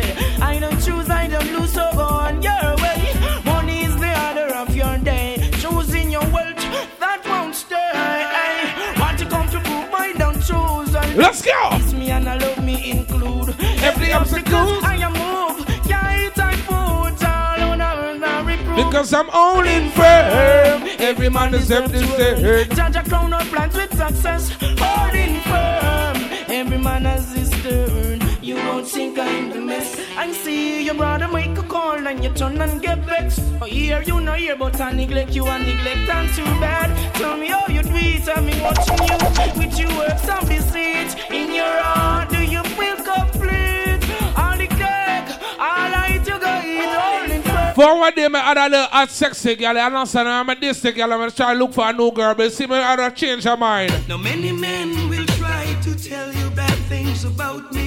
Let's 11.14 11.42
go. 11.42 11.68
It's 11.72 11.92
me 11.92 12.10
and 12.10 12.28
I 12.28 12.36
love 12.38 12.64
me 12.64 12.90
include. 12.90 13.54
Every 13.82 14.12
obstacle. 14.12 14.84
I 14.84 14.96
am 14.96 15.12
move. 15.12 15.68
Yeah, 15.86 16.26
it's 16.26 16.38
I 16.38 16.54
put 16.66 17.24
all 17.24 17.70
on 17.70 17.82
earth 17.82 18.22
and. 18.22 18.76
Because 18.76 19.12
I'm 19.12 19.28
only 19.30 19.90
firm. 19.90 20.88
Every 20.98 21.28
man 21.28 21.52
deserves 21.52 21.92
this 21.92 22.06
turn. 22.16 22.68
Jaja 22.68 23.06
crown 23.08 23.32
up 23.32 23.42
plans 23.48 23.74
with 23.76 23.94
success, 23.94 24.50
holding 24.78 25.40
firm. 25.42 26.16
Every 26.48 26.78
man 26.78 27.04
has 27.04 27.32
his 27.32 27.50
turn. 27.62 28.11
You 28.42 28.56
won't 28.56 28.88
think 28.88 29.20
I'm 29.20 29.50
the 29.50 29.60
mess. 29.60 30.00
I 30.16 30.32
see 30.32 30.84
your 30.84 30.96
brother 30.96 31.28
make 31.28 31.56
a 31.56 31.62
call 31.62 32.04
and 32.08 32.24
you 32.24 32.30
turn 32.30 32.60
and 32.60 32.82
get 32.82 32.98
vexed. 33.06 33.40
Oh, 33.60 33.66
here 33.66 34.02
you 34.02 34.20
know 34.20 34.32
hear, 34.32 34.56
but 34.56 34.80
I 34.80 34.90
neglect 34.90 35.30
you 35.30 35.46
and 35.46 35.64
neglect 35.64 36.10
and 36.10 36.28
too 36.34 36.42
bad. 36.58 36.90
Tell 37.14 37.36
me 37.36 37.46
how 37.46 37.68
you 37.68 37.84
do 37.84 37.90
it, 37.94 38.24
been 38.26 38.60
watching 38.60 38.98
you 39.06 39.60
with 39.60 39.78
your 39.78 39.96
works 39.96 40.28
of 40.28 40.48
deceit. 40.48 41.14
In 41.30 41.54
your 41.54 41.72
heart, 41.82 42.30
do 42.30 42.42
you 42.42 42.64
feel 42.74 42.96
complete? 42.96 44.02
All 44.36 44.56
the 44.58 44.66
cake, 44.66 45.30
all 45.60 45.94
I 45.94 46.18
eat, 46.18 46.26
you 46.26 46.38
go 46.40 46.52
eat, 46.66 46.94
holding 46.98 47.42
firm. 47.42 47.74
For 47.76 47.96
one 47.96 48.12
day, 48.12 48.26
me 48.26 48.40
had 48.40 48.58
a 48.58 48.68
little 48.68 48.86
hot 48.86 49.10
sexy 49.10 49.54
girl, 49.54 49.78
I 49.78 49.82
understand, 49.82 50.28
I'm 50.28 50.50
a 50.50 50.56
this 50.56 50.82
girl, 50.82 51.12
I'm 51.12 51.30
trying 51.30 51.58
to 51.58 51.64
look 51.64 51.74
for 51.74 51.88
a 51.88 51.92
new 51.92 52.10
girl, 52.10 52.34
but 52.34 52.52
see 52.52 52.66
me, 52.66 52.74
I 52.74 52.96
had 52.96 52.96
to 52.96 53.10
change 53.14 53.44
her 53.44 53.56
mind. 53.56 53.92
Now 54.08 54.16
many 54.16 54.50
men 54.50 55.08
will 55.08 55.26
try 55.26 55.78
to 55.82 55.94
tell 55.94 56.32
you 56.32 56.50
bad 56.50 56.76
things 56.88 57.24
about 57.24 57.72
me. 57.72 57.81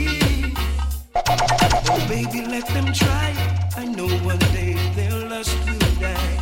Oh 1.27 2.05
baby, 2.07 2.45
let 2.45 2.67
them 2.67 2.93
try. 2.93 3.33
I 3.77 3.85
know 3.85 4.07
one 4.19 4.39
day 4.39 4.73
their 4.95 5.27
lust 5.27 5.57
will 5.65 5.79
die. 5.99 6.39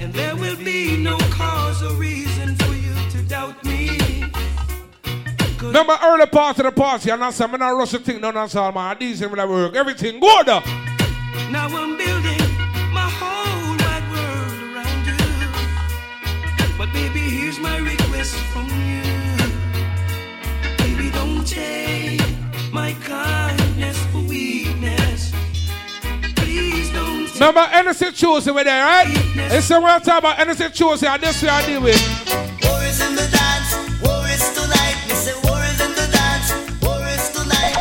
And 0.00 0.12
there 0.12 0.36
will 0.36 0.56
be 0.56 0.96
no 0.96 1.18
cause 1.30 1.82
or 1.82 1.94
reason 1.94 2.54
for 2.56 2.72
you 2.74 2.94
to 3.10 3.22
doubt 3.28 3.62
me. 3.64 4.24
Remember 5.60 5.96
early 6.02 6.26
part 6.26 6.58
of 6.58 6.64
the 6.64 6.72
party, 6.72 7.10
me 7.50 7.58
not 7.58 7.70
rush 7.70 7.92
the 7.92 7.98
thing, 7.98 8.20
no, 8.20 8.32
that's 8.32 8.54
all, 8.54 8.70
man. 8.72 8.96
These 8.98 9.22
will 9.22 9.48
work, 9.48 9.74
everything 9.74 10.20
good. 10.20 10.46
Now 10.46 11.68
I'm 11.68 11.96
building 11.96 12.53
Remember, 27.34 27.62
Hennessy 27.62 28.12
Tuesday 28.12 28.52
with 28.52 28.64
there, 28.64 28.84
right? 28.84 29.06
It's 29.52 29.66
somewhere 29.66 29.98
talk 29.98 30.20
about 30.20 30.36
Hennessy 30.36 30.70
Tuesday, 30.70 31.08
and 31.08 31.20
this 31.20 31.42
way 31.42 31.48
I 31.48 31.66
deal 31.66 31.82
with. 31.82 32.00
War 32.62 32.80
in 32.80 33.16
the 33.16 33.26
dance, 33.26 33.74
war 34.00 34.22
tonight. 34.54 34.96
Me 35.08 35.14
say 35.14 35.34
war 35.42 35.58
in 35.58 35.76
the 35.98 36.06
dance, 36.14 36.54
war 36.80 37.02
tonight. 37.34 37.74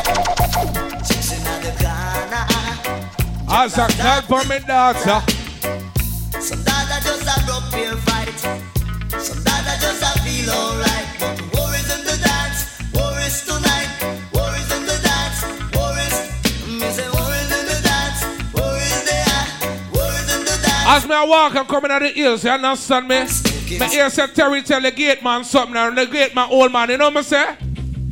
Chicks 1.05 1.31
inna 1.37 1.53
the 1.61 1.71
corner. 1.77 2.45
As 3.47 3.77
a 3.77 3.87
clap 3.93 4.23
for 4.25 4.43
me 4.45 4.57
daughter. 4.65 5.21
Some 6.41 6.63
dada 6.63 6.99
just 7.03 7.23
a 7.23 7.45
rough 7.47 7.69
fair 7.71 7.95
fight. 7.97 8.39
Some 9.21 9.43
dada 9.43 9.77
just 9.79 10.01
a 10.01 10.19
feel 10.21 10.49
alright. 10.49 10.92
As 20.95 21.07
me 21.07 21.15
I 21.15 21.25
walk, 21.25 21.55
I'm 21.55 21.65
coming 21.65 21.89
out 21.89 22.03
the 22.03 22.09
hills, 22.09 22.43
you 22.43 22.51
understand 22.51 23.07
me? 23.07 23.25
My 23.79 23.91
ear 23.95 24.11
said 24.11 24.35
Terry 24.35 24.61
tell 24.61 24.79
the 24.79 24.91
gate 24.91 25.23
man 25.23 25.43
something, 25.43 25.75
and 25.75 25.97
the 25.97 26.05
gate 26.05 26.35
man 26.35 26.47
old 26.51 26.71
man, 26.71 26.87
you 26.91 26.97
know 26.99 27.09
I 27.09 27.21
say? 27.23 27.57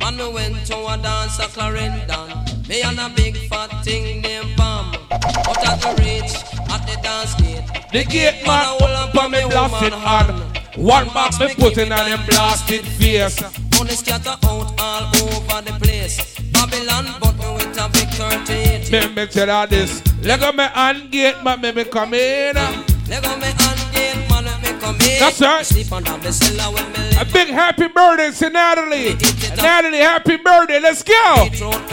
Man, 0.00 0.18
we 0.18 0.28
went 0.32 0.66
to 0.66 0.76
a 0.86 0.98
dance 0.98 1.38
a 1.38 1.46
Clarendon. 1.46 2.66
Me 2.68 2.82
and 2.82 2.98
a 2.98 3.08
big 3.14 3.36
fat 3.48 3.68
thing 3.84 4.22
named 4.22 4.56
Pam. 4.56 4.96
Out 5.12 5.64
at 5.64 5.80
the 5.80 5.94
reach, 6.02 6.34
at 6.72 6.82
the 6.84 6.98
dance 7.04 7.34
gate. 7.36 7.62
The 7.92 8.02
gate 8.02 8.44
man 8.44 8.64
hold 8.64 8.82
up 8.82 9.14
on 9.14 9.30
me 9.30 9.42
blasted 9.48 9.92
hand. 9.92 10.58
One 10.76 11.06
box 11.14 11.38
me 11.38 11.54
put 11.54 11.78
in 11.78 11.92
on 11.92 12.08
him 12.08 12.26
blasted 12.26 12.84
face. 12.84 13.40
Money 13.78 13.90
scatter 13.90 14.30
out 14.30 14.74
all 14.80 15.04
over 15.22 15.62
the 15.62 15.78
place. 15.80 16.34
Babylon, 16.50 17.06
but 17.88 17.94
me 17.94 18.06
with 18.06 18.20
a 18.20 18.44
big 18.46 18.88
38. 18.88 18.92
Me 18.92 19.14
me 19.14 19.26
tell 19.26 19.48
her 19.48 19.66
this. 19.66 20.02
Leg 20.22 20.42
on 20.42 20.56
me 20.56 20.64
hand 20.64 21.10
gate 21.10 21.42
man, 21.42 21.60
me 21.60 21.72
me 21.72 21.84
come 21.84 22.14
in. 22.14 22.54
Leg 22.54 23.24
on 23.24 23.40
me 23.40 23.46
hand 23.46 23.92
gate, 23.92 24.30
man, 24.30 24.44
let 24.44 24.62
me 24.62 24.80
come 24.80 24.94
in. 24.96 25.18
That's 25.18 25.40
right. 25.40 25.66
Sleep 25.66 25.92
under 25.92 26.16
the 26.18 26.32
cellar 26.32 26.74
when 26.74 26.92
me 26.92 27.16
A 27.20 27.24
big 27.24 27.48
happy 27.48 27.88
birthday 27.88 28.30
to 28.30 28.50
Natalie. 28.50 29.14
Natalie, 29.56 29.98
happy 29.98 30.36
birthday. 30.36 30.80
Let's 30.80 31.02
go. 31.02 31.12
happy, 31.14 31.60
man, 31.60 31.76
me 31.78 31.88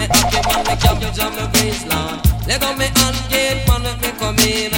on 1.22 1.36
me 1.36 1.46
waistline. 1.54 2.22
Leg 2.48 2.64
on 2.64 2.78
me 2.78 2.86
hand 2.86 3.20
gate, 3.30 3.68
man, 3.68 3.84
let 3.84 4.02
me 4.02 4.12
come 4.20 4.38
in. 4.40 4.72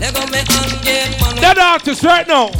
Leg 0.00 0.14
me 0.30 0.38
hand 0.38 0.84
gate, 0.84 1.20
man. 1.20 1.36
That 1.36 1.58
artist 1.58 2.02
right 2.04 2.26
now. 2.26 2.50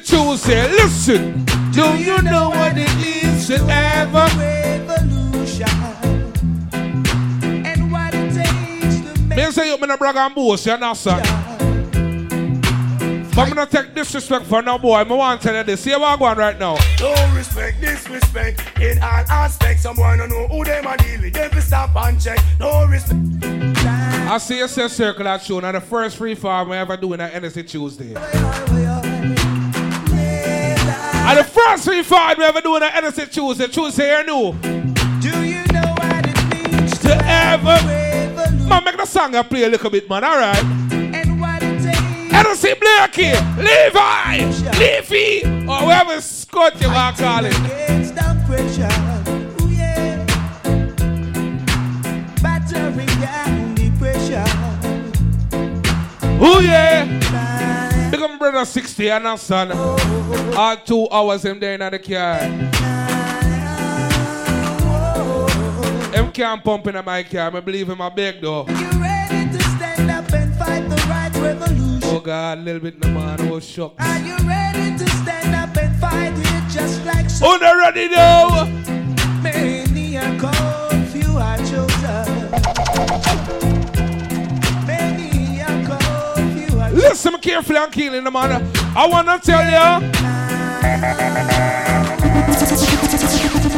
Hennessy 0.00 0.16
Tuesday, 0.16 0.68
listen. 0.68 1.44
Do 1.72 1.96
you 1.96 2.22
know 2.22 2.50
what 2.50 2.76
it 2.76 2.88
is 3.24 3.46
to 3.48 3.58
have 3.64 4.14
ever? 4.14 4.36
Me 9.34 9.50
say 9.52 9.70
you 9.70 9.78
me 9.78 9.86
no 9.86 9.96
brag 9.96 10.16
and 10.16 10.34
boast, 10.34 10.66
you 10.66 10.72
understand? 10.72 11.22
But 13.34 13.46
me 13.48 13.54
not 13.54 13.70
take 13.70 13.94
disrespect 13.94 14.44
for 14.46 14.60
no 14.60 14.76
boy. 14.76 15.04
Me 15.04 15.14
want 15.14 15.40
to 15.40 15.48
tell 15.48 15.56
you 15.56 15.62
this. 15.62 15.80
See 15.80 15.92
what 15.92 16.02
I'm 16.02 16.18
going 16.18 16.36
right 16.36 16.58
now. 16.58 16.76
No 16.98 17.34
respect, 17.34 17.80
disrespect 17.80 18.62
in 18.80 18.98
all 18.98 19.24
aspects. 19.30 19.84
Someone 19.84 20.18
don't 20.18 20.28
know 20.28 20.46
who 20.48 20.64
them 20.64 20.86
a 20.86 20.96
deal 20.96 21.20
with. 21.22 21.32
Them 21.32 21.50
fi 21.50 21.60
stop 21.60 21.96
and 21.96 22.20
check. 22.20 22.38
No 22.58 22.86
respect. 22.86 23.20
I 23.44 24.38
see 24.38 24.60
a 24.60 24.68
say 24.68 24.88
circle 24.88 25.24
that 25.24 25.42
show. 25.42 25.60
Now 25.60 25.72
the 25.72 25.80
first 25.80 26.16
free 26.16 26.34
farm 26.34 26.68
we 26.70 26.76
ever 26.76 26.96
do 26.96 27.12
in 27.12 27.18
that 27.18 27.32
Hennessy 27.32 27.62
Tuesday. 27.62 28.14
And 31.30 31.38
the 31.38 31.44
first 31.44 31.84
free 31.84 32.02
farm 32.02 32.34
we 32.38 32.44
ever 32.44 32.60
do 32.60 32.74
in 32.74 32.80
that 32.80 32.92
Hennessy 32.92 33.24
Tuesday. 33.24 33.68
Tuesday 33.68 34.02
here 34.02 34.24
new. 34.24 34.52
Do 35.20 35.44
you 35.46 35.62
know 35.70 35.94
what 36.02 36.26
it 36.26 36.36
means 36.50 36.98
To 36.98 37.14
ever. 37.24 37.78
Man, 38.68 38.82
make 38.84 38.96
the 38.96 39.06
song 39.06 39.36
I 39.36 39.42
play 39.44 39.62
a 39.62 39.68
little 39.68 39.90
bit, 39.90 40.10
man. 40.10 40.24
Alright. 40.24 40.64
and 40.90 41.40
what 41.40 41.62
it 41.62 41.84
takes? 41.84 42.34
Innocent 42.34 42.80
Blakey, 42.80 43.30
Levi, 43.62 44.38
Leafy, 44.76 45.44
or 45.68 45.76
whoever 45.76 46.20
Scott 46.20 46.80
you 46.82 46.88
want 46.88 47.16
to 47.16 47.22
call 47.22 47.44
it. 47.44 47.52
The. 47.52 48.10
Ooh, 56.42 56.60
yeah. 56.60 57.29
The 58.10 58.36
pressure. 58.38 58.56
a 58.56 58.66
60 58.66 59.10
and 59.10 59.26
a 59.26 59.38
son. 59.38 59.72
All 60.56 60.76
two 60.76 61.08
hours 61.10 61.44
him 61.44 61.60
there 61.60 61.74
in 61.74 61.80
the 61.80 61.98
car. 61.98 62.38
Him 66.12 66.32
can't 66.32 66.64
pump 66.64 66.86
in 66.88 67.04
my 67.04 67.22
car. 67.22 67.56
I 67.56 67.60
believe 67.60 67.88
him 67.88 68.00
a 68.00 68.10
beg 68.10 68.40
though. 68.40 68.66
You 68.66 68.90
ready 69.00 69.56
to 69.56 69.62
stand 69.76 70.10
up 70.10 70.30
and 70.32 70.54
fight 70.56 70.88
the 70.88 70.96
right 71.08 71.34
revolution. 71.36 72.00
Oh 72.04 72.20
God, 72.20 72.58
a 72.58 72.60
little 72.60 72.80
bit 72.80 73.02
no 73.02 73.10
man. 73.12 73.40
Oh 73.42 73.60
shock. 73.60 73.94
Are 73.98 74.18
you 74.18 74.36
ready 74.38 74.98
to 74.98 75.10
stand 75.10 75.54
up 75.54 75.76
and 75.76 75.96
fight 76.00 76.32
it 76.36 76.68
just 76.70 77.04
like 77.06 77.30
so? 77.30 77.46
Oh, 77.46 77.58
they 77.58 77.72
ready 77.74 78.08
now? 78.14 78.64
Many 79.42 80.16
few 87.14 87.30
are 87.30 87.32
Listen 87.32 87.40
carefully 87.40 87.78
and 87.78 87.92
keenly, 87.92 88.20
the 88.20 88.30
man. 88.30 88.70
I 88.96 89.06
wanna 89.06 89.38
tell 89.38 89.64
you. 89.64 90.10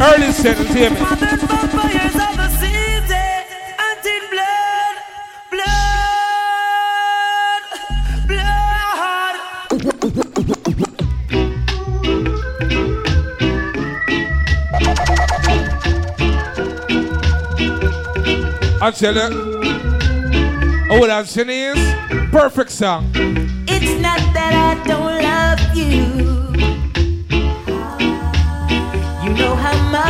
Early 0.02 0.32
sentence, 0.32 0.74
hear 0.74 0.90
me. 0.90 0.96
I 18.84 18.90
tell 18.90 19.14
you. 19.14 19.20
Uh, 19.20 20.88
oh, 20.90 20.98
what 20.98 21.08
I'm 21.08 21.24
saying 21.24 21.48
is 21.48 21.91
perfect 22.32 22.70
song. 22.70 23.10
It's 23.68 24.00
not 24.00 24.18
that 24.32 24.54
I 24.56 24.72
don't 24.88 25.20
love 25.22 25.60
you. 25.76 26.00
You 29.22 29.30
know 29.38 29.54
how 29.54 29.76
much 29.90 30.01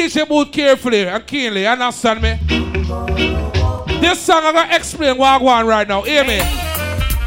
Looking 0.00 0.22
at 0.22 0.28
the 0.28 0.34
DJ 0.34 0.44
booth 0.46 0.52
carefully 0.52 1.06
and 1.06 1.26
keenly, 1.26 1.66
understand 1.66 2.22
me? 2.22 2.38
This 4.00 4.18
song 4.18 4.42
I'm 4.44 4.54
gonna 4.54 4.74
explain 4.74 5.18
what 5.18 5.28
I 5.28 5.44
want 5.44 5.68
right 5.68 5.86
now. 5.86 6.00
Hear 6.02 6.24
me? 6.24 6.38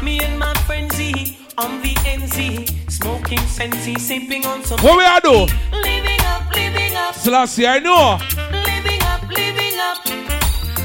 Me 0.02 0.18
and 0.20 0.38
my 0.38 0.52
friends 0.66 0.96
Z 0.96 1.38
on 1.56 1.80
the 1.82 1.94
NZ, 1.94 2.90
smoking 2.90 3.38
sensi, 3.46 3.94
sipping 3.96 4.44
on 4.46 4.64
some. 4.64 4.80
What 4.80 4.96
we 4.98 5.04
are 5.04 5.20
do? 5.20 5.52
Living 5.72 6.20
up, 6.22 6.52
living 6.52 6.96
up, 6.96 7.14
Selassie, 7.14 7.66
I 7.66 7.78
know. 7.78 8.18
living 8.50 9.02
up, 9.02 9.22
living 9.28 9.78
up. 9.78 9.98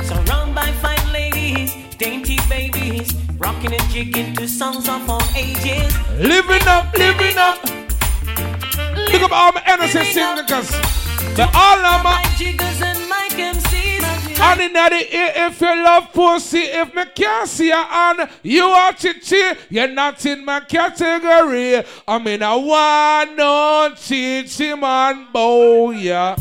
Surrounded 0.06 0.54
by 0.54 0.72
fine 0.84 1.12
ladies, 1.12 1.74
dainty 1.98 2.38
babies, 2.48 3.12
rocking 3.38 3.74
and 3.74 3.90
jigging 3.90 4.36
to 4.36 4.48
songs 4.48 4.88
of 4.88 5.10
all 5.10 5.24
ages. 5.36 5.92
Living 6.20 6.68
up, 6.68 6.94
living 6.96 7.38
up. 7.38 7.64
Look 9.12 9.24
up 9.24 9.32
all 9.32 9.52
my 9.54 9.64
innocent 9.68 10.06
singers. 10.06 10.89
The 11.40 11.46
all 11.54 11.86
of 11.86 12.04
my 12.04 12.22
jiggers 12.36 12.82
and 12.82 13.08
my 13.08 13.30
MCs. 13.32 14.40
And 14.42 14.60
in 14.60 14.74
the 14.74 15.16
ear, 15.16 15.32
if 15.48 15.62
you 15.62 15.84
love 15.86 16.12
pussy, 16.12 16.64
if 16.64 16.94
me 16.94 17.04
can't 17.16 17.48
see 17.48 17.68
you 17.68 17.76
on, 17.76 18.28
you 18.44 18.66
are 18.66 18.92
chichi, 18.92 19.42
you're 19.70 19.88
not 19.88 20.26
in 20.26 20.44
my 20.44 20.60
category. 20.60 21.82
I'm 22.06 22.28
in 22.28 22.42
a 22.42 22.60
one 22.60 23.38
no 23.38 23.94
chichi 23.96 24.76
man, 24.76 25.28
boy, 25.32 25.92
yeah. 25.92 26.36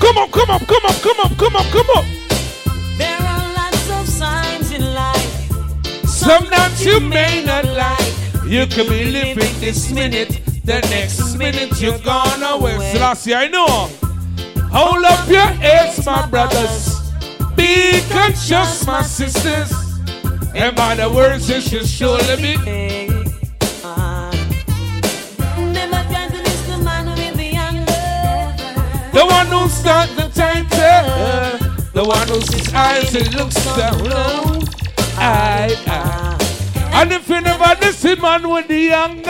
Come 0.00 0.16
on, 0.16 0.30
come 0.30 0.50
on, 0.52 0.60
come 0.60 0.86
on, 0.86 0.94
come 0.94 1.20
on, 1.20 1.36
come 1.36 1.56
on, 1.56 1.64
come 1.70 1.90
on. 1.96 2.20
Some 6.20 6.50
that 6.50 6.84
you 6.84 7.00
may 7.00 7.42
not 7.42 7.64
like. 7.64 8.12
You 8.44 8.66
could 8.66 8.90
be 8.90 9.06
living 9.06 9.58
this 9.58 9.90
minute, 9.90 10.42
the 10.66 10.80
next 10.90 11.36
minute 11.36 11.80
you're 11.80 11.98
gone 12.00 12.42
away. 12.42 12.76
Selassie, 12.92 13.34
I 13.34 13.48
know. 13.48 13.88
Hold 14.70 15.02
up 15.02 15.26
your 15.30 15.40
heads, 15.40 16.04
my 16.04 16.26
brothers. 16.26 17.10
Be 17.56 18.02
conscious, 18.10 18.86
my 18.86 19.00
sisters. 19.00 19.72
And 20.54 20.76
by 20.76 20.94
the 20.96 21.08
words, 21.08 21.48
you 21.48 21.62
should 21.62 21.86
surely 21.86 22.36
be. 22.36 22.56
Never 25.72 26.02
try 26.10 26.28
to 26.28 26.36
listen 26.36 26.70
to 26.70 26.84
man 26.84 27.06
with 27.06 27.36
the. 29.14 29.24
One 29.24 29.46
who 29.46 29.68
start 29.70 30.10
the 30.16 30.28
title. 30.34 31.72
The 31.94 32.04
one 32.04 32.28
who 32.28 32.42
sees 32.42 32.74
eyes 32.74 33.14
and 33.14 33.34
looks 33.34 33.64
down 33.74 34.04
low. 34.04 34.79
Aye, 35.22 35.76
aye. 35.86 36.90
And 36.94 37.12
if 37.12 37.28
you 37.28 37.40
never 37.40 37.76
listen, 37.80 38.20
man, 38.20 38.48
with 38.48 38.68
the 38.68 38.90
anger. 38.90 39.22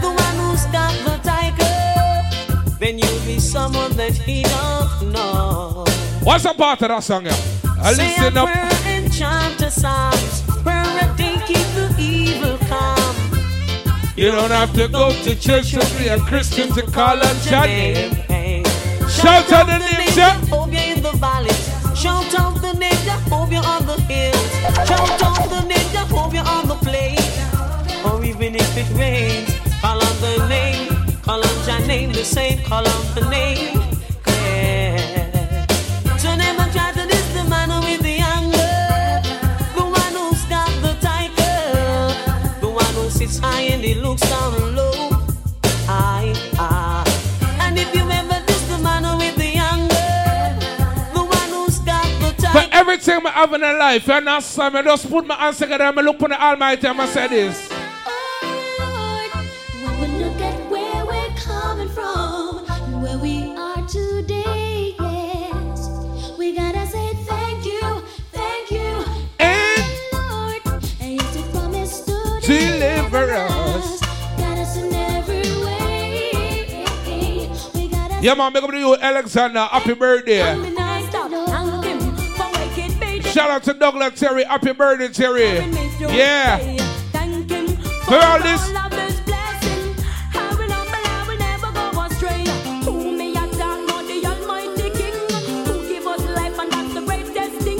The 0.00 0.10
one 0.10 0.36
who's 0.50 0.64
got 0.66 0.94
the 1.04 1.16
tiger, 1.22 2.76
then 2.78 2.98
you'll 2.98 3.20
be 3.26 3.38
someone 3.38 3.92
that 3.96 4.14
he 4.14 4.42
don't 4.42 5.12
know. 5.12 5.84
What's 6.22 6.44
a 6.44 6.54
part 6.54 6.82
of 6.82 6.88
that 6.88 7.02
song, 7.02 7.26
yeah? 7.26 7.36
I 7.80 7.92
Say 7.94 8.08
listen 8.08 8.36
up. 8.38 8.48
prayer 8.48 8.70
and 8.86 9.12
chant 9.12 9.60
a 9.62 9.70
psalms. 9.70 10.42
Prayer 10.62 11.14
day 11.16 11.36
keep 11.46 11.66
the 11.74 11.94
evil 11.98 12.56
calm. 12.68 13.14
You 14.16 14.30
don't 14.30 14.50
have 14.50 14.72
to 14.74 14.88
go 14.88 15.10
to 15.22 15.34
church 15.38 15.72
to 15.72 15.98
be 15.98 16.08
a 16.08 16.18
Christian 16.20 16.72
to 16.74 16.82
call 16.82 17.18
on 17.22 17.36
your 17.44 17.66
name. 17.66 18.64
Shout 19.08 19.52
out 19.52 19.66
the 19.66 19.78
name, 19.78 20.08
yeah. 20.16 20.34
Hope 20.46 20.70
the 20.70 21.12
valleys. 21.18 21.98
Shout 21.98 22.34
out 22.38 22.51
Shout 24.86 25.22
out 25.22 25.48
the 25.50 25.60
name, 25.66 25.88
you're 25.92 26.06
on 26.46 26.68
the 26.68 26.76
plains. 26.76 27.36
Or 28.04 28.24
even 28.24 28.54
if 28.56 28.76
it 28.76 28.88
rains, 28.96 29.50
call 29.80 30.02
on 30.02 30.20
the 30.20 30.46
name. 30.48 30.88
Call 31.22 31.42
on 31.44 31.66
your 31.68 31.86
name, 31.86 32.12
the 32.12 32.24
same. 32.24 32.58
Call 32.64 32.86
on 32.86 33.14
the 33.14 33.28
name. 33.30 33.78
Yeah. 34.26 35.66
So 36.16 36.34
the 37.34 37.44
man 37.48 37.68
with 37.84 38.02
the 38.02 38.18
anger. 38.36 39.22
The 39.76 39.84
one 39.84 40.14
got 40.48 40.70
the. 40.82 40.92
The 42.60 42.68
one 42.68 42.94
who 42.94 43.10
sits 43.10 43.38
high 43.38 43.62
and 43.72 43.84
he 43.84 43.94
looks 43.94 44.22
down 44.22 44.74
low. 44.74 45.01
Everything 53.34 53.38
I 53.38 53.40
have 53.40 53.52
in 53.54 53.60
my 53.60 53.72
life, 53.72 54.08
and 54.08 54.26
that's 54.26 54.46
some, 54.46 54.76
I 54.76 54.82
just 54.82 55.08
put 55.10 55.26
my 55.26 55.34
hands 55.34 55.58
together 55.58 55.84
and 55.84 55.98
I 55.98 56.02
look 56.02 56.22
on 56.22 56.30
the 56.30 56.42
Almighty 56.42 56.86
and 56.86 57.00
I 57.00 57.06
say 57.06 57.28
this. 57.28 57.70
When 59.82 60.00
we 60.00 60.24
look 60.24 60.40
at 60.40 60.70
where 60.70 61.06
we're 61.06 61.34
coming 61.36 61.88
from, 61.88 62.64
and 62.68 63.02
where 63.02 63.18
we 63.18 63.54
are 63.56 63.86
today, 63.86 64.94
yes, 64.98 65.88
we 66.38 66.54
gotta 66.56 66.86
say 66.86 67.12
thank 67.24 67.64
you, 67.64 68.02
thank 68.32 68.70
you, 68.70 69.04
and 69.38 69.82
Lord, 70.12 70.62
and 71.00 71.20
yes, 71.20 71.36
you 71.36 71.42
promised 71.52 72.06
to 72.06 72.40
Deliver 72.42 73.32
us. 73.32 74.00
Got 74.36 74.58
us 74.58 74.76
in 74.76 74.92
every 74.92 75.64
way. 75.64 76.84
Yeah, 78.20 78.34
man, 78.34 78.52
make 78.52 78.62
up 78.62 78.70
to 78.70 78.78
you, 78.78 78.96
Alexander. 78.96 79.60
Happy 79.64 79.94
birthday. 79.94 80.71
Shout 83.32 83.50
out 83.50 83.62
to 83.62 83.72
Douglas 83.72 84.20
Terry. 84.20 84.44
Happy 84.44 84.72
birthday, 84.74 85.08
Terry. 85.08 85.44
Yeah. 86.14 86.58
For 88.04 88.16
all 88.16 88.38
this. 88.42 88.68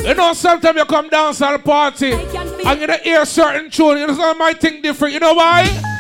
You 0.07 0.15
know, 0.15 0.33
sometimes 0.33 0.79
you 0.79 0.85
come 0.87 1.09
dance 1.11 1.43
at 1.43 1.55
a 1.55 1.59
party 1.59 2.13
and 2.13 2.81
you 2.81 2.87
don't 2.87 3.03
hear 3.03 3.25
certain 3.27 3.71
tune, 3.71 3.99
you 3.99 4.07
know, 4.07 4.35
might 4.35 4.59
think 4.59 4.83
different. 4.83 5.13
You 5.13 5.21
know 5.21 5.35
why? 5.35 5.92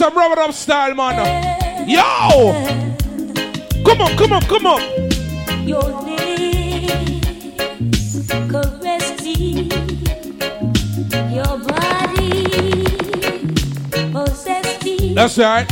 Some 0.00 0.16
rub 0.16 0.32
it 0.32 0.38
up 0.38 0.54
style, 0.54 0.94
man? 0.94 1.86
Yo! 1.86 2.00
Come 3.84 4.00
on, 4.00 4.16
come 4.16 4.32
on, 4.32 4.40
come 4.44 4.64
on. 4.64 4.80
Your 5.68 5.82
lips 6.08 7.36
caress 8.48 9.22
me. 9.22 9.68
Your 11.28 11.58
body 11.68 12.84
possess 14.10 14.82
me. 14.82 15.12
That's 15.12 15.36
right. 15.36 15.66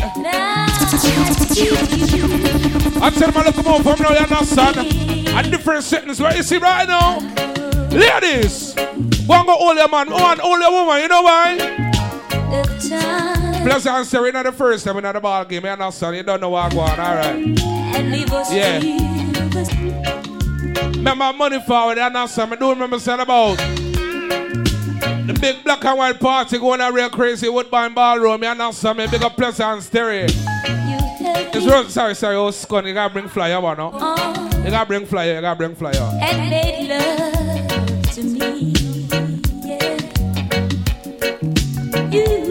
I 3.00 3.10
tell 3.16 3.32
them, 3.32 3.44
look, 3.44 3.54
come 3.54 3.68
on, 3.68 3.82
from 3.82 3.98
now, 4.02 4.10
you 4.12 4.18
understand? 4.18 4.76
A 4.76 5.42
different 5.50 5.84
settings, 5.84 6.20
what 6.20 6.36
you 6.36 6.42
see 6.42 6.58
right 6.58 6.86
now? 6.86 7.18
Ladies, 7.88 8.74
one 9.26 9.46
go 9.46 9.72
your 9.72 9.88
man, 9.88 10.08
oh, 10.10 10.22
one 10.22 10.38
hold 10.38 10.60
your 10.60 10.70
woman, 10.70 11.00
you 11.00 11.08
know 11.08 11.22
why? 11.22 11.56
the 12.50 12.62
time 12.90 13.37
Plus, 13.62 13.86
I'm 13.86 14.32
not 14.32 14.44
the 14.44 14.52
first 14.52 14.84
time 14.84 14.96
in 14.98 15.04
the 15.12 15.20
ball 15.20 15.44
game, 15.44 15.64
you 15.64 15.70
understand? 15.70 16.16
You 16.16 16.22
don't 16.22 16.40
know 16.40 16.50
what 16.50 16.72
I'm 16.72 16.78
going 16.78 17.00
on, 17.00 17.58
and 17.94 18.10
leave 18.10 18.32
us 18.32 18.52
Yeah. 18.52 18.78
Remember 20.96 21.32
money 21.32 21.60
forward, 21.60 21.96
you 21.96 22.02
understand? 22.02 22.52
I 22.52 22.56
do 22.56 22.70
remember 22.70 22.98
saying 22.98 23.20
about 23.20 23.56
the 25.26 25.38
big 25.40 25.62
black 25.64 25.84
and 25.84 25.98
white 25.98 26.18
party 26.20 26.58
going 26.58 26.80
on 26.80 26.94
real 26.94 27.10
crazy 27.10 27.48
Woodbine 27.48 27.94
Ballroom, 27.94 28.42
you 28.42 28.48
understand 28.48 28.98
me? 28.98 29.06
Big 29.06 29.22
up 29.22 29.36
Plus 29.36 29.60
and 29.60 29.82
Stereo. 29.82 30.26
It's 30.30 31.66
real, 31.66 31.84
sorry, 31.88 32.14
sorry, 32.14 32.36
oh, 32.36 32.50
scone, 32.50 32.86
you 32.86 32.94
gotta 32.94 33.12
bring 33.12 33.28
flyer, 33.28 33.60
one, 33.60 33.78
oh. 33.80 33.90
no? 33.90 33.98
Oh. 34.00 34.62
You 34.64 34.70
gotta 34.70 34.86
bring 34.86 35.06
flyer, 35.06 35.34
you 35.36 35.40
gotta 35.40 35.56
bring 35.56 35.74
flyer. 35.74 35.94
and 36.22 36.50
made 36.50 36.88
love 36.88 38.02
to 38.12 38.22
me. 38.22 38.72
Yeah. 39.64 39.96
You, 42.10 42.47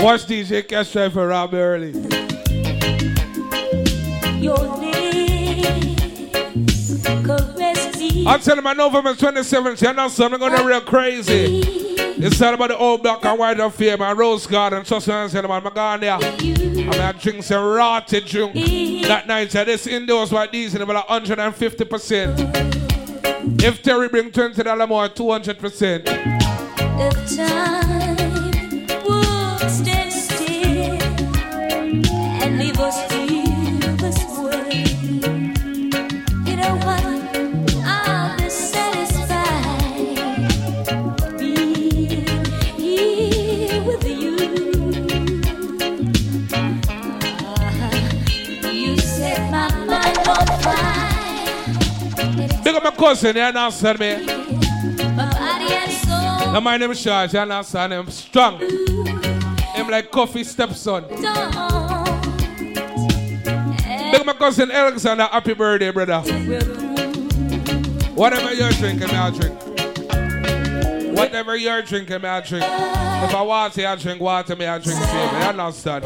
Watch 0.00 0.26
DJ 0.26 0.66
Cash 0.66 0.92
Drive 0.92 1.12
for 1.12 1.26
Rob 1.26 1.52
early. 1.54 1.90
Your 4.38 4.56
lips 4.56 6.30
caress 7.02 7.98
me. 7.98 8.24
I 8.24 8.38
tell 8.38 8.56
him 8.56 8.66
on 8.68 8.76
November 8.76 9.14
27th, 9.14 9.82
you 9.82 9.92
know 9.92 10.06
something 10.06 10.38
going 10.38 10.52
to 10.52 10.58
go 10.58 10.64
real 10.64 10.80
crazy. 10.82 11.62
It's 12.20 12.40
all 12.40 12.54
about 12.54 12.68
the 12.68 12.78
old 12.78 13.02
black 13.02 13.24
and 13.24 13.36
white 13.38 13.58
affair, 13.58 13.96
my 13.96 14.12
rose 14.12 14.46
garden. 14.46 14.84
Trust 14.84 15.08
me, 15.08 15.14
I'm 15.14 15.28
saying, 15.28 15.44
I'm 15.44 15.64
going 15.64 16.00
there. 16.00 16.12
I'm 16.14 16.20
going 16.20 16.92
to 16.92 17.16
drink 17.20 17.42
some 17.42 17.64
rotted 17.64 18.24
drink. 18.24 18.54
That 19.08 19.26
night, 19.26 19.56
I 19.56 19.64
this 19.64 19.88
indoors 19.88 20.30
by 20.30 20.46
these 20.46 20.76
in 20.76 20.82
about 20.82 21.08
150%. 21.08 23.64
If 23.64 23.82
Terry 23.82 24.08
bring 24.08 24.30
$20 24.30 24.88
more, 24.88 25.08
200%. 25.08 27.87
Cousin, 52.98 53.36
you 53.36 53.42
understand 53.42 53.98
me? 54.00 54.26
Now 56.52 56.60
my 56.60 56.76
name 56.76 56.90
is 56.90 57.02
Charles, 57.02 57.32
you 57.32 57.38
understand? 57.38 57.94
I'm 57.94 58.10
strong. 58.10 58.60
I'm 59.74 59.88
like 59.88 60.10
coffee 60.10 60.42
stepson. 60.44 61.04
Big 61.08 61.22
my 64.26 64.34
cousin 64.36 64.70
Alexander, 64.70 65.24
happy 65.24 65.54
birthday, 65.54 65.90
brother. 65.92 66.20
Whatever 68.14 68.52
you're 68.52 68.70
drinking, 68.72 69.10
I'll 69.10 69.30
drink. 69.30 69.54
Whatever 71.16 71.56
you're 71.56 71.82
drinking, 71.82 72.24
I'll 72.24 72.42
drink. 72.42 72.64
If 72.64 73.34
I 73.34 73.42
want 73.42 73.74
to, 73.74 73.88
I 73.88 73.94
drink 73.96 74.20
water, 74.20 74.56
me, 74.56 74.66
I 74.66 74.78
drink 74.78 74.98
tea. 74.98 75.12
You 75.12 75.62
understand? 75.62 76.04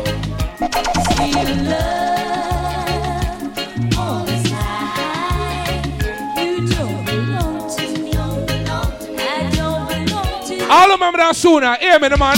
All 10.74 10.88
remember 10.88 11.18
that 11.18 11.36
sooner. 11.36 11.76
Hear 11.76 11.98
me, 11.98 12.08
the 12.08 12.16
man. 12.16 12.34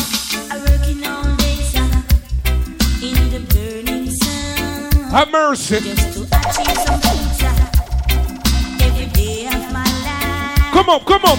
Have 5.13 5.31
mercy. 5.31 5.79
Come 10.73 10.89
up, 10.89 11.07
come 11.07 11.25
up. 11.25 11.39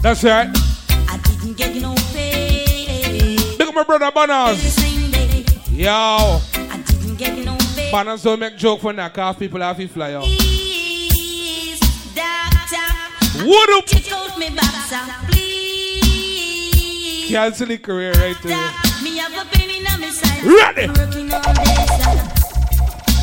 That's 0.00 0.24
right. 0.24 0.48
Look 3.58 3.68
at 3.68 3.74
my 3.74 3.84
brother 3.84 4.10
Banners. 4.10 4.78
Yo. 5.70 6.40
Banners 7.92 8.22
don't 8.22 8.40
make 8.40 8.56
joke 8.56 8.80
for 8.80 8.94
that 8.94 9.12
cause 9.12 9.36
people 9.36 9.60
have 9.60 9.76
to 9.76 9.86
fly 9.88 10.14
out. 10.14 10.49
What 13.42 13.70
up? 13.70 13.86
Cancel 17.28 17.66
the 17.66 17.78
career 17.78 18.12
right 18.12 18.36
there. 18.42 18.72
Ready. 20.44 20.88
Working 20.88 21.32
all 21.32 21.54
day, 21.54 21.86
sir. 21.96 22.16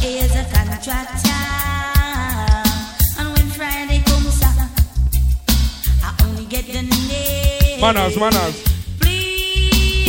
Here's 0.01 0.35
a 0.35 0.43
contractor. 0.51 1.29
And 3.19 3.27
when 3.37 3.47
Friday 3.51 4.01
comes, 4.05 4.33
sir, 4.39 4.53
I 6.03 6.15
only 6.23 6.45
get 6.45 6.65
the 6.65 6.81
name. 6.81 7.81
Manners, 7.81 8.17
manners. 8.17 8.63
Please. 8.99 10.07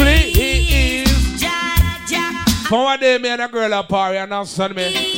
From 2.66 2.85
one 2.85 3.01
day, 3.01 3.18
me 3.18 3.28
and 3.28 3.43
a 3.43 3.48
girl 3.48 3.74
at 3.74 3.89
party, 3.89 4.16
and 4.16 4.32
understand 4.32 4.74
me. 4.74 5.18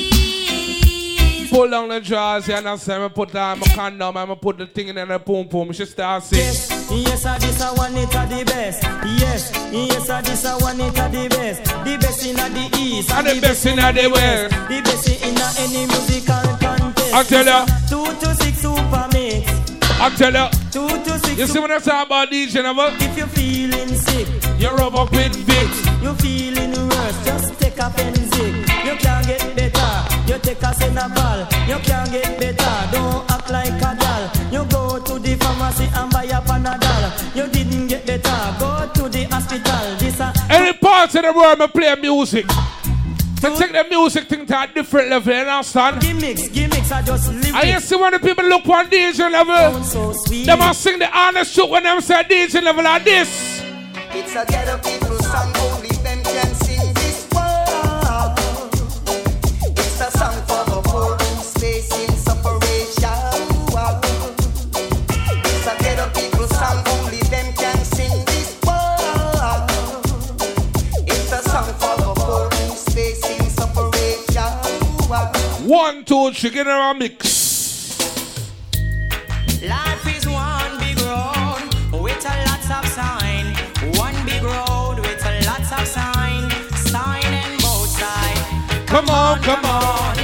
Pull 1.51 1.69
down 1.69 1.89
the 1.89 2.01
drawers, 2.01 2.47
you 2.47 2.55
understand 2.55 3.03
me? 3.03 3.09
Put 3.09 3.33
down 3.33 3.59
my 3.59 3.67
condom, 3.75 4.17
and 4.17 4.31
I 4.31 4.35
put 4.37 4.57
the 4.57 4.67
thing 4.67 4.87
in 4.87 4.95
the 4.95 5.19
boom 5.19 5.49
boom. 5.49 5.73
She 5.73 5.85
start 5.85 6.23
sing. 6.23 6.39
Yes, 6.39 6.71
yes, 6.91 7.27
I 7.27 7.39
this 7.39 7.61
a 7.61 7.75
one 7.75 7.97
it 7.97 8.15
a 8.15 8.23
the 8.27 8.45
best. 8.45 8.85
Yes, 9.19 9.51
yes, 9.73 10.09
I 10.09 10.21
this 10.23 10.45
a 10.45 10.53
one 10.59 10.81
it 10.81 10.97
a 10.97 11.09
the 11.11 11.29
best. 11.29 11.65
The 11.65 11.99
best 12.01 12.25
in 12.25 12.37
the 12.37 12.79
east 12.79 13.11
And 13.11 13.27
the 13.27 13.41
best 13.41 13.67
in 13.67 13.77
the 13.77 14.11
west. 14.15 14.55
The 14.69 14.81
best 14.81 15.09
in 15.09 15.37
any 15.59 15.87
musical 15.87 16.57
contest. 16.63 17.15
I 17.15 17.25
tell 17.25 17.45
ya. 17.45 17.67
Two 17.89 18.05
to 18.21 18.35
six 18.37 18.59
super 18.59 19.09
mix. 19.13 19.51
I 20.01 20.09
tell 20.17 20.33
you. 20.33 20.47
Two 20.71 20.87
to 20.87 21.19
six. 21.19 21.37
You 21.37 21.47
see 21.49 21.59
when 21.59 21.73
I 21.73 21.79
talk 21.79 22.07
about 22.07 22.31
DJ 22.31 22.63
never? 22.63 22.95
If 23.03 23.19
you're 23.19 23.27
feeling 23.27 23.89
sick, 23.89 24.29
you 24.57 24.71
rub 24.71 24.95
up 24.95 25.11
with 25.11 25.35
Vicks. 25.47 26.01
You're 26.01 26.15
feeling 26.15 26.71
worse, 26.89 27.25
just 27.25 27.59
take 27.61 27.79
a 27.79 27.91
Penzic. 27.91 28.87
You 28.87 28.97
can't 28.99 29.27
get 29.27 29.57
better. 29.57 30.10
You 30.31 30.39
take 30.39 30.63
a 30.63 30.67
Senabal. 30.67 31.41
You 31.67 31.75
can't 31.83 32.09
get 32.13 32.39
better. 32.39 32.93
Don't 32.93 33.29
act 33.33 33.51
like 33.51 33.83
a 33.83 33.97
doll. 33.99 34.53
You 34.53 34.65
go 34.71 35.03
to 35.03 35.19
the 35.19 35.35
pharmacy 35.35 35.89
and 35.93 36.13
buy 36.13 36.23
a 36.23 36.41
Panadol. 36.41 37.35
You 37.35 37.49
didn't 37.49 37.89
get 37.89 38.07
better. 38.07 38.55
Go 38.61 38.89
to 38.95 39.09
the 39.09 39.25
hospital. 39.25 39.97
This 39.99 40.21
a 40.21 40.33
Any 40.49 40.73
part 40.75 41.13
of 41.17 41.23
the 41.25 41.33
world, 41.33 41.59
me 41.59 41.67
play 41.67 41.97
music. 41.97 42.47
to 42.47 43.57
take 43.59 43.73
the 43.73 43.85
music 43.91 44.29
thing 44.29 44.47
to 44.47 44.63
a 44.63 44.69
different 44.73 45.11
level, 45.11 45.35
you 45.35 45.41
understand? 45.41 46.01
Gimmicks, 46.01 46.47
gimmicks 46.51 46.93
are 46.93 47.03
just 47.03 47.33
lyrics. 47.33 47.53
I 47.53 47.63
you 47.65 47.81
see 47.81 47.97
when 47.97 48.13
the 48.13 48.21
people 48.21 48.45
look 48.45 48.69
on 48.69 48.87
DJ 48.87 49.33
level, 49.33 49.83
so 49.83 50.13
sweet. 50.13 50.47
they 50.47 50.55
must 50.55 50.81
sing 50.81 51.01
the 51.01 51.11
honest 51.19 51.57
truth 51.57 51.71
when 51.71 51.83
them 51.83 52.01
say 52.01 52.23
DJ 52.23 52.63
level 52.63 52.85
like 52.85 53.03
this. 53.03 53.63
It's 54.13 54.37
a 54.37 54.47
ghetto 54.47 54.79
people 54.79 55.19
song, 55.23 55.53
only 55.57 55.89
them 55.89 56.23
can 56.23 56.60
One, 75.71 76.05
two, 76.05 76.33
three, 76.33 76.51
get 76.51 76.67
a 76.67 76.93
mix. 76.99 77.97
Life 79.63 80.17
is 80.17 80.27
one 80.27 80.81
big 80.81 80.99
road 80.99 81.63
with 81.93 82.27
a 82.27 82.35
lots 82.49 82.69
of 82.75 82.85
sign. 82.89 83.55
One 83.95 84.17
big 84.27 84.43
road 84.43 84.97
with 84.99 85.25
a 85.25 85.47
lots 85.47 85.71
of 85.71 85.87
sign. 85.87 86.51
Sign 86.75 87.23
and 87.23 87.63
both 87.63 87.87
side. 87.87 88.89
Come 88.89 89.11
on, 89.11 89.41
come 89.43 89.65
on. 89.65 90.17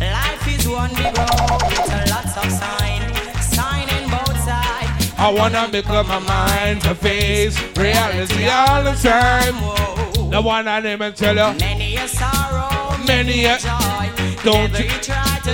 Life 0.00 0.48
is 0.48 0.66
one 0.66 0.88
big 0.94 1.14
road 1.18 1.60
with 1.68 1.92
a 1.92 2.06
lots 2.08 2.38
of 2.38 2.50
sign. 2.50 3.02
Sign 3.42 3.86
and 3.90 4.10
both 4.10 4.40
side. 4.40 4.88
I 5.18 5.30
wanna 5.30 5.68
make 5.68 5.90
up 5.90 6.06
my 6.08 6.18
mind 6.20 6.80
to 6.80 6.94
face 6.94 7.60
reality 7.76 8.46
all 8.46 8.82
the 8.82 8.94
time. 8.94 10.30
The 10.30 10.40
one 10.40 10.66
I 10.66 10.80
name 10.80 11.02
and 11.02 11.14
tell 11.14 11.36
you, 11.36 11.58
Many 11.60 11.96
a 11.96 12.08
sorrow, 12.08 12.96
many 13.04 13.44
a 13.44 13.58
joy. 13.58 14.13
Don't 14.44 14.78
you 14.78 14.88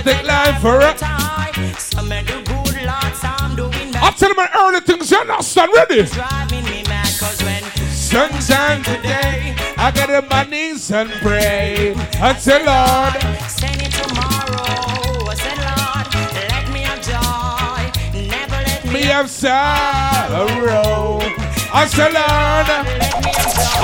take 0.03 0.23
life 0.23 0.61
for 0.61 0.81
tie. 0.97 1.51
Some 1.77 2.09
do 2.09 2.43
good, 2.43 2.83
lots 2.83 3.23
I'm 3.23 3.55
doing 3.55 3.95
I'm 3.95 4.13
telling 4.13 4.35
my 4.35 4.49
early 4.57 4.81
things, 4.81 5.09
you're 5.09 5.25
not 5.25 5.45
son 5.45 5.69
ready. 5.73 6.03
driving 6.03 6.65
me 6.65 6.83
mad 6.83 7.07
cause 7.17 7.41
when 7.43 7.63
Sunshine 7.91 8.83
today, 8.83 9.55
I 9.77 9.91
get 9.91 10.09
on 10.09 10.27
my 10.27 10.43
knees 10.43 10.91
and 10.91 11.09
pray. 11.21 11.93
I 12.19 12.33
say, 12.33 12.65
Lord, 12.65 13.13
send 13.49 13.81
it 13.81 13.91
tomorrow, 13.91 15.25
I 15.25 15.35
said 15.35 15.57
Lord, 15.63 16.07
let 16.51 16.69
me 16.73 16.81
have 16.81 17.01
joy, 17.01 18.27
never 18.27 18.61
let 18.67 18.83
me 18.85 18.91
me 18.91 19.01
have 19.03 19.29
sorrow. 19.29 21.19
I 21.73 21.85
say, 21.87 22.11
Lord, 22.11 23.10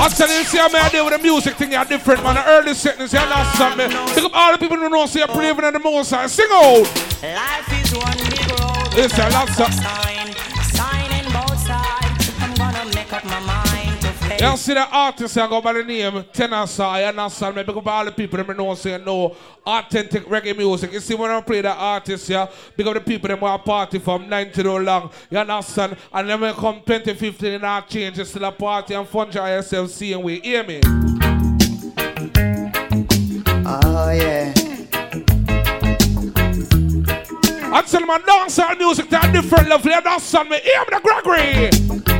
I 0.00 0.08
tell 0.08 0.28
you, 0.28 0.44
see, 0.44 0.58
I'm 0.60 0.90
here 0.90 1.04
with 1.04 1.16
the 1.16 1.22
music 1.22 1.54
thing, 1.56 1.72
you're 1.72 1.84
different, 1.84 2.22
man. 2.22 2.36
The 2.36 2.46
early 2.46 2.74
sentence, 2.74 3.12
you're 3.12 3.22
not 3.22 3.54
something. 3.56 3.90
Pick 4.14 4.24
up 4.24 4.32
all 4.34 4.52
the 4.52 4.58
people 4.58 4.76
who 4.76 4.88
know, 4.88 5.06
see, 5.06 5.18
you're 5.18 5.28
believing 5.28 5.64
in 5.64 5.72
the 5.72 5.80
most. 5.80 6.10
Sing 6.10 6.46
out. 6.52 6.86
Life 7.22 7.72
is 7.74 7.92
one 7.94 8.16
big 8.30 8.46
road. 8.54 8.94
It's 8.94 9.18
a 9.18 9.28
lot 9.30 9.50
of. 9.50 9.74
sign, 9.74 10.34
sign 10.70 11.10
in 11.18 11.26
both 11.32 11.58
sides. 11.66 12.30
I'm 12.40 12.54
gonna 12.54 12.84
make 12.94 13.12
up 13.12 13.24
my 13.24 13.40
mind 13.40 13.57
face. 14.38 14.50
You 14.50 14.56
see 14.56 14.74
the 14.74 14.88
artist 14.88 15.38
I 15.38 15.48
go 15.48 15.60
by 15.60 15.72
the 15.72 15.84
name 15.84 16.24
Tenasa, 16.32 16.84
and 16.84 17.56
me 17.56 17.64
pick 17.64 17.76
up 17.76 17.86
all 17.86 18.04
the 18.04 18.12
people 18.12 18.42
that 18.42 18.56
know 18.56 18.74
say 18.74 19.02
no 19.04 19.36
authentic 19.66 20.24
reggae 20.26 20.56
music. 20.56 20.92
You 20.92 21.00
see 21.00 21.14
when 21.14 21.30
I 21.30 21.40
play 21.40 21.60
the 21.60 21.72
artist, 21.72 22.28
yeah, 22.28 22.48
because 22.76 22.94
the 22.94 23.00
people 23.00 23.28
them 23.28 23.40
want 23.40 23.64
party 23.64 23.98
from 23.98 24.28
90 24.28 24.62
to 24.62 24.72
long. 24.78 25.10
You 25.30 25.38
understand? 25.38 25.96
And 26.12 26.28
then 26.28 26.40
when 26.40 26.54
come 26.54 26.82
2015 26.86 27.54
and 27.54 27.66
I 27.66 27.80
change, 27.82 28.18
it's 28.18 28.30
still 28.30 28.44
a 28.44 28.52
party 28.52 28.94
and 28.94 29.08
fun 29.08 29.30
yourself 29.32 29.90
seeing 29.90 30.22
we 30.22 30.40
hear 30.40 30.64
me. 30.64 30.80
Oh 33.70 34.10
yeah. 34.10 34.54
I 37.70 37.82
tell 37.82 38.06
my 38.06 38.18
dancehall 38.18 38.78
music 38.78 39.10
to 39.10 39.28
a 39.28 39.32
different 39.32 39.68
level. 39.68 39.90
You 39.90 39.96
understand 39.98 40.48
me? 40.48 40.58
Hear 40.60 40.80
me 40.80 40.86
the 40.90 41.00
Gregory. 41.02 42.17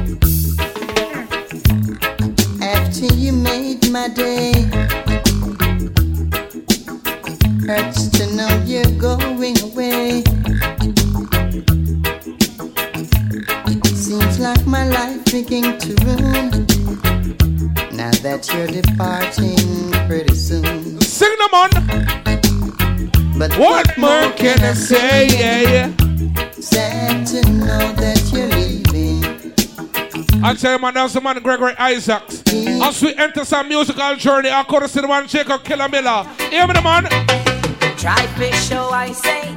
After 2.89 3.15
you 3.16 3.35
made 3.35 3.90
my 3.90 4.09
day, 4.09 4.52
hurts 7.66 8.09
to 8.16 8.35
know 8.35 8.48
you're 8.65 8.90
going 8.98 9.60
away. 9.60 10.24
Seems 13.85 14.39
like 14.40 14.66
my 14.66 14.89
life 14.89 15.23
began 15.27 15.77
to 15.78 15.94
ruin. 16.06 16.48
Now 17.94 18.10
that 18.24 18.48
you're 18.55 18.66
departing 18.66 19.93
pretty 20.09 20.35
soon. 20.35 20.98
Sing 21.02 21.36
them 21.40 21.52
on. 21.52 21.70
But 23.39 23.52
what 23.59 23.98
more 23.98 24.32
can 24.32 24.65
I 24.65 24.73
say? 24.73 25.27
Yeah, 25.28 25.60
yeah. 25.60 26.51
Sad 26.52 27.27
to 27.27 27.51
know 27.51 27.93
that. 27.93 28.28
I 30.40 30.55
tell 30.55 30.73
you, 30.73 30.78
man, 30.78 30.94
that's 30.94 31.15
the 31.15 31.20
man 31.20 31.43
Gregory 31.43 31.74
Isaacs. 31.77 32.43
As 32.47 33.02
we 33.02 33.15
enter 33.16 33.44
some 33.44 33.69
musical 33.69 34.15
journey, 34.16 34.51
I 34.51 34.62
could 34.62 34.89
see 34.89 35.01
the 35.01 35.09
man 35.09 35.27
Jacob 35.27 35.65
Killer 35.65 35.89
Miller. 35.89 36.24
Hear 36.51 36.66
me, 36.66 36.74
the 36.74 36.82
man? 36.82 37.05
Try 37.97 38.27
fish 38.39 38.69
show, 38.69 38.90
I 38.90 39.10
say. 39.12 39.48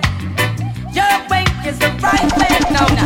Your 0.91 1.27
way 1.29 1.45
is 1.65 1.77
the 1.77 1.91
right 2.01 2.31
way. 2.35 2.57
No, 2.73 2.83
no. 2.97 3.05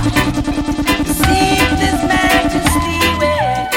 Seek 1.04 1.70
this 1.78 2.02
majesty 2.08 3.00
way. 3.20 3.68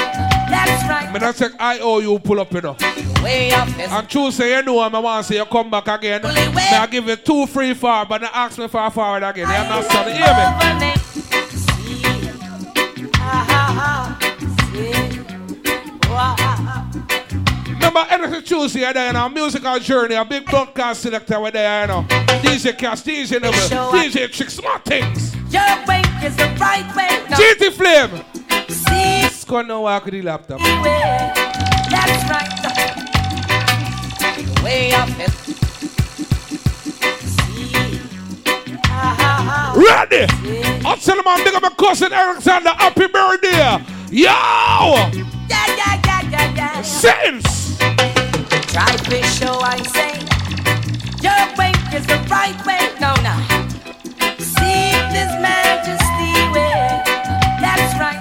That's 0.48 0.88
right. 0.88 1.12
Me 1.12 1.18
not 1.18 1.34
take 1.34 1.52
I 1.58 1.80
owe 1.80 1.98
you 1.98 2.18
pull 2.20 2.40
up, 2.40 2.52
you 2.52 2.60
know. 2.60 2.76
Way 3.22 3.50
up 3.50 3.68
is 3.68 3.90
And 3.90 4.08
Tuesday, 4.08 4.56
you 4.56 4.62
know, 4.62 4.78
I 4.78 4.88
want 4.96 5.26
to 5.26 5.28
see 5.32 5.38
you 5.38 5.44
come 5.44 5.70
back 5.70 5.88
again. 5.88 6.22
Me 6.22 6.30
I 6.30 6.86
give 6.88 7.06
you 7.08 7.16
two 7.16 7.46
free 7.48 7.74
far, 7.74 8.06
but 8.06 8.22
not 8.22 8.30
ask 8.32 8.58
me 8.58 8.68
for 8.68 8.84
a 8.84 8.90
forward 8.90 9.24
again. 9.24 9.48
You 9.48 9.54
understand? 9.54 10.12
Hear 10.16 10.92
me? 10.92 10.94
Remember, 17.98 18.14
anything 18.14 18.42
Tuesday, 18.44 18.80
you're 18.80 18.92
there, 18.92 19.08
you 19.08 19.12
know, 19.12 19.28
musical 19.28 19.78
journey, 19.80 20.14
a 20.14 20.24
big 20.24 20.44
broadcast 20.44 21.02
selector 21.02 21.40
with 21.40 21.54
there, 21.54 21.80
you 21.80 21.86
know. 21.88 22.04
DJ 22.42 22.78
Cass, 22.78 23.02
DJ 23.02 23.42
Neville, 23.42 23.90
DJ 23.90 24.30
Chicks, 24.30 24.54
smart 24.54 24.84
things. 24.84 25.34
Your 25.52 25.62
way 25.86 26.02
is 26.22 26.36
the 26.36 26.46
right 26.60 26.86
way. 26.94 27.08
No. 27.28 27.36
GT 27.36 27.72
Flame. 27.72 28.24
See 28.68 29.26
It's 29.26 29.44
gonna 29.44 29.80
work 29.80 30.04
with 30.04 30.14
the 30.14 30.22
laptop. 30.22 30.60
way. 30.60 31.32
That's 31.90 32.30
right. 32.30 32.48
Way 34.62 34.92
up. 34.92 35.08
Ready? 39.76 40.26
I'll 40.86 40.96
tell 40.96 41.18
him 41.18 41.26
I'm 41.26 41.42
big 41.42 41.54
up 41.54 41.62
my 41.62 41.70
cousin 41.70 42.12
Alexander. 42.12 42.70
Happy 42.70 43.08
birthday. 43.08 43.78
Yo! 44.10 44.24
Yeah, 44.24 45.10
yeah, 45.48 46.00
yeah, 46.04 46.30
yeah, 46.30 46.54
yeah. 46.54 46.82
Sense. 46.82 47.57
Try 48.68 48.96
fish 49.08 49.38
show, 49.38 49.58
I 49.60 49.82
say. 49.82 50.12
Your 51.22 51.56
way 51.56 51.72
is 51.96 52.06
the 52.06 52.18
right 52.30 52.58
way. 52.66 52.92
No, 53.00 53.14
no. 53.26 53.34
Seek 54.38 55.02
this 55.16 55.32
majesty 55.40 56.32
way. 56.54 57.02
That's 57.60 57.98
right. 57.98 58.18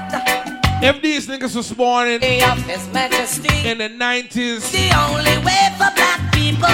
If 0.81 1.01
these 1.01 1.27
niggas 1.27 1.55
was 1.55 1.71
born 1.73 2.07
in, 2.07 2.43
up 2.43 2.57
His 2.59 2.87
Majesty. 2.93 3.67
in 3.67 3.79
the 3.79 3.89
90s 3.89 4.71
The 4.71 4.95
only 4.95 5.37
way 5.45 5.69
for 5.77 5.89
black 5.95 6.31
people. 6.33 6.69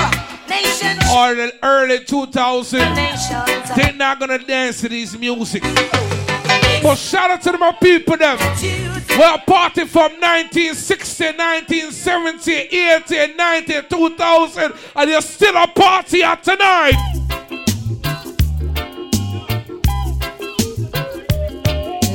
Nations. 0.49 0.99
or 1.15 1.33
the 1.35 1.51
early 1.63 1.99
2000s, 1.99 3.75
they're 3.75 3.93
not 3.93 4.19
gonna 4.19 4.37
dance 4.39 4.81
to 4.81 4.89
these 4.89 5.17
music. 5.17 5.63
Oh. 5.65 6.79
But 6.83 6.95
shout 6.97 7.31
out 7.31 7.41
to 7.43 7.51
the 7.53 7.57
my 7.57 7.71
people 7.71 8.17
them. 8.17 8.37
Well, 9.15 9.38
party 9.38 9.85
from 9.85 10.14
1960, 10.14 11.23
1970, 11.38 12.52
80, 12.52 13.35
90, 13.35 13.81
2000, 13.88 14.73
and 14.95 15.10
you're 15.10 15.22
still 15.22 15.56
a 15.56 15.68
party 15.68 16.23
at 16.23 16.44
tonight. 16.44 16.94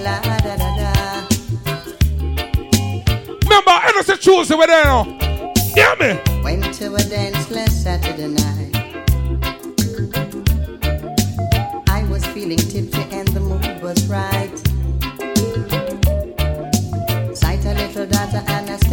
La 0.03 0.21
da 0.21 0.39
da 0.43 0.57
da. 0.57 1.27
Remember, 3.45 3.71
Hennessy 3.71 4.17
Tuesday, 4.17 4.57
we're 4.57 4.67
there 4.67 4.85
now. 4.85 5.05
Hear 5.77 5.95
me? 6.01 6.43
Went 6.43 6.75
to 6.75 6.93
a 6.97 7.03
dance 7.05 7.49
last 7.53 7.85
Saturday 7.85 8.27
night. 8.27 8.75
I 11.89 12.03
was 12.11 12.27
feeling 12.27 12.59
tipsy 12.59 13.07
and 13.13 13.29
the 13.29 13.41
mood 13.41 13.83
was 13.83 14.05
right. 14.09 14.48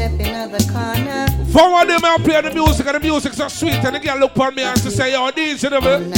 Step 0.05 0.19
in 0.19 0.51
the 0.51 0.71
corner. 0.71 1.27
For 1.51 1.71
one 1.71 1.87
day, 1.87 1.97
I 2.01 2.17
play 2.17 2.41
the 2.41 2.53
music, 2.53 2.85
and 2.85 2.95
the 2.95 2.99
music's 2.99 3.37
so 3.37 3.47
sweet, 3.47 3.73
and 3.73 3.95
the 3.95 3.99
girl 3.99 4.19
look 4.19 4.37
on 4.37 4.55
me 4.55 4.63
and 4.63 4.79
she 4.79 4.89
say, 4.89 5.11
Yo, 5.13 5.31
this, 5.31 5.63
you 5.63 5.69
know, 5.69 5.81
me. 5.81 6.11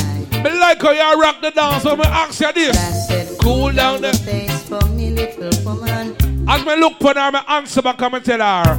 Like 0.44 0.82
how 0.82 0.92
you 0.92 1.22
rock 1.22 1.42
the 1.42 1.52
dance, 1.52 1.84
but 1.84 1.98
me 1.98 2.06
ask 2.06 2.40
you 2.40 2.54
this. 2.54 3.38
Cool 3.42 3.72
down 3.74 4.02
the 4.02 4.14
Face 4.14 4.64
for 4.64 4.86
me, 4.90 5.12
little 5.12 5.50
woman. 5.66 6.16
As 6.48 6.66
me 6.66 6.76
look 6.76 6.98
for 7.00 7.14
her, 7.14 7.32
me 7.32 7.40
answer 7.48 7.82
back 7.82 8.02
and 8.02 8.14
me 8.14 8.20
tell 8.20 8.40
her. 8.40 8.78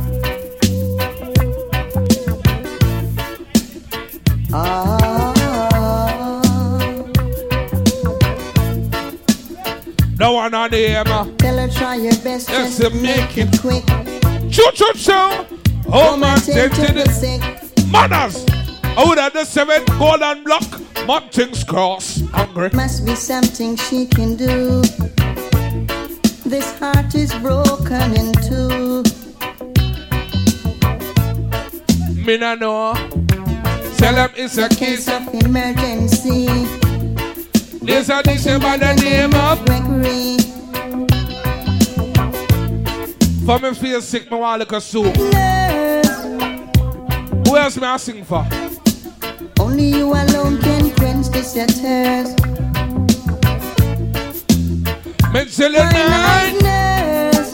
Ah, 4.52 5.35
No 10.18 10.32
one 10.32 10.55
on 10.55 10.70
the 10.70 10.78
air, 10.78 11.05
man. 11.05 11.36
tell 11.36 11.59
her 11.59 11.68
try 11.68 11.94
your 11.97 12.16
best 12.24 12.48
Yes, 12.48 12.78
just 12.78 12.80
to 12.80 12.90
to 12.90 12.97
make 12.97 13.39
it 13.39 13.60
quick. 13.60 13.85
Choo 14.50 14.70
choo 14.72 14.92
choo. 14.94 15.46
Oh 15.90 16.16
man, 16.16 16.40
take 16.40 16.72
to 16.72 16.92
the 16.92 17.88
mothers. 17.90 18.44
I 18.96 19.04
would 19.06 19.18
have 19.18 19.32
the 19.32 19.44
seven 19.44 19.84
golden 19.98 20.44
block. 20.44 20.64
Mountains 21.06 21.64
cross. 21.64 22.20
Hungry. 22.32 22.70
Must 22.72 23.06
be 23.06 23.14
something 23.14 23.76
she 23.76 24.06
can 24.06 24.36
do. 24.36 24.82
This 26.44 26.78
heart 26.78 27.14
is 27.14 27.32
broken 27.36 28.14
in 28.16 28.32
two. 28.48 29.02
Me 32.26 32.36
no 32.36 32.54
know. 32.54 32.94
Tell 33.96 34.14
them 34.14 34.30
it's 34.36 34.58
a 34.58 34.68
case 34.68 35.08
of 35.08 35.32
emergency. 35.34 36.46
There's 37.80 38.10
a 38.10 38.22
dish 38.22 38.44
by 38.44 38.76
the 38.76 38.94
name 39.00 39.34
of 39.34 39.64
Gregory. 39.64 40.57
For 43.48 43.58
me 43.58 43.72
feel 43.72 44.02
sick, 44.02 44.30
me 44.30 44.36
want 44.36 44.60
like 44.60 44.72
a 44.72 44.78
soup. 44.78 45.16
Who 47.46 47.56
else 47.56 47.78
me 47.78 47.86
I 47.86 47.96
sing 47.96 48.22
for? 48.22 48.46
Only 49.58 49.86
you 49.86 50.12
alone 50.12 50.60
can 50.60 50.90
quench 50.90 51.28
this 51.28 51.56
your 51.56 51.66
thirst. 51.66 52.38
Me 55.32 55.46
tell 55.46 55.72
you 55.72 55.78
night. 55.78 56.58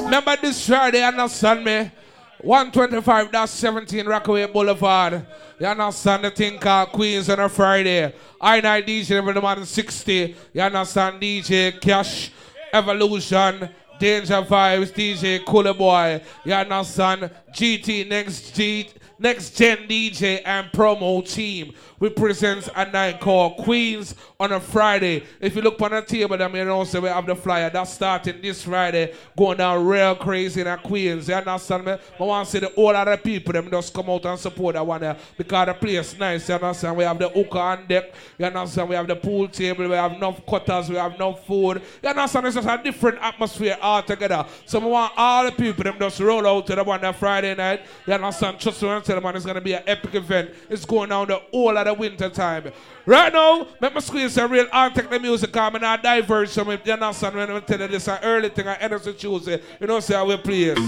Remember 0.03 0.37
this 0.43 0.67
Friday, 0.67 1.05
understand 1.05 1.65
me? 1.65 1.93
125, 2.41 3.31
that's 3.31 3.53
17 3.53 4.05
Rockaway 4.05 4.47
Boulevard. 4.47 5.25
You 5.61 5.67
understand 5.67 6.25
the 6.25 6.33
thing 6.33 6.59
called 6.59 6.89
Queens 6.89 7.31
on 7.31 7.39
a 7.39 7.49
Friday. 7.49 8.13
I 8.41 8.61
night 8.61 8.85
DJ 8.85 9.13
every 9.13 9.41
man 9.41 9.65
60. 9.65 10.35
You 10.55 10.61
understand 10.61 11.21
DJ 11.21 11.81
Cash, 11.81 12.33
Evolution, 12.73 13.69
Danger 13.99 14.43
Vibes, 14.43 14.93
DJ 14.93 15.45
Cooler 15.45 15.75
Boy. 15.75 16.21
You 16.45 16.55
understand 16.55 17.31
GT 17.53 18.09
Next 18.09 18.55
G 18.55 18.89
Next 19.25 19.57
Gen 19.57 19.89
DJ 19.89 20.43
and 20.45 20.71
promo 20.71 21.27
team 21.27 21.73
represents 21.99 22.69
a 22.77 22.85
night 22.91 23.21
called 23.21 23.57
Queens 23.57 24.15
on 24.39 24.53
a 24.53 24.61
Friday. 24.61 25.23
If 25.41 25.57
you 25.57 25.63
look 25.63 25.81
on 25.81 25.93
the 25.93 26.03
table, 26.03 26.37
then 26.37 26.55
you 26.55 26.67
know 26.67 26.85
so 26.85 27.01
we 27.01 27.09
have 27.09 27.25
the 27.25 27.35
flyer 27.35 27.71
that's 27.71 27.95
starting 27.95 28.43
this 28.43 28.65
Friday, 28.65 29.15
going 29.35 29.57
down 29.57 29.87
real 29.87 30.15
crazy 30.15 30.61
in 30.61 30.79
Queens. 30.81 31.29
You 31.29 31.37
understand 31.37 31.87
me? 31.87 31.93
I 31.93 32.23
want 32.23 32.47
to 32.47 32.53
see 32.53 32.59
the 32.59 32.67
all 32.75 32.95
other 32.95 33.17
people 33.17 33.55
them 33.55 33.71
just 33.71 33.95
come 33.95 34.11
out 34.11 34.27
and 34.27 34.39
support 34.39 34.75
that 34.75 34.87
one 34.87 35.01
there 35.01 35.17
because 35.39 35.69
the 35.69 35.73
place 35.73 36.19
nice. 36.19 36.47
You 36.47 36.57
understand? 36.57 36.95
We 36.95 37.05
have 37.05 37.19
the 37.19 37.31
hookah 37.31 37.59
on 37.59 37.87
deck. 37.87 38.13
You 38.37 38.45
understand? 38.45 38.91
We 38.91 38.95
have 38.95 39.07
the 39.07 39.17
pool 39.17 39.49
table. 39.49 39.89
We 39.89 39.95
have 39.95 40.13
enough 40.13 40.45
cutters. 40.45 40.91
We 40.91 40.97
have 40.97 41.15
enough 41.15 41.47
food. 41.47 41.81
You 42.03 42.11
understand? 42.11 42.47
It's 42.47 42.57
just 42.57 42.69
a 42.69 42.79
different 42.85 43.23
atmosphere 43.23 43.79
altogether. 43.81 44.45
So 44.67 44.83
I 44.83 44.85
want 44.85 45.13
all 45.17 45.45
the 45.47 45.53
people 45.53 45.85
them 45.85 45.97
just 45.99 46.21
roll 46.21 46.47
out 46.47 46.67
to 46.67 46.75
the 46.75 46.85
one 46.85 47.01
that 47.01 47.17
Friday 47.17 47.55
night. 47.55 47.87
You 48.07 48.13
understand? 48.13 48.61
Trust 48.61 48.83
me 48.83 48.91
I 49.14 49.14
tell 49.15 49.21
them, 49.21 49.25
man, 49.25 49.37
it's 49.37 49.45
going 49.45 49.55
to 49.55 49.61
be 49.61 49.75
an 49.75 49.83
epic 49.87 50.15
event. 50.15 50.51
It's 50.69 50.85
going 50.85 51.11
down 51.11 51.29
the 51.29 51.37
whole 51.37 51.77
of 51.77 51.85
the 51.85 51.95
winter 51.95 52.29
time. 52.29 52.73
Right 53.07 53.33
now, 53.33 53.67
make 53.81 53.95
me 53.95 54.01
squeeze 54.01 54.37
a 54.37 54.49
real 54.49 54.67
art 54.73 54.95
the 54.95 55.21
music. 55.21 55.57
I'm 55.57 55.73
not 55.75 56.03
diverge. 56.03 56.49
So 56.51 56.65
you 56.71 56.93
understand 56.93 57.37
when 57.37 57.51
I 57.51 57.61
tell 57.61 57.81
you 57.81 57.89
this 57.89 58.09
an 58.09 58.19
early 58.23 58.49
thing 58.49 58.67
on 58.67 58.77
Energy 58.81 59.13
Tuesday. 59.15 59.61
You 59.81 59.87
know, 59.87 60.01
say 60.01 60.17
I 60.17 60.23
will 60.23 60.41
it. 60.45 60.79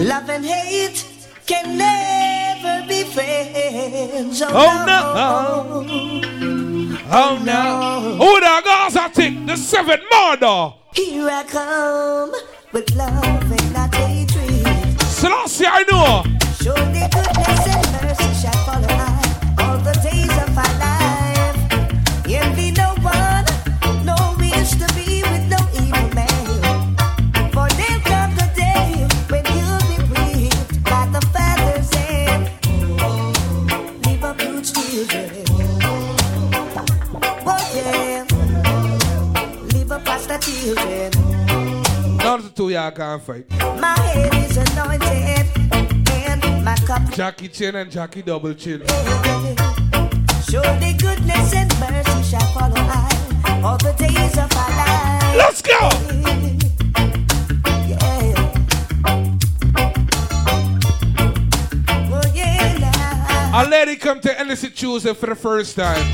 Love 0.00 0.28
and 0.30 0.44
hate 0.44 1.04
can 1.46 1.76
never 1.78 2.88
be 2.88 3.04
friends. 3.04 4.42
Oh, 4.42 4.48
Oh, 4.52 4.84
no. 4.86 5.12
Oh, 5.16 7.00
oh 7.12 7.42
no. 7.44 8.16
Who 8.18 8.40
the 8.40 8.62
girls 8.64 8.96
I 8.96 9.08
think? 9.08 9.46
The 9.46 9.56
seven 9.56 10.00
murder. 10.10 10.72
Here 10.94 11.28
I 11.28 11.44
come 11.44 12.32
with 12.72 12.94
love 12.96 13.50
and 13.50 13.72
not 13.72 13.94
hatred. 13.94 15.00
Selassie, 15.02 15.66
I 15.66 15.84
know. 15.90 16.33
Can't 42.94 43.22
fight. 43.22 43.50
My 43.80 43.98
head 43.98 44.34
is 44.34 44.56
anointed 44.56 45.46
and 46.12 46.64
my 46.64 46.76
cup 46.76 47.02
Jackie 47.12 47.48
Chin 47.48 47.74
and 47.74 47.90
Jackie 47.90 48.22
Double 48.22 48.54
Chin. 48.54 48.82
Surely 50.48 50.92
goodness 50.94 51.54
and 51.54 51.70
mercy 51.80 52.22
shall 52.22 52.46
follow 52.52 52.76
I 52.76 53.60
all 53.64 53.76
the 53.78 53.92
days 53.98 54.38
of 54.38 54.50
our 54.56 54.70
life. 54.76 55.36
Let's 55.36 55.60
go! 55.60 55.76
Oh, 62.12 62.22
yeah. 62.32 63.62
A 63.62 63.68
lady 63.68 63.96
come 63.96 64.20
to 64.20 64.40
Illicit 64.40 64.76
Tuesday 64.76 65.14
for 65.14 65.26
the 65.26 65.34
first 65.34 65.74
time. 65.74 66.04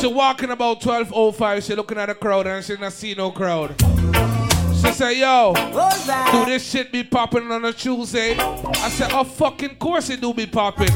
She 0.00 0.06
walking 0.06 0.50
about 0.50 0.80
12.05, 0.80 1.66
she 1.66 1.74
looking 1.74 1.98
at 1.98 2.06
the 2.06 2.14
crowd 2.14 2.46
and 2.46 2.64
she 2.64 2.76
not 2.76 2.92
see 2.92 3.14
no 3.14 3.30
crowd. 3.30 3.74
She 4.86 4.92
say, 4.92 5.20
yo, 5.20 5.52
do 6.32 6.44
this 6.44 6.68
shit 6.70 6.92
be 6.92 7.02
popping 7.04 7.50
on 7.50 7.64
a 7.64 7.72
Tuesday? 7.72 8.36
I 8.38 8.88
said, 8.88 9.10
oh 9.12 9.24
fucking 9.24 9.76
course 9.76 10.10
it 10.10 10.20
do 10.20 10.32
be 10.32 10.46
popping. 10.46 10.88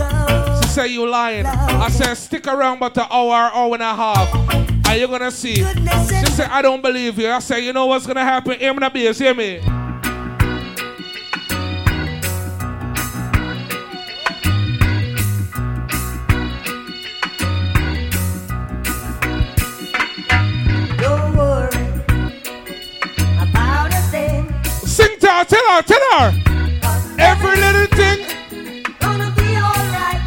She 0.62 0.69
say, 0.69 0.89
you 0.89 1.09
lying. 1.09 1.47
I 1.47 1.89
said, 1.89 2.15
stick 2.15 2.47
around 2.47 2.79
about 2.79 2.97
an 2.97 3.07
hour, 3.11 3.51
hour 3.53 3.75
and 3.75 3.83
a 3.83 3.95
half. 3.95 4.87
Are 4.87 4.97
you 4.97 5.07
gonna 5.07 5.31
see? 5.31 5.57
She 5.57 5.62
said, 5.62 6.51
I 6.51 6.62
don't 6.62 6.83
believe 6.83 7.19
you. 7.19 7.31
I 7.31 7.39
said, 7.41 7.59
you 7.59 7.73
know 7.73 7.87
what's 7.87 8.07
gonna 8.07 8.25
happen? 8.25 8.59
Hear 8.59 8.75
me, 8.75 8.89
bass, 8.89 9.19
hear 9.19 9.35
me. 9.35 9.61
Tell 25.51 25.67
her, 25.73 25.83
tell 25.83 26.05
her. 26.13 26.27
Every 27.19 27.57
little 27.65 27.89
thing. 27.99 28.19
Gonna 29.01 29.31
be 29.37 29.51
alright. 29.69 30.23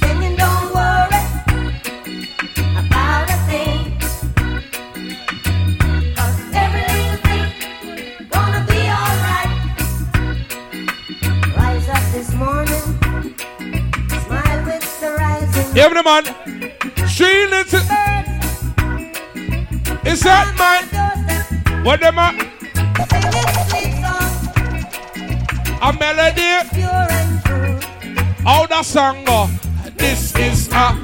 Singing, 0.00 0.36
don't 0.36 0.66
worry 0.78 1.22
about 2.82 3.26
a 3.36 3.38
thing. 3.48 3.80
'Cause 6.14 6.38
every 6.62 6.84
little 6.92 7.20
thing 7.26 7.46
gonna 8.34 8.62
be 8.72 8.80
alright. 9.00 9.52
Rise 11.56 11.88
up 11.96 12.04
this 12.12 12.30
morning, 12.34 12.86
smile 14.26 14.60
with 14.68 14.86
the 15.00 15.10
rising. 15.18 15.68
Yeah, 15.74 15.88
man. 15.88 16.24
Three 17.16 17.46
little. 17.46 17.80
Is 20.12 20.20
that 20.20 20.46
man? 20.58 20.82
What 21.84 22.00
them 22.00 22.18
are? 22.18 22.34
A 25.84 25.92
melody. 25.92 26.40
How 28.42 28.64
the 28.66 28.82
song 28.82 29.22
go? 29.24 29.50
This 29.98 30.34
is 30.36 30.68
a. 30.72 30.96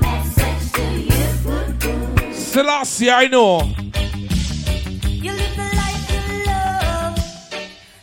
Selassie, 2.32 3.10
I 3.10 3.26
know. 3.26 3.60
You 5.04 5.32
live 5.32 5.54
the 5.54 5.68
life 5.76 6.10
you 6.10 6.46
love. 6.46 7.18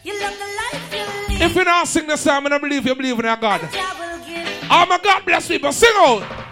You 0.04 0.20
love 0.20 0.38
the 0.38 0.50
life 0.62 0.94
you 0.94 1.40
live. 1.40 1.42
If 1.50 1.56
you 1.56 1.64
not 1.64 1.88
sing 1.88 2.06
the 2.06 2.16
song, 2.16 2.46
I 2.46 2.50
don't 2.50 2.62
believe 2.62 2.86
you 2.86 2.94
believe 2.94 3.18
in 3.18 3.26
a 3.26 3.36
God. 3.36 3.62
Oh 4.70 4.86
my 4.88 5.00
God, 5.04 5.26
bless 5.26 5.48
people. 5.48 5.72
Sing 5.72 5.90
out. 5.96 6.47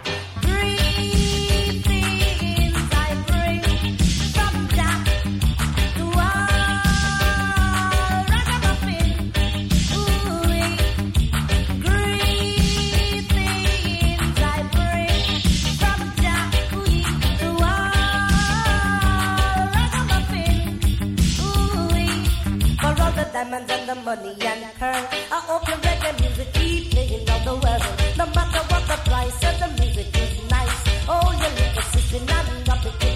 Money 24.06 24.36
and 24.40 24.64
pearl. 24.78 25.04
I 25.36 25.40
hope 25.48 25.66
your 25.66 25.78
reggae 25.78 26.20
music 26.20 26.48
keep 26.54 26.92
playing 26.92 27.28
all 27.28 27.40
the 27.48 27.54
world. 27.62 27.82
No 28.16 28.24
matter 28.36 28.62
what 28.70 28.82
the 28.86 28.98
price 29.10 29.40
of 29.48 29.54
the 29.58 29.68
music 29.82 30.08
is 30.22 30.34
nice. 30.48 30.78
Oh, 31.08 31.32
your 31.42 31.52
little 31.58 31.86
sister, 31.90 32.20
not 32.30 32.46
in 32.46 32.62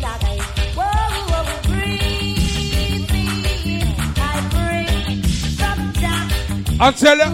that 0.02 0.24
eye. 0.30 0.42
Whoa, 0.78 0.90
whoa, 1.30 1.46
breathe, 1.68 3.06
breathe. 3.06 4.00
I 4.18 4.34
bring 4.54 5.22
from 5.58 5.78
Jack. 6.00 6.26
Tell 6.98 7.18
you. 7.22 7.30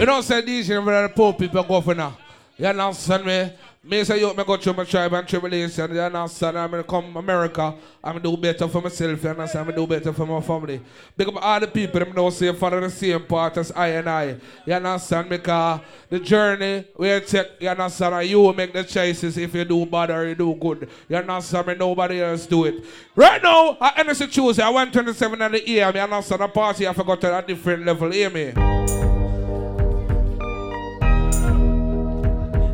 You 0.00 0.06
know, 0.06 0.20
say 0.22 0.42
DJ, 0.42 0.68
the 0.84 1.12
poor 1.14 1.32
people 1.34 1.62
go 1.62 1.80
for 1.80 1.94
now. 1.94 2.18
You 2.58 2.66
understand 2.66 3.24
me? 3.24 3.52
Me 3.84 4.04
say, 4.04 4.20
yo, 4.20 4.32
me 4.32 4.44
go 4.44 4.56
through 4.56 4.74
my 4.74 4.84
tribe 4.84 5.12
and 5.12 5.26
tribulation. 5.26 5.92
You 5.92 6.00
understand? 6.02 6.56
I'm 6.56 6.70
gonna 6.70 6.84
come 6.84 7.16
America. 7.16 7.74
I'm 8.04 8.12
gonna 8.12 8.20
do 8.20 8.36
better 8.36 8.68
for 8.68 8.80
myself. 8.80 9.20
You 9.20 9.30
understand? 9.30 9.58
I'm 9.58 9.74
gonna 9.74 9.76
do 9.76 9.86
better 9.88 10.12
for 10.12 10.24
my 10.24 10.40
family. 10.40 10.80
Up 11.18 11.44
all 11.44 11.58
the 11.58 11.66
people 11.66 11.98
them 11.98 12.12
know 12.14 12.30
say 12.30 12.52
follow 12.52 12.80
the 12.80 12.88
same 12.88 13.24
path 13.24 13.58
as 13.58 13.72
I 13.72 13.88
and 13.88 14.08
I. 14.08 14.36
You 14.64 14.74
understand? 14.74 15.28
Because 15.28 15.80
the 16.08 16.20
journey 16.20 16.84
we 16.96 17.18
take, 17.22 17.48
you 17.58 17.68
understand? 17.70 18.14
And 18.14 18.28
you 18.28 18.52
make 18.52 18.72
the 18.72 18.84
choices 18.84 19.36
if 19.36 19.52
you 19.52 19.64
do 19.64 19.84
bad 19.84 20.12
or 20.12 20.28
you 20.28 20.36
do 20.36 20.54
good. 20.54 20.88
You 21.08 21.16
understand 21.16 21.66
me? 21.66 21.74
Nobody 21.74 22.22
else 22.22 22.46
do 22.46 22.66
it. 22.66 22.84
Right 23.16 23.42
now, 23.42 23.76
I 23.80 23.94
Energy 23.96 24.28
Tuesday, 24.28 24.62
I 24.62 24.70
went 24.70 24.92
27 24.92 25.42
of 25.42 25.50
the 25.50 25.68
year. 25.68 25.92
Me 25.92 25.98
understand 25.98 26.40
the 26.40 26.46
party 26.46 26.86
I 26.86 26.92
forgot 26.92 27.20
to 27.22 27.36
a 27.36 27.42
different 27.42 27.84
level. 27.84 28.12
Hear 28.12 28.30
me? 28.30 28.52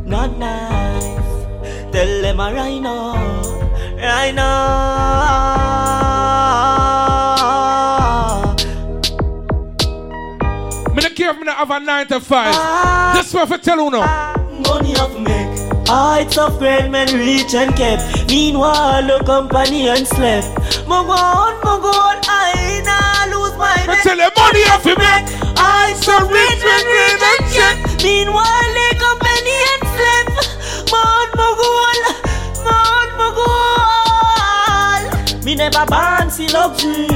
Not 0.06 0.36
nice. 0.36 0.87
Tell 1.98 2.22
them 2.22 2.38
a 2.38 2.54
right 2.54 2.78
now, 2.78 3.14
right 3.96 4.32
now. 4.32 4.46
Me 10.94 11.02
not 11.02 11.16
care 11.16 11.30
if 11.30 11.38
me 11.38 11.42
not 11.42 11.56
have 11.56 11.72
a 11.72 11.80
9 11.80 12.06
to 12.06 12.20
5. 12.20 12.54
Ah. 12.54 13.14
This 13.16 13.34
one 13.34 13.48
for 13.48 13.58
tell 13.58 13.78
you 13.82 13.90
now. 13.90 14.02
Ah, 14.02 14.36
money 14.68 14.94
of 15.00 15.20
make. 15.20 15.58
Heights 15.88 16.38
of 16.38 16.60
great 16.60 16.88
men 16.88 17.12
reach 17.18 17.52
and 17.54 17.74
kept. 17.74 18.28
Meanwhile, 18.28 19.04
the 19.04 19.18
company 19.24 19.88
and 19.88 20.06
slept. 20.06 20.46
Mo 20.86 21.02
go 21.02 21.18
on, 21.18 21.58
mo 21.64 21.82
on. 21.82 22.20
I 22.30 22.78
nah 22.86 23.26
lose 23.26 23.56
my 23.58 23.74
Me 23.88 23.96
tell 24.06 24.16
you 24.16 24.30
money 24.38 24.62
you 24.86 24.94
make. 24.94 25.26
Heights 25.58 26.06
of 26.06 26.28
great 26.30 26.62
men 26.62 26.86
reach 26.94 27.26
and 27.26 27.42
kept. 27.50 28.04
Meanwhile, 28.04 28.70
the 28.78 28.88
company 29.02 29.56
and 29.74 29.82
slept. 29.98 30.57
Mo 30.90 30.98
on, 30.98 31.28
mo 31.38 31.46
go 31.60 31.68
on. 31.88 32.00
Mo 32.64 32.74
on, 32.96 33.08
mo 33.18 33.26
go 33.38 33.46
on. 35.38 35.44
Me 35.44 35.54
never 35.54 35.84
born 35.86 36.30
see 36.30 36.48
luxury. 36.48 37.08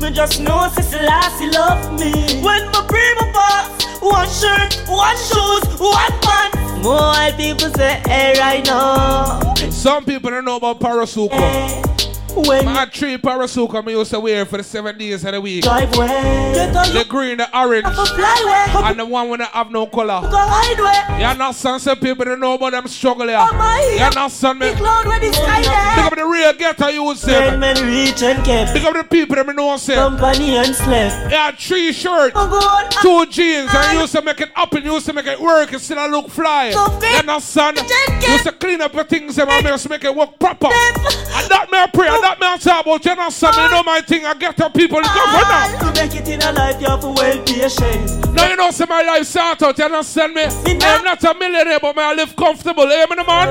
Me 0.00 0.10
just 0.10 0.40
know 0.40 0.68
Sister 0.74 1.02
Lassie 1.02 1.50
love 1.50 1.92
me. 1.98 2.12
When 2.42 2.66
my 2.72 2.84
prima 2.88 3.32
boss, 3.32 3.66
one 4.00 4.28
shirt, 4.28 4.74
one 4.88 5.16
shoes, 5.16 5.64
one 5.80 6.12
pants. 6.22 6.84
More 6.84 7.32
people 7.36 7.70
say, 7.74 8.02
hey, 8.06 8.34
right 8.38 8.64
now. 8.66 9.40
Some 9.70 10.04
people 10.04 10.30
don't 10.30 10.44
know 10.44 10.56
about 10.56 10.78
Parasuco. 10.80 11.30
Eh. 11.32 11.93
When 12.34 12.66
I 12.68 12.72
had 12.80 12.92
three 12.92 13.16
Parasuco 13.16 13.86
I 13.86 13.90
used 13.90 14.10
to 14.10 14.20
wear 14.20 14.44
for 14.44 14.56
the 14.58 14.64
seven 14.64 14.98
days 14.98 15.24
of 15.24 15.32
the 15.32 15.40
week. 15.40 15.62
Drive 15.64 15.96
way. 15.96 16.52
The 16.54 17.04
green, 17.08 17.38
the 17.38 17.58
orange, 17.58 17.84
fly 17.86 18.66
way. 18.74 18.82
and 18.88 18.98
the 18.98 19.04
one 19.06 19.28
with 19.28 19.40
the 19.40 19.46
have 19.46 19.70
no 19.70 19.86
color. 19.86 20.20
Go 20.22 20.30
ride 20.36 20.76
way. 20.78 21.18
You 21.20 21.26
understand? 21.26 21.80
Some 21.82 21.98
people 22.00 22.24
don't 22.24 22.40
know 22.40 22.54
about 22.54 22.72
them 22.72 22.88
struggle 22.88 23.28
here. 23.28 23.36
my 23.36 23.94
You 23.98 24.04
understand 24.04 24.58
me? 24.58 24.70
Big 24.70 24.78
cloud 24.78 25.06
where 25.06 25.20
the 25.20 25.32
sky 25.32 25.62
there. 25.62 25.94
Pick 25.94 26.04
up 26.12 26.16
the 26.18 26.24
real 26.26 26.52
ghetto 26.54 26.88
you 26.88 27.04
would 27.04 27.18
say. 27.18 27.48
Great 27.50 27.58
men 27.58 27.86
reach 27.86 28.22
and 28.22 28.44
kept. 28.44 28.72
Pick 28.72 28.84
up 28.84 28.94
the 28.94 29.04
people 29.04 29.36
that 29.36 29.46
me 29.46 29.54
know 29.54 29.76
say. 29.76 29.94
Company 29.94 30.56
and 30.56 30.74
slept. 30.74 31.30
Yeah, 31.32 31.50
three 31.52 31.92
shirts, 31.92 32.34
Mo 32.34 32.48
go 32.48 32.88
two 33.02 33.26
jeans, 33.30 33.70
and 33.72 33.94
you 33.94 34.00
used 34.00 34.12
to 34.14 34.22
make 34.22 34.40
it 34.40 34.50
up 34.56 34.72
and 34.72 34.84
you 34.84 34.92
used 34.94 35.06
to 35.06 35.12
make 35.12 35.26
it 35.26 35.40
work 35.40 35.72
and 35.72 35.80
still 35.80 35.98
I 35.98 36.06
look 36.08 36.28
fly. 36.30 36.70
So 36.72 36.92
You 36.92 37.00
big. 37.00 37.20
understand? 37.28 37.76
Gen- 37.76 38.22
You 38.22 38.28
used 38.32 38.44
to 38.44 38.52
clean 38.52 38.80
up 38.80 38.92
your 38.94 39.04
things 39.04 39.38
and 39.38 39.48
man, 39.48 39.62
just 39.62 39.88
make 39.88 40.02
it 40.04 40.14
work 40.14 40.38
proper. 40.38 40.66
And 40.66 41.50
that 41.50 41.68
me 41.70 41.78
I 41.78 41.88
pray, 41.92 42.08
and 42.08 42.23
that 42.24 42.40
me 42.40 42.46
talk 42.58 42.86
about. 42.86 43.04
You? 43.04 43.12
Me 43.14 43.68
know 43.70 43.82
my 43.82 44.00
thing. 44.00 44.24
I 44.24 44.34
get 44.34 44.56
the 44.56 44.68
people 44.70 44.98
in 44.98 45.04
governor. 45.04 45.78
To 45.78 45.92
make 46.00 46.14
it 46.16 46.28
in 46.28 46.42
a 46.42 46.52
life, 46.52 46.80
you 46.80 46.88
have 46.88 47.00
to 47.00 47.08
well 47.08 47.38
patient. 47.44 48.32
Now 48.32 48.48
you 48.48 48.56
know, 48.56 48.70
say 48.70 48.86
my 48.88 49.02
life 49.02 49.26
start 49.26 49.62
out. 49.62 49.78
You 49.78 49.84
understand 49.84 50.34
me? 50.34 50.46
Me 50.64 50.80
I 50.80 50.96
am 50.96 51.04
not 51.04 51.22
a 51.22 51.34
millionaire, 51.34 51.80
but 51.80 51.94
me 51.94 52.02
I 52.02 52.14
live 52.14 52.34
comfortable. 52.34 52.84
Eh, 52.84 52.86
you 52.86 52.96
hear 52.96 53.06
me, 53.08 53.16
the 53.16 53.24
man? 53.24 53.48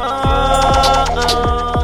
I'm 0.00 1.77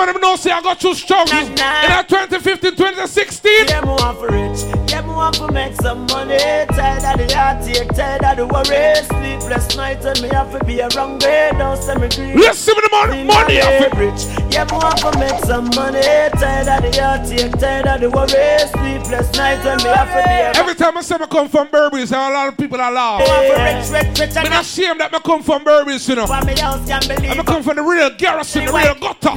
Pick 0.00 0.08
up 0.08 0.14
all 0.14 0.20
the. 0.20 0.26
I 0.26 0.30
know 0.30 0.36
say 0.36 0.50
I 0.50 0.62
got 0.62 0.80
too 0.80 0.94
strong. 0.94 1.26
Nah, 1.28 1.40
In 1.40 1.54
nah. 1.54 2.02
2015, 2.02 2.76
2016. 2.76 3.66
Yeah, 3.68 3.80
me 3.82 3.88
want 3.88 4.18
for 4.18 4.28
rich. 4.28 4.64
Yeah, 4.90 5.02
me 5.02 5.08
want 5.08 5.36
for 5.36 5.50
make 5.52 5.74
some 5.74 6.06
money. 6.06 6.38
Tired 6.38 7.04
of 7.04 7.28
the 7.28 7.34
heartache, 7.34 7.88
tired 7.94 8.24
of 8.24 8.36
the 8.36 8.46
worry. 8.46 8.94
Sleepless 9.04 9.76
nights 9.76 10.06
and 10.06 10.20
me 10.22 10.28
have 10.28 10.50
to 10.52 10.64
be 10.64 10.80
around 10.80 11.22
way. 11.22 11.50
Don't 11.58 11.76
send 11.76 12.00
me 12.00 12.08
grief. 12.08 12.34
Listen 12.36 12.74
to 12.74 12.80
the 12.80 12.88
money. 12.90 13.24
Money 13.24 13.60
off 13.60 13.92
it. 13.92 13.94
rich. 13.94 14.24
Yeah, 14.52 14.64
me 14.64 14.72
want 14.72 14.98
to 14.98 15.18
make 15.18 15.38
some 15.44 15.68
money. 15.76 16.00
Tired 16.00 16.68
of 16.68 16.80
the 16.80 17.00
heartache, 17.00 17.58
tired 17.58 17.86
of 17.86 18.00
the 18.00 18.10
worry. 18.10 18.58
Sleepless 18.72 19.32
nights 19.36 19.66
and 19.66 19.82
me 19.82 19.90
have 19.90 20.08
to 20.08 20.22
be 20.28 20.36
around. 20.40 20.56
Every 20.56 20.74
time 20.74 20.96
I 20.96 21.02
say 21.02 21.16
I 21.16 21.26
come 21.26 21.48
from 21.48 21.68
Berbice, 21.68 22.12
a 22.12 22.32
lot 22.32 22.48
of 22.48 22.56
people 22.56 22.80
are 22.80 22.92
laugh. 22.92 23.20
want 23.20 23.90
for 23.92 23.96
rich, 23.96 24.04
rich, 24.04 24.20
rich, 24.20 24.36
I'm 24.36 24.50
not 24.50 24.62
ashamed 24.62 25.00
that 25.00 25.14
I 25.14 25.18
come 25.18 25.42
from 25.42 25.64
Berbice, 25.64 26.08
you 26.08 26.16
know. 26.16 26.26
Why 26.26 26.42
me 26.44 26.58
house 26.58 26.86
can 26.88 27.02
believe. 27.06 27.30
I'm 27.30 27.44
come 27.44 27.62
from 27.62 27.76
the 27.76 27.82
real 27.82 28.10
garrison, 28.16 28.64
the 28.64 28.72
real 28.72 28.94
gutter. 28.94 29.30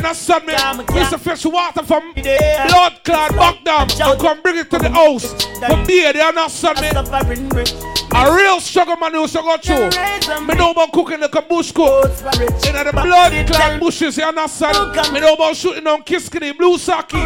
You 0.00 0.06
understand 0.06 0.46
me? 0.46 0.54
We 0.94 1.00
used 1.00 1.44
water 1.44 1.82
from 1.82 2.14
blood 2.14 3.04
clot 3.04 3.36
back 3.36 3.64
down 3.64 3.82
and 3.82 4.18
come 4.18 4.40
bring 4.40 4.56
it 4.56 4.70
to 4.70 4.78
the 4.78 4.88
house. 4.88 5.34
But 5.60 5.86
beer, 5.86 6.12
you 6.14 6.22
understand 6.22 6.80
me? 6.80 6.88
Suffering 6.88 7.48
rich. 7.50 7.74
A 8.14 8.34
real 8.34 8.60
struggle 8.60 8.96
man 8.96 9.12
used 9.12 9.34
to 9.34 9.42
go 9.42 9.58
through. 9.58 10.46
Me 10.46 10.54
know 10.54 10.70
about 10.70 10.92
cooking 10.92 11.20
like 11.20 11.34
a 11.34 11.42
bush 11.42 11.72
cook. 11.72 12.06
In 12.06 12.72
the 12.82 12.90
blood 12.94 13.46
clot 13.46 13.78
bushes, 13.78 14.16
you 14.16 14.24
understand? 14.24 15.12
Me 15.12 15.20
know 15.20 15.34
about 15.34 15.54
shooting 15.54 15.86
on 15.86 16.02
Kiskini, 16.02 16.56
Blue 16.56 16.78
Saki. 16.78 17.22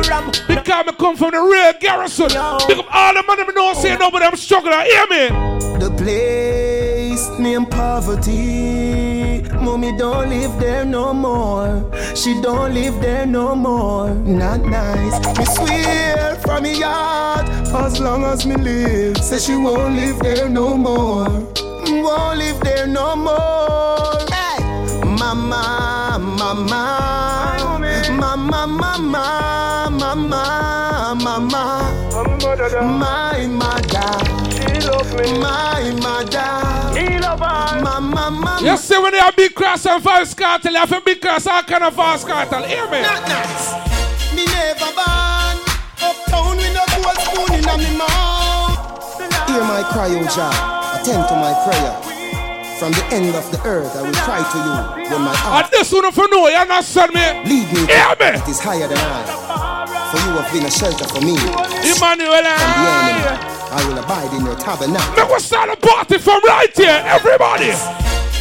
Because 0.48 0.86
me 0.86 0.92
come 0.98 1.16
from 1.16 1.30
the 1.30 1.40
real 1.40 1.74
garrison. 1.78 2.26
Pick 2.26 2.78
up 2.78 2.92
all 2.92 3.14
the 3.14 3.22
money 3.22 3.44
me 3.44 3.55
know 3.55 3.72
say 3.74 3.96
no, 3.96 4.10
but 4.10 4.20
I'm 4.24 4.34
struggling. 4.34 4.72
Hear 4.80 5.06
me? 5.06 5.28
The 5.78 5.94
place 5.96 7.28
named 7.38 7.70
poverty. 7.70 9.23
Mommy 9.61 9.97
don't 9.97 10.28
live 10.28 10.59
there 10.61 10.85
no 10.85 11.12
more. 11.12 11.85
She 12.15 12.40
don't 12.40 12.74
live 12.74 13.01
there 13.01 13.27
no 13.27 13.55
more. 13.55 14.11
Not 14.11 14.61
nice. 14.61 15.19
Me 15.39 15.44
swear 15.44 16.36
from 16.43 16.62
me 16.62 16.81
heart, 16.81 17.48
as 17.74 18.01
long 18.01 18.24
as 18.24 18.47
me 18.47 18.56
live. 18.56 19.16
Say 19.19 19.39
she 19.39 19.56
won't 19.56 19.94
live 19.97 20.19
there 20.20 20.48
no 20.48 20.77
more. 20.77 21.28
Won't 21.86 22.39
live 22.39 22.61
there 22.61 22.86
no 22.86 23.16
more. 23.16 24.19
Hey, 24.31 24.59
mama, 25.05 26.19
mama, 26.20 26.85
mama, 28.09 28.66
mama, 28.66 29.09
mama, 30.11 31.15
mama. 31.23 31.90
My 32.82 33.47
mother, 33.47 34.44
my 34.89 35.93
mother, 36.02 37.82
mama, 37.82 38.01
mama. 38.31 38.59
You 38.62 38.77
see 38.77 38.98
when 38.98 39.12
they 39.12 39.19
have 39.19 39.36
big 39.36 39.55
cross 39.55 39.86
and 39.86 40.02
false 40.02 40.35
cartel, 40.35 40.73
you 40.73 40.78
have 40.78 40.93
a 40.93 41.01
big 41.01 41.20
cross 41.20 41.47
all 41.47 41.62
kind 41.62 41.85
of 41.85 41.94
false 41.94 42.24
cartel. 42.24 42.62
Hear 42.65 42.85
me? 42.90 43.02
Not 43.02 43.23
nice. 43.28 43.73
Me 44.35 44.44
never 44.47 44.90
born 44.93 45.56
uptown 46.02 46.56
with 46.56 46.74
no 46.74 46.85
gold 47.02 47.16
spoon 47.16 47.55
in 47.55 47.65
me 47.78 47.98
mouth. 47.98 48.78
Hear 49.48 49.62
my 49.65 49.82
cry, 49.93 50.09
O 50.11 50.24
Jah. 50.35 51.01
Attend 51.01 51.28
to 51.28 51.35
my 51.36 51.52
prayer. 51.65 52.01
From 52.78 52.93
the 52.93 53.05
end 53.15 53.35
of 53.35 53.51
the 53.52 53.61
earth, 53.65 53.94
I 53.97 54.02
will 54.02 54.12
cry 54.12 54.43
to 54.43 54.59
you 54.59 55.11
when 55.15 55.23
my 55.23 55.35
heart 55.36 55.65
And 55.65 55.73
this 55.73 55.93
one 55.93 56.11
for 56.12 56.27
know, 56.28 56.48
you 56.48 56.56
understand 56.56 57.15
me? 57.15 57.23
lead 57.48 57.73
me. 57.73 57.86
Hear 57.86 58.16
me? 58.19 58.36
It 58.36 58.48
is 58.48 58.59
higher 58.61 58.89
than 58.89 58.98
I. 58.98 60.11
For 60.11 60.19
you 60.19 60.36
have 60.36 60.52
been 60.52 60.66
a 60.66 60.70
shelter 60.70 61.06
for 61.06 61.20
me. 61.20 61.39
Emmanuel, 61.86 62.43
From 62.43 62.82
the 62.82 62.90
enemy, 62.90 63.53
I 63.74 63.82
will 63.88 63.98
abide 63.98 64.32
in 64.38 64.46
your 64.46 64.55
tabernacle. 64.55 65.16
Now 65.16 65.26
we 65.26 65.40
start 65.40 65.68
a 65.68 65.74
party 65.74 66.18
from 66.18 66.40
right 66.46 66.70
here, 66.76 67.02
everybody. 67.10 67.74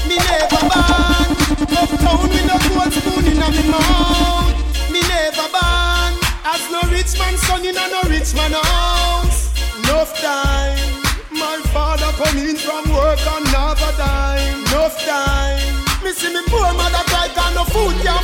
Me 0.05 0.21
never 0.21 0.61
born 0.61 1.33
uptown 1.73 2.29
with 2.29 2.45
no 2.45 2.57
gold 2.69 2.93
spoon 2.93 3.25
in 3.25 3.41
me 3.41 3.63
mouth. 3.65 4.53
Me 4.93 5.01
never 5.01 5.49
born 5.49 6.13
as 6.45 6.61
no 6.69 6.85
rich 6.93 7.17
man 7.17 7.33
son 7.49 7.65
in 7.65 7.73
no 7.73 8.01
rich 8.13 8.29
man 8.37 8.53
house. 8.53 9.49
Enough 9.81 10.13
time, 10.21 11.01
my 11.33 11.57
father 11.73 12.13
come 12.21 12.37
in 12.37 12.55
from 12.55 12.85
work 12.93 13.17
and 13.33 13.45
never 13.49 13.89
dime. 13.97 14.61
Enough 14.69 15.01
time, 15.01 15.65
me 16.03 16.13
see 16.13 16.29
me 16.29 16.45
poor 16.45 16.69
mother 16.77 17.01
cry 17.09 17.27
'cause 17.33 17.55
no 17.57 17.63
food 17.73 17.97
can 18.05 18.21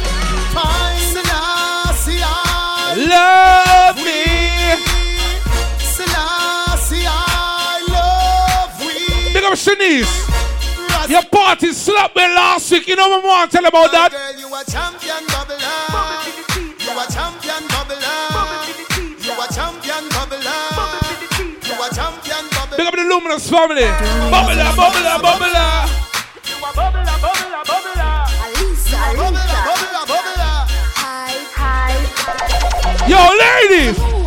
find. 0.54 1.02
Selassie, 1.10 2.22
I 2.22 2.94
Love 3.10 3.59
Selassie, 9.60 10.04
I 10.04 10.08
love 10.08 10.30
we. 10.30 11.08
Big 11.08 11.10
up 11.10 11.10
Shanice. 11.10 11.10
Your 11.10 11.24
party 11.24 11.74
slapped 11.74 12.16
me 12.16 12.24
last 12.24 12.72
week. 12.72 12.88
You 12.88 12.96
know 12.96 13.10
what 13.10 13.24
I 13.24 13.28
want 13.28 13.52
to 13.52 13.58
tell 13.58 13.66
about 13.66 13.92
that? 13.92 14.12
Girl, 14.12 14.40
you 14.40 14.48
a 14.56 14.64
champion 14.66 15.24
bubbler. 15.28 15.60
You 16.80 16.92
a 16.96 17.06
champion 17.12 17.64
bubbler. 17.68 18.08
You 19.20 19.34
a 19.34 19.48
champion 19.54 20.04
bubbler. 20.10 20.48
You 21.68 21.76
a 21.76 21.88
champion 21.94 22.46
bubbler. 22.50 22.78
Big 22.78 22.88
up 22.88 22.94
the 22.96 23.04
Luminous 23.04 23.50
family. 23.50 23.90
Bubbler, 24.32 24.72
bubbler, 24.76 25.20
bubbler. 25.20 25.88
You 26.48 26.56
a 26.56 26.72
bubbler, 26.72 27.18
bubbler, 27.20 27.64
bubbler. 27.68 28.26
Alisa, 28.44 28.98
Bubbler, 29.16 29.44
Alisa. 29.44 29.60
bubbler, 29.68 30.06
bubbler. 30.08 30.68
Hi, 30.96 31.36
hi. 31.56 31.94
Yo, 33.08 33.22
ladies. 33.38 34.19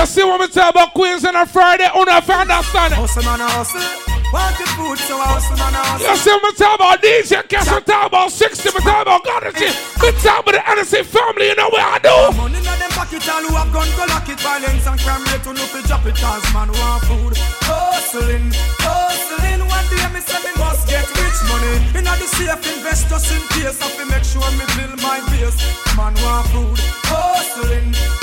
You 0.00 0.06
see 0.06 0.24
what 0.24 0.40
we 0.40 0.48
talk 0.48 0.72
about 0.72 0.94
Queens 0.96 1.28
on 1.28 1.36
a 1.36 1.44
Friday? 1.44 1.84
You 1.84 2.08
understand 2.08 2.48
it. 2.48 2.96
Hustle 2.96 3.20
man 3.20 3.36
a 3.36 3.44
hustle. 3.52 3.84
Want 4.32 4.56
the 4.56 4.64
food, 4.72 4.96
so 4.96 5.20
I 5.20 5.28
hustle 5.36 5.60
man 5.60 5.76
hustle. 5.76 6.08
You 6.08 6.16
see 6.16 6.32
what 6.32 6.40
we 6.40 6.52
talk 6.56 6.74
about 6.80 7.04
DJ 7.04 7.44
Cash? 7.44 7.68
We 7.68 7.84
talk 7.84 8.08
about 8.08 8.32
60. 8.32 8.64
We 8.72 8.80
talk 8.80 9.04
about 9.04 9.20
Goddessy. 9.28 9.68
We 10.00 10.08
talk 10.24 10.40
about 10.40 10.56
the 10.56 10.64
NSC 10.64 11.04
family. 11.04 11.52
You 11.52 11.56
know 11.60 11.68
what 11.68 11.84
I 11.84 12.00
do? 12.00 12.16
Money 12.32 12.64
in 12.64 12.64
them 12.64 12.88
pocket, 12.96 13.28
all 13.28 13.44
who 13.44 13.52
have 13.52 13.68
gun 13.76 13.92
go 13.92 14.08
lock 14.08 14.24
it. 14.24 14.40
Violence 14.40 14.88
and 14.88 14.96
crime 15.04 15.20
rate, 15.28 15.44
who 15.44 15.52
know 15.52 15.68
fi 15.68 15.84
drop 15.84 16.08
it. 16.08 16.16
Cause 16.16 16.48
man 16.56 16.72
want 16.72 17.04
food. 17.04 17.36
Hustling, 17.68 18.56
hustling. 18.80 19.60
One 19.68 19.84
day 19.92 20.08
me 20.16 20.24
say 20.24 20.40
me 20.40 20.52
must 20.56 20.88
get 20.88 21.04
rich 21.12 21.40
money. 21.44 22.00
Inna 22.00 22.16
the 22.16 22.24
safe, 22.24 22.56
invest 22.72 23.12
just 23.12 23.28
in 23.36 23.44
case. 23.52 23.76
I 23.84 23.92
fi 24.00 24.08
make 24.08 24.24
sure 24.24 24.48
me 24.56 24.64
build 24.80 24.96
my 25.04 25.20
base. 25.28 25.60
Man 25.92 26.16
want 26.24 26.48
food. 26.48 26.80
Hustling, 27.04 27.92
hustling. 27.92 28.19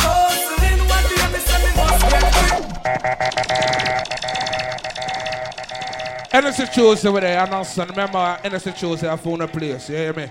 NSC 6.31 6.73
Tuesday 6.73 7.09
over 7.09 7.19
there, 7.19 7.53
also 7.53 7.85
remember 7.85 8.18
NSC 8.43 8.77
Tuesday 8.77 9.09
I 9.11 9.18
found 9.18 9.41
a 9.41 9.47
place, 9.47 9.89
you 9.89 9.95
hear 9.95 10.14
me? 10.14 10.30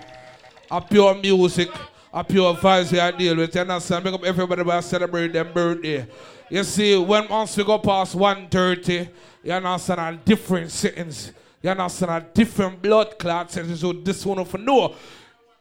A 0.71 0.81
pure 0.81 1.15
music, 1.17 1.69
a 2.13 2.25
pure 2.25 2.55
vibes 2.55 2.93
we 2.93 2.99
I 3.01 3.11
deal 3.11 3.37
with, 3.37 3.55
you 3.55 3.61
understand? 3.61 4.05
Make 4.05 4.15
up 4.15 4.25
everybody 4.25 4.65
by 4.65 4.81
celebrate 4.81 5.33
their 5.35 5.45
birthday. 5.45 6.07
You 6.49 6.65
see, 6.65 6.97
when 6.97 7.29
once 7.29 7.57
we 7.57 7.65
go 7.65 7.79
past 7.79 8.15
130, 8.15 9.09
you 9.43 9.53
understand, 9.53 10.01
on 10.01 10.21
different 10.25 10.71
settings, 10.71 11.33
you 11.61 11.69
understand, 11.69 12.11
on 12.11 12.27
different 12.33 12.81
blood 12.81 13.19
clot 13.19 13.51
settings, 13.51 13.81
so 13.81 13.93
this 13.93 14.25
one 14.25 14.45
for 14.45 14.59
know. 14.59 14.95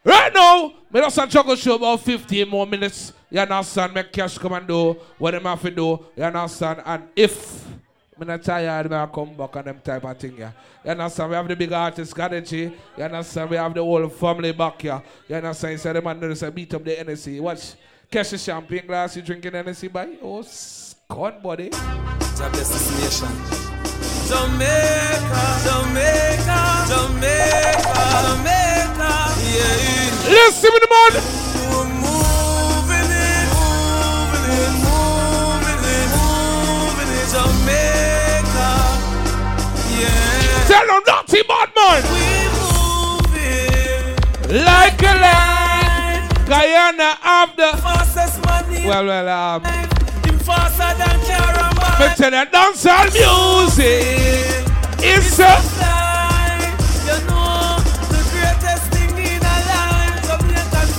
Right 0.03 0.31
now, 0.33 0.73
me 0.93 1.01
just 1.01 1.17
a 1.17 1.27
juggle 1.27 1.55
show 1.55 1.75
about 1.75 1.99
15 2.01 2.47
more 2.47 2.67
minutes. 2.67 3.11
You 3.35 3.41
understand? 3.41 3.93
Make 3.93 4.13
cash 4.13 4.37
come 4.37 4.53
and 4.53 4.65
do 4.65 4.93
what 5.17 5.31
them 5.31 5.43
have 5.43 5.61
to 5.61 5.69
do. 5.69 6.05
You 6.15 6.23
understand? 6.23 6.81
And 6.85 7.03
if 7.13 7.67
me 8.17 8.25
not 8.25 8.41
tired, 8.41 8.93
I 8.93 9.05
come 9.07 9.35
back 9.35 9.57
on 9.57 9.65
them 9.65 9.81
type 9.83 10.05
of 10.05 10.17
thing, 10.17 10.37
yeah. 10.37 10.51
You 10.85 10.91
understand? 10.91 11.31
We 11.31 11.35
have 11.35 11.45
the 11.49 11.55
big 11.57 11.73
artist, 11.73 12.15
Gadachi. 12.15 12.73
You 12.95 13.03
understand? 13.03 13.49
We 13.49 13.57
have 13.57 13.73
the 13.73 13.83
whole 13.83 14.07
family 14.07 14.53
back 14.53 14.81
here. 14.81 15.03
You 15.27 15.35
understand? 15.35 15.73
He 15.73 15.77
said, 15.79 15.97
the 15.97 16.01
man 16.01 16.17
knows 16.17 16.43
I 16.43 16.49
beat 16.49 16.73
up 16.75 16.85
the 16.85 16.95
NSC. 16.95 17.41
Watch. 17.41 17.73
Catch 18.09 18.29
the 18.29 18.37
champagne 18.37 18.87
glass, 18.87 19.17
you 19.17 19.21
drinking 19.21 19.51
NSC 19.51 19.91
by? 19.91 20.15
Oh, 20.21 20.41
scone, 20.41 21.41
buddy. 21.43 21.71
God 21.71 22.51
bless 22.53 22.69
this 22.69 22.89
nation. 23.01 23.35
Jamaica, 24.29 25.43
Jamaica, 25.65 26.85
Jamaica, 26.87 27.99
Jamaica, 28.23 29.11
yeah. 29.43 30.29
Listen 30.29 30.71
to 30.71 30.79
the 30.79 30.87
man. 30.89 31.44
Tell 40.75 40.87
them 40.87 41.03
naughty 41.07 41.41
bad 41.47 41.69
man. 41.73 42.01
Like 44.65 45.01
a 45.03 45.13
light. 45.23 46.27
Guyana 46.45 47.15
have 47.21 47.55
the 47.55 47.71
fastest 47.81 48.43
money. 48.43 48.85
Well, 48.85 49.05
well, 49.05 49.29
um. 49.29 49.63
Faster 50.43 50.91
than 50.99 51.19
Caramba. 51.21 51.87
Me 51.99 52.07
tell 52.17 52.33
you, 52.33 52.45
dancehall 52.51 53.07
music 53.13 54.65
a 55.01 55.19
the 58.11 58.21
greatest 58.31 58.87
a 58.91 59.47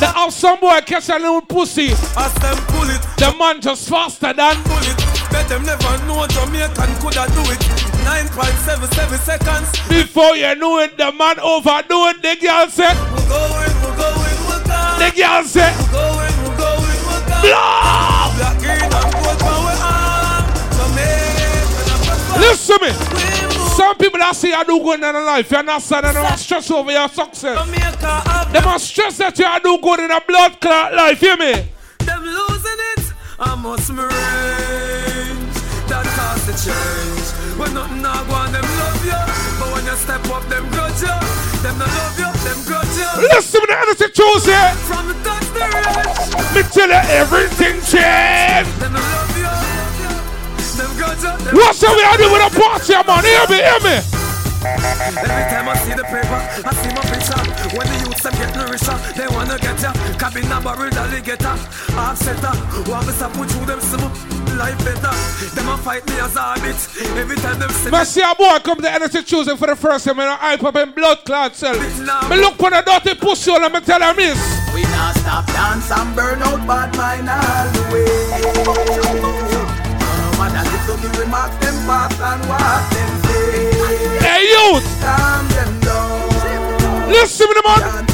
The 0.00 0.06
house 0.06 0.36
some 0.36 0.58
boy 0.58 0.80
catch 0.86 1.08
a 1.10 1.18
little 1.18 1.42
pussy. 1.42 1.90
As 2.16 2.32
them 2.34 2.56
pull 2.68 2.88
it, 2.88 3.02
The 3.18 3.34
man 3.38 3.60
just 3.60 3.88
faster 3.90 4.32
than 4.32 4.56
pull 4.64 4.78
it. 4.78 4.96
Bet 5.30 5.48
them 5.50 5.64
never 5.64 5.98
know 6.06 6.26
Jamaican 6.28 6.94
coulda 7.00 7.26
do 7.34 7.42
it. 7.52 7.85
9.77 8.06 9.18
seconds. 9.18 9.88
Before 9.88 10.36
you 10.36 10.54
know 10.54 10.78
it, 10.78 10.96
the 10.96 11.10
man 11.12 11.40
overdo 11.40 12.06
it. 12.06 12.22
The 12.22 12.36
girl 12.40 12.68
say, 12.68 12.94
We're 12.94 13.28
going, 13.28 13.74
we're 13.82 13.96
going, 13.98 14.38
we're 14.46 14.62
going. 14.62 14.98
the 15.02 15.10
girl 15.16 15.42
say, 15.44 15.74
We're 15.74 15.90
going, 15.90 16.34
we're 16.46 16.56
going, 16.56 17.00
we're 17.02 17.26
going. 17.26 17.42
Blow! 17.42 18.30
Black, 18.38 18.58
green, 18.62 18.78
and 18.78 19.10
gold 19.10 19.38
power 19.42 19.74
arm. 19.82 20.46
Jamaican, 20.78 22.40
Listen 22.40 22.78
to 22.78 22.84
me. 22.86 22.92
Some 23.76 23.96
people 23.98 24.18
that 24.20 24.34
see 24.36 24.50
you 24.50 24.64
do 24.64 24.78
good 24.80 24.94
in 24.94 25.00
their 25.00 25.12
life, 25.24 25.50
you're 25.50 25.62
not 25.62 25.82
sad 25.82 26.04
and 26.04 26.16
they 26.16 26.22
must 26.22 26.44
stress 26.44 26.70
over 26.70 26.90
your 26.90 27.08
success. 27.08 27.58
Jamaica 27.58 28.48
They 28.52 28.60
must 28.60 28.86
stress 28.86 29.18
that 29.18 29.36
you 29.38 29.60
do 29.62 29.78
good 29.82 30.00
in 30.00 30.10
a 30.10 30.20
blood 30.20 30.60
clot 30.60 30.94
life, 30.94 31.20
hear 31.20 31.36
me? 31.36 31.52
them 32.06 32.22
losing 32.22 32.80
it. 32.96 33.12
I 33.38 33.54
must 33.56 33.90
range. 33.90 35.54
That 35.88 36.04
the 36.46 36.52
change. 36.64 37.15
When 37.66 37.74
nothing 37.74 38.06
I 38.06 38.22
go 38.30 38.34
on, 38.38 38.54
them 38.54 38.62
love 38.62 39.02
you. 39.02 39.22
But 39.58 39.68
when 39.74 39.82
you 39.90 39.96
step 39.98 40.22
up, 40.30 40.46
them 40.46 40.70
grudge 40.70 41.02
you. 41.02 41.18
Them 41.66 41.74
not 41.82 41.90
love 41.98 42.14
you, 42.14 42.30
them 42.46 42.58
grudge 42.62 42.94
you. 42.94 43.10
Listen 43.26 43.58
to 43.58 43.66
the 43.66 43.74
energy 43.74 44.06
Tuesday. 44.14 44.70
From 44.86 45.10
the 45.10 45.18
touch 45.26 45.50
the 45.50 45.66
rich. 45.66 46.30
Me 46.54 46.62
tell 46.62 46.86
you 46.86 47.02
everything 47.10 47.82
change. 47.82 48.70
Them 48.78 48.94
not 48.94 49.02
love 49.02 49.34
you. 49.34 49.50
Them 50.78 50.90
grudge 50.94 51.26
you. 51.26 51.34
Them 51.42 51.58
What's 51.58 51.82
up 51.82 51.90
we 51.98 52.06
are 52.06 52.14
doing 52.14 52.38
with 52.38 52.46
a 52.46 52.50
party, 52.54 52.94
man? 53.02 53.26
Hear 53.26 53.46
me, 53.50 53.58
hear 53.58 53.80
me. 53.82 53.96
Every 54.62 55.44
time 55.50 55.66
I 55.66 55.74
see 55.82 55.94
the 55.98 56.06
paper, 56.06 56.38
I 56.38 56.70
see 56.70 56.90
my 56.94 57.02
picture. 57.02 57.42
When 57.74 57.86
the 57.90 57.98
youths 58.06 58.22
them 58.22 58.34
get 58.38 58.54
richer, 58.70 58.94
they 59.18 59.26
wanna 59.34 59.58
get 59.58 59.82
ya. 59.82 59.90
Cabin 60.22 60.54
a 60.54 60.62
barrel 60.62 60.94
alligator. 60.94 61.58
Want 61.98 63.06
me 63.10 63.12
to 63.18 63.26
put 63.34 63.50
through 63.50 63.66
them 63.66 63.80
some 63.82 64.06
life 64.56 64.78
better. 64.84 65.12
Them 65.54 65.68
a 65.68 65.76
fight 65.78 66.06
me 66.08 66.18
as 66.18 66.34
a 66.36 66.42
habit. 66.42 66.76
Every 67.16 67.36
time 67.36 67.58
them 67.58 67.70
see 67.70 67.90
Me 67.90 68.04
see 68.04 68.22
a 68.22 68.34
boy 68.34 68.58
come 68.64 68.80
to 68.80 68.90
energy 68.90 69.22
Tuesday 69.22 69.56
for 69.56 69.66
the 69.68 69.76
first 69.76 70.04
time 70.06 70.18
and 70.18 70.28
I 70.28 70.36
hype 70.36 70.64
up 70.64 70.76
in 70.76 70.90
blood 70.92 71.24
clot 71.24 71.54
cell. 71.54 71.74
Me 72.28 72.36
look 72.36 72.56
for 72.56 72.70
the 72.70 72.82
dirty 72.84 73.14
pussy 73.18 73.50
hole 73.50 73.62
and 73.64 73.72
me 73.72 73.80
tell 73.80 74.00
him 74.02 74.16
this. 74.16 74.38
We 74.74 74.82
not 74.82 75.14
stop 75.16 75.46
dance 75.46 75.90
and 75.90 76.16
burn 76.16 76.42
out 76.42 76.66
bad 76.66 76.96
mind 76.96 77.28
all 77.28 77.68
the 77.72 77.82
way. 77.92 78.06
No 80.08 80.28
matter 80.40 80.64
little 80.70 80.96
me 81.04 81.08
remark 81.20 81.52
them 81.60 81.76
fast 81.86 82.20
and 82.20 82.42
what 82.48 82.82
them 82.92 83.12
say. 83.24 84.24
Hey 84.24 84.42
youth, 84.50 84.86
Calm 85.00 85.48
them 85.48 85.72
down. 85.80 87.08
listen 87.12 87.46
to 87.46 87.54
me 87.54 87.62
man. 87.64 88.06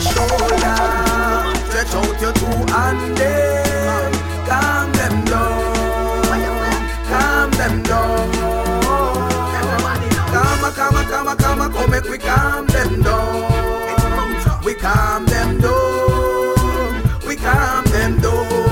Your 0.00 0.12
shoulder. 0.12 0.76
Stretch 1.66 1.94
out 1.94 2.20
your 2.20 2.32
two 2.32 3.14
there. 3.14 4.10
Calm 4.46 4.92
them 4.92 5.24
down. 5.24 6.40
Calm 7.08 7.50
them 7.52 7.82
down. 7.82 8.32
Calma, 10.32 10.70
calma, 10.72 11.04
calma, 11.04 11.36
calma, 11.36 11.68
come 11.70 11.90
make 11.90 12.04
we 12.04 12.18
calm 12.18 12.66
them 12.66 13.02
down. 13.02 14.64
We 14.64 14.74
calm 14.74 15.26
them 15.26 15.60
down. 15.60 17.20
We 17.26 17.36
calm 17.36 17.84
them 17.84 18.20
down. 18.20 18.70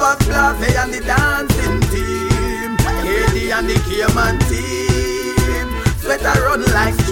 Of 0.00 0.18
class, 0.20 0.56
they 0.60 0.76
and 0.76 0.94
the 0.94 1.00
dancing 1.00 1.80
team. 1.90 2.76
KD 3.02 3.50
and 3.52 3.68
the 3.68 3.74
Cayman 3.88 4.38
team. 4.46 5.66
Sweater 5.98 6.40
run 6.40 6.62
like 6.72 7.07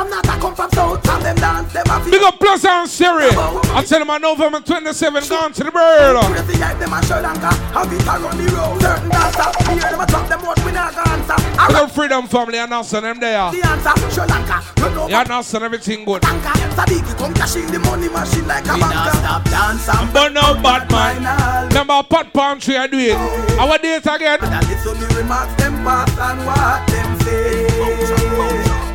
from 0.00 0.10
north, 0.10 0.22
that 0.24 0.40
come 0.40 0.54
from 0.54 0.70
south, 0.70 1.08
and 1.08 1.24
them 1.24 1.36
dance, 1.36 1.72
them 1.72 1.86
have 1.86 2.04
Big 2.04 2.22
up 2.22 2.38
Plus 2.40 2.64
and 2.64 2.88
Siri. 2.88 3.28
I 3.76 3.84
tell 3.84 4.00
him 4.00 4.10
I 4.10 4.18
November 4.18 4.60
27 4.60 5.28
gone 5.28 5.52
to 5.52 5.64
the 5.64 5.70
bird. 5.70 6.16
Crazy 6.24 6.56
hype 6.60 6.78
them 6.78 6.92
a 6.92 7.02
Sri 7.04 7.20
Lanka 7.20 7.52
Have 7.76 7.92
it 7.92 8.06
around 8.06 8.36
the 8.38 8.46
road 8.56 8.80
Certain 8.80 9.08
dancer 9.10 9.48
Hear 9.68 9.90
them 9.90 10.00
a 10.00 10.06
drop 10.06 10.28
them 10.28 10.40
out 10.40 10.58
We 10.64 10.72
not 10.72 10.94
gonna 10.94 11.10
answer 11.10 11.36
Good 11.68 11.90
freedom 11.92 12.26
family, 12.26 12.58
and 12.58 12.70
Nelson, 12.70 13.02
them 13.02 13.20
there. 13.20 13.50
The 13.52 13.60
answer, 13.66 14.10
Sri 14.10 14.24
Lanka. 14.26 14.62
Run 14.80 14.98
over 14.98 15.10
Yeah, 15.10 15.22
Nelson, 15.24 15.62
everything 15.62 16.04
good. 16.04 16.22
Sadiki 16.22 17.18
come 17.18 17.34
cashing 17.34 17.66
the 17.66 17.78
money 17.80 18.08
machine 18.08 18.46
like 18.46 18.64
a 18.64 18.78
banker. 18.78 19.16
Stop 19.18 19.44
dance 19.44 19.88
and 19.88 20.12
But 20.12 20.32
no 20.32 20.54
bad 20.62 20.90
man. 20.90 21.68
Remember 21.68 22.02
pot 22.08 22.32
palm 22.32 22.58
tree 22.58 22.76
I 22.76 22.86
do 22.86 22.98
it. 22.98 23.16
Our 23.58 23.78
date 23.78 24.06
again. 24.06 24.38
And 24.40 24.66
listen 24.68 24.98
me 24.98 25.06
remarks 25.16 25.54
them 25.60 25.84
pass 25.84 26.08
and 26.18 26.46
what 26.46 26.86
them 26.88 27.06
say. 27.06 27.09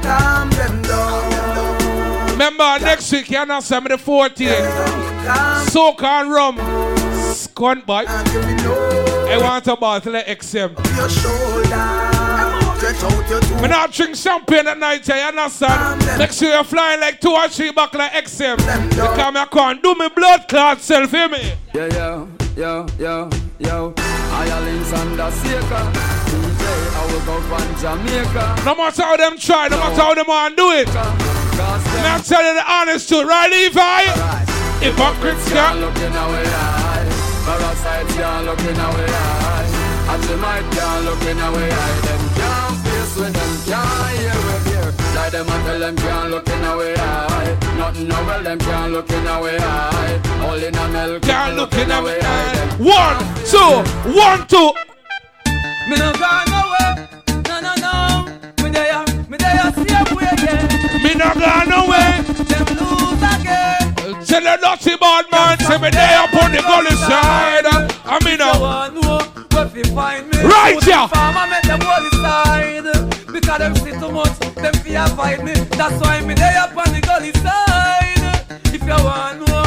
Calm 0.06 0.49
them 0.52 0.82
down. 0.84 2.30
Remember 2.32 2.80
next 2.80 3.11
week, 3.11 3.30
you 3.32 3.61
some 3.61 3.86
of 3.86 3.91
the 3.91 3.98
14th. 3.98 5.69
Soak 5.69 6.03
and 6.03 6.32
rum. 6.32 6.57
Scunt 7.34 7.86
boy. 7.86 8.03
I 8.07 9.38
want 9.41 9.68
a 9.68 9.76
bottle 9.76 10.15
of 10.15 10.26
XM. 10.26 10.76
Your 10.95 11.10
shoulder. 11.10 12.15
Me 13.61 13.68
not 13.68 13.91
drink 13.91 14.15
champagne 14.15 14.68
at 14.68 14.77
night, 14.77 15.07
you 15.07 15.14
understand? 15.15 15.99
Next 16.19 16.40
year 16.41 16.52
you're 16.52 16.64
flying 16.64 16.99
like 16.99 17.19
two 17.19 17.32
or 17.32 17.48
three 17.48 17.72
buckle 17.72 18.02
of 18.02 18.11
XM. 18.11 18.57
Because 18.57 19.34
me 19.34 19.45
come 19.49 19.82
do 19.82 19.95
me 19.95 20.10
blood 20.10 20.48
clot 20.48 20.82
self, 20.82 21.10
hear 21.10 21.27
me? 21.30 21.53
Yeah, 21.73 21.88
yeah, 21.88 22.27
yo, 22.56 22.86
yo, 22.99 23.30
yo. 23.57 23.94
Ireland's 23.98 24.94
under 24.94 25.32
Seeker. 25.32 26.25
DJ, 26.76 26.96
I 26.96 27.06
will 27.12 27.26
go 27.26 27.42
from 27.48 27.76
Jamaica. 27.80 28.56
No 28.66 28.76
matter 28.76 29.04
how 29.04 29.18
them 29.18 29.38
try, 29.38 29.68
no 29.68 29.78
matter 29.78 30.02
how 30.02 30.14
them 30.14 30.26
want 30.28 30.58
do 30.58 30.72
it. 30.72 30.88
Me 30.88 30.94
I 30.94 32.22
tell 32.24 32.44
you 32.44 32.54
the 32.54 32.66
honest 32.70 33.08
truth, 33.08 33.28
right 33.28 33.50
Levi? 33.50 34.04
Hypocrites 34.84 35.50
can't 35.50 35.80
look 35.80 35.96
in 35.98 36.14
our 36.14 36.36
eye. 36.36 37.08
Parasites 37.46 38.16
can't 38.16 38.46
look 38.46 38.60
in 38.60 38.78
our 38.78 38.94
eye. 38.94 39.86
Ajimite 40.06 40.72
can't 40.72 41.06
look 41.06 41.22
in 41.24 41.40
our 41.40 41.56
eye. 41.56 42.02
Them 42.06 42.24
can't 42.36 42.78
face 42.84 43.16
with 43.16 43.34
them 43.34 43.54
can't 43.66 44.18
hear 44.20 44.40
with 44.46 44.66
here. 44.68 45.16
Like 45.16 45.32
them 45.32 45.50
and 45.50 45.66
tell 45.66 45.80
them 45.80 45.96
can't 45.96 46.30
look 46.30 46.48
in 46.48 46.64
our 46.64 46.84
eye. 46.84 47.58
Nothing 47.78 48.08
no 48.08 48.16
well 48.26 48.44
them 48.44 48.60
can't 48.60 48.92
look 48.92 49.10
in 49.10 49.28
our 49.28 49.50
eye. 49.50 50.22
All 50.44 50.62
in 50.62 50.76
a 50.76 50.88
milk 50.90 51.22
Can't 51.24 51.56
look 51.56 51.74
in 51.74 51.92
our 51.92 52.10
eye. 52.10 52.76
One, 52.78 53.18
two, 53.46 54.12
one, 54.12 54.48
two. 54.48 54.95
Me 55.88 55.95
no 55.98 56.12
gone 56.14 56.49
nowhere. 56.49 57.10
No, 57.48 57.60
no, 57.62 57.74
no. 57.86 57.94
Me 58.64 58.70
there, 58.72 59.06
me 59.30 59.38
there, 59.38 59.72
same 59.74 60.16
way 60.16 60.28
again. 60.32 61.03
Me 61.03 61.14
no 61.14 61.30
gone 61.34 61.70
nowhere. 61.70 62.24
Them 62.49 62.66
lose 62.80 63.22
again. 63.22 63.94
Tell 64.26 64.41
the 64.41 64.57
dirty 64.62 64.98
bad 64.98 65.26
man, 65.32 65.60
say 65.60 65.78
me 65.78 65.90
there 65.91 66.20
up 66.20 66.34
on 66.41 66.52
the 66.52 66.62
gully 66.62 66.95
side. 66.95 67.66
I 68.06 68.20
mean, 68.26 68.40
You 68.40 68.45
uh, 68.45 68.60
want 68.60 68.94
know 68.95 69.20
where 69.53 69.68
fi 69.70 69.84
find 69.94 70.30
me? 70.30 70.38
Right, 70.44 70.88
yeah. 70.88 71.07
Farmer 71.07 71.48
make 71.49 71.64
them 71.64 71.82
all 71.82 72.10
side 72.22 72.84
because 73.32 73.57
them 73.60 73.76
see 73.76 73.91
too 73.91 74.12
much. 74.12 74.40
Them 74.56 74.74
fi 74.82 74.95
avoid 74.95 75.44
me. 75.45 75.53
That's 75.78 76.02
why 76.02 76.22
me 76.22 76.34
there 76.34 76.60
up 76.62 76.76
on 76.76 76.94
the 76.94 77.02
gully 77.02 77.32
side. 77.34 78.45
If 78.74 78.82
you 78.82 79.03
want 79.06 79.48
know 79.48 79.65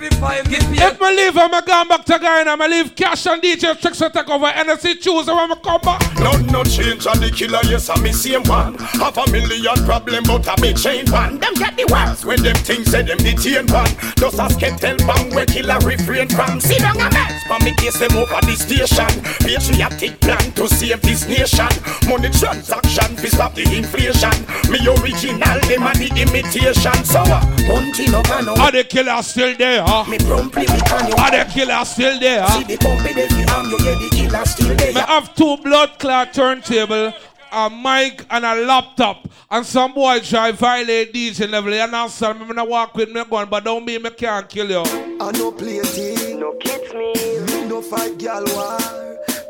if 0.00 1.00
me 1.00 1.16
leave, 1.16 1.36
I'm 1.36 1.50
going 1.50 1.88
back 1.88 2.04
to 2.04 2.18
Guyana. 2.18 2.56
I 2.58 2.66
leave 2.68 2.94
cash 2.94 3.26
and 3.26 3.42
DJ 3.42 3.78
tricks 3.80 3.98
to 3.98 4.10
take 4.10 4.28
over 4.28 4.46
NSC 4.46 5.00
Tuesday 5.00 5.32
when 5.32 5.50
I 5.50 5.54
come 5.56 5.80
back. 5.80 6.00
No, 6.20 6.32
no 6.52 6.62
change 6.64 7.06
on 7.06 7.18
the 7.20 7.30
killer, 7.30 7.60
yes, 7.64 7.90
I'm 7.90 8.02
the 8.02 8.12
same 8.12 8.42
one. 8.44 8.74
Half 8.78 9.18
a 9.18 9.30
million 9.30 9.74
problem, 9.84 10.24
but 10.24 10.46
a 10.46 10.60
big 10.60 10.76
chain 10.76 11.10
one. 11.10 11.38
Them 11.38 11.54
get 11.54 11.76
the 11.76 11.86
worst 11.90 12.24
when 12.24 12.42
them 12.42 12.56
things 12.56 12.90
say 12.90 13.02
them 13.02 13.18
detain 13.18 13.66
one. 13.68 13.90
Just 14.16 14.38
a 14.38 14.48
skeptical 14.50 15.06
bang 15.06 15.34
where 15.34 15.46
killer 15.46 15.78
refrain 15.82 16.28
from. 16.28 16.60
See 16.60 16.78
down 16.78 16.96
a 17.00 17.10
mess, 17.10 17.42
but 17.48 17.62
me 17.64 17.74
case 17.74 17.98
them 17.98 18.16
over 18.16 18.40
the 18.46 18.54
station. 18.54 19.10
Patriotic 19.42 20.20
plan 20.20 20.52
to 20.52 20.68
save 20.68 21.02
this 21.02 21.26
nation. 21.26 21.70
Money 22.08 22.30
transaction, 22.30 23.16
fi 23.16 23.28
stop 23.28 23.54
the 23.54 23.66
inflation. 23.66 24.34
Me 24.70 24.78
original, 24.86 25.58
them 25.66 25.86
a 25.86 25.92
the 25.98 26.08
imitation. 26.14 27.04
So, 27.04 27.20
uh, 27.24 27.42
one 27.66 27.92
thing 27.94 28.12
no 28.12 28.22
can 28.22 28.46
no. 28.46 28.54
Are 28.54 28.70
the 28.72 28.84
killer 28.84 29.22
still 29.22 29.56
there? 29.56 29.87
Huh? 29.88 30.04
Me 30.04 30.18
promptly 30.18 30.66
me 30.66 30.80
can 30.84 31.08
you. 31.08 31.14
Are 31.16 31.30
the 31.30 31.50
killer 31.50 31.82
still 31.86 32.20
there? 32.20 32.46
See 32.48 32.64
the 32.64 32.76
pumpy 32.76 33.14
they 33.14 33.24
arm 33.50 33.70
you, 33.70 33.78
yeah, 33.80 33.96
the 33.96 34.08
killer 34.12 34.44
still 34.44 34.76
there. 34.76 34.92
Me 34.92 35.00
have 35.00 35.34
two 35.34 35.56
blood 35.64 35.98
clot 35.98 36.34
turntable, 36.34 37.14
a 37.50 37.70
mic 37.70 38.26
and 38.28 38.44
a 38.44 38.54
laptop. 38.66 39.26
And 39.50 39.64
some 39.64 39.94
boy 39.94 40.20
try 40.20 40.52
violate 40.52 41.14
DJ 41.14 41.48
level. 41.48 41.72
You 41.72 41.80
understand? 41.80 42.38
Me 42.38 42.44
me 42.44 42.52
not 42.52 42.68
walk 42.68 42.94
with 42.96 43.10
me 43.10 43.24
gun, 43.24 43.48
but 43.48 43.64
don't 43.64 43.82
mean 43.86 44.02
me 44.02 44.10
can't 44.10 44.46
kill 44.46 44.68
you. 44.68 44.82
I 45.20 45.32
no 45.32 45.52
play 45.52 45.80
team, 45.80 46.38
no 46.38 46.52
kids 46.60 46.92
me. 46.92 47.14
Me 47.46 47.66
no 47.66 47.80
fight 47.80 48.18
gal 48.18 48.44
war. 48.52 48.78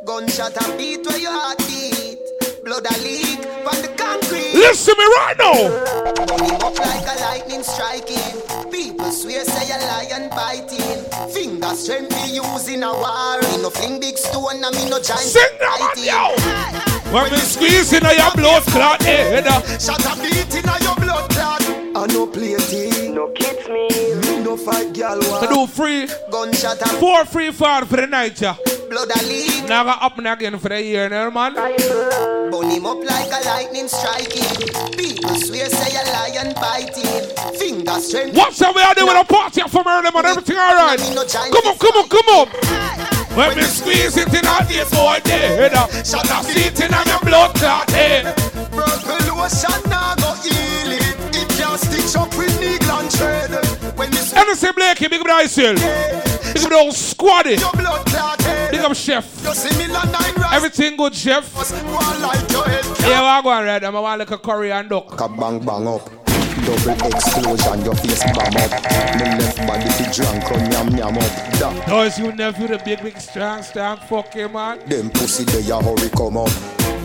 Gunshot 0.06 0.56
and 0.62 0.78
beat 0.78 1.04
where 1.04 1.18
your 1.18 1.32
heart 1.32 1.58
beat. 1.66 2.16
Blood 2.64 2.86
a 2.86 2.94
leak 3.02 3.42
from 3.42 3.82
the 3.82 3.92
concrete. 3.98 4.54
Listen 4.54 4.94
to 4.94 5.00
me 5.00 5.06
right 5.16 5.36
now. 5.36 5.58
Money 6.30 6.54
up 6.62 6.78
like 6.78 7.06
a 7.10 7.20
lightning 7.22 7.64
striking. 7.64 8.67
People 8.98 9.12
swear 9.12 9.44
say 9.44 9.70
a 9.70 9.78
lion 9.86 10.28
biting. 10.30 11.04
Finger 11.32 11.72
strength 11.76 12.10
be 12.10 12.34
using 12.34 12.82
a 12.82 12.90
war. 12.92 13.38
Me 13.42 13.62
no 13.62 13.70
fling 13.70 14.00
big 14.00 14.18
stone 14.18 14.64
and 14.64 14.74
me 14.74 14.90
no 14.90 15.00
giant 15.00 15.20
Sing 15.22 15.54
them 15.60 15.70
on. 16.18 17.12
When 17.12 17.30
me 17.30 17.38
squeeze 17.38 17.92
in 17.92 18.02
your 18.02 18.32
blood 18.34 18.64
clot 18.64 19.06
eh, 19.06 19.40
head. 19.40 19.80
Shot 19.80 20.02
a 20.04 20.20
beat 20.20 20.52
in 20.52 20.64
your 20.82 20.96
blood 20.96 21.30
clot. 21.30 21.62
I 21.94 22.06
no 22.12 22.26
play 22.26 22.56
team, 22.56 23.14
no 23.14 23.28
kids 23.28 23.68
me. 23.68 23.88
Me 24.22 24.42
no 24.42 24.56
fight 24.56 24.92
gal 24.92 25.20
war. 25.20 25.44
I 25.44 25.46
do 25.46 25.66
free. 25.68 26.08
Gunshot 26.32 26.82
and 26.82 26.98
Four 26.98 27.24
free 27.24 27.52
fall 27.52 27.84
for 27.86 27.96
the 27.98 28.06
night, 28.08 28.40
yeah. 28.40 28.56
blood 28.90 29.10
a 29.14 29.22
leak. 29.26 29.68
Now 29.68 29.86
I 29.86 30.06
up 30.06 30.18
and 30.18 30.26
again 30.26 30.58
for 30.58 30.70
the 30.70 30.82
year, 30.82 31.08
now, 31.08 31.30
man. 31.30 31.54
Burn 31.54 32.70
him 32.70 32.86
up 32.86 32.98
like 32.98 33.30
a 33.30 33.44
lightning 33.46 33.88
striking. 33.88 34.44
People 34.92 35.34
swear 35.36 35.68
say 35.68 35.96
a 35.96 36.04
lion 36.12 36.54
biting. 36.54 37.58
Finger 37.58 38.00
strength. 38.00 38.36
What's 38.36 38.60
up, 38.62 38.76
we 38.88 39.02
are 39.02 39.06
doing 39.06 39.20
a 39.20 39.24
party 39.24 39.60
from 39.68 39.86
early, 39.86 40.10
man. 40.10 40.26
Everything 40.26 40.56
alright. 40.56 40.98
Come 40.98 41.66
on, 41.66 41.78
come 41.78 41.96
on, 41.96 42.08
come 42.08 42.28
on. 42.28 42.48
When 43.36 43.56
me 43.56 43.62
squeeze 43.64 44.16
it 44.16 44.32
in 44.34 44.46
all 44.46 44.64
this 44.64 44.90
boy 44.90 45.20
dead. 45.24 45.72
Shut 46.06 46.30
up, 46.30 46.44
seat 46.44 46.80
in 46.80 46.90
your 46.90 47.20
blood 47.20 47.54
clot 47.56 47.90
head. 47.90 48.34
Purple 48.72 49.36
lotion 49.36 49.90
now 49.90 50.14
go 50.16 50.32
heal 50.42 50.92
it. 50.92 51.16
It 51.36 51.48
can 51.50 51.78
stitch 51.78 52.16
up 52.16 52.34
with 52.36 52.58
needle 52.60 52.90
and 52.92 53.10
thread. 53.12 53.50
When 53.96 54.10
this 54.10 54.32
Anderson 54.34 54.72
Blakey, 54.74 55.08
big 55.08 55.20
up 55.20 55.26
the 55.26 55.32
ICL. 55.32 55.74
Big 56.54 56.62
up 56.64 56.70
the 56.70 56.76
whole 56.76 56.92
squaddy. 56.92 57.60
your 57.60 57.72
blood 57.72 58.06
clot 58.06 58.40
head. 58.42 58.70
Big 58.70 58.80
up 58.80 58.96
chef. 58.96 59.24
You 59.44 59.54
see 59.54 59.76
me 59.78 59.92
land 59.92 60.10
nine 60.12 60.34
rise. 60.34 60.54
Everything 60.54 60.96
good, 60.96 61.14
chef. 61.14 61.54
One 61.54 62.22
like 62.22 62.50
your. 62.50 62.66
Yeah, 63.08 63.22
I 63.22 63.42
go 63.42 63.50
on 63.50 63.64
red. 63.64 63.84
I'm 63.84 63.94
a 63.94 64.02
want 64.02 64.18
like 64.18 64.30
a 64.30 64.38
curry 64.38 64.72
and 64.72 64.88
duck. 64.88 65.16
Ka 65.16 65.28
bang 65.28 65.60
bang 65.64 65.86
up. 65.86 66.17
Double 66.64 67.08
explosion, 67.08 67.84
your 67.84 67.94
face 67.94 68.22
bam 68.24 68.56
up. 68.56 68.72
Me 69.18 69.24
left 69.38 69.58
body 69.66 69.88
fi 69.90 70.10
drunk, 70.12 70.44
oh, 70.46 70.54
run 70.54 70.70
yam 70.72 70.96
yam 70.96 71.18
up. 71.18 71.24
Oh. 71.24 71.58
Da. 71.58 71.86
Those 71.86 72.18
you 72.18 72.32
nephew, 72.32 72.68
the 72.68 72.78
big, 72.78 73.02
big, 73.02 73.18
strong, 73.18 73.62
strong 73.62 73.98
fucking 73.98 74.52
man. 74.52 74.78
Them 74.88 75.10
pussy 75.10 75.44
they 75.44 75.70
a 75.70 75.82
hurry 75.82 76.10
come 76.10 76.36
up. 76.36 76.50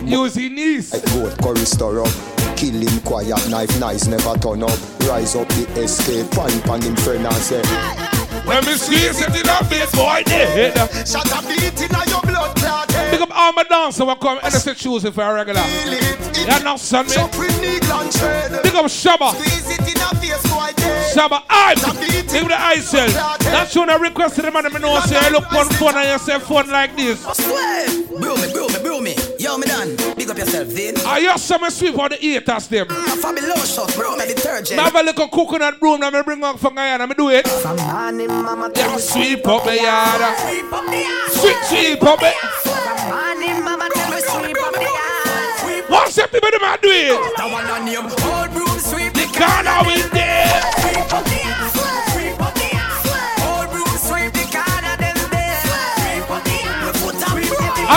Use 0.04 0.34
his 0.34 0.50
knees. 0.50 0.92
Like 0.92 1.04
goat 1.06 1.38
curry 1.42 1.64
stir 1.64 2.00
up. 2.00 2.12
Kill 2.56 2.74
him 2.74 3.00
quiet, 3.00 3.48
knife 3.48 3.80
nice, 3.80 4.06
never 4.06 4.36
turn 4.38 4.62
up. 4.62 4.78
Rise 5.08 5.34
up 5.36 5.48
the 5.48 5.82
escape, 5.82 6.30
pipe 6.30 6.68
and 6.68 6.84
him 6.84 6.96
friend 6.96 7.26
and 7.26 7.34
say. 7.36 8.13
When 8.44 8.64
me 8.66 8.72
squeeze 8.74 9.20
it 9.20 9.34
in 9.34 9.48
a 9.48 9.64
face, 9.64 9.90
boy 9.92 10.22
dead. 10.26 10.76
Shot 11.08 11.26
a 11.32 11.46
beat 11.48 11.80
in 11.80 11.90
your 12.10 12.20
blood 12.20 12.54
clot 12.56 12.90
head. 12.90 13.10
Big 13.10 13.20
up 13.22 13.30
all 13.34 13.52
my 13.52 13.62
dancers 13.62 14.04
will 14.04 14.16
come 14.16 14.38
and 14.42 14.52
say 14.52 14.74
choose 14.74 15.04
it 15.04 15.14
for 15.14 15.22
a 15.22 15.32
regular. 15.34 15.62
You 15.62 16.46
understand 16.52 17.08
me? 17.08 17.16
Up 17.16 17.36
with 17.38 17.58
needle 17.60 18.00
and 18.00 18.12
thread. 18.12 18.62
Big 18.62 18.74
up 18.74 18.84
Shabba. 18.84 19.32
Squeeze 19.32 19.70
it 19.70 19.80
in 19.80 20.02
a 20.02 20.08
face, 20.20 20.42
boy 20.52 20.70
dead. 20.76 21.16
Shabba, 21.16 21.42
I 21.48 21.74
Big 21.74 22.42
up 22.42 22.48
the 22.48 22.60
eye 22.60 22.80
cell. 22.80 23.08
That's 23.38 23.74
when 23.74 23.88
I 23.88 23.96
requested 23.96 24.44
the 24.44 24.50
man, 24.50 24.66
I 24.66 24.78
know, 24.78 25.00
say, 25.00 25.16
I 25.16 25.30
look 25.30 25.50
on 25.52 25.66
fun 25.70 25.96
and 25.96 26.08
you 26.08 26.18
say 26.18 26.38
fun 26.38 26.68
like 26.70 26.94
this. 26.96 27.22
Swear. 27.22 27.86
Bro 28.20 28.36
me, 28.36 28.52
bro 28.52 28.68
me, 28.68 28.78
bro 28.82 29.00
me. 29.00 29.14
Yo, 29.38 29.56
me 29.56 29.66
done. 29.66 29.96
Big 30.24 30.30
up 30.30 30.38
yourself, 30.38 30.68
Vin. 30.68 30.94
I 31.04 31.20
just 31.20 31.44
some 31.44 31.68
sweep 31.68 31.98
on 31.98 32.08
the 32.08 32.16
haters 32.16 32.66
them. 32.68 32.88
Fabulous 32.88 33.74
shot, 33.74 33.94
bro 33.94 34.16
me 34.16 34.24
detergent. 34.24 34.80
I 34.80 34.84
have 34.84 34.94
a 34.94 35.02
little 35.02 35.28
coconut 35.28 35.78
broom 35.78 36.00
that 36.00 36.14
I 36.14 36.22
bring 36.22 36.42
up 36.42 36.58
from 36.58 36.76
Guyana. 36.76 37.04
I 37.04 37.12
do 37.12 37.28
it. 37.28 37.46
From 37.46 37.76
morning, 37.76 38.28
mama 38.28 38.72
Yeah, 38.74 38.96
sweep 38.96 39.46
up 39.46 39.64
the 39.64 39.76
yard. 39.76 40.38
Sweep 40.38 40.72
up 40.72 40.86
the 40.86 40.96
yard. 40.96 41.30
Sweep, 41.30 41.56
sweep 41.64 42.02
up 42.04 42.20
it. 42.22 42.34
From 42.64 42.96
morning, 43.12 43.64
mama 43.64 43.90
tell 43.92 44.10
me 44.10 44.20
sweep 44.22 44.56
up 44.64 44.72
the 44.72 44.80
yard. 44.80 45.90
What's 45.90 46.16
up, 46.16 46.32
people? 46.32 46.48
Man, 46.58 46.78
do 46.80 46.88
it. 46.88 47.36
That 47.36 47.52
one 47.52 47.66
on 47.66 47.84
name. 47.84 48.08
Old 48.08 48.50
broom 48.56 48.78
sweep. 48.80 49.12
The 49.12 49.28
corner 49.28 49.84
with 49.84 50.10
there. 50.10 50.48
Sweep 50.80 51.12
up 51.12 51.24
the 51.26 51.34
yard. 51.36 51.43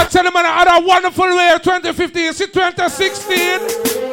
tell 0.10 0.24
them 0.24 0.36
I 0.36 0.44
had 0.44 0.68
a 0.68 0.86
wonderful 0.86 1.26
way 1.36 1.58
2015. 1.62 2.34
See 2.34 2.48
2016. 2.48 3.38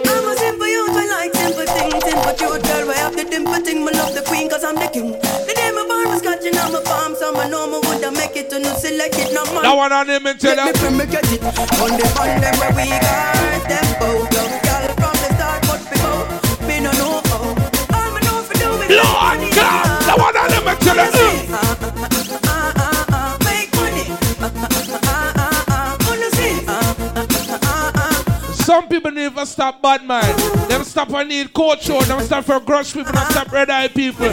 I'm 0.05 0.27
a 0.27 0.37
simple 0.37 0.66
youth, 0.66 0.97
I 0.97 1.07
like 1.07 1.35
simple 1.35 1.66
things. 1.66 2.05
Simple 2.05 2.35
cute 2.35 2.62
girl, 2.62 2.91
I 2.91 2.97
have 2.99 3.16
the 3.16 3.25
dimple 3.25 3.55
thing. 3.62 3.87
I 3.87 3.91
love 3.93 4.15
the 4.15 4.23
queen, 4.27 4.49
cause 4.49 4.65
I'm 4.65 4.75
the 4.75 4.89
king. 4.89 5.12
The 5.12 5.53
day 5.55 5.71
my 5.71 5.87
bar 5.87 6.07
was 6.09 6.23
catching 6.23 6.57
on 6.59 6.73
my 6.73 6.83
palm, 6.83 7.15
so 7.15 7.35
I 7.35 7.49
know 7.49 7.69
would 7.69 8.03
have 8.03 8.15
make 8.15 8.37
it 8.37 8.51
to 8.51 8.59
no 8.59 8.75
select 8.75 9.19
it. 9.19 9.33
Not 9.33 9.47
mine. 9.55 9.62
That 9.62 9.77
one 9.77 9.93
on 9.93 10.09
him 10.09 10.25
tell 10.39 10.57
them. 10.57 10.66
Let 10.75 10.93
me 10.93 11.07
get 11.07 11.27
it. 11.31 11.43
On 11.79 11.91
the 11.95 12.07
on 12.19 12.41
them 12.43 12.57
we 12.75 12.87
got 12.91 13.62
them 13.71 13.87
both. 14.01 14.31
Young 14.35 14.55
girl 14.66 14.89
from 14.99 15.15
the 15.23 15.29
start, 15.39 15.61
but 15.69 15.81
before, 15.91 16.25
me 16.66 16.77
no 16.83 16.91
know. 16.99 17.23
All 17.95 18.09
me 18.15 18.21
know 18.27 18.43
for 18.43 18.57
doing 18.59 18.91
Lord 18.91 19.41
God, 19.55 19.87
that 20.07 20.16
one 20.19 20.37
on 20.37 20.51
him 20.51 20.66
tell 20.83 20.99
them. 20.99 22.03
Some 28.74 28.88
people 28.88 29.12
never 29.12 29.46
stop 29.46 29.80
bad 29.80 30.02
mind. 30.05 30.36
Them 30.68 30.82
stop 30.82 31.09
and 31.10 31.28
need 31.28 31.55
coach 31.55 31.84
show. 31.84 32.01
Them 32.01 32.20
stop 32.22 32.44
for 32.44 32.59
grudge 32.59 32.92
people. 32.92 33.12
Them 33.12 33.30
stop 33.30 33.52
red 33.52 33.70
eye 33.70 33.86
people. 33.86 34.30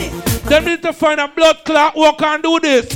Them 0.49 0.65
need 0.65 0.81
to 0.81 0.93
find 0.93 1.19
a 1.19 1.27
blood 1.27 1.63
clot 1.63 1.93
who 1.93 2.11
can 2.13 2.41
do 2.41 2.59
this. 2.59 2.91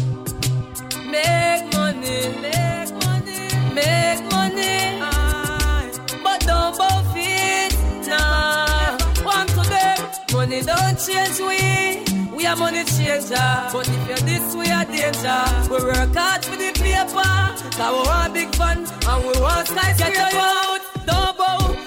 Make 1.05 1.72
money, 1.72 2.34
make 2.41 2.91
money, 3.05 3.47
make 3.76 4.23
money. 4.31 4.97
Aye. 5.05 5.91
But 6.23 6.41
don't 6.47 6.76
both 6.76 7.13
it, 7.15 7.77
nah. 8.07 8.97
Want 9.23 9.49
to 9.49 9.69
beg, 9.69 9.99
money 10.34 10.63
don't 10.63 10.97
change 10.97 11.39
we. 11.41 12.35
We 12.35 12.47
are 12.47 12.55
money 12.55 12.84
changer. 12.85 13.69
But 13.72 13.88
if 13.88 14.07
you're 14.07 14.17
this, 14.17 14.55
we 14.55 14.72
are 14.72 14.85
danger. 14.85 15.45
We 15.69 15.77
work 15.77 16.15
hard 16.15 16.43
for 16.43 16.55
the 16.55 16.72
paper. 16.73 17.22
Cause 17.77 17.91
we 17.93 18.09
want 18.09 18.34
big 18.34 18.55
fun 18.55 18.80
and 18.80 19.23
we 19.27 19.39
want 19.39 19.67
skyscraper. 19.67 20.11
Get 20.11 20.34
out, 20.34 20.81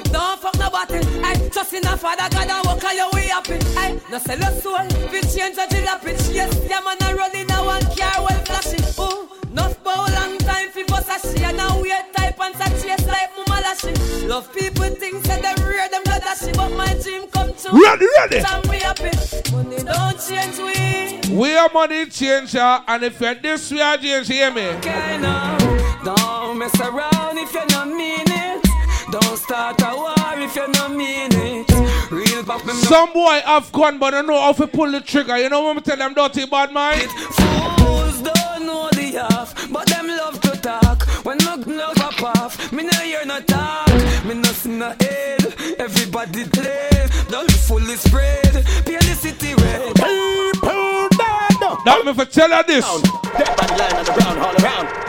don't 0.09 0.41
fuck 0.41 0.59
nobody. 0.59 1.05
Hey, 1.23 1.49
trust 1.49 1.75
in 1.75 1.87
a 1.87 1.97
father 1.97 2.29
God 2.31 2.49
and 2.49 2.67
walk 2.67 2.85
on 2.85 2.97
your 2.97 3.11
way 3.13 3.31
up 3.31 3.49
it. 3.49 3.63
Hey, 3.79 4.01
no 4.11 4.19
sell 4.19 4.39
your 4.39 4.53
soul, 4.61 4.87
if 5.13 5.35
change 5.35 5.59
a 5.59 5.67
jill 5.69 5.89
up 5.89 6.05
it. 6.07 6.21
Yes, 6.33 6.53
yeah 6.69 6.81
man, 6.81 6.97
I 7.03 7.13
roll 7.13 7.35
in 7.35 7.51
a 7.51 7.65
one 7.65 7.85
car 7.97 8.25
well 8.25 8.45
flashing. 8.45 8.85
Ooh, 9.01 9.29
enough 9.51 9.83
bow 9.83 10.07
long 10.07 10.39
time 10.39 10.71
for 10.71 10.89
she 11.19 11.43
and 11.45 11.57
now 11.57 11.81
weird 11.81 12.05
type 12.15 12.39
and 12.41 12.55
such 12.57 12.83
chase 12.83 13.07
like 13.07 13.31
mama 13.37 13.61
lashing. 13.61 14.29
Love 14.29 14.53
people 14.55 14.85
think 14.87 15.25
say 15.25 15.41
them 15.41 15.57
real, 15.67 15.89
them 15.91 16.03
blood 16.05 16.23
dashy, 16.23 16.53
but 16.53 16.71
my 16.71 16.95
dream 17.03 17.27
come 17.29 17.53
true. 17.55 17.83
Ready, 17.83 18.07
ready. 18.19 18.41
Time 18.41 18.63
we 18.69 18.79
happy, 18.79 19.11
money 19.53 19.83
don't 19.83 20.19
change 20.21 20.59
we. 20.59 21.35
We 21.35 21.57
are 21.57 21.71
money 21.73 22.07
changer, 22.07 22.83
and 22.87 23.03
if 23.03 23.21
you're 23.21 23.35
this, 23.35 23.71
we 23.71 23.81
are 23.81 23.97
change. 23.97 24.29
Hear 24.29 24.51
me? 24.51 24.67
Okay, 24.69 25.19
now, 25.21 25.59
don't 26.05 26.59
mess 26.59 26.81
around 26.81 27.39
if 27.39 27.53
you're 27.53 27.67
not 27.67 27.89
mean 27.89 28.25
it. 28.27 28.68
Don't 29.11 29.39
start 29.39 29.81
a 29.81 29.97
war 29.97 30.15
if 30.37 30.55
you 30.55 30.69
not 30.69 30.93
mean 30.93 31.31
it. 31.33 32.11
Real 32.11 32.45
pop 32.45 32.65
me 32.67 32.75
Some 32.75 33.13
boy 33.15 33.41
have 33.45 33.73
gun, 33.73 33.99
but 33.99 34.13
I 34.13 34.21
know 34.21 34.39
how 34.39 34.53
to 34.53 34.67
pull 34.67 34.91
the 34.91 35.01
trigger. 35.01 35.39
You 35.39 35.49
know 35.49 35.63
what 35.63 35.77
I'm 35.79 35.83
tell 35.83 35.97
them 35.97 36.13
dirty 36.13 36.45
bad 36.45 36.73
mind? 36.73 37.11
Fools 37.11 38.21
don't 38.21 38.67
know 38.67 38.91
the 38.93 39.27
half, 39.31 39.55
but 39.73 39.87
them 39.87 40.09
love 40.09 40.39
to 40.43 40.51
talk. 40.61 41.07
When 41.25 41.39
no 41.39 41.55
love 41.55 41.97
pop 41.97 42.23
off, 42.37 42.71
me 42.71 42.83
no 42.83 42.99
hear 42.99 43.25
no 43.25 43.41
talk. 43.41 43.89
Me 44.27 44.35
no 44.35 44.51
see 44.51 44.71
no 44.71 44.95
head. 45.01 45.55
Everybody 45.79 46.45
play, 46.45 47.09
don't 47.31 47.51
fully 47.51 47.97
spread. 47.97 48.53
Pay 48.85 48.99
the 48.99 49.17
city 49.19 49.55
red. 49.55 49.95
People 49.95 51.09
bad. 51.17 51.79
That 51.87 52.03
me 52.05 52.13
for 52.13 52.27
tell 52.27 52.51
her 52.51 52.63
this. 52.63 52.85
Dead 52.85 53.57
by 53.57 53.67
the 53.67 53.77
line 53.79 53.97
on 53.97 54.05
the 54.05 54.13
ground, 54.13 54.39
all 54.39 54.57
around. 54.65 55.09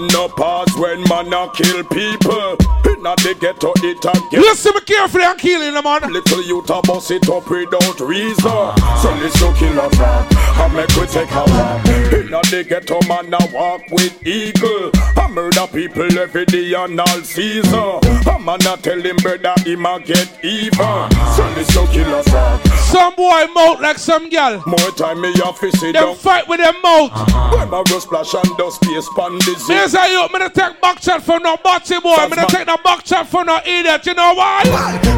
No 0.00 0.28
pause 0.28 0.67
when 0.78 1.02
man 1.08 1.28
no 1.28 1.48
kill 1.50 1.84
people. 1.84 2.56
Inna 2.88 3.14
the 3.22 3.36
ghetto 3.38 3.72
it 3.82 4.04
a 4.04 4.12
get. 4.30 4.40
Listen 4.40 4.72
me 4.74 4.80
carefully 4.80 5.24
and 5.24 5.38
killing 5.38 5.74
them 5.74 5.84
man. 5.84 6.12
Little 6.12 6.42
youth 6.42 6.70
a 6.70 6.80
bust 6.82 7.10
it 7.10 7.28
up 7.28 7.48
without 7.50 8.00
reason. 8.00 8.72
So 9.02 9.08
this 9.20 9.40
no 9.40 9.52
kill 9.54 9.78
a 9.78 9.88
rap. 9.98 10.26
I 10.58 10.68
make 10.74 10.88
we 10.96 11.06
take 11.06 11.30
a 11.30 11.44
walk. 11.44 11.86
Inna 12.12 12.40
the 12.50 12.64
ghetto 12.68 13.00
man 13.06 13.34
a 13.34 13.38
walk 13.52 13.82
with 13.90 14.26
eagle. 14.26 14.90
I 15.16 15.28
murder 15.28 15.66
people 15.72 16.18
every 16.18 16.46
day 16.46 16.72
and 16.74 16.98
all 17.00 17.20
season. 17.22 17.98
A 18.26 18.38
man 18.38 18.64
a 18.66 18.76
tell 18.76 19.00
him 19.00 19.16
brother 19.16 19.54
him 19.64 19.84
a 19.86 20.00
get 20.00 20.28
even. 20.44 21.10
So 21.36 21.44
this 21.54 21.74
no 21.74 21.86
kill 21.86 22.14
a 22.14 22.22
rap. 22.22 22.66
Some 22.88 23.14
boy 23.16 23.46
mouth 23.54 23.80
like 23.80 23.98
some 23.98 24.30
gal. 24.30 24.62
More 24.66 24.90
time 24.96 25.20
me 25.20 25.32
to 25.34 25.52
sit 25.72 25.92
Them 25.92 25.92
down. 25.92 26.14
fight 26.16 26.48
with 26.48 26.60
them 26.60 26.74
mouth. 26.82 27.12
When 27.52 27.68
my 27.70 27.82
rust 27.90 28.02
splash 28.02 28.32
and 28.34 28.56
dust 28.56 28.82
face 28.84 29.06
pan 29.14 29.34
the 29.34 29.54
zip. 29.58 29.76
Here's 29.76 29.94
how 29.94 30.06
you, 30.06 30.26
me 30.32 30.38
to 30.38 30.48
take 30.68 30.80
back 30.80 31.02
shot 31.02 31.22
for 31.22 31.40
no 31.40 31.56
botty 31.56 31.98
boy. 32.00 32.16
Me 32.28 32.36
to 32.36 32.46
take 32.46 32.66
the 32.66 32.78
back 32.84 33.06
shot 33.06 33.28
for 33.28 33.44
no 33.44 33.58
idiot. 33.64 34.06
You 34.06 34.14
know 34.14 34.34
why? 34.34 34.62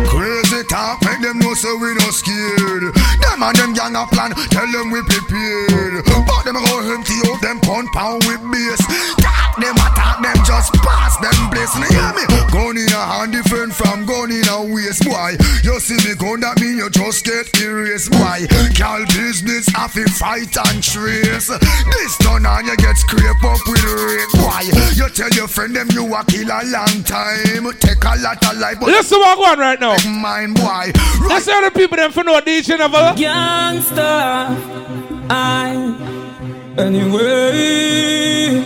Crazy 0.09 0.49
talk, 0.66 0.98
make 1.06 1.22
them 1.22 1.39
know 1.39 1.55
so 1.55 1.70
we 1.78 1.94
no 1.94 2.10
scared. 2.10 2.90
Them 3.22 3.43
and 3.43 3.56
them 3.56 3.72
gang 3.72 3.94
a 3.94 4.05
plan, 4.10 4.35
tell 4.51 4.66
them 4.66 4.90
we 4.90 5.02
prepared. 5.06 6.02
But 6.05 6.43
them 6.44 6.59
go 6.59 6.77
empty 6.90 7.14
out 7.31 7.40
them 7.40 7.60
compound 7.62 8.27
with 8.27 8.43
bass. 8.51 8.82
Talk 9.22 9.55
them 9.62 9.77
attack 9.78 10.18
them, 10.22 10.39
just 10.43 10.74
pass 10.82 11.16
them 11.22 11.39
place. 11.55 11.70
Now 11.78 11.86
hear 11.90 12.10
me? 12.18 12.24
Gun 12.51 12.77
in 12.77 12.90
a 12.90 13.02
hand 13.06 13.32
different 13.32 13.72
from 13.72 14.06
gun 14.06 14.31
in 14.31 14.47
a 14.51 14.66
waist, 14.66 15.06
boy. 15.06 15.39
You 15.62 15.78
see 15.78 15.98
me 16.02 16.18
gun, 16.18 16.40
that 16.43 16.59
mean 16.60 16.78
you 16.82 16.90
just 16.90 17.24
get 17.24 17.47
erased, 17.62 18.10
boy. 18.10 18.47
Call 18.74 19.06
business, 19.14 19.70
have 19.78 19.94
to 19.94 20.05
fight 20.10 20.51
and 20.51 20.82
trace. 20.82 21.48
This 21.48 22.14
done 22.18 22.47
and 22.47 22.66
you 22.66 22.77
get 22.77 22.98
scrape 22.98 23.44
up 23.47 23.62
with 23.66 23.85
rape, 23.86 24.35
boy. 24.35 24.66
You 24.98 25.09
tell 25.14 25.31
your 25.31 25.48
friend 25.48 25.74
them 25.77 25.89
you 25.94 26.10
a 26.10 26.24
kill 26.27 26.51
a 26.51 26.60
long 26.66 27.02
time. 27.06 27.70
Take 27.78 28.02
a 28.02 28.18
lot 28.18 28.43
of 28.43 28.59
life, 28.59 28.78
but 28.81 28.89
Listen 28.90 29.18
what 29.18 29.39
I'm 29.39 29.39
going 29.39 29.59
right 29.59 29.81
now. 29.81 29.97
Mine 30.41 30.55
boy. 30.55 30.93
Let's 31.29 31.45
see 31.45 31.53
how 31.53 31.61
the 31.61 31.71
people 31.71 31.99
them 31.99 32.12
for 32.12 32.25
know 32.25 32.41
DJ 32.41 32.79
never. 32.79 33.15
Gangster, 33.15 34.49
I 35.29 35.75
anyway, 36.79 38.57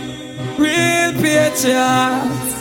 real 0.57 1.11
patriots. 1.21 2.55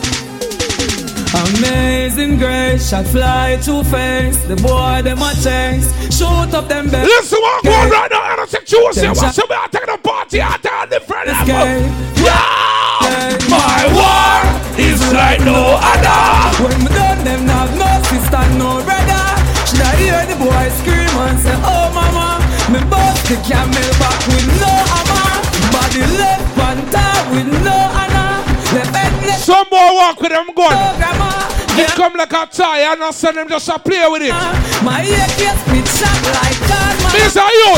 Amazing 1.33 2.39
grace, 2.39 2.89
shot 2.91 3.07
fly 3.07 3.57
to 3.63 3.85
face. 3.85 4.39
The 4.47 4.57
boy 4.57 5.03
them 5.03 5.23
a 5.23 5.33
chase, 5.35 5.93
shoot 6.17 6.53
up 6.53 6.67
them 6.67 6.91
bed. 6.91 7.07
Listen 7.07 7.41
what 7.41 7.63
going 7.63 7.77
on 7.77 7.91
right 7.91 8.11
now. 8.11 8.21
I 8.21 8.35
don't 8.35 8.49
think 8.49 8.73
you 8.73 8.81
will 8.81 8.93
say 8.93 9.09
what's 9.09 9.39
up. 9.39 9.49
I 9.49 9.69
take 9.71 9.87
the 9.87 9.99
party 10.03 10.41
out 10.41 10.61
there 10.61 10.87
different 10.89 11.29
level. 11.29 11.47
Yeah, 12.19 13.39
my 13.49 13.87
war 13.95 14.43
is 14.77 15.01
like 15.13 15.39
no 15.41 15.79
other. 15.79 16.65
When 16.65 16.79
me 16.83 16.91
done 16.91 17.25
them 17.25 17.47
have 17.47 17.79
no 17.79 18.03
sister, 18.09 18.59
no 18.59 18.75
brother. 18.75 18.84
Should 19.75 19.83
I 19.83 19.97
hear 19.99 20.23
the 20.31 20.39
boy 20.39 20.71
scream 20.79 21.11
and 21.27 21.39
say, 21.43 21.51
Oh 21.67 21.91
mama, 21.91 22.39
me 22.71 22.79
bust 22.87 23.27
the 23.27 23.35
camel 23.43 23.75
back 23.99 24.23
with 24.31 24.47
no 24.63 24.71
hammer. 24.71 25.35
Body 25.75 26.07
left 26.15 26.47
panther 26.55 27.11
with 27.35 27.51
no 27.67 27.75
honor. 27.75 28.39
Left 28.71 28.95
head 28.95 29.11
left 29.27 29.43
Some 29.43 29.67
boy 29.67 29.91
walk 29.99 30.21
with 30.23 30.31
them 30.31 30.47
gun. 30.55 30.79
They 31.75 31.87
come 31.87 32.15
like 32.15 32.31
a 32.31 32.47
tie 32.47 32.87
and 32.93 33.03
I 33.03 33.11
send 33.11 33.37
them 33.37 33.49
just 33.49 33.67
to 33.67 33.77
play 33.81 34.07
with 34.07 34.23
it. 34.23 34.31
My 34.87 35.03
AK 35.03 35.43
spit 35.43 35.89
shot 35.91 36.23
like. 36.39 36.55
This 37.11 37.37
are 37.37 37.51
you. 37.51 37.75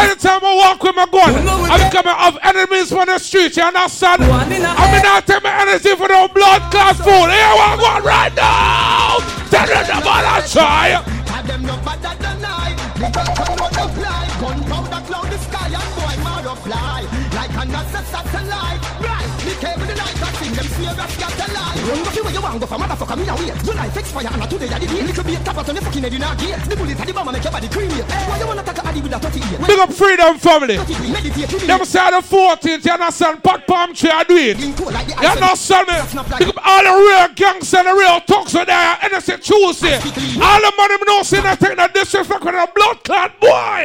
Anytime 0.00 0.40
I 0.40 0.56
walk 0.56 0.82
with 0.82 0.96
my 0.96 1.04
gun, 1.12 1.44
I 1.68 1.76
become 1.76 2.08
of 2.08 2.38
enemies 2.42 2.88
from 2.88 3.04
the 3.04 3.18
street. 3.18 3.54
You 3.54 3.64
understand? 3.64 4.24
I 4.24 4.48
mean, 4.48 4.64
I 4.64 5.20
take 5.20 5.42
my 5.42 5.52
energy 5.60 5.94
for 5.94 6.08
no 6.08 6.28
blood 6.28 6.72
clot 6.72 6.96
food. 6.96 7.28
Here 7.28 7.52
we 7.52 7.68
go 7.84 8.00
right 8.00 8.32
now. 8.34 9.20
Tell 9.52 9.66
them 9.66 10.00
about 10.00 10.44
a 10.44 10.48
try. 10.48 11.17
Them 11.48 11.62
no 11.62 11.76
better 11.78 12.14
than 12.22 12.44
I. 12.44 12.76
Got 13.00 13.12
to 13.14 13.56
know 13.56 13.88
fly. 13.96 14.24
Gunpowder 14.40 15.02
cloud 15.08 15.28
the 15.32 15.38
sky 15.38 15.68
and 15.80 15.90
boy 15.96 16.16
mother 16.22 16.56
fly. 16.64 17.00
Like 17.34 17.54
a 17.62 17.64
NASA 17.72 18.02
satellite. 18.12 18.82
Right, 19.00 19.30
me 19.44 19.52
came 19.62 19.80
with 19.80 19.88
the 19.88 19.96
light. 19.96 20.22
I 20.22 20.30
sing 20.38 20.54
them 20.54 20.68
smear 20.76 20.92
a 20.92 21.08
satellite. 21.08 21.47
Run 21.88 22.04
go 22.04 22.22
where 22.22 22.32
you 22.32 22.42
want 22.42 22.60
go 22.60 22.66
for 22.66 22.76
motherfucker 22.76 23.16
me 23.16 23.24
now 23.24 23.36
wait. 23.36 23.64
Your 23.64 23.74
life 23.74 23.96
expire 23.96 24.28
and 24.28 24.50
today 24.50 24.68
I 24.68 24.78
did 24.78 24.92
it. 24.92 25.06
Little 25.06 25.24
bit 25.24 25.40
tap 25.40 25.56
out 25.56 25.68
on 25.68 25.74
the 25.74 25.80
fucking 25.80 26.02
head 26.02 26.12
in 26.12 26.22
a 26.22 26.36
gear. 26.36 26.58
The 26.68 26.76
bullet 26.76 27.00
at 27.00 27.06
the 27.06 27.12
bomb 27.14 27.32
make 27.32 27.42
your 27.42 27.52
body 27.52 27.68
creamy. 27.68 27.94
Why 28.28 28.38
you 28.38 28.46
wanna 28.46 28.62
take 28.62 28.76
a 28.76 28.86
addy 28.86 29.00
with 29.00 29.12
a 29.12 29.18
30 29.18 29.40
year? 29.48 29.58
Big 29.66 29.78
up 29.78 29.92
Freedom 29.92 30.38
Family. 30.38 30.76
Meditate, 30.76 31.66
Them 31.66 31.84
say 31.86 32.10
the 32.10 32.20
14th, 32.20 32.84
you 32.84 32.92
understand? 32.92 33.42
Pot 33.42 33.66
palm 33.66 33.94
tree, 33.94 34.10
I 34.10 34.24
do 34.24 34.36
it. 34.36 34.58
You 34.60 35.28
understand 35.28 35.88
me? 35.88 35.96
Big 36.38 36.48
up 36.48 36.60
all 36.60 36.82
the 36.84 36.92
real 36.92 37.28
gangsters 37.34 37.74
and 37.80 37.88
the 37.88 37.94
real 37.94 38.20
thugs 38.20 38.54
out 38.54 38.66
there, 38.66 38.98
innocent 39.08 39.42
Tuesday. 39.42 39.96
All 39.96 40.60
the 40.60 40.72
money 40.76 40.96
me 41.00 41.04
know 41.06 41.22
see 41.22 41.40
nothing 41.40 41.76
that 41.76 41.94
disrespect 41.94 42.44
with 42.44 42.54
a 42.54 42.68
blood 42.74 43.02
clot 43.02 43.40
boy. 43.40 43.84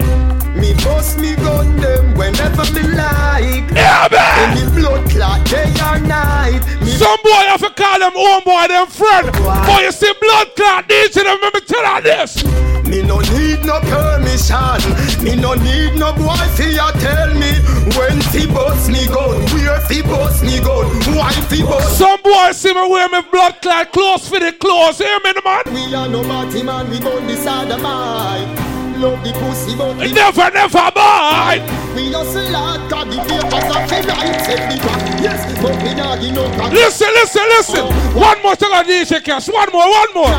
Me 0.60 0.74
bust 0.84 1.20
me 1.20 1.36
gun 1.36 1.68
them 1.68 1.73
whenever 2.16 2.66
me 2.74 2.84
like. 2.96 3.70
Yeah, 3.72 4.08
man. 4.12 4.58
Any 4.58 4.66
blood 4.76 5.10
clot 5.10 5.46
day 5.46 5.72
or 5.82 6.00
night. 6.00 6.62
Me 6.82 6.92
Some 6.92 7.18
boy 7.24 7.44
have 7.50 7.62
to 7.62 7.70
call 7.72 8.00
them 8.00 8.16
own 8.16 8.44
boy, 8.44 8.68
them 8.68 8.88
friend. 8.88 9.32
Boy, 9.66 9.82
you 9.84 9.92
see 9.92 10.14
blood 10.22 10.56
clot, 10.56 10.88
them, 10.88 11.38
let 11.42 11.54
me 11.54 11.62
tell 11.62 11.96
you 11.96 12.02
this. 12.02 12.44
Me 12.86 13.02
no 13.02 13.20
need 13.20 13.66
no 13.66 13.80
permission. 13.82 14.80
Me 15.24 15.36
no 15.36 15.54
need 15.54 15.96
no 15.96 16.14
boy 16.14 16.36
fi 16.56 16.76
ya 16.76 16.92
tell 16.92 17.34
me 17.34 17.52
when 17.98 18.22
fi 18.30 18.46
bust 18.48 18.90
me 18.90 19.08
gun, 19.08 19.42
where 19.54 19.80
fi 19.82 20.02
bust 20.02 20.44
me 20.44 20.60
gun, 20.60 20.86
why 21.16 21.32
fi 21.50 21.64
bust. 21.64 21.98
Some 21.98 22.22
boy 22.22 22.52
see 22.52 22.74
me 22.74 22.88
wear 22.90 23.10
me 23.10 23.22
blood 23.32 23.62
clot 23.62 23.92
clothes 23.92 24.28
for 24.28 24.40
the 24.40 24.52
clothes. 24.54 24.98
Hear 24.98 25.20
me, 25.24 25.34
the 25.34 25.42
man? 25.44 25.64
We 25.74 25.96
are 25.96 26.08
no 26.08 26.24
party 26.24 26.62
man, 26.62 26.90
we 26.90 27.00
gun 27.00 27.26
this 27.26 27.46
other 27.48 27.78
mind. 27.78 28.73
Love 29.04 29.22
the 29.22 29.34
pussy, 29.34 29.76
but 29.76 29.98
we 29.98 30.14
Never, 30.14 30.50
never 30.56 30.88
mind. 30.96 31.60
We 31.92 32.08
hustle 32.16 32.56
hard, 32.56 32.88
cause 32.88 33.04
the 33.12 33.20
papers 33.20 33.68
are 33.76 33.84
fi 33.84 34.00
right, 34.00 34.40
set 34.48 34.64
me 34.72 34.80
back. 34.80 35.04
Yes, 35.20 35.44
but 35.60 35.76
we 35.84 35.92
not 35.92 36.24
crack. 36.56 36.72
Listen, 36.72 37.12
listen, 37.12 37.44
listen. 37.52 37.84
Oh, 37.84 37.92
one 38.16 38.42
more 38.42 38.56
thing 38.56 38.72
on 38.72 38.86
DJ 38.86 39.22
Cash. 39.22 39.50
One 39.50 39.68
more, 39.74 39.92
one 39.92 40.14
more. 40.16 40.32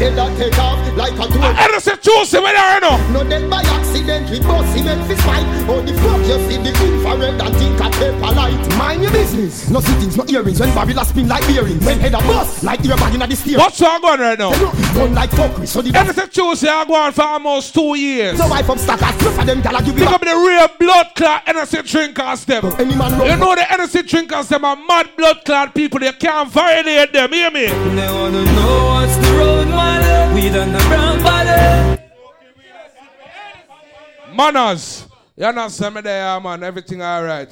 Head 0.00 0.16
that 0.16 0.32
take 0.38 0.58
off, 0.58 0.85
like 0.96 1.12
a 1.12 1.26
tool. 1.30 1.44
I 1.44 1.68
don't 1.68 1.80
say 1.80 1.96
choose 1.96 2.32
him, 2.32 2.42
I 2.44 2.78
know. 2.80 2.96
No 3.12 3.28
dead 3.28 3.48
by 3.50 3.62
accident, 3.62 4.30
we 4.30 4.40
bust 4.40 4.76
him 4.76 4.88
and 4.88 5.04
fist 5.06 5.22
fight. 5.22 5.44
Oh, 5.68 5.80
the 5.82 5.92
fuck 6.00 6.24
you 6.24 6.38
see 6.48 6.56
the 6.56 6.72
infrared 6.72 7.40
and 7.40 7.54
think 7.56 7.80
a 7.80 7.90
paper 7.90 8.32
light. 8.34 8.78
Mind 8.78 9.02
your 9.02 9.12
business. 9.12 9.68
No 9.68 9.80
sittings, 9.80 10.16
no 10.16 10.24
earrings. 10.28 10.60
When 10.60 10.74
Babylon 10.74 11.04
spin 11.04 11.28
like 11.28 11.46
bearings. 11.46 11.84
When 11.84 12.00
head 12.00 12.14
a 12.14 12.18
bust 12.18 12.64
like 12.64 12.80
earbag 12.80 13.14
in 13.14 13.28
the 13.28 13.36
steer. 13.36 13.58
What's 13.58 13.80
all 13.82 14.00
going 14.00 14.20
right 14.20 14.38
now? 14.38 14.50
Gun 14.94 15.14
like 15.14 15.30
fuckery. 15.30 15.66
So 15.66 15.82
the 15.82 15.96
And 15.96 16.08
it's 16.08 16.18
a 16.18 16.26
Tuesday, 16.26 16.68
I 16.68 16.84
go 16.84 16.94
on 16.94 17.12
for 17.12 17.22
almost 17.22 17.74
two 17.74 17.96
years. 17.98 18.38
So 18.38 18.48
wife 18.48 18.70
up 18.70 18.78
stackers. 18.78 19.16
Plus 19.20 19.38
of 19.38 19.46
them 19.46 19.60
gala 19.60 19.82
give 19.82 19.94
Pick 19.94 20.08
you 20.08 20.14
up 20.14 20.20
the 20.20 20.34
real 20.34 20.68
blood 20.78 21.06
clot 21.14 21.42
energy 21.46 21.82
drinkers 21.82 22.44
them. 22.44 22.64
Any 22.78 22.96
man 22.96 23.12
You 23.26 23.36
know 23.36 23.54
the 23.54 23.70
energy 23.72 24.02
drinkers 24.02 24.48
them 24.48 24.64
are 24.64 24.76
mad 24.76 25.10
blood 25.16 25.44
clot 25.44 25.74
people. 25.74 26.00
They 26.00 26.12
can't 26.12 26.50
violate 26.50 27.12
them. 27.12 27.32
Hear 27.32 27.50
me? 27.50 27.66
They 27.66 28.08
wanna 28.08 28.44
know 28.44 28.86
what's 28.86 29.16
the 29.16 29.36
road, 29.36 29.68
man. 29.68 30.34
We 30.34 30.48
done 30.48 30.72
the 30.72 30.78
brown 30.78 30.84
body. 30.84 30.85
Manners. 34.36 35.06
You 35.36 35.46
understand 35.46 35.94
me 35.94 36.00
there, 36.02 36.40
man. 36.40 36.62
Everything 36.62 37.02
alright. 37.02 37.50